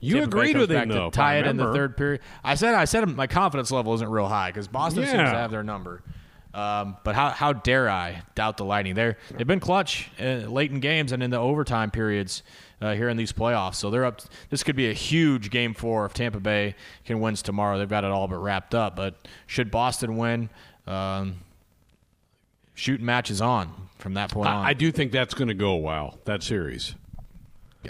You 0.04 0.14
Tampa 0.16 0.36
agreed 0.36 0.56
with 0.56 0.70
him, 0.70 0.88
though, 0.88 1.10
tie 1.10 1.38
it 1.38 1.46
in 1.46 1.56
the 1.56 1.72
third 1.72 1.96
period. 1.96 2.20
I 2.42 2.56
said 2.56 2.74
I 2.74 2.84
said 2.84 3.08
my 3.08 3.26
confidence 3.26 3.70
level 3.70 3.94
isn't 3.94 4.08
real 4.08 4.28
high 4.28 4.50
because 4.50 4.68
Boston 4.68 5.04
seems 5.04 5.14
to 5.14 5.28
have 5.28 5.50
their 5.50 5.62
number. 5.62 6.02
Um, 6.52 6.96
but 7.02 7.16
how, 7.16 7.30
how 7.30 7.52
dare 7.52 7.90
I 7.90 8.22
doubt 8.36 8.58
the 8.58 8.64
Lightning? 8.64 8.94
They're, 8.94 9.18
they've 9.36 9.46
been 9.46 9.58
clutch 9.58 10.08
uh, 10.20 10.46
late 10.48 10.70
in 10.70 10.78
games 10.78 11.10
and 11.10 11.20
in 11.20 11.30
the 11.30 11.38
overtime 11.38 11.90
periods 11.90 12.44
uh, 12.80 12.94
here 12.94 13.08
in 13.08 13.16
these 13.16 13.32
playoffs. 13.32 13.74
So 13.74 13.90
they're 13.90 14.04
up. 14.04 14.20
This 14.50 14.62
could 14.62 14.76
be 14.76 14.88
a 14.88 14.92
huge 14.92 15.50
game 15.50 15.74
four 15.74 16.06
if 16.06 16.14
Tampa 16.14 16.38
Bay 16.38 16.76
can 17.04 17.18
wins 17.18 17.42
tomorrow. 17.42 17.76
They've 17.76 17.88
got 17.88 18.04
it 18.04 18.12
all 18.12 18.28
but 18.28 18.36
wrapped 18.36 18.72
up. 18.72 18.94
But 18.94 19.16
should 19.48 19.72
Boston 19.72 20.16
win, 20.16 20.48
um, 20.86 21.40
shooting 22.74 23.04
matches 23.04 23.40
on 23.40 23.88
from 23.98 24.14
that 24.14 24.30
point 24.30 24.48
on. 24.48 24.64
I, 24.64 24.68
I 24.68 24.74
do 24.74 24.92
think 24.92 25.10
that's 25.10 25.34
going 25.34 25.48
to 25.48 25.54
go 25.54 25.72
a 25.72 25.78
while. 25.78 26.20
That 26.24 26.44
series. 26.44 26.94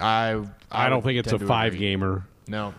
I 0.01 0.43
I 0.75 0.89
don't 0.89 1.03
think 1.03 1.19
it's 1.19 1.33
a 1.33 1.39
five 1.39 1.75
agree. 1.75 1.87
gamer. 1.87 2.27
No. 2.49 2.75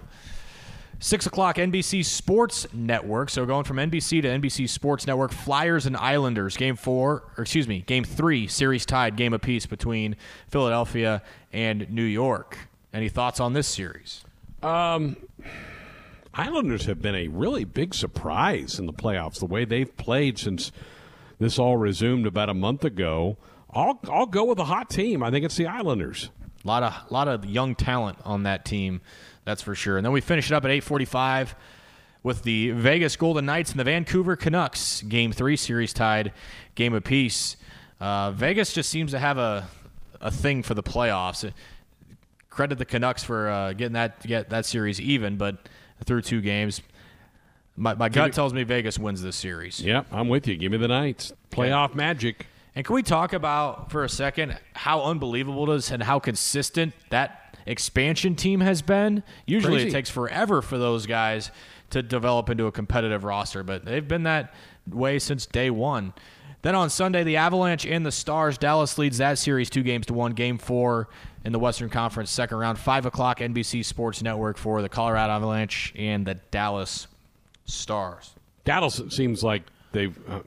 Six 0.99 1.25
o'clock 1.25 1.57
NBC 1.57 2.05
Sports 2.05 2.67
Network. 2.73 3.29
So 3.29 3.45
going 3.45 3.65
from 3.65 3.77
NBC 3.77 4.21
to 4.21 4.27
NBC 4.27 4.69
Sports 4.69 5.05
Network, 5.05 5.31
Flyers 5.31 5.85
and 5.85 5.95
Islanders, 5.97 6.55
game 6.55 6.75
four, 6.75 7.23
or 7.37 7.41
excuse 7.41 7.67
me, 7.67 7.81
game 7.81 8.03
three, 8.03 8.47
series 8.47 8.85
tied, 8.85 9.15
game 9.17 9.33
apiece 9.33 9.65
between 9.65 10.15
Philadelphia 10.47 11.21
and 11.51 11.89
New 11.91 12.03
York. 12.03 12.57
Any 12.93 13.09
thoughts 13.09 13.39
on 13.39 13.53
this 13.53 13.67
series? 13.67 14.23
Um, 14.63 15.17
Islanders 16.33 16.85
have 16.85 17.01
been 17.01 17.15
a 17.15 17.27
really 17.27 17.65
big 17.65 17.93
surprise 17.93 18.79
in 18.79 18.85
the 18.85 18.93
playoffs. 18.93 19.39
The 19.39 19.45
way 19.45 19.65
they've 19.65 19.95
played 19.97 20.37
since 20.39 20.71
this 21.39 21.59
all 21.59 21.77
resumed 21.77 22.25
about 22.25 22.49
a 22.49 22.53
month 22.53 22.83
ago. 22.83 23.37
I'll 23.71 23.99
I'll 24.09 24.25
go 24.25 24.45
with 24.45 24.59
a 24.59 24.65
hot 24.65 24.89
team. 24.89 25.21
I 25.21 25.31
think 25.31 25.45
it's 25.45 25.57
the 25.57 25.67
Islanders. 25.67 26.29
A 26.65 26.67
lot 26.67 26.83
of 26.83 27.11
lot 27.11 27.27
of 27.27 27.45
young 27.45 27.75
talent 27.75 28.17
on 28.25 28.43
that 28.43 28.65
team, 28.65 29.01
that's 29.43 29.61
for 29.61 29.75
sure. 29.75 29.97
And 29.97 30.05
then 30.05 30.11
we 30.11 30.19
finish 30.21 30.51
it 30.51 30.55
up 30.55 30.65
at 30.65 30.71
8:45 30.71 31.53
with 32.23 32.41
the 32.41 32.71
Vegas 32.71 33.15
Golden 33.15 33.45
Knights 33.45 33.69
and 33.69 33.79
the 33.79 33.83
Vancouver 33.83 34.35
Canucks. 34.35 35.03
Game 35.03 35.31
three 35.31 35.55
series 35.55 35.93
tied, 35.93 36.33
game 36.73 36.95
apiece. 36.95 37.55
Uh, 37.99 38.31
Vegas 38.31 38.73
just 38.73 38.89
seems 38.89 39.11
to 39.11 39.19
have 39.19 39.37
a 39.37 39.67
a 40.19 40.31
thing 40.31 40.63
for 40.63 40.73
the 40.73 40.83
playoffs. 40.83 41.49
Credit 42.49 42.77
the 42.77 42.85
Canucks 42.85 43.23
for 43.23 43.47
uh, 43.47 43.73
getting 43.73 43.93
that 43.93 44.25
get 44.25 44.49
that 44.49 44.65
series 44.65 44.99
even, 44.99 45.37
but 45.37 45.69
through 46.05 46.21
two 46.23 46.41
games, 46.41 46.81
my, 47.75 47.93
my 47.93 48.09
gut 48.09 48.27
me- 48.27 48.31
tells 48.31 48.53
me 48.53 48.63
Vegas 48.63 48.97
wins 48.97 49.21
this 49.21 49.35
series. 49.35 49.79
Yep, 49.81 50.07
I'm 50.11 50.29
with 50.29 50.47
you. 50.47 50.55
Give 50.55 50.71
me 50.71 50.77
the 50.77 50.87
Knights. 50.87 51.31
Playoff 51.51 51.93
magic. 51.93 52.47
And 52.75 52.85
can 52.85 52.93
we 52.93 53.03
talk 53.03 53.31
about 53.31 53.89
for 53.89 54.03
a 54.03 54.09
second 54.09 54.57
how 54.73 55.03
unbelievable 55.03 55.71
it 55.71 55.75
is 55.77 55.91
and 55.91 56.03
how 56.03 56.19
consistent 56.19 56.93
that 57.09 57.57
expansion 57.65 58.35
team 58.35 58.59
has 58.59 58.81
been? 58.81 59.23
Usually 59.45 59.75
Crazy. 59.75 59.87
it 59.87 59.91
takes 59.91 60.09
forever 60.09 60.61
for 60.61 60.77
those 60.77 61.05
guys 61.05 61.51
to 61.91 62.03
develop 62.03 62.49
into 62.49 62.65
a 62.65 62.71
competitive 62.71 63.23
roster, 63.23 63.63
but 63.63 63.85
they've 63.85 64.07
been 64.07 64.23
that 64.23 64.53
way 64.89 65.19
since 65.19 65.45
day 65.45 65.69
one. 65.69 66.13
Then 66.63 66.75
on 66.75 66.89
Sunday, 66.89 67.23
the 67.23 67.37
Avalanche 67.37 67.85
and 67.85 68.05
the 68.05 68.11
Stars. 68.11 68.57
Dallas 68.57 68.97
leads 68.97 69.19
that 69.19 69.37
series 69.37 69.69
two 69.69 69.83
games 69.83 70.07
to 70.07 70.13
one. 70.13 70.33
Game 70.33 70.57
four 70.57 71.07
in 71.45 71.51
the 71.53 71.59
Western 71.59 71.89
Conference 71.89 72.31
second 72.31 72.57
round. 72.57 72.79
Five 72.79 73.05
o'clock 73.05 73.39
NBC 73.39 73.85
Sports 73.85 74.23
Network 74.23 74.57
for 74.57 74.81
the 74.81 74.89
Colorado 74.89 75.31
Avalanche 75.31 75.93
and 75.95 76.25
the 76.25 76.33
Dallas 76.33 77.07
Stars. 77.65 78.33
Dallas 78.63 78.99
seems 79.09 79.43
like 79.43 79.61
they've 79.91 80.17
uh, 80.27 80.39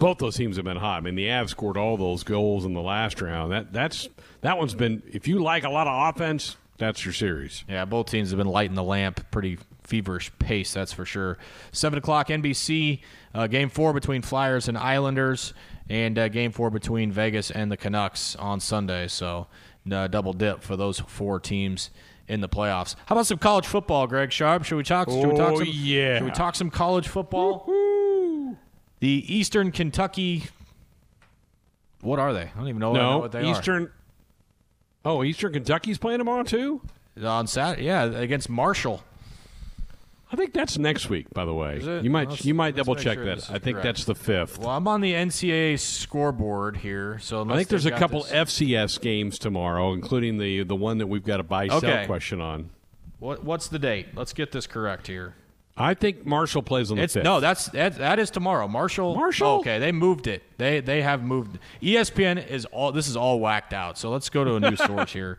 both 0.00 0.18
those 0.18 0.36
teams 0.36 0.56
have 0.56 0.64
been 0.64 0.76
hot. 0.78 0.96
I 0.96 1.00
mean, 1.02 1.14
the 1.14 1.26
Avs 1.26 1.50
scored 1.50 1.76
all 1.76 1.96
those 1.96 2.24
goals 2.24 2.64
in 2.64 2.74
the 2.74 2.80
last 2.80 3.20
round. 3.20 3.52
That 3.52 3.72
that's 3.72 4.08
that 4.40 4.58
one's 4.58 4.74
been. 4.74 5.02
If 5.12 5.28
you 5.28 5.38
like 5.38 5.62
a 5.62 5.70
lot 5.70 5.86
of 5.86 6.14
offense, 6.16 6.56
that's 6.78 7.04
your 7.04 7.14
series. 7.14 7.62
Yeah, 7.68 7.84
both 7.84 8.06
teams 8.10 8.30
have 8.30 8.38
been 8.38 8.48
lighting 8.48 8.74
the 8.74 8.82
lamp 8.82 9.30
pretty 9.30 9.58
feverish 9.84 10.32
pace, 10.38 10.72
that's 10.72 10.92
for 10.92 11.04
sure. 11.04 11.36
7 11.72 11.98
o'clock 11.98 12.28
NBC, 12.28 13.00
uh, 13.34 13.46
game 13.48 13.68
four 13.68 13.92
between 13.92 14.22
Flyers 14.22 14.68
and 14.68 14.78
Islanders, 14.78 15.52
and 15.88 16.16
uh, 16.18 16.28
game 16.28 16.52
four 16.52 16.70
between 16.70 17.10
Vegas 17.10 17.50
and 17.50 17.70
the 17.70 17.76
Canucks 17.76 18.36
on 18.36 18.60
Sunday. 18.60 19.08
So, 19.08 19.48
uh, 19.90 20.06
double 20.06 20.32
dip 20.32 20.62
for 20.62 20.76
those 20.76 21.00
four 21.00 21.40
teams 21.40 21.90
in 22.28 22.40
the 22.40 22.48
playoffs. 22.48 22.94
How 23.06 23.16
about 23.16 23.26
some 23.26 23.38
college 23.38 23.66
football, 23.66 24.06
Greg 24.06 24.30
Sharp? 24.30 24.64
Should 24.64 24.76
we 24.76 24.84
talk? 24.84 25.10
should 25.10 25.26
we 25.26 25.36
talk 25.36 25.52
Oh, 25.54 25.58
some, 25.58 25.68
yeah. 25.68 26.18
Should 26.18 26.24
we 26.24 26.30
talk 26.30 26.54
some 26.54 26.70
college 26.70 27.08
football? 27.08 27.66
The 29.00 29.24
Eastern 29.34 29.72
Kentucky. 29.72 30.44
What 32.02 32.18
are 32.18 32.32
they? 32.32 32.42
I 32.42 32.50
don't 32.56 32.68
even 32.68 32.80
know, 32.80 32.92
know 32.92 33.18
what 33.18 33.32
they 33.32 33.40
are. 33.40 33.44
Eastern. 33.50 33.90
Oh, 35.04 35.24
Eastern 35.24 35.52
Kentucky's 35.52 35.98
playing 35.98 36.18
tomorrow 36.18 36.42
too. 36.42 36.82
on 37.22 37.46
Saturday, 37.46 37.84
yeah, 37.86 38.04
against 38.04 38.48
Marshall. 38.48 39.02
I 40.32 40.36
think 40.36 40.52
that's 40.52 40.78
next 40.78 41.08
week. 41.10 41.28
By 41.34 41.44
the 41.44 41.52
way, 41.52 41.80
you 42.02 42.08
might 42.10 42.30
Let's- 42.30 42.44
you 42.44 42.54
might 42.54 42.76
double 42.76 42.94
check 42.94 43.14
sure 43.14 43.24
that. 43.24 43.50
I 43.50 43.58
think 43.58 43.74
correct. 43.76 43.82
that's 43.82 44.04
the 44.04 44.14
fifth. 44.14 44.58
Well, 44.58 44.68
I'm 44.70 44.86
on 44.86 45.00
the 45.00 45.12
NCAA 45.12 45.76
scoreboard 45.78 46.76
here, 46.78 47.18
so 47.18 47.44
I 47.50 47.56
think 47.56 47.68
there's 47.68 47.84
a 47.86 47.90
couple 47.90 48.22
this- 48.22 48.32
FCS 48.32 48.98
games 49.00 49.38
tomorrow, 49.40 49.92
including 49.92 50.38
the 50.38 50.62
the 50.62 50.76
one 50.76 50.98
that 50.98 51.08
we've 51.08 51.24
got 51.24 51.40
a 51.40 51.42
buy 51.42 51.66
sell 51.68 51.78
Okay. 51.78 52.06
question 52.06 52.40
on. 52.40 52.70
What 53.18 53.44
what's 53.44 53.66
the 53.68 53.78
date? 53.80 54.08
Let's 54.14 54.32
get 54.32 54.52
this 54.52 54.66
correct 54.68 55.08
here. 55.08 55.34
I 55.80 55.94
think 55.94 56.26
Marshall 56.26 56.62
plays 56.62 56.90
on 56.90 56.96
the 56.98 57.04
It's 57.04 57.14
fifth. 57.14 57.24
no, 57.24 57.40
that's 57.40 57.66
that, 57.68 57.96
that 57.98 58.18
is 58.18 58.30
tomorrow. 58.30 58.68
Marshall. 58.68 59.14
Marshall? 59.14 59.46
Oh, 59.48 59.60
okay, 59.60 59.78
they 59.78 59.92
moved 59.92 60.26
it. 60.26 60.42
They 60.58 60.80
they 60.80 61.02
have 61.02 61.22
moved. 61.22 61.58
ESPN 61.82 62.46
is 62.46 62.64
all. 62.66 62.92
This 62.92 63.08
is 63.08 63.16
all 63.16 63.40
whacked 63.40 63.72
out. 63.72 63.96
So 63.98 64.10
let's 64.10 64.28
go 64.28 64.44
to 64.44 64.54
a 64.56 64.60
new 64.60 64.76
source 64.88 65.12
here. 65.12 65.38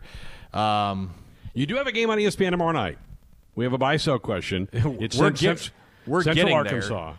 Um, 0.52 1.12
you 1.54 1.66
do 1.66 1.76
have 1.76 1.86
a 1.86 1.92
game 1.92 2.10
on 2.10 2.18
ESPN 2.18 2.50
tomorrow 2.50 2.72
night. 2.72 2.98
We 3.54 3.64
have 3.64 3.72
a 3.72 3.78
buy 3.78 3.96
sell 3.98 4.18
question. 4.18 4.68
It's 5.00 5.16
We're 5.16 5.30
get- 5.30 5.58
Cent- 5.58 5.70
we're 6.06 6.22
Central 6.22 6.46
getting 6.46 6.64
there. 6.64 6.74
Arkansas. 6.74 7.14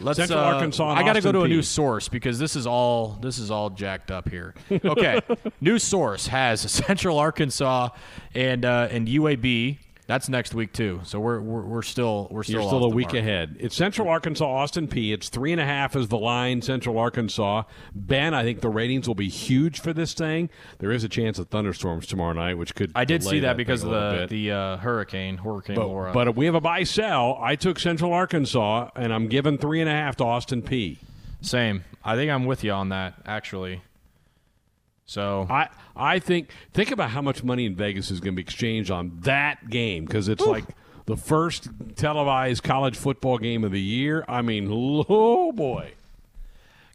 Let's, 0.00 0.16
Central 0.18 0.40
uh, 0.40 0.54
Arkansas. 0.54 0.88
I 0.88 1.02
got 1.04 1.12
to 1.12 1.20
go 1.20 1.30
to 1.30 1.42
a 1.42 1.48
new 1.48 1.62
source 1.62 2.08
because 2.08 2.38
this 2.38 2.56
is 2.56 2.66
all 2.66 3.16
this 3.20 3.38
is 3.38 3.50
all 3.50 3.70
jacked 3.70 4.10
up 4.10 4.28
here. 4.28 4.54
Okay, 4.72 5.20
new 5.60 5.78
source 5.78 6.26
has 6.28 6.60
Central 6.62 7.18
Arkansas 7.18 7.90
and 8.34 8.64
uh, 8.64 8.88
and 8.90 9.06
UAB. 9.06 9.78
That's 10.06 10.28
next 10.28 10.54
week 10.54 10.74
too. 10.74 11.00
So 11.04 11.18
we're 11.18 11.40
we're, 11.40 11.62
we're 11.64 11.82
still 11.82 12.28
we're 12.30 12.42
still 12.42 12.60
You're 12.60 12.68
still 12.68 12.84
a 12.84 12.88
week 12.90 13.06
mark. 13.08 13.16
ahead. 13.18 13.56
It's 13.58 13.74
Central 13.74 14.06
Arkansas, 14.10 14.44
Austin 14.44 14.86
Peay. 14.86 15.14
It's 15.14 15.30
three 15.30 15.50
and 15.52 15.60
a 15.60 15.64
half 15.64 15.96
is 15.96 16.08
the 16.08 16.18
line. 16.18 16.60
Central 16.60 16.98
Arkansas. 16.98 17.62
Ben, 17.94 18.34
I 18.34 18.42
think 18.42 18.60
the 18.60 18.68
ratings 18.68 19.08
will 19.08 19.14
be 19.14 19.28
huge 19.30 19.80
for 19.80 19.94
this 19.94 20.12
thing. 20.12 20.50
There 20.78 20.92
is 20.92 21.04
a 21.04 21.08
chance 21.08 21.38
of 21.38 21.48
thunderstorms 21.48 22.06
tomorrow 22.06 22.34
night, 22.34 22.58
which 22.58 22.74
could. 22.74 22.92
I 22.94 23.06
did 23.06 23.22
see 23.24 23.40
that 23.40 23.56
because 23.56 23.82
of 23.82 23.90
the 23.90 24.26
the 24.28 24.50
uh, 24.52 24.76
hurricane 24.76 25.38
hurricane 25.38 25.76
But, 25.76 25.86
Laura. 25.86 26.12
but 26.12 26.36
we 26.36 26.44
have 26.44 26.54
a 26.54 26.60
buy 26.60 26.82
sell. 26.84 27.38
I 27.40 27.56
took 27.56 27.78
Central 27.78 28.12
Arkansas, 28.12 28.90
and 28.96 29.10
I'm 29.12 29.28
giving 29.28 29.56
three 29.56 29.80
and 29.80 29.88
a 29.88 29.92
half 29.94 30.16
to 30.16 30.24
Austin 30.24 30.60
Peay. 30.60 30.98
Same. 31.40 31.82
I 32.04 32.14
think 32.16 32.30
I'm 32.30 32.44
with 32.44 32.62
you 32.62 32.72
on 32.72 32.90
that 32.90 33.14
actually. 33.24 33.80
So 35.06 35.46
I 35.50 35.68
I 35.94 36.18
think 36.18 36.50
think 36.72 36.90
about 36.90 37.10
how 37.10 37.22
much 37.22 37.44
money 37.44 37.66
in 37.66 37.76
Vegas 37.76 38.10
is 38.10 38.20
going 38.20 38.34
to 38.34 38.36
be 38.36 38.42
exchanged 38.42 38.90
on 38.90 39.18
that 39.20 39.68
game 39.68 40.04
because 40.04 40.28
it's 40.28 40.44
like 40.44 40.64
the 41.06 41.16
first 41.16 41.68
televised 41.96 42.62
college 42.62 42.96
football 42.96 43.38
game 43.38 43.64
of 43.64 43.72
the 43.72 43.80
year. 43.80 44.24
I 44.28 44.42
mean, 44.42 44.68
oh 44.70 45.52
boy. 45.52 45.92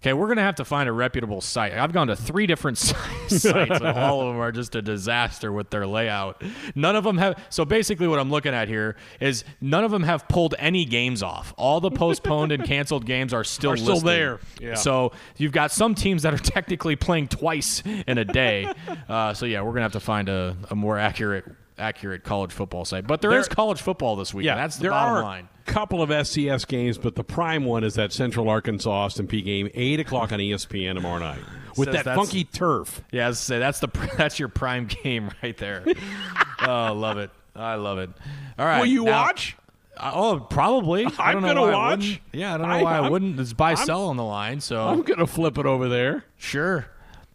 Okay, 0.01 0.13
we're 0.13 0.29
gonna 0.29 0.43
have 0.43 0.55
to 0.55 0.65
find 0.65 0.87
a 0.87 0.93
reputable 0.93 1.41
site. 1.41 1.73
I've 1.73 1.91
gone 1.91 2.07
to 2.07 2.15
three 2.15 2.47
different 2.47 2.77
sites, 3.29 3.43
and 3.43 3.83
all 3.85 4.21
of 4.21 4.27
them 4.27 4.37
are 4.41 4.51
just 4.53 4.73
a 4.75 4.81
disaster 4.81 5.51
with 5.51 5.71
their 5.71 5.85
layout. 5.85 6.41
None 6.73 6.95
of 6.95 7.03
them 7.03 7.17
have. 7.17 7.37
So 7.49 7.65
basically, 7.65 8.07
what 8.07 8.17
I'm 8.17 8.31
looking 8.31 8.53
at 8.53 8.69
here 8.69 8.95
is 9.19 9.43
none 9.59 9.83
of 9.83 9.91
them 9.91 10.03
have 10.03 10.25
pulled 10.29 10.55
any 10.57 10.85
games 10.85 11.21
off. 11.21 11.53
All 11.57 11.81
the 11.81 11.91
postponed 11.91 12.53
and 12.53 12.63
canceled 12.63 13.05
games 13.05 13.33
are 13.33 13.43
still 13.43 13.71
Are 13.71 13.77
still 13.77 13.95
listed. 13.95 14.07
there. 14.07 14.39
Yeah. 14.61 14.75
So 14.75 15.11
you've 15.35 15.51
got 15.51 15.69
some 15.71 15.95
teams 15.95 16.23
that 16.23 16.33
are 16.33 16.37
technically 16.43 16.95
playing 16.95 17.27
twice 17.27 17.83
in 18.07 18.17
a 18.17 18.25
day. 18.25 18.71
uh, 19.09 19.33
so 19.33 19.45
yeah, 19.45 19.61
we're 19.63 19.71
gonna 19.71 19.81
have 19.81 19.91
to 19.93 19.99
find 19.99 20.29
a, 20.29 20.55
a 20.69 20.75
more 20.75 20.97
accurate 20.97 21.43
accurate 21.79 22.23
college 22.23 22.51
football 22.51 22.85
site. 22.85 23.07
But 23.07 23.21
there 23.21 23.31
There- 23.31 23.39
is 23.39 23.47
college 23.47 23.81
football 23.81 24.15
this 24.15 24.33
week. 24.33 24.45
Yeah, 24.45 24.55
that's 24.55 24.75
the 24.77 24.83
there 24.83 24.91
bottom 24.91 25.13
are 25.15 25.23
line. 25.23 25.49
a 25.67 25.71
couple 25.71 26.01
of 26.01 26.09
FCS 26.11 26.65
games, 26.67 26.97
but 26.97 27.15
the 27.15 27.23
prime 27.23 27.65
one 27.65 27.83
is 27.83 27.95
that 27.95 28.11
Central 28.13 28.49
Arkansas 28.49 28.89
Austin 28.91 29.27
Peay 29.27 29.43
game, 29.43 29.69
eight 29.73 29.99
o'clock 29.99 30.31
on 30.31 30.39
ESPN 30.39 30.95
tomorrow 30.95 31.19
night 31.19 31.39
with 31.77 31.91
Says 31.93 32.03
that 32.03 32.15
funky 32.15 32.43
turf. 32.43 33.01
Yeah, 33.11 33.25
I 33.25 33.27
was 33.29 33.37
gonna 33.37 33.45
say 33.45 33.59
that's 33.59 33.79
the 33.79 33.87
that's 34.17 34.37
your 34.39 34.49
prime 34.49 34.87
game 34.87 35.31
right 35.41 35.57
there. 35.57 35.83
oh, 36.67 36.93
love 36.93 37.17
it. 37.17 37.31
I 37.55 37.75
love 37.75 37.97
it. 37.97 38.09
All 38.57 38.65
right. 38.65 38.79
Will 38.79 38.85
you 38.87 39.05
now- 39.05 39.23
watch? 39.23 39.55
Oh, 40.01 40.39
probably. 40.49 41.05
I 41.05 41.31
I'm 41.33 41.41
gonna 41.41 41.61
I 41.61 41.71
watch. 41.73 42.21
Yeah, 42.31 42.55
I 42.55 42.57
don't 42.57 42.67
know 42.69 42.73
I- 42.73 42.83
why 42.83 42.93
I 42.97 43.01
I'm- 43.01 43.11
wouldn't. 43.11 43.37
It's 43.39 43.51
buy 43.51 43.71
I'm- 43.73 43.85
sell 43.85 44.05
on 44.05 44.15
the 44.15 44.23
line, 44.23 44.61
so 44.61 44.87
I'm 44.87 45.01
gonna 45.01 45.27
flip 45.27 45.57
it 45.57 45.65
over 45.65 45.89
there. 45.89 46.23
sure. 46.37 46.87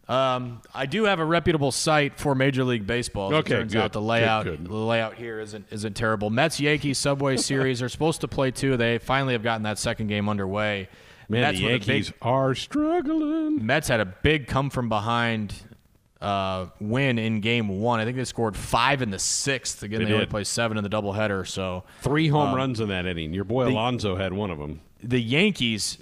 Um, 0.07 0.61
I 0.73 0.85
do 0.85 1.05
have 1.05 1.19
a 1.19 1.25
reputable 1.25 1.71
site 1.71 2.19
for 2.19 2.35
Major 2.35 2.63
League 2.63 2.85
Baseball. 2.85 3.33
As 3.33 3.39
Okay, 3.39 3.55
it 3.55 3.57
turns 3.57 3.73
good. 3.73 3.81
out 3.81 3.91
the 3.93 4.01
layout 4.01 4.43
Good, 4.43 4.59
good. 4.59 4.67
the 4.69 4.75
layout 4.75 5.15
here 5.15 5.39
isn't 5.39 5.65
isn't 5.71 5.93
terrible. 5.95 6.29
Mets 6.29 6.59
Yankees 6.59 6.97
Subway 6.99 7.37
Series 7.51 7.81
are 7.81 7.89
supposed 7.89 8.21
to 8.21 8.27
play 8.27 8.51
too. 8.51 8.77
They 8.77 8.99
finally 8.99 9.33
have 9.33 9.41
gotten 9.43 9.63
that 9.63 9.79
second 9.79 10.07
game 10.07 10.29
underway. 10.29 10.89
Man, 11.27 11.41
Mets 11.41 11.57
the 11.57 11.65
a 11.65 11.69
big- 11.79 11.87
Yankees 11.87 12.13
are 12.21 12.53
struggling. 12.53 13.65
Mets 13.65 13.87
had 13.87 13.99
a 13.99 14.05
big 14.05 14.45
come 14.45 14.69
from 14.69 14.89
behind 14.89 15.55
uh, 16.21 16.67
win 16.79 17.17
in 17.17 17.41
game 17.41 17.67
one. 17.81 17.99
I 17.99 18.05
think 18.05 18.15
they 18.17 18.25
scored 18.25 18.55
five 18.55 19.01
in 19.01 19.09
the 19.09 19.17
sixth. 19.19 19.81
Again, 19.81 19.99
They 19.99 20.05
they, 20.05 20.13
only 20.13 20.25
played 20.27 20.45
seven 20.45 20.77
in 20.77 20.83
the 20.83 20.89
doubleheader. 20.89 21.47
So 21.47 21.83
Three 22.01 22.27
home 22.27 22.49
um, 22.49 22.55
runs 22.55 22.79
in 22.79 22.89
that 22.89 23.07
inning. 23.07 23.33
Your 23.33 23.43
boy 23.43 23.65
the- 23.65 23.71
Alonso 23.71 24.15
had 24.15 24.33
one 24.33 24.51
of 24.51 24.59
them. 24.59 24.81
the 25.01 25.19
Yankees 25.21 25.97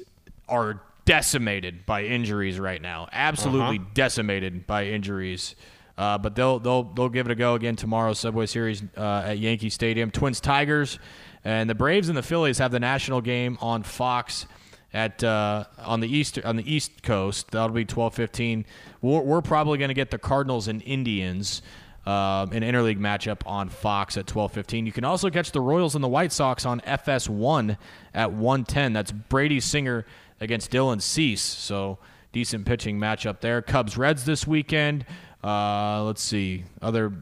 are 0.50 0.82
decimated 1.06 1.86
by 1.86 2.04
injuries 2.04 2.60
right 2.60 2.82
now. 2.82 3.08
Absolutely 3.12 3.78
Uh-huh. 3.78 3.90
decimated 3.94 4.66
by 4.68 4.86
injuries. 4.88 5.56
Uh, 5.98 6.18
but 6.18 6.34
they'll 6.36 6.58
they'll 6.60 6.84
they'll 6.84 7.10
give 7.10 7.28
it 7.28 7.32
a 7.32 7.36
go 7.36 7.54
again 7.54 7.76
tomorrow. 7.76 8.14
Subway 8.14 8.48
Series 8.48 8.82
uh, 8.98 9.24
at 9.28 9.38
Yankee 9.38 9.70
Stadium. 9.70 10.10
Twins 10.10 10.40
Tigers, 10.42 10.98
and 11.44 11.70
the 11.70 11.76
Braves 11.76 12.10
and 12.10 12.18
the 12.18 12.24
Phillies 12.24 12.58
have 12.58 12.72
the 12.72 12.80
national 12.80 13.22
game 13.22 13.60
on 13.62 13.84
Fox 13.84 14.48
at 14.92 15.24
uh, 15.24 15.66
on 15.78 16.00
the 16.00 16.08
east 16.08 16.40
on 16.44 16.56
the 16.56 16.72
East 16.74 17.04
Coast. 17.04 17.52
That'll 17.52 17.70
be 17.76 17.86
twelve 17.86 18.16
fifteen. 18.16 18.66
We're, 19.04 19.20
we're 19.22 19.42
probably 19.44 19.78
going 19.78 19.90
to 19.90 19.94
get 19.94 20.10
the 20.10 20.18
Cardinals 20.18 20.68
and 20.68 20.82
Indians. 20.82 21.62
Um, 22.08 22.52
an 22.52 22.64
interleague 22.64 23.00
matchup 23.00 23.44
on 23.46 23.70
Fox 23.70 24.18
at 24.18 24.26
12:15. 24.26 24.86
You 24.88 24.92
can 24.92 25.06
also 25.06 25.30
catch 25.30 25.52
the 25.54 25.62
Royals 25.62 25.96
and 25.96 26.04
the 26.04 26.10
White 26.10 26.34
Sox 26.34 26.66
on 26.66 26.82
FS1 26.82 27.78
at 28.14 28.34
110. 28.34 28.92
That's 28.92 29.12
Brady 29.14 29.62
Singer 29.62 30.06
against 30.40 30.72
Dylan 30.72 31.02
Cease. 31.02 31.42
So 31.42 31.98
decent 32.32 32.66
pitching 32.66 33.00
matchup 33.00 33.40
there. 33.40 33.62
Cubs 33.62 33.98
Reds 33.98 34.26
this 34.26 34.46
weekend. 34.46 35.06
Uh, 35.44 36.04
let's 36.04 36.22
see 36.22 36.64
other 36.82 37.14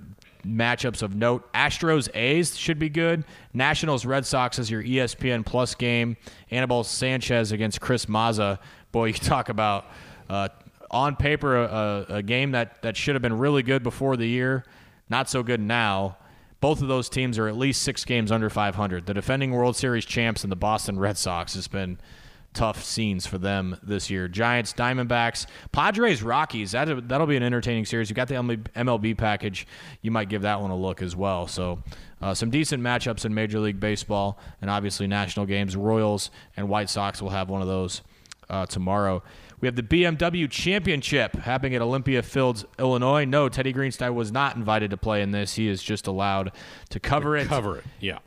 matchups 0.45 1.01
of 1.01 1.15
note. 1.15 1.51
Astros 1.53 2.09
A's 2.15 2.57
should 2.57 2.79
be 2.79 2.89
good. 2.89 3.23
Nationals 3.53 4.05
Red 4.05 4.25
Sox 4.25 4.59
is 4.59 4.69
your 4.71 4.83
ESPN 4.83 5.45
Plus 5.45 5.75
game. 5.75 6.17
Anibal 6.49 6.83
Sanchez 6.83 7.51
against 7.51 7.81
Chris 7.81 8.05
Mazza. 8.05 8.59
Boy, 8.91 9.05
you 9.07 9.13
talk 9.13 9.49
about 9.49 9.85
uh, 10.29 10.49
on 10.89 11.15
paper 11.15 11.57
a, 11.57 11.65
a, 12.09 12.15
a 12.15 12.23
game 12.23 12.51
that 12.51 12.81
that 12.81 12.97
should 12.97 13.15
have 13.15 13.21
been 13.21 13.37
really 13.37 13.63
good 13.63 13.83
before 13.83 14.17
the 14.17 14.27
year. 14.27 14.63
Not 15.09 15.29
so 15.29 15.43
good 15.43 15.59
now. 15.59 16.17
Both 16.61 16.81
of 16.81 16.87
those 16.87 17.09
teams 17.09 17.39
are 17.39 17.47
at 17.47 17.57
least 17.57 17.81
six 17.81 18.05
games 18.05 18.31
under 18.31 18.49
500. 18.49 19.07
The 19.07 19.15
defending 19.15 19.51
World 19.51 19.75
Series 19.75 20.05
champs 20.05 20.43
and 20.43 20.51
the 20.51 20.55
Boston 20.55 20.99
Red 20.99 21.17
Sox 21.17 21.55
has 21.55 21.67
been 21.67 21.99
tough 22.53 22.83
scenes 22.83 23.25
for 23.25 23.37
them 23.37 23.77
this 23.83 24.09
year. 24.09 24.27
Giants, 24.27 24.73
Diamondbacks, 24.73 25.45
Padres, 25.71 26.21
Rockies. 26.23 26.71
That 26.71 27.07
that'll 27.07 27.27
be 27.27 27.37
an 27.37 27.43
entertaining 27.43 27.85
series. 27.85 28.09
You 28.09 28.15
got 28.15 28.27
the 28.27 28.35
MLB 28.35 29.17
package. 29.17 29.67
You 30.01 30.11
might 30.11 30.29
give 30.29 30.43
that 30.43 30.61
one 30.61 30.71
a 30.71 30.77
look 30.77 31.01
as 31.01 31.15
well. 31.15 31.47
So. 31.47 31.83
Uh, 32.21 32.35
some 32.35 32.51
decent 32.51 32.83
matchups 32.83 33.25
in 33.25 33.33
Major 33.33 33.59
League 33.59 33.79
Baseball, 33.79 34.37
and 34.61 34.69
obviously 34.69 35.07
national 35.07 35.47
games. 35.47 35.75
Royals 35.75 36.29
and 36.55 36.69
White 36.69 36.87
Sox 36.87 37.19
will 37.19 37.31
have 37.31 37.49
one 37.49 37.63
of 37.63 37.67
those 37.67 38.03
uh, 38.47 38.67
tomorrow. 38.67 39.23
We 39.61 39.67
have 39.67 39.75
the 39.75 39.83
BMW 39.83 40.49
Championship 40.49 41.35
happening 41.35 41.75
at 41.75 41.81
Olympia 41.81 42.23
Fields, 42.23 42.65
Illinois. 42.79 43.25
No, 43.25 43.47
Teddy 43.47 43.71
Greenstein 43.71 44.15
was 44.15 44.31
not 44.31 44.55
invited 44.55 44.89
to 44.89 44.97
play 44.97 45.21
in 45.21 45.31
this. 45.31 45.53
He 45.53 45.67
is 45.67 45.83
just 45.83 46.07
allowed 46.07 46.51
to 46.89 46.99
cover 46.99 47.37
it. 47.37 47.47
Cover 47.47 47.77
it. 47.77 47.83
Yeah. 47.99 48.19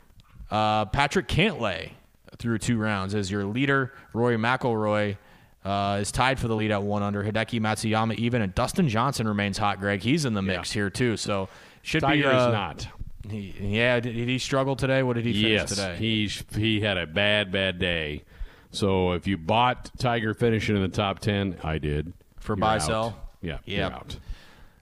Uh, 0.49 0.85
Patrick 0.85 1.27
Cantlay 1.27 1.91
through 2.37 2.59
two 2.59 2.77
rounds 2.77 3.15
as 3.15 3.29
your 3.31 3.45
leader. 3.45 3.93
Rory 4.13 4.37
McIlroy 4.37 5.17
uh, 5.63 5.99
is 6.01 6.11
tied 6.11 6.39
for 6.39 6.47
the 6.47 6.55
lead 6.55 6.71
at 6.71 6.83
one 6.83 7.03
under. 7.03 7.23
Hideki 7.23 7.59
Matsuyama 7.59 8.15
even, 8.15 8.41
and 8.41 8.53
Dustin 8.53 8.87
Johnson 8.87 9.27
remains 9.27 9.57
hot. 9.57 9.79
Greg, 9.79 10.01
he's 10.01 10.25
in 10.25 10.33
the 10.33 10.41
mix 10.41 10.71
here 10.71 10.89
too. 10.89 11.17
So 11.17 11.49
should 11.81 12.01
Tiger 12.01 12.29
be 12.29 12.35
is 12.35 12.43
uh, 12.43 12.51
not. 12.51 12.87
He, 13.29 13.55
yeah, 13.59 13.99
did, 13.99 14.13
did 14.13 14.27
he 14.27 14.37
struggle 14.37 14.75
today? 14.75 15.01
What 15.01 15.13
did 15.13 15.25
he 15.25 15.33
finish 15.33 15.51
yes, 15.51 15.69
today? 15.69 15.95
he 15.97 16.31
he 16.55 16.81
had 16.81 16.97
a 16.97 17.07
bad 17.07 17.51
bad 17.51 17.79
day. 17.79 18.23
So 18.71 19.13
if 19.13 19.25
you 19.25 19.37
bought 19.37 19.89
Tiger 19.97 20.33
finishing 20.33 20.75
in 20.75 20.81
the 20.81 20.89
top 20.89 21.19
ten, 21.19 21.57
I 21.63 21.79
did 21.79 22.13
For 22.39 22.55
buy 22.55 22.75
out. 22.75 22.81
sell? 22.83 23.29
Yeah, 23.41 23.87
out. 23.87 24.17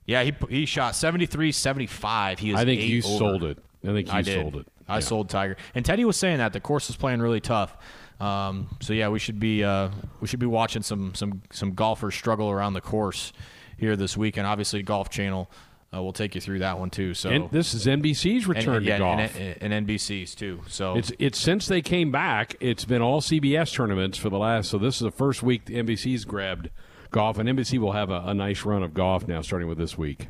Yeah, 0.06 0.24
he 0.24 0.34
he 0.50 0.66
shot 0.66 0.96
73 0.96 1.52
75. 1.52 2.40
He 2.40 2.52
is 2.52 2.56
I 2.56 2.66
think 2.66 2.82
you 2.82 3.00
over. 3.00 3.18
sold 3.18 3.44
it. 3.44 3.58
I 3.84 3.88
think 3.88 4.08
you 4.08 4.14
I 4.14 4.22
sold 4.22 4.58
it. 4.58 4.68
I 4.88 4.96
Yeah. 4.96 5.00
sold 5.02 5.30
Tiger. 5.30 5.58
And 5.76 5.86
Teddy 5.86 6.06
was 6.06 6.18
saying 6.18 6.38
that 6.38 6.54
the 6.54 6.60
course 6.60 6.90
is 6.90 6.96
playing 6.96 7.22
really 7.22 7.40
tough. 7.42 7.76
Um, 8.20 8.70
so 8.80 8.94
yeah, 8.94 9.10
we 9.10 9.20
should 9.20 9.40
be 9.40 9.64
uh, 9.64 9.90
we 10.22 10.28
should 10.28 10.40
be 10.40 10.46
watching 10.46 10.82
some 10.84 11.14
some 11.16 11.42
some 11.52 11.74
golfers 11.74 12.16
struggle 12.16 12.50
around 12.50 12.74
the 12.74 12.82
course 12.82 13.34
here 13.78 13.96
this 13.96 14.16
weekend. 14.16 14.48
Obviously, 14.48 14.82
Golf 14.84 15.10
Channel 15.10 15.50
uh, 15.94 16.02
will 16.02 16.14
take 16.14 16.36
you 16.36 16.42
through 16.42 16.60
that 16.60 16.80
one 16.80 16.90
too. 16.90 17.14
So 17.14 17.30
And 17.30 17.52
this 17.52 17.74
is 17.74 17.86
NBC's 17.86 18.48
return 18.48 18.78
and, 18.78 18.86
to 18.86 18.98
golf. 18.98 19.36
and, 19.40 19.74
and 19.74 19.88
NBC's 19.88 20.36
too. 20.36 20.62
So 20.68 20.96
It's 20.96 21.12
it's 21.20 21.40
since 21.40 21.68
they 21.68 21.82
came 21.82 22.12
back, 22.12 22.56
it's 22.60 22.86
been 22.86 23.02
all 23.02 23.20
CBS 23.22 23.74
tournaments 23.74 24.18
for 24.18 24.30
the 24.30 24.38
last. 24.38 24.70
So 24.70 24.78
this 24.78 24.96
is 24.96 25.02
the 25.02 25.12
first 25.12 25.44
week 25.44 25.66
the 25.66 25.76
NBC's 25.76 26.24
grabbed 26.26 26.70
golf, 27.12 27.38
and 27.38 27.50
NBC 27.50 27.78
will 27.80 27.92
have 27.92 28.10
a, 28.10 28.24
a 28.28 28.34
nice 28.34 28.64
run 28.64 28.84
of 28.84 28.94
golf 28.94 29.28
now, 29.28 29.42
starting 29.42 29.68
with 29.68 29.78
this 29.78 29.98
week. 29.98 30.28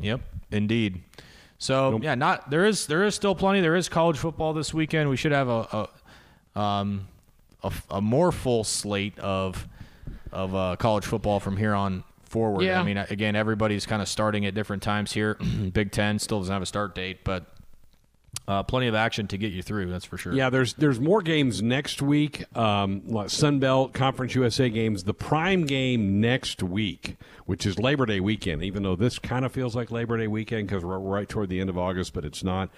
Yep, 0.00 0.20
indeed. 0.50 1.02
So 1.58 1.98
yeah, 2.02 2.14
not 2.14 2.50
there 2.50 2.66
is 2.66 2.86
there 2.86 3.04
is 3.04 3.14
still 3.14 3.34
plenty. 3.34 3.60
There 3.60 3.76
is 3.76 3.88
college 3.88 4.18
football 4.18 4.52
this 4.52 4.74
weekend. 4.74 5.08
We 5.08 5.16
should 5.16 5.32
have 5.32 5.48
a 5.48 5.88
a, 6.54 6.60
um, 6.60 7.08
a, 7.62 7.72
a 7.90 8.00
more 8.00 8.32
full 8.32 8.64
slate 8.64 9.18
of 9.18 9.66
of 10.32 10.54
uh, 10.54 10.76
college 10.76 11.06
football 11.06 11.40
from 11.40 11.56
here 11.56 11.74
on 11.74 12.04
forward. 12.24 12.62
Yeah. 12.64 12.80
I 12.80 12.84
mean, 12.84 12.98
again, 12.98 13.36
everybody's 13.36 13.86
kind 13.86 14.02
of 14.02 14.08
starting 14.08 14.44
at 14.46 14.54
different 14.54 14.82
times 14.82 15.12
here. 15.12 15.34
Big 15.72 15.92
Ten 15.92 16.18
still 16.18 16.40
doesn't 16.40 16.52
have 16.52 16.62
a 16.62 16.66
start 16.66 16.94
date, 16.94 17.24
but 17.24 17.46
uh, 18.48 18.62
plenty 18.62 18.86
of 18.86 18.94
action 18.94 19.26
to 19.28 19.38
get 19.38 19.52
you 19.52 19.62
through. 19.62 19.90
That's 19.90 20.04
for 20.04 20.16
sure. 20.18 20.32
Yeah, 20.32 20.50
there's 20.50 20.74
there's 20.74 21.00
more 21.00 21.20
games 21.22 21.62
next 21.62 22.00
week. 22.02 22.44
Um, 22.56 23.02
Sun 23.28 23.58
Belt 23.58 23.92
Conference 23.92 24.34
USA 24.34 24.68
games. 24.70 25.04
The 25.04 25.14
prime 25.14 25.64
game 25.66 26.20
next 26.20 26.62
week, 26.62 27.16
which 27.46 27.66
is 27.66 27.78
Labor 27.78 28.06
Day 28.06 28.20
weekend. 28.20 28.62
Even 28.62 28.82
though 28.82 28.96
this 28.96 29.18
kind 29.18 29.44
of 29.44 29.52
feels 29.52 29.74
like 29.74 29.90
Labor 29.90 30.16
Day 30.16 30.26
weekend 30.28 30.68
because 30.68 30.84
we're 30.84 30.98
right 30.98 31.28
toward 31.28 31.48
the 31.48 31.60
end 31.60 31.70
of 31.70 31.76
August, 31.78 32.12
but 32.14 32.24
it's 32.24 32.44
not. 32.44 32.70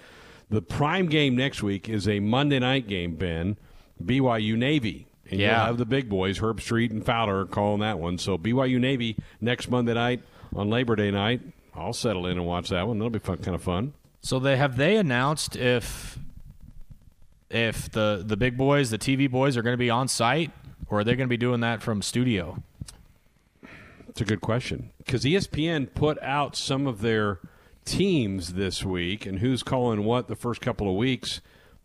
The 0.49 0.61
prime 0.63 1.07
game 1.07 1.35
next 1.35 1.61
week 1.61 1.87
is 1.87 2.07
a 2.07 2.19
Monday 2.19 2.57
night 2.59 2.87
game. 2.87 3.15
Ben 3.15 3.57
BYU 4.03 4.55
Navy 4.57 5.05
And 5.29 5.39
Yeah. 5.39 5.57
you'll 5.57 5.65
have 5.67 5.77
the 5.77 5.85
big 5.85 6.09
boys, 6.09 6.39
Herbstreit 6.39 6.89
and 6.89 7.05
Fowler, 7.05 7.45
calling 7.45 7.81
that 7.81 7.99
one. 7.99 8.17
So 8.17 8.35
BYU 8.37 8.79
Navy 8.79 9.15
next 9.39 9.69
Monday 9.69 9.93
night 9.93 10.23
on 10.55 10.71
Labor 10.71 10.95
Day 10.95 11.11
night. 11.11 11.41
I'll 11.75 11.93
settle 11.93 12.25
in 12.25 12.37
and 12.37 12.47
watch 12.47 12.69
that 12.69 12.87
one. 12.87 12.97
That'll 12.97 13.11
be 13.11 13.19
fun, 13.19 13.37
kind 13.37 13.53
of 13.53 13.61
fun. 13.61 13.93
So 14.21 14.39
they 14.39 14.57
have 14.57 14.77
they 14.77 14.97
announced 14.97 15.55
if 15.55 16.19
if 17.49 17.89
the 17.91 18.23
the 18.25 18.37
big 18.37 18.57
boys, 18.57 18.89
the 18.89 18.97
TV 18.97 19.29
boys, 19.29 19.57
are 19.57 19.61
going 19.61 19.73
to 19.73 19.77
be 19.77 19.89
on 19.89 20.07
site, 20.07 20.51
or 20.87 20.99
are 20.99 21.03
they 21.03 21.15
going 21.15 21.27
to 21.27 21.29
be 21.29 21.37
doing 21.37 21.61
that 21.61 21.81
from 21.81 22.01
studio? 22.01 22.61
It's 24.07 24.21
a 24.21 24.25
good 24.25 24.41
question 24.41 24.89
because 24.97 25.23
ESPN 25.23 25.93
put 25.93 26.21
out 26.21 26.55
some 26.55 26.87
of 26.87 27.01
their 27.01 27.39
teams 27.85 28.53
this 28.53 28.83
week 28.83 29.25
and 29.25 29.39
who's 29.39 29.63
calling 29.63 30.03
what 30.03 30.27
the 30.27 30.35
first 30.35 30.61
couple 30.61 30.89
of 30.89 30.95
weeks. 30.95 31.41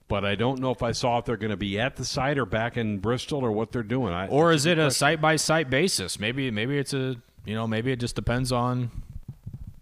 But 0.07 0.25
I 0.25 0.35
don't 0.35 0.59
know 0.61 0.71
if 0.71 0.83
I 0.83 0.93
saw 0.93 1.19
if 1.19 1.25
they're 1.25 1.39
going 1.39 1.51
to 1.51 1.57
be 1.57 1.79
at 1.81 1.97
the 1.97 2.05
site 2.05 2.37
or 2.37 2.45
back 2.45 2.77
in 2.77 2.99
Bristol 2.99 3.41
or 3.43 3.53
what 3.53 3.73
they're 3.73 3.83
doing. 3.83 4.13
I, 4.13 4.29
Or 4.29 4.53
is 4.53 4.67
a 4.67 4.73
it 4.73 4.75
good 4.75 4.87
a 4.89 4.91
site 4.91 5.21
by 5.21 5.37
site 5.37 5.71
basis? 5.71 6.19
Maybe 6.19 6.51
maybe 6.51 6.77
it's 6.77 6.93
a 6.93 7.17
you 7.47 7.55
know 7.55 7.67
maybe 7.67 7.91
it 7.93 8.01
just 8.01 8.17
depends 8.17 8.53
on 8.53 8.91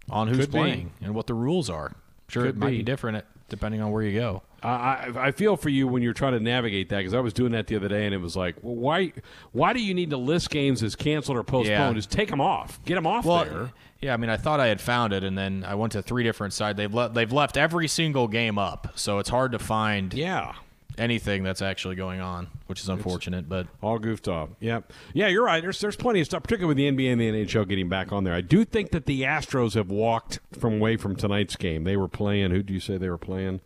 on 0.09 0.27
who's 0.27 0.37
Could 0.37 0.51
be. 0.51 0.57
playing 0.59 0.91
and 1.01 1.13
what 1.15 1.27
the 1.27 1.33
rules 1.33 1.69
are. 1.69 1.93
Sure, 2.33 2.43
Could 2.43 2.55
it 2.55 2.57
might 2.57 2.69
be, 2.71 2.77
be. 2.77 2.83
different 2.83 3.23
depending 3.49 3.81
on 3.81 3.91
where 3.91 4.01
you 4.01 4.19
go. 4.19 4.41
I, 4.63 4.67
I 4.69 5.13
I 5.27 5.31
feel 5.31 5.55
for 5.57 5.69
you 5.69 5.87
when 5.87 6.01
you're 6.01 6.13
trying 6.13 6.33
to 6.33 6.39
navigate 6.39 6.89
that 6.89 6.97
because 6.99 7.13
I 7.13 7.19
was 7.19 7.33
doing 7.33 7.51
that 7.51 7.67
the 7.67 7.75
other 7.75 7.87
day 7.89 8.05
and 8.05 8.13
it 8.15 8.17
was 8.19 8.35
like, 8.35 8.55
well, 8.61 8.75
why 8.75 9.13
why 9.51 9.73
do 9.73 9.79
you 9.83 9.93
need 9.93 10.09
to 10.11 10.17
list 10.17 10.49
games 10.49 10.81
as 10.81 10.95
canceled 10.95 11.37
or 11.37 11.43
postponed? 11.43 11.67
Yeah. 11.67 11.93
Just 11.93 12.09
take 12.11 12.29
them 12.29 12.41
off, 12.41 12.79
get 12.85 12.95
them 12.95 13.05
off 13.05 13.25
Well, 13.25 13.43
there. 13.45 13.71
yeah, 14.01 14.13
I 14.13 14.17
mean, 14.17 14.29
I 14.29 14.37
thought 14.37 14.59
I 14.59 14.67
had 14.67 14.79
found 14.81 15.11
it, 15.13 15.23
and 15.23 15.37
then 15.37 15.63
I 15.67 15.75
went 15.75 15.91
to 15.93 16.01
three 16.01 16.23
different 16.23 16.53
sites. 16.53 16.77
They've 16.77 16.93
le- 16.93 17.09
they've 17.09 17.31
left 17.31 17.57
every 17.57 17.87
single 17.87 18.27
game 18.27 18.57
up, 18.57 18.93
so 18.95 19.19
it's 19.19 19.29
hard 19.29 19.51
to 19.51 19.59
find 19.59 20.13
yeah 20.13 20.53
anything 20.97 21.43
that's 21.43 21.61
actually 21.61 21.95
going 21.95 22.21
on, 22.21 22.47
which 22.67 22.81
is 22.81 22.89
unfortunate. 22.89 23.49
But 23.49 23.67
all 23.81 23.99
goofed 23.99 24.27
off. 24.27 24.49
Yeah, 24.59 24.81
Yeah, 25.13 25.27
you're 25.27 25.43
right. 25.43 25.61
There's 25.61 25.79
there's 25.79 25.95
plenty 25.95 26.19
of 26.19 26.25
stuff, 26.25 26.43
particularly 26.43 26.69
with 26.69 26.77
the 26.77 27.05
NBA 27.05 27.11
and 27.11 27.21
the 27.21 27.45
NHL 27.45 27.67
getting 27.67 27.89
back 27.89 28.11
on 28.11 28.23
there. 28.23 28.33
I 28.33 28.41
do 28.41 28.65
think 28.65 28.91
that 28.91 29.05
the 29.05 29.21
Astros 29.23 29.73
have 29.75 29.89
walked 29.89 30.39
from 30.57 30.75
away 30.75 30.97
from 30.97 31.15
tonight's 31.15 31.55
game. 31.55 31.83
They 31.83 31.97
were 31.97 32.07
playing. 32.07 32.51
Who 32.51 32.63
do 32.63 32.73
you 32.73 32.79
say 32.79 32.97
they 32.97 33.09
were 33.09 33.17
playing? 33.17 33.61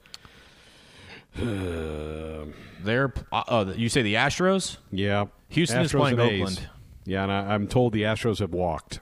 they're 1.37 3.13
uh, 3.31 3.43
oh, 3.47 3.71
you 3.73 3.89
say 3.89 4.01
the 4.01 4.15
Astros? 4.15 4.77
Yeah. 4.91 5.25
Houston 5.49 5.81
is 5.81 5.91
playing 5.91 6.19
A's. 6.19 6.41
Oakland. 6.41 6.69
Yeah, 7.05 7.23
and 7.23 7.31
I, 7.31 7.53
I'm 7.53 7.67
told 7.67 7.93
the 7.93 8.03
Astros 8.03 8.39
have 8.39 8.53
walked. 8.53 8.99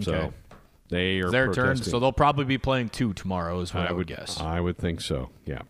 So 0.00 0.14
Okay. 0.14 0.30
they 0.88 1.20
are 1.20 1.30
Their 1.30 1.52
turn, 1.52 1.76
so 1.76 1.98
they'll 2.00 2.12
probably 2.12 2.44
be 2.44 2.58
playing 2.58 2.88
two 2.88 3.12
tomorrow. 3.12 3.60
Is 3.60 3.74
what 3.74 3.90
I, 3.90 3.92
would 3.92 4.06
guess. 4.06 4.40
I 4.40 4.60
would 4.60 4.78
think 4.78 5.00
so. 5.00 5.30
Yeah. 5.44 5.62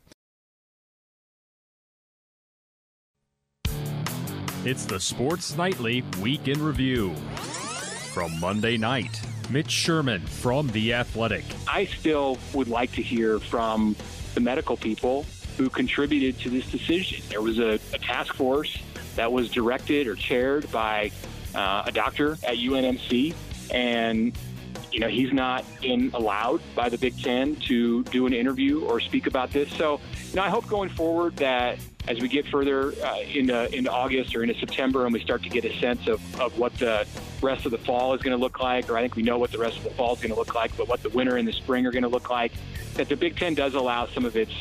It's 4.65 4.85
the 4.85 5.01
Sports 5.01 5.57
Nightly 5.57 6.05
Week 6.21 6.47
in 6.47 6.63
Review. 6.63 7.13
From 8.15 8.39
Monday 8.39 8.77
night, 8.77 9.21
Mitch 9.51 9.73
Sherman 9.73 10.21
from 10.25 10.69
The 10.69 10.95
Athletic. 10.95 11.45
I 11.67 11.87
still 11.87 12.39
would 12.55 12.69
like 12.69 12.93
to 12.93 13.03
hear 13.03 13.41
from 13.41 13.97
the 14.35 14.41
medical 14.41 14.77
people 14.77 15.27
who 15.57 15.69
contributed 15.69 16.39
to 16.43 16.49
this 16.49 16.71
decision. 16.71 17.25
There 17.29 17.43
was 17.43 17.59
a, 17.59 17.81
a 17.93 17.99
task 17.99 18.35
force 18.35 18.81
that 19.17 19.33
was 19.33 19.51
directed 19.51 20.07
or 20.07 20.15
chaired 20.15 20.71
by 20.71 21.11
uh, 21.57 21.83
a 21.87 21.91
doctor 21.91 22.35
at 22.45 22.57
UNMC, 22.57 23.35
and 23.73 24.33
you 24.93 25.01
know 25.01 25.09
he's 25.09 25.33
not 25.33 25.65
in 25.83 26.11
allowed 26.15 26.61
by 26.75 26.89
the 26.89 26.99
Big 26.99 27.21
Ten 27.21 27.57
to 27.57 28.05
do 28.05 28.27
an 28.27 28.33
interview 28.33 28.85
or 28.85 29.01
speak 29.01 29.27
about 29.27 29.51
this. 29.51 29.73
So, 29.75 30.01
you 30.31 30.37
know, 30.37 30.43
I 30.43 30.51
hope 30.51 30.69
going 30.69 30.91
forward 30.91 31.37
that 31.37 31.79
as 32.09 32.21
we 32.21 32.29
get 32.29 32.47
further 32.49 32.93
uh, 33.03 33.21
into 33.21 33.75
into 33.75 33.91
August 33.91 34.35
or 34.35 34.43
into 34.43 34.59
September, 34.59 35.05
and 35.05 35.13
we 35.13 35.21
start 35.21 35.43
to 35.45 35.49
get 35.49 35.65
a 35.65 35.79
sense 35.79 36.07
of, 36.09 36.41
of 36.41 36.59
what 36.59 36.77
the 36.79 37.07
rest 37.41 37.65
of 37.65 37.73
the 37.73 37.79
fall 37.79 38.15
is 38.15 38.23
going 38.23 38.37
to 38.37 38.41
look 38.41 38.61
like, 38.61 38.91
or 38.91 38.97
I 38.97 39.03
think 39.03 39.17
we 39.17 39.23
know 39.23 39.39
what 39.39 39.51
the 39.51 39.59
rest 39.59 39.79
of 39.79 39.85
the 39.85 39.91
fall 39.91 40.15
is 40.15 40.21
going 40.21 40.33
to 40.33 40.39
look 40.39 40.55
like, 40.55 40.77
but 40.77 40.89
what 40.89 41.03
the 41.03 41.11
winter 41.11 41.37
and 41.37 41.47
the 41.47 41.53
spring 41.53 41.87
are 41.87 41.93
going 41.93 42.03
to 42.03 42.09
look 42.09 42.31
like, 42.31 42.53
that 42.95 43.09
the 43.09 43.17
Big 43.17 43.37
Ten 43.37 43.55
does 43.55 43.75
allow 43.75 44.07
some 44.07 44.25
of 44.25 44.37
its 44.37 44.53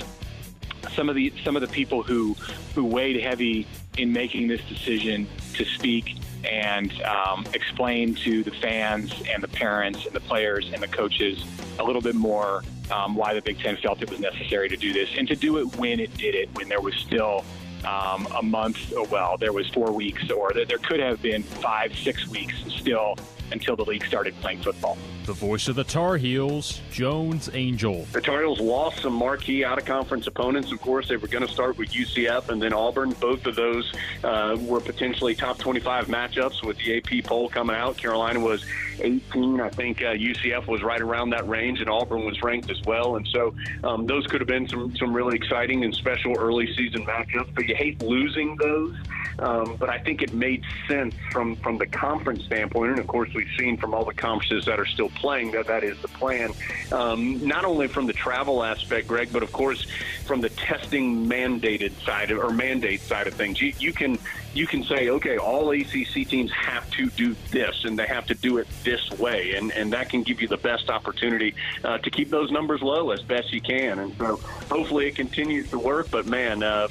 some 0.94 1.10
of 1.10 1.16
the 1.16 1.34
some 1.44 1.56
of 1.56 1.62
the 1.62 1.68
people 1.68 2.03
who 2.03 2.36
who 2.76 2.86
weighed 2.86 3.22
heavy 3.22 3.68
in 3.98 4.14
making 4.14 4.48
this 4.48 4.62
decision 4.66 5.28
to 5.53 5.66
speak 5.66 6.16
and 6.45 6.91
um, 7.03 7.45
explain 7.53 8.15
to 8.15 8.43
the 8.43 8.51
fans 8.51 9.13
and 9.30 9.43
the 9.43 9.47
parents 9.47 10.05
and 10.05 10.13
the 10.13 10.19
players 10.22 10.72
and 10.73 10.81
the 10.81 10.88
coaches 10.88 11.43
a 11.80 11.84
little 11.84 12.01
bit 12.01 12.15
more 12.15 12.63
um, 12.91 13.15
why 13.15 13.34
the 13.34 13.41
Big 13.41 13.59
Ten 13.59 13.77
felt 13.77 14.01
it 14.01 14.09
was 14.09 14.19
necessary 14.19 14.69
to 14.69 14.77
do 14.77 14.93
this 14.93 15.09
and 15.18 15.27
to 15.27 15.35
do 15.35 15.57
it 15.57 15.76
when 15.77 15.99
it 15.99 16.15
did 16.18 16.35
it, 16.35 16.49
when 16.55 16.68
there 16.69 16.81
was 16.81 16.95
still 16.95 17.43
um, 17.85 18.27
a 18.38 18.43
month, 18.43 18.93
oh, 18.95 19.07
well, 19.09 19.38
there 19.38 19.53
was 19.53 19.68
four 19.69 19.91
weeks, 19.91 20.30
or 20.30 20.51
that 20.53 20.68
there 20.68 20.77
could 20.77 20.99
have 20.99 21.22
been 21.22 21.41
five, 21.41 21.95
six 21.97 22.27
weeks 22.27 22.53
still 22.68 23.18
until 23.52 23.76
the 23.76 23.84
league 23.86 24.06
started 24.06 24.34
playing 24.41 24.61
football. 24.61 24.98
The 25.26 25.34
voice 25.34 25.68
of 25.68 25.76
the 25.76 25.84
Tar 25.84 26.18
Heels, 26.18 26.82
Jones 26.91 27.49
Angell. 27.49 28.06
The 28.11 28.22
Tar 28.22 28.41
Heels 28.41 28.60
lost 28.60 29.02
some 29.02 29.14
marquee 29.14 29.64
out 29.64 29.78
of 29.78 29.86
conference 29.86 30.28
opponents. 30.28 30.72
Of 30.72 30.82
course, 30.82 31.07
they 31.07 31.18
were 31.18 31.28
going 31.28 31.45
to 31.45 31.52
start 31.52 31.78
with 31.78 31.90
UCF 31.91 32.49
and 32.49 32.61
then 32.61 32.73
Auburn. 32.73 33.11
Both 33.14 33.45
of 33.45 33.56
those 33.56 33.91
uh, 34.23 34.57
were 34.61 34.80
potentially 34.80 35.36
top 35.36 35.57
25 35.57 36.07
matchups 36.07 36.64
with 36.64 36.78
the 36.78 36.98
AP 36.98 37.23
poll 37.26 37.49
coming 37.49 37.76
out. 37.76 37.98
Carolina 37.98 38.40
was 38.40 38.65
18. 39.02 39.60
I 39.60 39.69
think 39.69 40.02
uh, 40.02 40.14
UCF 40.14 40.68
was 40.68 40.84
right 40.84 41.02
around 41.02 41.32
that 41.32 41.48
range, 41.48 41.80
and 41.82 41.90
Auburn 41.90 42.26
was 42.26 42.41
ranked 42.41 42.69
as 42.69 42.82
well. 42.84 43.15
And 43.15 43.28
so 43.28 43.53
um, 43.84 44.06
those 44.06 44.26
could 44.28 44.41
have 44.41 44.48
been 44.48 44.68
some, 44.68 44.95
some 44.98 45.14
really 45.14 45.36
exciting 45.36 45.84
and 45.84 45.94
special 45.94 46.38
early 46.38 46.73
season 46.76 47.06
matchups. 47.06 47.53
But 47.53 47.68
you 47.68 47.76
hate 47.76 48.02
losing 48.02 48.56
those. 48.57 48.95
Um, 49.40 49.76
but 49.80 49.90
I 49.90 49.98
think 49.98 50.22
it 50.22 50.34
made 50.34 50.64
sense 50.88 51.15
from, 51.32 51.56
from 51.57 51.78
the 51.78 51.88
conference 51.88 52.44
standpoint. 52.45 52.91
And 52.91 52.99
of 52.99 53.07
course, 53.07 53.30
we've 53.34 53.49
seen 53.57 53.78
from 53.78 53.94
all 53.94 54.06
the 54.06 54.14
conferences 54.14 54.65
that 54.65 54.80
are 54.80 54.86
still 54.86 55.10
playing 55.10 55.52
that 55.52 55.68
that 55.68 55.84
is 55.84 55.98
the 56.02 56.07
plan. 56.10 56.52
Um, 56.91 57.45
not 57.45 57.65
only 57.65 57.88
from 57.88 58.06
the 58.06 58.14
travel 58.14 58.64
aspect, 58.64 59.07
Greg, 59.07 59.30
but 59.32 59.41
of 59.41 59.52
course 59.52 59.88
from 60.26 60.41
the 60.41 60.49
testing 60.49 61.28
mandated 61.28 61.91
side 62.06 62.32
of, 62.32 62.40
or 62.40 62.52
mandate 62.52 63.02
side 63.02 63.28
of 63.28 63.34
things. 63.34 63.61
You, 63.61 63.73
you 63.80 63.94
can 63.94 64.19
you 64.53 64.68
can 64.68 64.84
say, 64.84 65.10
okay, 65.10 65.38
all 65.38 65.72
ACC 65.72 66.28
teams 66.28 66.52
have 66.52 66.90
to 66.91 67.10
do 67.11 67.36
this, 67.52 67.86
and 67.86 67.98
they 67.98 68.07
have 68.07 68.26
to 68.28 68.34
do 68.34 68.57
it 68.57 68.68
this 68.84 69.10
way, 69.11 69.56
and, 69.56 69.72
and 69.72 69.94
that 69.94 70.10
can 70.10 70.23
give 70.23 70.41
you 70.41 70.48
the 70.48 70.57
best 70.57 70.90
opportunity 70.90 71.56
uh, 71.84 71.98
to 71.99 72.10
keep 72.10 72.30
those 72.30 72.52
numbers 72.52 72.82
low 72.82 73.11
as 73.11 73.22
best 73.22 73.53
you 73.53 73.61
can. 73.61 73.99
And 73.99 74.15
so 74.18 74.38
hopefully 74.69 75.07
it 75.07 75.15
continues 75.15 75.69
to 75.72 75.80
work. 75.80 76.11
But 76.11 76.26
man, 76.26 76.64
uh, 76.64 76.88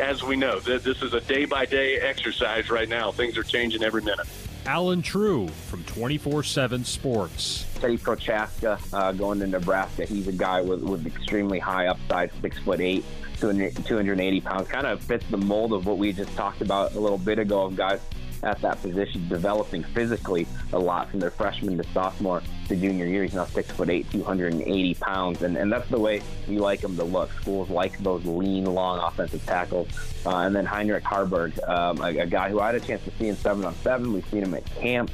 as 0.00 0.22
we 0.22 0.36
know, 0.36 0.60
th- 0.60 0.82
this 0.82 1.02
is 1.02 1.14
a 1.14 1.20
day 1.20 1.44
by 1.44 1.66
day 1.66 1.96
exercise 1.96 2.70
right 2.70 2.88
now. 2.88 3.10
Things 3.10 3.36
are 3.36 3.42
changing 3.42 3.82
every 3.82 4.02
minute. 4.02 4.26
Allen 4.66 5.02
Trieu 5.02 5.48
from 5.48 5.82
24 5.84 6.42
7 6.42 6.84
Sports. 6.84 7.69
Teddy 7.80 7.96
Prochazka 7.96 8.78
uh, 8.92 9.12
going 9.12 9.40
to 9.40 9.46
Nebraska. 9.46 10.04
He's 10.04 10.28
a 10.28 10.32
guy 10.32 10.60
with, 10.60 10.82
with 10.82 11.06
extremely 11.06 11.58
high 11.58 11.86
upside, 11.86 12.30
six 12.42 12.58
foot 12.58 12.80
eight, 12.80 13.04
200, 13.38 13.74
280 13.86 14.40
pounds. 14.42 14.68
Kind 14.68 14.86
of 14.86 15.02
fits 15.02 15.24
the 15.30 15.38
mold 15.38 15.72
of 15.72 15.86
what 15.86 15.96
we 15.96 16.12
just 16.12 16.34
talked 16.36 16.60
about 16.60 16.94
a 16.94 17.00
little 17.00 17.18
bit 17.18 17.38
ago 17.38 17.62
of 17.62 17.76
guys 17.76 18.00
at 18.42 18.60
that 18.62 18.80
position 18.80 19.28
developing 19.28 19.82
physically 19.82 20.46
a 20.72 20.78
lot 20.78 21.10
from 21.10 21.20
their 21.20 21.30
freshman 21.30 21.76
to 21.76 21.84
sophomore 21.92 22.42
to 22.68 22.76
junior 22.76 23.06
year. 23.06 23.22
He's 23.22 23.34
now 23.34 23.44
six 23.46 23.70
foot 23.70 23.90
eight, 23.90 24.10
280 24.10 24.94
pounds, 24.94 25.42
and, 25.42 25.56
and 25.56 25.72
that's 25.72 25.88
the 25.88 25.98
way 25.98 26.22
we 26.48 26.58
like 26.58 26.82
him 26.82 26.96
to 26.96 27.04
look. 27.04 27.32
Schools 27.32 27.70
like 27.70 27.98
those 27.98 28.24
lean, 28.24 28.64
long 28.64 28.98
offensive 28.98 29.44
tackles. 29.46 29.88
Uh, 30.24 30.38
and 30.38 30.54
then 30.54 30.66
Heinrich 30.66 31.04
Haarberg, 31.04 31.66
um, 31.68 32.00
a, 32.00 32.18
a 32.18 32.26
guy 32.26 32.50
who 32.50 32.60
I 32.60 32.66
had 32.66 32.74
a 32.74 32.80
chance 32.80 33.02
to 33.04 33.10
see 33.18 33.28
in 33.28 33.36
seven 33.36 33.64
on 33.64 33.74
seven. 33.76 34.12
We've 34.12 34.26
seen 34.28 34.42
him 34.42 34.54
at 34.54 34.64
camp. 34.76 35.10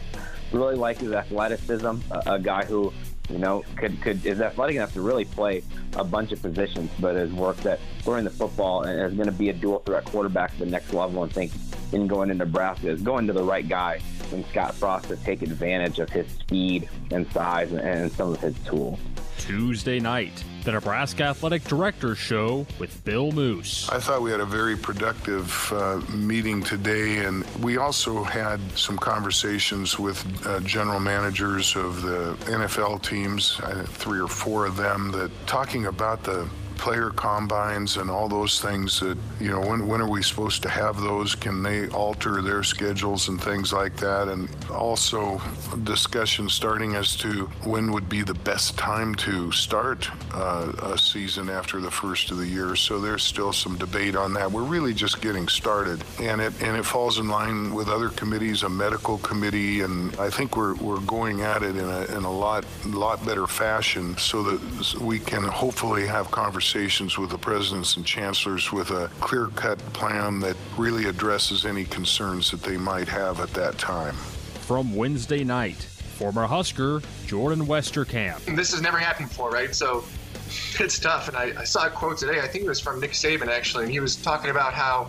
Really 0.52 0.76
like 0.76 0.98
his 0.98 1.12
athleticism. 1.12 1.86
A, 2.10 2.22
a 2.26 2.38
guy 2.38 2.64
who 2.64 2.92
you 3.30 3.38
know, 3.38 3.64
could 3.76 4.00
could 4.02 4.24
is 4.24 4.40
athletic 4.40 4.76
enough 4.76 4.92
to 4.94 5.00
really 5.00 5.24
play 5.24 5.62
a 5.96 6.04
bunch 6.04 6.32
of 6.32 6.40
positions, 6.40 6.90
but 7.00 7.16
has 7.16 7.32
worked 7.32 7.66
at 7.66 7.80
throwing 8.00 8.24
the 8.24 8.30
football 8.30 8.82
and 8.82 9.00
is 9.00 9.14
going 9.14 9.26
to 9.26 9.32
be 9.32 9.48
a 9.48 9.52
dual 9.52 9.80
threat 9.80 10.04
quarterback 10.04 10.52
at 10.52 10.58
the 10.58 10.66
next 10.66 10.92
level. 10.92 11.22
And 11.22 11.32
think 11.32 11.52
in 11.92 12.06
going 12.06 12.28
to 12.28 12.34
Nebraska 12.34 12.88
is 12.88 13.02
going 13.02 13.26
to 13.26 13.32
the 13.32 13.42
right 13.42 13.68
guy 13.68 14.00
and 14.32 14.44
Scott 14.46 14.74
Frost 14.74 15.08
to 15.08 15.16
take 15.16 15.42
advantage 15.42 15.98
of 15.98 16.10
his 16.10 16.28
speed 16.28 16.88
and 17.10 17.30
size 17.32 17.72
and, 17.72 17.80
and 17.80 18.12
some 18.12 18.32
of 18.32 18.40
his 18.40 18.56
tools. 18.60 18.98
Tuesday 19.38 20.00
night, 20.00 20.44
the 20.64 20.72
Nebraska 20.72 21.24
Athletic 21.24 21.64
Directors 21.64 22.18
Show 22.18 22.66
with 22.78 23.04
Bill 23.04 23.32
Moos. 23.32 23.88
I 23.90 23.98
thought 23.98 24.22
we 24.22 24.30
had 24.30 24.40
a 24.40 24.46
very 24.46 24.76
productive 24.76 25.72
uh, 25.72 26.00
meeting 26.12 26.62
today, 26.62 27.18
and 27.18 27.44
we 27.62 27.76
also 27.76 28.22
had 28.22 28.60
some 28.76 28.96
conversations 28.96 29.98
with 29.98 30.24
uh, 30.46 30.60
general 30.60 31.00
managers 31.00 31.76
of 31.76 32.02
the 32.02 32.36
NFL 32.46 33.02
teams, 33.02 33.60
uh, 33.60 33.84
three 33.88 34.20
or 34.20 34.28
four 34.28 34.66
of 34.66 34.76
them, 34.76 35.12
that 35.12 35.30
talking 35.46 35.86
about 35.86 36.22
the 36.24 36.48
player 36.76 37.10
combines 37.10 37.96
and 37.96 38.10
all 38.10 38.28
those 38.28 38.60
things 38.60 39.00
that, 39.00 39.16
you 39.40 39.50
know, 39.50 39.60
when, 39.60 39.86
when 39.88 40.00
are 40.00 40.10
we 40.10 40.22
supposed 40.22 40.62
to 40.62 40.68
have 40.68 41.00
those? 41.00 41.34
Can 41.34 41.62
they 41.62 41.88
alter 41.88 42.42
their 42.42 42.62
schedules 42.62 43.28
and 43.28 43.42
things 43.42 43.72
like 43.72 43.96
that? 43.96 44.28
And 44.28 44.48
also 44.70 45.40
discussion 45.84 46.48
starting 46.48 46.94
as 46.94 47.16
to 47.16 47.46
when 47.64 47.92
would 47.92 48.08
be 48.08 48.22
the 48.22 48.34
best 48.34 48.76
time 48.76 49.14
to 49.14 49.50
start 49.52 50.08
uh, 50.34 50.72
a 50.82 50.98
season 50.98 51.48
after 51.48 51.80
the 51.80 51.90
first 51.90 52.30
of 52.30 52.38
the 52.38 52.46
year. 52.46 52.76
So 52.76 53.00
there's 53.00 53.22
still 53.22 53.52
some 53.52 53.78
debate 53.78 54.16
on 54.16 54.34
that. 54.34 54.50
We're 54.50 54.62
really 54.62 54.92
just 54.92 55.20
getting 55.20 55.48
started. 55.48 56.04
And 56.20 56.40
it, 56.40 56.52
and 56.62 56.76
it 56.76 56.84
falls 56.84 57.18
in 57.18 57.28
line 57.28 57.74
with 57.74 57.88
other 57.88 58.10
committees, 58.10 58.62
a 58.62 58.68
medical 58.68 59.18
committee, 59.18 59.80
and 59.80 60.14
I 60.16 60.30
think 60.30 60.56
we're, 60.56 60.74
we're 60.76 61.00
going 61.00 61.40
at 61.40 61.62
it 61.62 61.76
in 61.76 61.88
a, 61.88 62.04
in 62.16 62.24
a 62.24 62.32
lot, 62.32 62.64
lot 62.84 63.24
better 63.24 63.46
fashion 63.46 64.16
so 64.18 64.42
that 64.42 65.00
we 65.00 65.18
can 65.18 65.42
hopefully 65.42 66.06
have 66.06 66.30
conversations 66.30 66.65
with 66.74 67.30
the 67.30 67.38
presidents 67.38 67.96
and 67.96 68.04
chancellors 68.04 68.72
with 68.72 68.90
a 68.90 69.08
clear 69.20 69.46
cut 69.54 69.78
plan 69.92 70.40
that 70.40 70.56
really 70.76 71.04
addresses 71.04 71.64
any 71.64 71.84
concerns 71.84 72.50
that 72.50 72.60
they 72.60 72.76
might 72.76 73.06
have 73.06 73.38
at 73.38 73.50
that 73.54 73.78
time. 73.78 74.14
From 74.14 74.96
Wednesday 74.96 75.44
night, 75.44 75.76
former 75.76 76.44
Husker 76.44 77.02
Jordan 77.24 77.66
Westerkamp. 77.66 78.56
This 78.56 78.72
has 78.72 78.82
never 78.82 78.98
happened 78.98 79.28
before, 79.28 79.50
right? 79.50 79.72
So 79.72 80.04
it's 80.80 80.98
tough. 80.98 81.28
And 81.28 81.36
I, 81.36 81.60
I, 81.60 81.64
saw 81.64 81.86
a 81.86 81.90
quote 81.90 82.18
today, 82.18 82.40
I 82.40 82.48
think 82.48 82.64
it 82.64 82.68
was 82.68 82.80
from 82.80 82.98
Nick 82.98 83.12
Saban 83.12 83.46
actually, 83.46 83.84
and 83.84 83.92
he 83.92 84.00
was 84.00 84.16
talking 84.16 84.50
about 84.50 84.74
how 84.74 85.08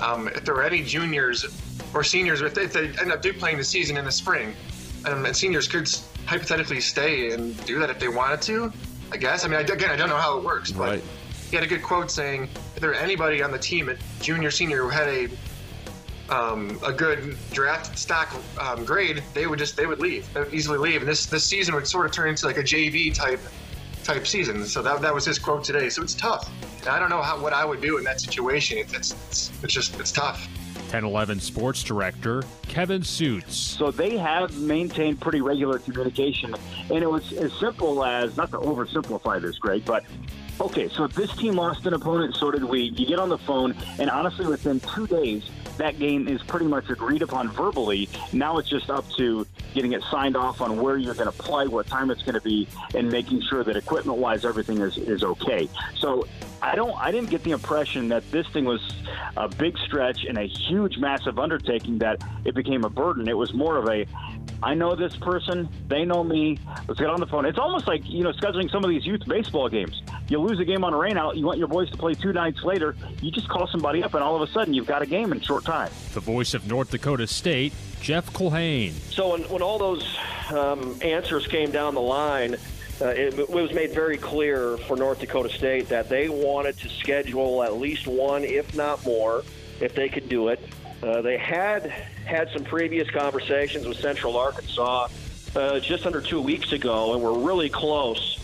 um, 0.00 0.26
if 0.28 0.44
there 0.44 0.54
were 0.54 0.64
any 0.64 0.82
juniors 0.82 1.46
or 1.94 2.02
seniors, 2.02 2.42
if 2.42 2.54
they, 2.54 2.64
if 2.64 2.72
they 2.72 2.88
end 3.00 3.12
up 3.12 3.22
do 3.22 3.32
playing 3.32 3.56
the 3.56 3.64
season 3.64 3.96
in 3.96 4.04
the 4.04 4.12
spring, 4.12 4.52
um, 5.04 5.24
and 5.24 5.36
seniors 5.36 5.68
could 5.68 5.88
hypothetically 6.26 6.80
stay 6.80 7.30
and 7.30 7.64
do 7.66 7.78
that 7.78 7.88
if 7.88 8.00
they 8.00 8.08
wanted 8.08 8.42
to, 8.42 8.72
I 9.12 9.16
guess. 9.16 9.44
I 9.44 9.48
mean, 9.48 9.58
I, 9.58 9.62
again, 9.62 9.90
I 9.90 9.96
don't 9.96 10.08
know 10.08 10.16
how 10.16 10.38
it 10.38 10.44
works, 10.44 10.72
but 10.72 10.88
right. 10.88 11.04
he 11.50 11.56
had 11.56 11.64
a 11.64 11.68
good 11.68 11.82
quote 11.82 12.10
saying 12.10 12.48
if 12.74 12.80
there 12.80 12.90
were 12.90 12.96
anybody 12.96 13.42
on 13.42 13.50
the 13.50 13.58
team 13.58 13.88
at 13.88 13.98
junior, 14.20 14.50
senior 14.50 14.78
who 14.78 14.88
had 14.88 15.08
a 15.08 15.28
um, 16.28 16.80
a 16.84 16.92
good 16.92 17.36
draft 17.52 17.96
stock 17.96 18.34
um, 18.60 18.84
grade, 18.84 19.22
they 19.32 19.46
would 19.46 19.58
just 19.58 19.76
they 19.76 19.86
would 19.86 20.00
leave. 20.00 20.32
They 20.34 20.40
would 20.40 20.54
easily 20.54 20.78
leave, 20.78 21.00
and 21.00 21.08
this 21.08 21.26
this 21.26 21.44
season 21.44 21.74
would 21.74 21.86
sort 21.86 22.06
of 22.06 22.12
turn 22.12 22.28
into 22.28 22.46
like 22.46 22.58
a 22.58 22.62
JV 22.62 23.14
type 23.14 23.40
type 24.02 24.26
season. 24.26 24.64
So 24.64 24.82
that, 24.82 25.00
that 25.02 25.12
was 25.12 25.24
his 25.24 25.38
quote 25.38 25.64
today. 25.64 25.88
So 25.88 26.02
it's 26.02 26.14
tough. 26.14 26.50
And 26.80 26.88
I 26.88 26.98
don't 26.98 27.10
know 27.10 27.22
how 27.22 27.40
what 27.40 27.52
I 27.52 27.64
would 27.64 27.80
do 27.80 27.98
in 27.98 28.04
that 28.04 28.20
situation. 28.20 28.78
It's 28.78 29.12
it's, 29.28 29.52
it's 29.62 29.72
just 29.72 29.98
it's 30.00 30.12
tough. 30.12 30.48
1011 30.86 31.40
sports 31.40 31.82
director 31.82 32.44
Kevin 32.62 33.02
Sjuts. 33.02 33.50
So 33.50 33.90
they 33.90 34.16
have 34.16 34.56
maintained 34.60 35.20
pretty 35.20 35.40
regular 35.40 35.80
communication, 35.80 36.54
and 36.90 37.02
it 37.02 37.10
was 37.10 37.32
as 37.32 37.52
simple 37.54 38.04
as 38.04 38.36
not 38.36 38.52
to 38.52 38.58
oversimplify 38.58 39.42
this, 39.42 39.58
Greg, 39.58 39.84
but 39.84 40.04
okay, 40.60 40.88
so 40.88 41.04
if 41.04 41.12
this 41.12 41.34
team 41.36 41.56
lost 41.56 41.86
an 41.86 41.94
opponent, 41.94 42.36
so 42.36 42.52
did 42.52 42.62
we. 42.62 42.82
You 42.82 43.04
get 43.04 43.18
on 43.18 43.28
the 43.28 43.38
phone, 43.38 43.74
and 43.98 44.08
honestly, 44.08 44.46
within 44.46 44.78
two 44.80 45.08
days, 45.08 45.50
that 45.78 45.98
game 45.98 46.28
is 46.28 46.42
pretty 46.42 46.66
much 46.66 46.88
agreed 46.90 47.22
upon 47.22 47.48
verbally. 47.48 48.08
Now 48.32 48.58
it's 48.58 48.68
just 48.68 48.90
up 48.90 49.08
to 49.16 49.46
getting 49.74 49.92
it 49.92 50.02
signed 50.10 50.36
off 50.36 50.60
on 50.60 50.80
where 50.80 50.96
you're 50.96 51.14
going 51.14 51.30
to 51.30 51.32
play, 51.32 51.66
what 51.68 51.86
time 51.86 52.10
it's 52.10 52.22
going 52.22 52.34
to 52.34 52.40
be, 52.40 52.66
and 52.94 53.10
making 53.10 53.42
sure 53.42 53.62
that 53.64 53.76
equipment-wise 53.76 54.44
everything 54.44 54.78
is, 54.78 54.96
is 54.96 55.22
okay. 55.22 55.68
So 55.96 56.26
I 56.62 56.74
don't. 56.74 56.96
I 56.98 57.10
didn't 57.10 57.30
get 57.30 57.42
the 57.42 57.50
impression 57.50 58.08
that 58.08 58.28
this 58.30 58.46
thing 58.48 58.64
was 58.64 58.80
a 59.36 59.48
big 59.48 59.76
stretch 59.78 60.24
and 60.24 60.38
a 60.38 60.46
huge, 60.46 60.96
massive 60.96 61.38
undertaking 61.38 61.98
that 61.98 62.22
it 62.44 62.54
became 62.54 62.84
a 62.84 62.90
burden. 62.90 63.28
It 63.28 63.36
was 63.36 63.52
more 63.52 63.76
of 63.76 63.88
a 63.88 64.06
I 64.62 64.74
know 64.74 64.94
this 64.94 65.16
person. 65.16 65.68
They 65.88 66.04
know 66.04 66.24
me. 66.24 66.58
Let's 66.88 66.98
get 66.98 67.08
on 67.08 67.20
the 67.20 67.26
phone. 67.26 67.44
It's 67.46 67.58
almost 67.58 67.86
like, 67.86 68.08
you 68.08 68.24
know, 68.24 68.32
scheduling 68.32 68.70
some 68.70 68.84
of 68.84 68.90
these 68.90 69.04
youth 69.04 69.22
baseball 69.26 69.68
games. 69.68 70.02
You 70.28 70.40
lose 70.40 70.58
a 70.58 70.64
game 70.64 70.84
on 70.84 70.92
a 70.92 70.96
rainout. 70.96 71.36
You 71.36 71.44
want 71.44 71.58
your 71.58 71.68
boys 71.68 71.90
to 71.90 71.96
play 71.96 72.14
two 72.14 72.32
nights 72.32 72.62
later. 72.62 72.96
You 73.22 73.30
just 73.30 73.48
call 73.48 73.66
somebody 73.66 74.02
up, 74.02 74.14
and 74.14 74.22
all 74.22 74.40
of 74.40 74.48
a 74.48 74.52
sudden 74.52 74.74
you've 74.74 74.86
got 74.86 75.02
a 75.02 75.06
game 75.06 75.32
in 75.32 75.40
short 75.40 75.64
time. 75.64 75.90
The 76.14 76.20
voice 76.20 76.54
of 76.54 76.66
North 76.66 76.90
Dakota 76.90 77.26
State, 77.26 77.72
Jeff 78.00 78.32
Culhane. 78.32 78.92
So 79.12 79.32
when, 79.32 79.42
when 79.42 79.62
all 79.62 79.78
those 79.78 80.16
um, 80.50 80.98
answers 81.02 81.46
came 81.46 81.70
down 81.70 81.94
the 81.94 82.00
line, 82.00 82.56
uh, 83.00 83.08
it, 83.08 83.38
it, 83.38 83.50
was 83.50 83.72
made 83.72 83.92
very 83.92 84.16
clear 84.16 84.78
for 84.78 84.96
North 84.96 85.20
Dakota 85.20 85.50
State 85.50 85.88
that 85.90 86.08
they 86.08 86.28
wanted 86.28 86.78
to 86.78 86.88
schedule 86.88 87.62
at 87.62 87.74
least 87.74 88.06
one, 88.06 88.42
if 88.42 88.74
not 88.74 89.04
more, 89.04 89.44
if 89.80 89.94
they 89.94 90.08
could 90.08 90.28
do 90.28 90.48
it. 90.48 90.60
Uh, 91.02 91.20
they 91.20 91.36
had 91.36 91.92
had 92.26 92.50
some 92.50 92.64
previous 92.64 93.08
conversations 93.10 93.86
with 93.86 93.98
Central 93.98 94.36
Arkansas 94.36 95.08
uh, 95.54 95.80
just 95.80 96.04
under 96.04 96.20
two 96.20 96.40
weeks 96.40 96.72
ago, 96.72 97.14
and 97.14 97.22
were 97.22 97.38
really 97.38 97.70
close 97.70 98.38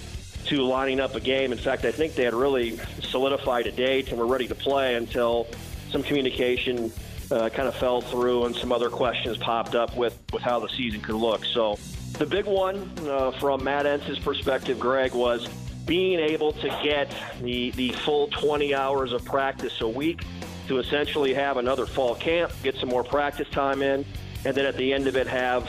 to 0.47 0.63
lining 0.63 1.01
up 1.01 1.15
a 1.15 1.21
game. 1.21 1.53
In 1.53 1.59
fact, 1.59 1.85
I 1.85 1.93
think 1.93 2.15
they 2.15 2.25
had 2.25 2.35
really 2.35 2.79
solidified 3.01 3.67
a 3.67 3.73
date 3.73 4.09
and 4.11 4.19
were 4.19 4.27
ready 4.27 4.49
to 4.49 4.55
play 4.55 4.95
until 4.95 5.47
some 5.91 6.03
communication 6.03 6.93
uh, 7.31 7.49
kind 7.49 7.69
of 7.69 7.75
fell 7.75 8.01
through 8.01 8.47
and 8.47 8.55
some 8.55 8.73
other 8.73 8.91
questions 8.91 9.37
popped 9.37 9.75
up 9.75 9.97
with, 9.97 10.19
with 10.33 10.43
how 10.43 10.61
the 10.61 10.69
season 10.69 11.01
could 11.01 11.15
look. 11.15 11.45
So 11.45 11.79
the 12.19 12.27
big 12.27 12.47
one 12.47 12.91
uh, 13.07 13.31
from 13.33 13.65
Matt 13.65 13.87
Entz's 13.87 14.19
perspective, 14.19 14.79
Greg, 14.79 15.13
was 15.13 15.49
being 15.87 16.19
able 16.19 16.53
to 16.53 16.69
get 16.83 17.13
the, 17.41 17.71
the 17.73 17.91
full 17.91 18.29
20 18.29 18.75
hours 18.75 19.13
of 19.13 19.25
practice 19.25 19.81
a 19.81 19.89
week 19.89 20.23
to 20.69 20.79
essentially 20.79 21.35
have 21.35 21.57
another 21.57 21.87
fall 21.87 22.15
camp, 22.15 22.53
get 22.63 22.77
some 22.77 22.89
more 22.89 23.05
practice 23.05 23.49
time 23.51 23.83
in, 23.83 24.05
and 24.45 24.57
then 24.57 24.67
at 24.67 24.77
the 24.77 24.93
end 24.93 25.07
of 25.07 25.17
it 25.17 25.27
have 25.27 25.69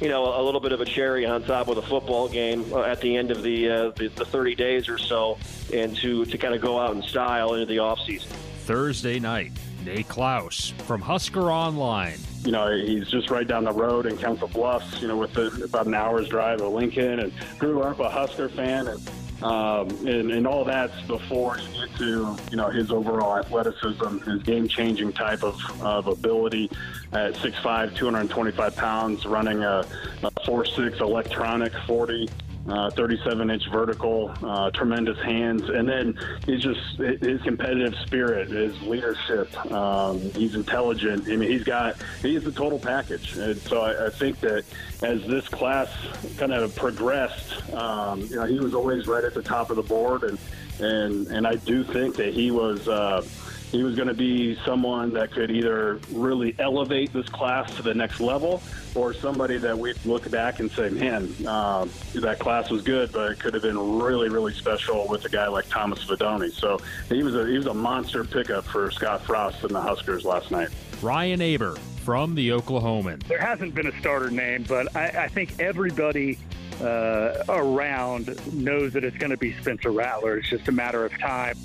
you 0.00 0.08
know, 0.08 0.40
a 0.40 0.42
little 0.42 0.60
bit 0.60 0.72
of 0.72 0.80
a 0.80 0.84
cherry 0.84 1.24
on 1.24 1.42
top 1.44 1.68
with 1.68 1.78
a 1.78 1.82
football 1.82 2.28
game 2.28 2.64
uh, 2.72 2.82
at 2.82 3.00
the 3.00 3.16
end 3.16 3.30
of 3.30 3.42
the, 3.42 3.70
uh, 3.70 3.90
the, 3.90 4.08
the 4.08 4.24
30 4.24 4.54
days 4.54 4.88
or 4.88 4.98
so, 4.98 5.38
and 5.72 5.96
to, 5.96 6.24
to 6.26 6.36
kind 6.36 6.54
of 6.54 6.60
go 6.60 6.78
out 6.78 6.94
in 6.94 7.02
style 7.02 7.54
into 7.54 7.66
the 7.66 7.76
offseason. 7.76 8.26
Thursday 8.64 9.20
night, 9.20 9.52
Nate 9.84 10.08
Clouse 10.08 10.74
from 10.86 11.00
Husker 11.00 11.50
Online. 11.50 12.18
You 12.44 12.52
know, 12.52 12.76
he's 12.76 13.08
just 13.08 13.30
right 13.30 13.46
down 13.46 13.64
the 13.64 13.72
road 13.72 14.06
in 14.06 14.18
Council 14.18 14.48
Bluffs, 14.48 15.00
you 15.00 15.08
know, 15.08 15.16
with 15.16 15.32
the, 15.32 15.64
about 15.64 15.86
an 15.86 15.94
hour's 15.94 16.28
drive 16.28 16.60
of 16.60 16.72
Lincoln, 16.72 17.20
and 17.20 17.32
grew 17.58 17.82
up 17.82 18.00
a 18.00 18.08
Husker 18.08 18.48
fan, 18.48 18.88
and 18.88 19.00
um, 19.42 19.88
and, 20.06 20.30
and 20.30 20.46
all 20.46 20.64
that's 20.64 21.00
before 21.02 21.58
you 21.58 21.86
get 21.86 21.96
to 21.96 22.36
you 22.50 22.56
know 22.56 22.68
his 22.70 22.90
overall 22.90 23.38
athleticism, 23.38 24.18
his 24.20 24.42
game-changing 24.42 25.12
type 25.12 25.42
of, 25.42 25.58
of 25.82 26.06
ability 26.06 26.70
at 27.12 27.34
6'5", 27.34 27.94
225 27.94 28.76
pounds, 28.76 29.26
running 29.26 29.62
a, 29.62 29.80
a 30.22 30.30
4.6 30.46 31.00
electronic 31.00 31.72
40 31.86 32.28
uh, 32.68 32.90
37 32.90 33.50
inch 33.50 33.68
vertical, 33.70 34.32
uh, 34.42 34.70
tremendous 34.70 35.18
hands, 35.20 35.68
and 35.68 35.88
then 35.88 36.18
he's 36.46 36.62
just 36.62 36.80
his 36.96 37.40
competitive 37.42 37.94
spirit, 37.96 38.48
his 38.48 38.80
leadership. 38.82 39.54
Um, 39.70 40.20
he's 40.32 40.54
intelligent. 40.54 41.28
I 41.28 41.36
mean, 41.36 41.50
he's 41.50 41.64
got 41.64 41.96
he's 42.22 42.44
the 42.44 42.52
total 42.52 42.78
package. 42.78 43.36
And 43.36 43.60
so 43.62 43.82
I, 43.82 44.06
I 44.06 44.10
think 44.10 44.40
that 44.40 44.64
as 45.02 45.26
this 45.26 45.48
class 45.48 45.90
kind 46.38 46.52
of 46.52 46.74
progressed, 46.74 47.72
um, 47.74 48.20
you 48.20 48.36
know, 48.36 48.44
he 48.44 48.58
was 48.58 48.74
always 48.74 49.06
right 49.06 49.24
at 49.24 49.34
the 49.34 49.42
top 49.42 49.70
of 49.70 49.76
the 49.76 49.82
board, 49.82 50.22
and 50.24 50.38
and 50.80 51.26
and 51.28 51.46
I 51.46 51.56
do 51.56 51.84
think 51.84 52.16
that 52.16 52.32
he 52.34 52.50
was. 52.50 52.88
Uh, 52.88 53.24
he 53.70 53.82
was 53.82 53.96
going 53.96 54.08
to 54.08 54.14
be 54.14 54.56
someone 54.64 55.12
that 55.14 55.32
could 55.32 55.50
either 55.50 55.98
really 56.12 56.54
elevate 56.58 57.12
this 57.12 57.28
class 57.28 57.74
to 57.76 57.82
the 57.82 57.94
next 57.94 58.20
level 58.20 58.62
or 58.94 59.12
somebody 59.12 59.58
that 59.58 59.76
we'd 59.76 59.96
look 60.04 60.30
back 60.30 60.60
and 60.60 60.70
say, 60.70 60.90
man, 60.90 61.24
um, 61.46 61.90
that 62.14 62.38
class 62.38 62.70
was 62.70 62.82
good, 62.82 63.10
but 63.12 63.32
it 63.32 63.40
could 63.40 63.54
have 63.54 63.62
been 63.62 63.98
really, 63.98 64.28
really 64.28 64.52
special 64.52 65.08
with 65.08 65.24
a 65.24 65.28
guy 65.28 65.48
like 65.48 65.68
Thomas 65.68 66.04
Fidone. 66.04 66.52
So 66.52 66.78
he 67.08 67.22
was 67.22 67.34
a, 67.34 67.46
he 67.46 67.56
was 67.56 67.66
a 67.66 67.74
monster 67.74 68.24
pickup 68.24 68.64
for 68.64 68.90
Scott 68.90 69.22
Frost 69.22 69.62
and 69.64 69.74
the 69.74 69.80
Huskers 69.80 70.24
last 70.24 70.50
night. 70.50 70.68
Ryan 71.02 71.40
Aber 71.42 71.76
from 72.04 72.34
the 72.34 72.50
Oklahoman. 72.50 73.22
There 73.24 73.40
hasn't 73.40 73.74
been 73.74 73.86
a 73.86 73.98
starter 73.98 74.30
name, 74.30 74.64
but 74.68 74.94
I, 74.94 75.06
I 75.06 75.28
think 75.28 75.58
everybody 75.58 76.38
uh, 76.80 77.44
around 77.48 78.38
knows 78.52 78.92
that 78.92 79.04
it's 79.04 79.16
going 79.16 79.30
to 79.30 79.36
be 79.36 79.54
Spencer 79.60 79.90
Rattler. 79.90 80.36
It's 80.36 80.48
just 80.48 80.68
a 80.68 80.72
matter 80.72 81.04
of 81.04 81.18
time. 81.18 81.56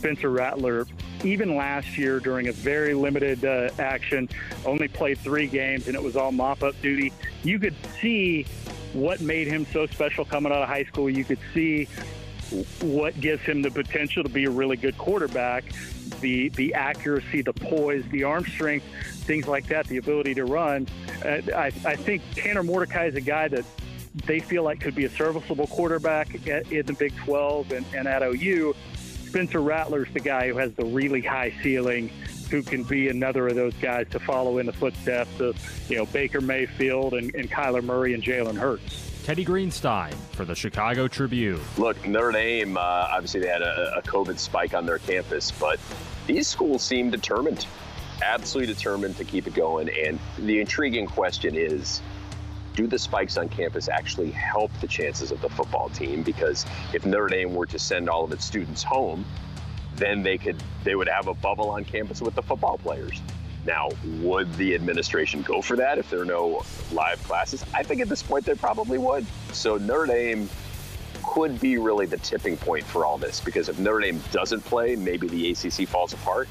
Spencer 0.00 0.30
Rattler, 0.30 0.86
even 1.24 1.56
last 1.56 1.98
year 1.98 2.20
during 2.20 2.48
a 2.48 2.52
very 2.52 2.94
limited 2.94 3.44
uh, 3.44 3.68
action, 3.78 4.30
only 4.64 4.88
played 4.88 5.18
three 5.18 5.46
games 5.46 5.88
and 5.88 5.94
it 5.94 6.02
was 6.02 6.16
all 6.16 6.32
mop 6.32 6.62
up 6.62 6.74
duty. 6.80 7.12
You 7.42 7.58
could 7.58 7.74
see 8.00 8.46
what 8.94 9.20
made 9.20 9.46
him 9.46 9.66
so 9.72 9.86
special 9.86 10.24
coming 10.24 10.52
out 10.52 10.62
of 10.62 10.68
high 10.68 10.84
school. 10.84 11.10
You 11.10 11.22
could 11.22 11.38
see 11.52 11.86
what 12.80 13.20
gives 13.20 13.42
him 13.42 13.60
the 13.60 13.70
potential 13.70 14.22
to 14.22 14.30
be 14.30 14.46
a 14.46 14.50
really 14.50 14.76
good 14.76 14.96
quarterback 14.96 15.64
the 16.20 16.48
the 16.50 16.74
accuracy, 16.74 17.40
the 17.40 17.52
poise, 17.52 18.04
the 18.10 18.24
arm 18.24 18.44
strength, 18.44 18.84
things 19.24 19.46
like 19.46 19.66
that, 19.68 19.86
the 19.86 19.98
ability 19.98 20.34
to 20.34 20.44
run. 20.44 20.86
Uh, 21.24 21.40
I, 21.54 21.66
I 21.84 21.96
think 21.96 22.22
Tanner 22.34 22.62
Mordecai 22.62 23.06
is 23.06 23.14
a 23.14 23.20
guy 23.20 23.48
that 23.48 23.64
they 24.26 24.40
feel 24.40 24.64
like 24.64 24.80
could 24.80 24.94
be 24.94 25.04
a 25.04 25.10
serviceable 25.10 25.68
quarterback 25.68 26.34
in 26.46 26.84
the 26.84 26.92
Big 26.92 27.16
12 27.18 27.72
and, 27.72 27.86
and 27.94 28.08
at 28.08 28.22
OU. 28.22 28.74
Spencer 29.30 29.60
Rattler's 29.60 30.12
the 30.12 30.18
guy 30.18 30.48
who 30.48 30.56
has 30.56 30.72
the 30.72 30.84
really 30.84 31.20
high 31.20 31.54
ceiling, 31.62 32.08
who 32.50 32.64
can 32.64 32.82
be 32.82 33.10
another 33.10 33.46
of 33.46 33.54
those 33.54 33.74
guys 33.74 34.08
to 34.10 34.18
follow 34.18 34.58
in 34.58 34.66
the 34.66 34.72
footsteps 34.72 35.38
of, 35.38 35.56
you 35.88 35.96
know, 35.96 36.04
Baker 36.06 36.40
Mayfield 36.40 37.14
and, 37.14 37.32
and 37.36 37.48
Kyler 37.48 37.84
Murray 37.84 38.12
and 38.12 38.24
Jalen 38.24 38.56
Hurts. 38.56 39.22
Teddy 39.22 39.44
Greenstein 39.44 40.12
for 40.32 40.44
the 40.44 40.56
Chicago 40.56 41.06
Tribune. 41.06 41.60
Look, 41.78 42.04
Notre 42.08 42.32
Dame, 42.32 42.76
uh, 42.76 42.80
obviously 42.80 43.38
they 43.38 43.46
had 43.46 43.62
a, 43.62 43.98
a 43.98 44.02
COVID 44.02 44.36
spike 44.36 44.74
on 44.74 44.84
their 44.84 44.98
campus, 44.98 45.52
but 45.52 45.78
these 46.26 46.48
schools 46.48 46.82
seem 46.82 47.12
determined, 47.12 47.68
absolutely 48.24 48.74
determined 48.74 49.16
to 49.18 49.24
keep 49.24 49.46
it 49.46 49.54
going. 49.54 49.88
And 49.90 50.18
the 50.40 50.58
intriguing 50.58 51.06
question 51.06 51.54
is, 51.54 52.02
do 52.74 52.86
the 52.86 52.98
spikes 52.98 53.36
on 53.36 53.48
campus 53.48 53.88
actually 53.88 54.30
help 54.30 54.70
the 54.80 54.86
chances 54.86 55.30
of 55.30 55.40
the 55.40 55.48
football 55.48 55.88
team? 55.90 56.22
Because 56.22 56.66
if 56.92 57.04
Notre 57.04 57.28
Dame 57.28 57.54
were 57.54 57.66
to 57.66 57.78
send 57.78 58.08
all 58.08 58.24
of 58.24 58.32
its 58.32 58.44
students 58.44 58.82
home, 58.82 59.24
then 59.96 60.22
they 60.22 60.38
could 60.38 60.56
they 60.84 60.94
would 60.94 61.08
have 61.08 61.28
a 61.28 61.34
bubble 61.34 61.70
on 61.70 61.84
campus 61.84 62.20
with 62.20 62.34
the 62.34 62.42
football 62.42 62.78
players. 62.78 63.20
Now, 63.66 63.90
would 64.20 64.52
the 64.54 64.74
administration 64.74 65.42
go 65.42 65.60
for 65.60 65.76
that 65.76 65.98
if 65.98 66.08
there 66.08 66.20
are 66.20 66.24
no 66.24 66.62
live 66.92 67.22
classes? 67.24 67.64
I 67.74 67.82
think 67.82 68.00
at 68.00 68.08
this 68.08 68.22
point 68.22 68.46
they 68.46 68.54
probably 68.54 68.96
would. 68.96 69.26
So 69.52 69.76
Notre 69.76 70.06
Dame 70.06 70.48
could 71.22 71.60
be 71.60 71.76
really 71.76 72.06
the 72.06 72.16
tipping 72.18 72.56
point 72.56 72.84
for 72.84 73.04
all 73.04 73.18
this 73.18 73.40
because 73.40 73.68
if 73.68 73.78
Notre 73.78 74.00
Dame 74.00 74.20
doesn't 74.32 74.62
play, 74.64 74.96
maybe 74.96 75.28
the 75.28 75.50
ACC 75.50 75.86
falls 75.86 76.14
apart. 76.14 76.48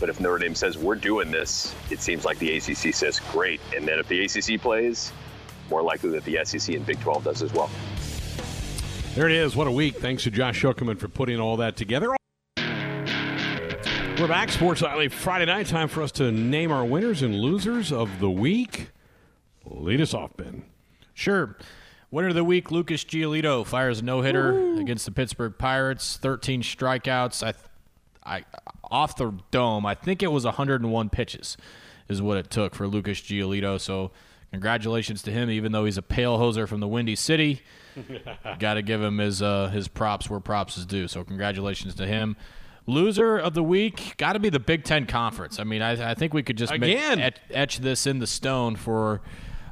But 0.00 0.10
if 0.10 0.20
Notre 0.20 0.38
Dame 0.38 0.54
says 0.54 0.76
we're 0.76 0.96
doing 0.96 1.30
this, 1.30 1.74
it 1.90 2.00
seems 2.00 2.24
like 2.24 2.38
the 2.38 2.56
ACC 2.56 2.94
says 2.94 3.20
great. 3.32 3.60
And 3.74 3.88
then 3.88 3.98
if 3.98 4.08
the 4.08 4.24
ACC 4.24 4.60
plays, 4.60 5.12
more 5.70 5.82
likely 5.82 6.10
that 6.10 6.24
the 6.24 6.44
SEC 6.44 6.74
and 6.74 6.84
Big 6.86 7.00
12 7.00 7.24
does 7.24 7.42
as 7.42 7.52
well. 7.52 7.70
There 9.14 9.28
it 9.28 9.32
is. 9.32 9.54
What 9.54 9.66
a 9.66 9.70
week. 9.70 9.96
Thanks 9.96 10.24
to 10.24 10.30
Josh 10.30 10.60
Shuckerman 10.60 10.98
for 10.98 11.08
putting 11.08 11.38
all 11.38 11.56
that 11.58 11.76
together. 11.76 12.14
We're 14.18 14.28
back, 14.28 14.50
Sports 14.50 14.80
Nightly 14.80 15.08
Friday 15.08 15.46
night. 15.46 15.66
Time 15.66 15.88
for 15.88 16.02
us 16.02 16.12
to 16.12 16.30
name 16.30 16.70
our 16.70 16.84
winners 16.84 17.22
and 17.22 17.40
losers 17.40 17.92
of 17.92 18.20
the 18.20 18.30
week. 18.30 18.90
Lead 19.64 20.00
us 20.00 20.14
off, 20.14 20.36
Ben. 20.36 20.64
Sure. 21.14 21.56
Winner 22.10 22.28
of 22.28 22.34
the 22.34 22.44
week, 22.44 22.70
Lucas 22.70 23.02
Giolito 23.02 23.66
fires 23.66 24.00
a 24.00 24.04
no 24.04 24.22
hitter 24.22 24.78
against 24.78 25.04
the 25.04 25.10
Pittsburgh 25.10 25.58
Pirates. 25.58 26.16
13 26.16 26.62
strikeouts. 26.62 27.42
I, 27.44 27.54
I, 28.24 28.44
off 28.84 29.16
the 29.16 29.32
dome. 29.50 29.84
I 29.84 29.94
think 29.94 30.22
it 30.22 30.28
was 30.28 30.44
101 30.44 31.10
pitches, 31.10 31.56
is 32.08 32.22
what 32.22 32.36
it 32.36 32.50
took 32.50 32.74
for 32.76 32.86
Lucas 32.86 33.20
Giolito. 33.20 33.80
So, 33.80 34.12
congratulations 34.54 35.22
to 35.22 35.30
him. 35.30 35.50
Even 35.50 35.72
though 35.72 35.84
he's 35.84 35.98
a 35.98 36.02
pale 36.02 36.38
hoser 36.38 36.68
from 36.68 36.80
the 36.80 36.88
Windy 36.88 37.16
City, 37.16 37.62
got 38.58 38.74
to 38.74 38.82
give 38.82 39.02
him 39.02 39.18
his 39.18 39.42
uh, 39.42 39.68
his 39.68 39.88
props 39.88 40.30
where 40.30 40.40
props 40.40 40.78
is 40.78 40.86
due. 40.86 41.08
So, 41.08 41.24
congratulations 41.24 41.94
to 41.96 42.06
him. 42.06 42.36
Loser 42.86 43.38
of 43.38 43.54
the 43.54 43.62
week 43.62 44.14
got 44.18 44.34
to 44.34 44.38
be 44.38 44.50
the 44.50 44.60
Big 44.60 44.84
Ten 44.84 45.06
Conference. 45.06 45.58
I 45.58 45.64
mean, 45.64 45.82
I, 45.82 46.10
I 46.10 46.14
think 46.14 46.34
we 46.34 46.42
could 46.42 46.56
just 46.56 46.72
Again. 46.72 47.18
Make, 47.18 47.26
etch, 47.26 47.38
etch 47.50 47.78
this 47.78 48.06
in 48.06 48.18
the 48.18 48.26
stone 48.26 48.76
for. 48.76 49.20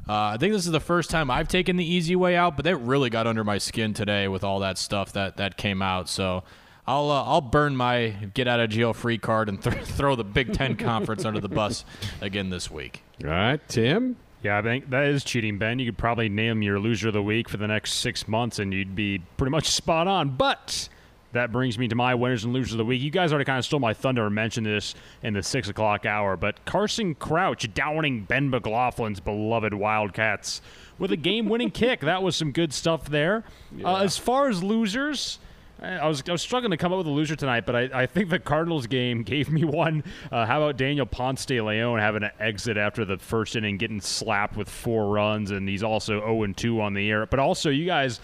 Uh, 0.07 0.33
I 0.33 0.37
think 0.37 0.51
this 0.51 0.65
is 0.65 0.71
the 0.73 0.81
first 0.81 1.09
time 1.09 1.31
I've 1.31 1.47
taken 1.47 1.77
the 1.77 1.85
easy 1.85 2.17
way 2.17 2.35
out, 2.35 2.57
but 2.57 2.65
that 2.65 2.75
really 2.77 3.09
got 3.09 3.25
under 3.25 3.45
my 3.45 3.57
skin 3.57 3.93
today 3.93 4.27
with 4.27 4.43
all 4.43 4.59
that 4.59 4.77
stuff 4.77 5.13
that, 5.13 5.37
that 5.37 5.55
came 5.55 5.81
out. 5.81 6.09
So 6.09 6.43
I'll 6.85 7.09
uh, 7.09 7.23
I'll 7.23 7.41
burn 7.41 7.77
my 7.77 8.09
get 8.33 8.47
out 8.47 8.59
of 8.59 8.69
jail 8.69 8.93
free 8.93 9.17
card 9.17 9.47
and 9.47 9.61
th- 9.61 9.75
throw 9.83 10.15
the 10.15 10.25
Big 10.25 10.53
Ten 10.53 10.75
Conference 10.75 11.23
under 11.23 11.39
the 11.39 11.47
bus 11.49 11.85
again 12.19 12.49
this 12.49 12.69
week. 12.69 13.03
All 13.23 13.29
right, 13.29 13.61
Tim. 13.69 14.17
Yeah, 14.43 14.57
I 14.57 14.61
think 14.61 14.89
that 14.89 15.05
is 15.05 15.23
cheating, 15.23 15.57
Ben. 15.57 15.79
You 15.79 15.85
could 15.85 15.97
probably 15.97 16.27
name 16.27 16.61
your 16.61 16.77
loser 16.77 17.07
of 17.07 17.13
the 17.13 17.23
week 17.23 17.47
for 17.47 17.55
the 17.57 17.67
next 17.67 17.93
six 17.93 18.27
months, 18.27 18.59
and 18.59 18.73
you'd 18.73 18.93
be 18.93 19.19
pretty 19.37 19.51
much 19.51 19.67
spot 19.69 20.05
on. 20.07 20.31
But 20.31 20.89
that 21.31 21.51
brings 21.51 21.79
me 21.79 21.87
to 21.87 21.95
my 21.95 22.13
winners 22.13 22.43
and 22.43 22.53
losers 22.53 22.73
of 22.73 22.77
the 22.77 22.85
week. 22.85 23.01
You 23.01 23.09
guys 23.09 23.31
already 23.31 23.45
kind 23.45 23.57
of 23.57 23.65
stole 23.65 23.79
my 23.79 23.93
thunder 23.93 24.25
and 24.25 24.35
mentioned 24.35 24.65
this 24.65 24.95
in 25.23 25.33
the 25.33 25.43
six 25.43 25.69
o'clock 25.69 26.05
hour, 26.05 26.35
but 26.35 26.63
Carson 26.65 27.15
Crouch 27.15 27.73
downing 27.73 28.25
Ben 28.25 28.51
McLaughlin's 28.51 29.19
beloved 29.21 29.73
Wildcats 29.73 30.61
with 30.99 31.11
a 31.11 31.17
game-winning 31.17 31.71
kick. 31.71 32.01
That 32.01 32.21
was 32.21 32.35
some 32.35 32.51
good 32.51 32.73
stuff 32.73 33.05
there. 33.09 33.45
Uh, 33.83 33.97
as 33.97 34.17
far 34.17 34.49
as 34.49 34.61
losers. 34.63 35.39
I 35.83 36.07
was, 36.07 36.23
I 36.27 36.31
was 36.31 36.41
struggling 36.41 36.71
to 36.71 36.77
come 36.77 36.93
up 36.93 36.97
with 36.97 37.07
a 37.07 37.11
loser 37.11 37.35
tonight, 37.35 37.65
but 37.65 37.75
I, 37.75 37.89
I 37.93 38.05
think 38.05 38.29
the 38.29 38.39
Cardinals 38.39 38.87
game 38.87 39.23
gave 39.23 39.49
me 39.49 39.63
one. 39.65 40.03
Uh, 40.31 40.45
how 40.45 40.61
about 40.61 40.77
Daniel 40.77 41.05
Ponce 41.05 41.45
de 41.45 41.59
Leon 41.59 41.99
having 41.99 42.23
an 42.23 42.31
exit 42.39 42.77
after 42.77 43.03
the 43.03 43.17
first 43.17 43.55
inning, 43.55 43.77
getting 43.77 43.99
slapped 43.99 44.55
with 44.55 44.69
four 44.69 45.09
runs, 45.09 45.51
and 45.51 45.67
he's 45.67 45.83
also 45.83 46.19
0 46.19 46.53
2 46.53 46.81
on 46.81 46.93
the 46.93 47.09
air. 47.09 47.25
But 47.25 47.39
also, 47.39 47.69
you 47.69 47.85
guys 47.85 48.19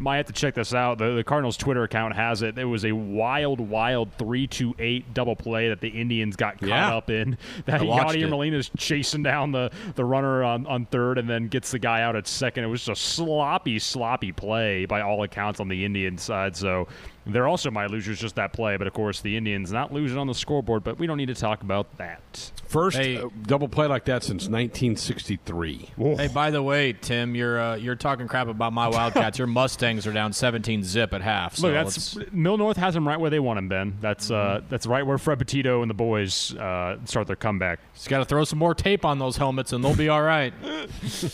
might 0.00 0.16
have 0.16 0.26
to 0.26 0.32
check 0.32 0.54
this 0.54 0.72
out. 0.74 0.98
The, 0.98 1.14
the 1.14 1.24
Cardinals 1.24 1.56
Twitter 1.56 1.82
account 1.84 2.14
has 2.14 2.42
it. 2.42 2.58
It 2.58 2.64
was 2.64 2.84
a 2.84 2.92
wild, 2.92 3.60
wild 3.60 4.10
three 4.18 4.46
to 4.48 4.74
eight 4.78 5.12
double 5.14 5.36
play 5.36 5.68
that 5.68 5.80
the 5.80 5.88
Indians 5.88 6.36
got 6.36 6.58
caught 6.58 6.68
Yeah. 6.68 6.96
up 6.96 7.10
in. 7.10 7.36
That 7.66 7.82
Yadier. 7.82 8.28
Molina's 8.28 8.70
chasing 8.76 9.22
down 9.22 9.52
the, 9.52 9.70
the 9.94 10.04
runner 10.04 10.42
on, 10.42 10.66
on 10.66 10.86
third 10.86 11.18
and 11.18 11.28
then 11.28 11.48
gets 11.48 11.70
the 11.70 11.78
guy 11.78 12.02
out 12.02 12.16
at 12.16 12.26
second. 12.26 12.64
It 12.64 12.68
was 12.68 12.84
just 12.84 12.98
a 12.98 13.02
sloppy, 13.02 13.78
sloppy 13.78 14.32
play 14.32 14.86
by 14.86 15.02
all 15.02 15.22
accounts 15.22 15.60
on 15.60 15.68
the 15.68 15.84
Indian 15.84 16.16
side. 16.18 16.56
So 16.56 16.88
they're 17.26 17.46
also 17.48 17.70
my 17.70 17.86
losers, 17.86 18.18
just 18.20 18.34
that 18.36 18.52
play. 18.52 18.76
But 18.76 18.86
of 18.86 18.92
course, 18.92 19.20
the 19.20 19.36
Indians 19.36 19.70
not 19.72 19.92
losing 19.92 20.18
on 20.18 20.26
the 20.26 20.34
scoreboard, 20.34 20.84
but 20.84 20.98
we 20.98 21.06
don't 21.06 21.16
need 21.18 21.26
to 21.26 21.34
talk 21.34 21.62
about 21.62 21.96
that. 21.98 22.50
First 22.66 22.96
Hey. 22.96 23.18
uh, 23.18 23.28
double 23.42 23.68
play 23.68 23.86
like 23.86 24.04
that 24.06 24.22
since 24.22 24.48
1963. 24.48 25.90
Hey, 26.16 26.28
by 26.28 26.50
the 26.50 26.62
way, 26.62 26.92
Tim, 26.92 27.34
you're 27.34 27.60
uh, 27.60 27.74
you're 27.76 27.96
talking 27.96 28.28
crap 28.28 28.48
about 28.48 28.72
my 28.72 28.88
Wildcats. 28.88 29.38
Your 29.38 29.46
Mustangs 29.48 30.06
are 30.06 30.12
down 30.12 30.32
17 30.32 30.84
zip 30.84 31.12
at 31.12 31.20
half. 31.20 31.56
So 31.56 31.66
Look, 31.68 31.74
that's 31.74 32.16
let's- 32.16 32.32
Mill 32.32 32.56
North 32.56 32.76
has 32.76 32.94
them 32.94 33.06
right 33.06 33.18
where 33.18 33.30
they 33.30 33.40
want 33.40 33.58
them, 33.58 33.68
Ben. 33.68 33.98
That's 34.00 34.30
uh, 34.30 34.60
that's 34.68 34.86
right 34.86 35.06
where 35.06 35.18
Fred 35.18 35.38
Petito 35.38 35.82
and 35.82 35.90
the 35.90 35.94
boys 35.94 36.54
uh, 36.56 36.98
start 37.04 37.26
their 37.26 37.36
comeback. 37.36 37.80
just 37.94 38.08
got 38.08 38.18
to 38.20 38.24
throw 38.24 38.44
some 38.44 38.58
more 38.58 38.74
tape 38.74 39.04
on 39.04 39.18
those 39.18 39.36
helmets, 39.36 39.72
and 39.72 39.82
they'll 39.84 39.96
be 39.96 40.08
all 40.08 40.22
right. 40.22 40.54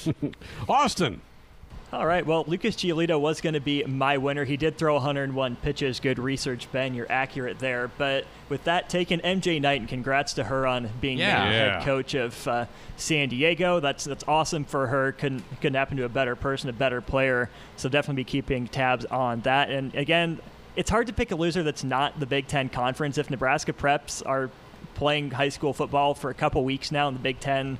Austin. 0.69 1.21
All 1.93 2.05
right. 2.05 2.27
Well, 2.27 2.45
Lucas 2.49 2.75
Giolito 2.75 3.19
was 3.19 3.41
going 3.41 3.55
to 3.55 3.61
be 3.61 3.85
my 3.85 4.19
winner. 4.19 4.45
He 4.45 4.57
did 4.57 4.77
throw 4.77 4.95
101 4.95 5.57
pitches. 5.57 6.01
Good 6.01 6.19
research, 6.19 6.71
Ben. 6.73 6.95
You're 6.95 7.11
accurate 7.11 7.61
there. 7.61 7.89
But 7.97 8.25
with 8.49 8.65
that 8.65 8.89
taken, 8.91 9.21
MJ 9.21 9.61
Knight, 9.61 9.81
and 9.81 9.89
congrats 9.89 10.35
to 10.35 10.45
her 10.45 10.67
on 10.67 10.91
being 11.01 11.19
Yeah. 11.19 11.45
named 11.45 11.55
Yeah. 11.55 11.75
head 11.79 11.85
coach 11.85 12.15
of 12.15 12.49
uh, 12.49 12.67
San 12.97 13.29
Diego. 13.29 13.79
That's 13.79 14.03
that's 14.05 14.25
awesome 14.27 14.65
for 14.65 14.89
her. 14.89 15.13
Couldn't 15.13 15.45
couldn't 15.61 15.77
happen 15.77 15.97
to 15.99 16.05
a 16.05 16.09
better 16.09 16.35
person, 16.35 16.69
a 16.69 16.73
better 16.73 17.01
player. 17.01 17.49
So 17.77 17.89
definitely 17.89 18.25
be 18.25 18.31
keeping 18.31 18.67
tabs 18.67 19.05
on 19.05 19.43
that. 19.43 19.71
And 19.71 19.95
again, 19.95 20.41
it's 20.75 20.91
hard 20.91 21.07
to 21.07 21.13
pick 21.13 21.31
a 21.31 21.37
loser 21.37 21.63
that's 21.63 21.85
not 21.85 22.19
the 22.19 22.27
Big 22.27 22.49
Ten 22.49 22.69
Conference. 22.69 23.17
If 23.17 23.31
Nebraska 23.31 23.73
preps 23.73 24.27
are 24.27 24.51
playing 24.95 25.31
high 25.31 25.51
school 25.51 25.73
football 25.73 26.15
for 26.15 26.31
a 26.31 26.35
couple 26.35 26.65
weeks 26.65 26.91
now 26.91 27.07
in 27.07 27.15
the 27.15 27.21
Big 27.21 27.39
Ten, 27.39 27.79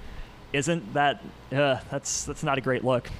isn't 0.53 0.95
that 0.95 1.21
uh, 1.53 1.79
that's 1.91 2.23
that's 2.25 2.45
not 2.45 2.57
a 2.57 2.61
great 2.61 2.85
look. 2.85 3.11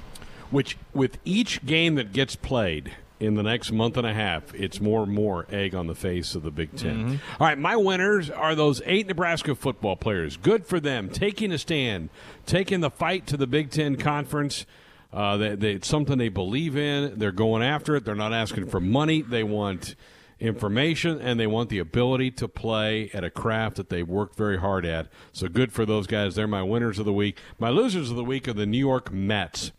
Which, 0.51 0.77
with 0.93 1.17
each 1.25 1.65
game 1.65 1.95
that 1.95 2.13
gets 2.13 2.35
played 2.35 2.93
in 3.19 3.35
the 3.35 3.43
next 3.43 3.71
month 3.71 3.97
and 3.97 4.05
a 4.05 4.13
half, 4.13 4.53
it's 4.53 4.79
more 4.79 5.03
and 5.03 5.11
more 5.11 5.47
egg 5.49 5.73
on 5.73 5.87
the 5.87 5.95
face 5.95 6.35
of 6.35 6.43
the 6.43 6.51
Big 6.51 6.75
10 6.75 7.19
All 7.39 7.47
right, 7.47 7.57
my 7.57 7.75
winners 7.75 8.29
are 8.29 8.53
those 8.55 8.81
eight 8.85 9.07
Nebraska 9.07 9.55
football 9.55 9.95
players. 9.95 10.37
Good 10.37 10.65
for 10.67 10.79
them, 10.79 11.09
taking 11.09 11.51
a 11.51 11.57
stand, 11.57 12.09
taking 12.45 12.81
the 12.81 12.91
fight 12.91 13.25
to 13.27 13.37
the 13.37 13.47
Big 13.47 13.71
Ten 13.71 13.95
Conference. 13.95 14.65
Uh, 15.11 15.37
they, 15.37 15.55
they, 15.55 15.71
it's 15.73 15.87
something 15.87 16.17
they 16.17 16.29
believe 16.29 16.77
in. 16.77 17.17
They're 17.17 17.31
going 17.31 17.63
after 17.63 17.95
it. 17.95 18.05
They're 18.05 18.13
not 18.13 18.33
asking 18.33 18.67
for 18.67 18.79
money. 18.79 19.21
They 19.21 19.43
want 19.43 19.95
information 20.39 21.19
and 21.19 21.39
they 21.39 21.47
want 21.47 21.69
the 21.69 21.79
ability 21.79 22.29
to 22.29 22.47
play 22.47 23.09
at 23.13 23.23
a 23.23 23.29
craft 23.29 23.77
that 23.77 23.89
they 23.89 24.03
worked 24.03 24.35
very 24.35 24.59
hard 24.59 24.85
at. 24.85 25.07
So 25.31 25.47
good 25.47 25.71
for 25.71 25.85
those 25.85 26.05
guys. 26.07 26.35
They're 26.35 26.47
my 26.47 26.61
winners 26.61 26.99
of 26.99 27.05
the 27.05 27.13
week. 27.13 27.39
My 27.57 27.69
losers 27.69 28.11
of 28.11 28.15
the 28.15 28.23
week 28.23 28.47
are 28.47 28.53
the 28.53 28.65
New 28.65 28.77
York 28.77 29.11
Mets 29.11 29.71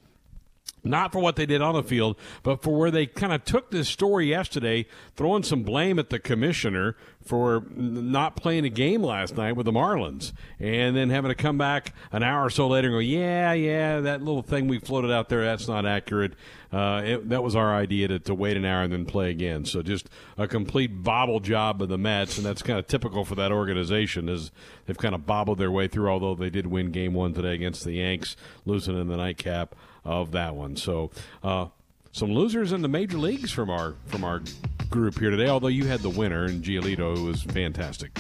not 0.89 1.13
for 1.13 1.21
what 1.21 1.37
they 1.37 1.47
did 1.47 1.63
on 1.63 1.75
the 1.75 1.83
field, 1.83 2.17
but 2.43 2.63
for 2.63 2.77
where 2.77 2.91
they 2.91 3.07
kind 3.07 3.33
of 3.33 3.45
took 3.45 3.71
this 3.71 3.89
story 3.89 4.27
yesterday, 4.27 4.87
throwing 5.15 5.43
some 5.43 5.63
blame 5.63 5.99
at 5.99 6.11
the 6.11 6.19
commissioner 6.19 6.97
for 7.25 7.67
not 7.75 8.37
playing 8.37 8.65
a 8.65 8.71
game 8.71 9.03
last 9.03 9.37
night 9.37 9.53
with 9.53 9.67
the 9.67 9.73
Marlins, 9.73 10.33
and 10.59 10.97
then 10.97 11.11
having 11.11 11.29
to 11.29 11.35
come 11.35 11.59
back 11.59 11.93
an 12.11 12.23
hour 12.23 12.47
or 12.47 12.51
so 12.51 12.67
later 12.67 12.89
and 12.89 12.95
go, 12.95 13.01
"Yeah, 13.01 13.53
yeah, 13.53 14.01
that 14.01 14.23
little 14.23 14.43
thing 14.43 14.67
we 14.67 14.79
floated 14.79 15.11
out 15.11 15.29
there, 15.29 15.43
that's 15.45 15.69
not 15.69 15.85
accurate. 15.85 16.33
Uh, 16.73 17.03
it, 17.05 17.29
that 17.29 17.43
was 17.43 17.55
our 17.55 17.75
idea 17.75 18.09
to, 18.09 18.19
to 18.19 18.35
wait 18.35 18.57
an 18.57 18.65
hour 18.65 18.83
and 18.83 18.93
then 18.93 19.05
play 19.05 19.31
again." 19.31 19.67
So 19.67 19.83
just 19.83 20.09
a 20.39 20.49
complete 20.49 21.03
bobble 21.03 21.41
job 21.41 21.83
of 21.83 21.91
the 21.91 21.99
Mets, 21.99 22.39
and 22.39 22.47
that's 22.47 22.63
kind 22.63 22.79
of 22.79 22.87
typical 22.87 23.27
for 23.27 23.35
that 23.35 23.53
organization. 23.53 24.29
Is 24.31 24.51
they've 24.87 24.97
kind 24.97 25.15
of 25.15 25.27
bobbled 25.27 25.59
their 25.59 25.71
way 25.71 25.87
through, 25.87 26.09
although 26.09 26.35
they 26.35 26.51
did 26.51 26.67
win 26.67 26.91
Game 26.91 27.13
One 27.13 27.35
today 27.35 27.55
against 27.55 27.85
the 27.85 27.93
Yanks, 27.93 28.37
losing 28.65 28.99
in 28.99 29.09
the 29.09 29.17
nightcap 29.19 29.75
of 30.05 30.33
that 30.33 30.55
one. 30.55 30.77
So, 30.77 31.11
uh, 31.43 31.67
some 32.13 32.33
losers 32.33 32.73
in 32.73 32.83
the 32.83 32.89
major 32.89 33.19
leagues 33.19 33.51
from 33.53 33.71
our 33.71 33.95
from 34.07 34.25
our 34.25 34.43
group 34.91 35.19
here 35.19 35.31
today. 35.31 35.49
Although 35.49 35.69
you 35.69 35.87
had 35.87 36.01
the 36.01 36.11
winner 36.11 36.47
in 36.47 36.63
Giolito, 36.63 37.17
who 37.17 37.25
was 37.25 37.43
fantastic. 37.43 38.19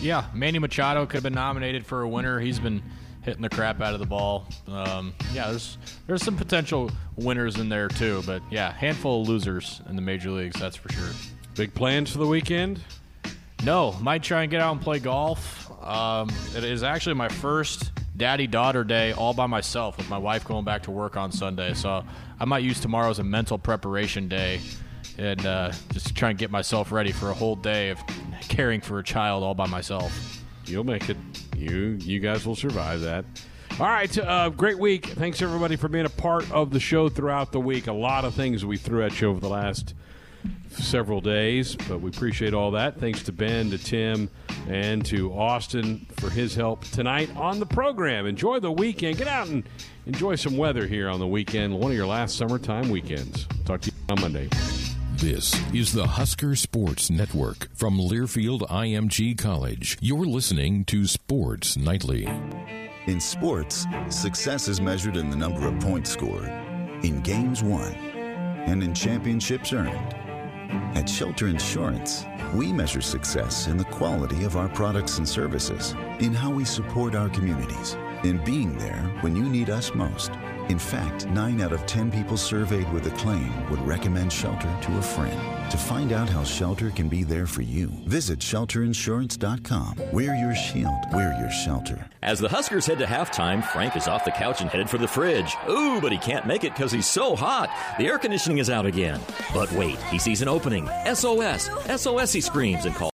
Yeah, 0.00 0.26
Manny 0.34 0.58
Machado 0.58 1.06
could 1.06 1.14
have 1.14 1.22
been 1.22 1.34
nominated 1.34 1.86
for 1.86 2.02
a 2.02 2.08
winner. 2.08 2.38
He's 2.40 2.60
been 2.60 2.82
hitting 3.22 3.42
the 3.42 3.48
crap 3.48 3.80
out 3.80 3.94
of 3.94 4.00
the 4.00 4.06
ball. 4.06 4.46
Um, 4.66 5.14
yeah, 5.32 5.48
there's 5.50 5.78
there's 6.06 6.22
some 6.22 6.36
potential 6.36 6.90
winners 7.16 7.56
in 7.56 7.68
there 7.68 7.88
too, 7.88 8.22
but 8.26 8.42
yeah, 8.50 8.72
handful 8.72 9.22
of 9.22 9.28
losers 9.28 9.82
in 9.88 9.96
the 9.96 10.02
major 10.02 10.30
leagues, 10.30 10.58
that's 10.60 10.76
for 10.76 10.90
sure. 10.92 11.10
Big 11.54 11.74
plans 11.74 12.10
for 12.12 12.18
the 12.18 12.26
weekend? 12.26 12.80
No, 13.64 13.92
might 14.00 14.22
try 14.22 14.42
and 14.42 14.50
get 14.50 14.60
out 14.60 14.72
and 14.72 14.80
play 14.80 15.00
golf. 15.00 15.70
Um, 15.82 16.30
it 16.56 16.64
is 16.64 16.82
actually 16.82 17.14
my 17.14 17.28
first 17.28 17.90
daddy 18.18 18.46
daughter 18.46 18.84
day 18.84 19.12
all 19.12 19.32
by 19.32 19.46
myself 19.46 19.96
with 19.96 20.10
my 20.10 20.18
wife 20.18 20.44
going 20.44 20.64
back 20.64 20.82
to 20.82 20.90
work 20.90 21.16
on 21.16 21.32
Sunday. 21.32 21.72
So 21.74 22.04
I 22.38 22.44
might 22.44 22.64
use 22.64 22.80
tomorrow 22.80 23.10
as 23.10 23.18
a 23.20 23.24
mental 23.24 23.58
preparation 23.58 24.28
day 24.28 24.60
and 25.16 25.44
uh, 25.46 25.72
just 25.92 26.14
try 26.14 26.30
and 26.30 26.38
get 26.38 26.50
myself 26.50 26.92
ready 26.92 27.12
for 27.12 27.30
a 27.30 27.34
whole 27.34 27.56
day 27.56 27.90
of 27.90 27.98
caring 28.48 28.80
for 28.80 28.98
a 28.98 29.04
child 29.04 29.42
all 29.42 29.54
by 29.54 29.66
myself. 29.66 30.42
You'll 30.66 30.84
make 30.84 31.08
it. 31.08 31.16
You 31.56 31.96
you 32.00 32.20
guys 32.20 32.46
will 32.46 32.56
survive 32.56 33.00
that. 33.00 33.24
All 33.80 33.86
right, 33.86 34.18
uh, 34.18 34.48
great 34.50 34.78
week. 34.78 35.06
Thanks 35.06 35.40
everybody 35.40 35.76
for 35.76 35.88
being 35.88 36.04
a 36.04 36.10
part 36.10 36.50
of 36.50 36.70
the 36.70 36.80
show 36.80 37.08
throughout 37.08 37.52
the 37.52 37.60
week. 37.60 37.86
A 37.86 37.92
lot 37.92 38.24
of 38.24 38.34
things 38.34 38.64
we 38.64 38.76
threw 38.76 39.04
at 39.04 39.20
you 39.20 39.28
over 39.28 39.40
the 39.40 39.48
last 39.48 39.94
several 40.70 41.20
days, 41.20 41.76
but 41.88 42.00
we 42.00 42.10
appreciate 42.10 42.54
all 42.54 42.72
that. 42.72 42.98
Thanks 42.98 43.22
to 43.24 43.32
Ben, 43.32 43.70
to 43.70 43.78
Tim, 43.78 44.30
and 44.68 45.04
to 45.06 45.32
Austin 45.32 46.06
for 46.18 46.30
his 46.30 46.54
help 46.54 46.84
tonight 46.84 47.34
on 47.36 47.58
the 47.58 47.66
program. 47.66 48.26
Enjoy 48.26 48.60
the 48.60 48.70
weekend. 48.70 49.16
Get 49.18 49.28
out 49.28 49.48
and 49.48 49.64
enjoy 50.06 50.34
some 50.34 50.56
weather 50.56 50.86
here 50.86 51.08
on 51.08 51.18
the 51.18 51.26
weekend. 51.26 51.78
One 51.78 51.90
of 51.90 51.96
your 51.96 52.06
last 52.06 52.36
summertime 52.36 52.90
weekends. 52.90 53.46
Talk 53.64 53.80
to 53.82 53.90
you 53.90 53.96
on 54.10 54.20
Monday. 54.20 54.48
This 55.16 55.60
is 55.74 55.92
the 55.92 56.06
Husker 56.06 56.54
Sports 56.54 57.10
Network 57.10 57.74
from 57.74 57.98
Learfield 57.98 58.60
IMG 58.68 59.36
College. 59.36 59.98
You're 60.00 60.26
listening 60.26 60.84
to 60.84 61.06
Sports 61.06 61.76
Nightly. 61.76 62.28
In 63.06 63.20
sports, 63.20 63.86
success 64.10 64.68
is 64.68 64.80
measured 64.80 65.16
in 65.16 65.30
the 65.30 65.36
number 65.36 65.66
of 65.66 65.80
points 65.80 66.10
scored, 66.10 66.48
in 67.02 67.20
games 67.22 67.64
won, 67.64 67.92
and 67.94 68.82
in 68.82 68.94
championships 68.94 69.72
earned. 69.72 70.27
At 70.68 71.08
Shelter 71.08 71.48
Insurance, 71.48 72.24
we 72.54 72.72
measure 72.72 73.00
success 73.00 73.66
in 73.66 73.76
the 73.76 73.84
quality 73.84 74.44
of 74.44 74.56
our 74.56 74.68
products 74.68 75.18
and 75.18 75.28
services, 75.28 75.94
in 76.18 76.34
how 76.34 76.50
we 76.50 76.64
support 76.64 77.14
our 77.14 77.28
communities, 77.28 77.96
in 78.24 78.42
being 78.44 78.76
there 78.78 79.02
when 79.20 79.36
you 79.36 79.42
need 79.42 79.70
us 79.70 79.94
most. 79.94 80.30
In 80.68 80.78
fact, 80.78 81.26
9 81.28 81.60
out 81.62 81.72
of 81.72 81.86
10 81.86 82.10
people 82.10 82.36
surveyed 82.36 82.92
with 82.92 83.06
a 83.06 83.10
claim 83.16 83.52
would 83.70 83.80
recommend 83.86 84.30
Shelter 84.30 84.68
to 84.82 84.98
a 84.98 85.02
friend. 85.02 85.40
To 85.70 85.76
find 85.76 86.12
out 86.12 86.28
how 86.28 86.44
Shelter 86.44 86.90
can 86.90 87.08
be 87.08 87.24
there 87.24 87.46
for 87.46 87.62
you, 87.62 87.88
visit 88.06 88.38
shelterinsurance.com. 88.38 89.96
Wear 90.12 90.34
your 90.34 90.54
shield, 90.54 90.98
wear 91.12 91.38
your 91.38 91.50
shelter. 91.50 92.06
As 92.22 92.38
the 92.38 92.48
Huskers 92.48 92.86
head 92.86 92.98
to 92.98 93.04
halftime, 93.04 93.62
Frank 93.64 93.96
is 93.96 94.08
off 94.08 94.24
the 94.24 94.30
couch 94.30 94.60
and 94.60 94.70
headed 94.70 94.88
for 94.90 94.98
the 94.98 95.08
fridge. 95.08 95.54
Ooh, 95.68 96.00
but 96.00 96.12
he 96.12 96.18
can't 96.18 96.46
make 96.46 96.64
it 96.64 96.74
because 96.74 96.92
he's 96.92 97.06
so 97.06 97.36
hot. 97.36 97.70
The 97.98 98.06
air 98.06 98.18
conditioning 98.18 98.58
is 98.58 98.70
out 98.70 98.86
again. 98.86 99.20
But 99.54 99.70
wait, 99.72 99.98
he 100.04 100.18
sees 100.18 100.42
an 100.42 100.48
opening. 100.48 100.88
SOS! 101.12 101.70
SOS, 101.96 102.32
he 102.32 102.40
screams 102.40 102.84
and 102.84 102.94
calls. 102.94 103.06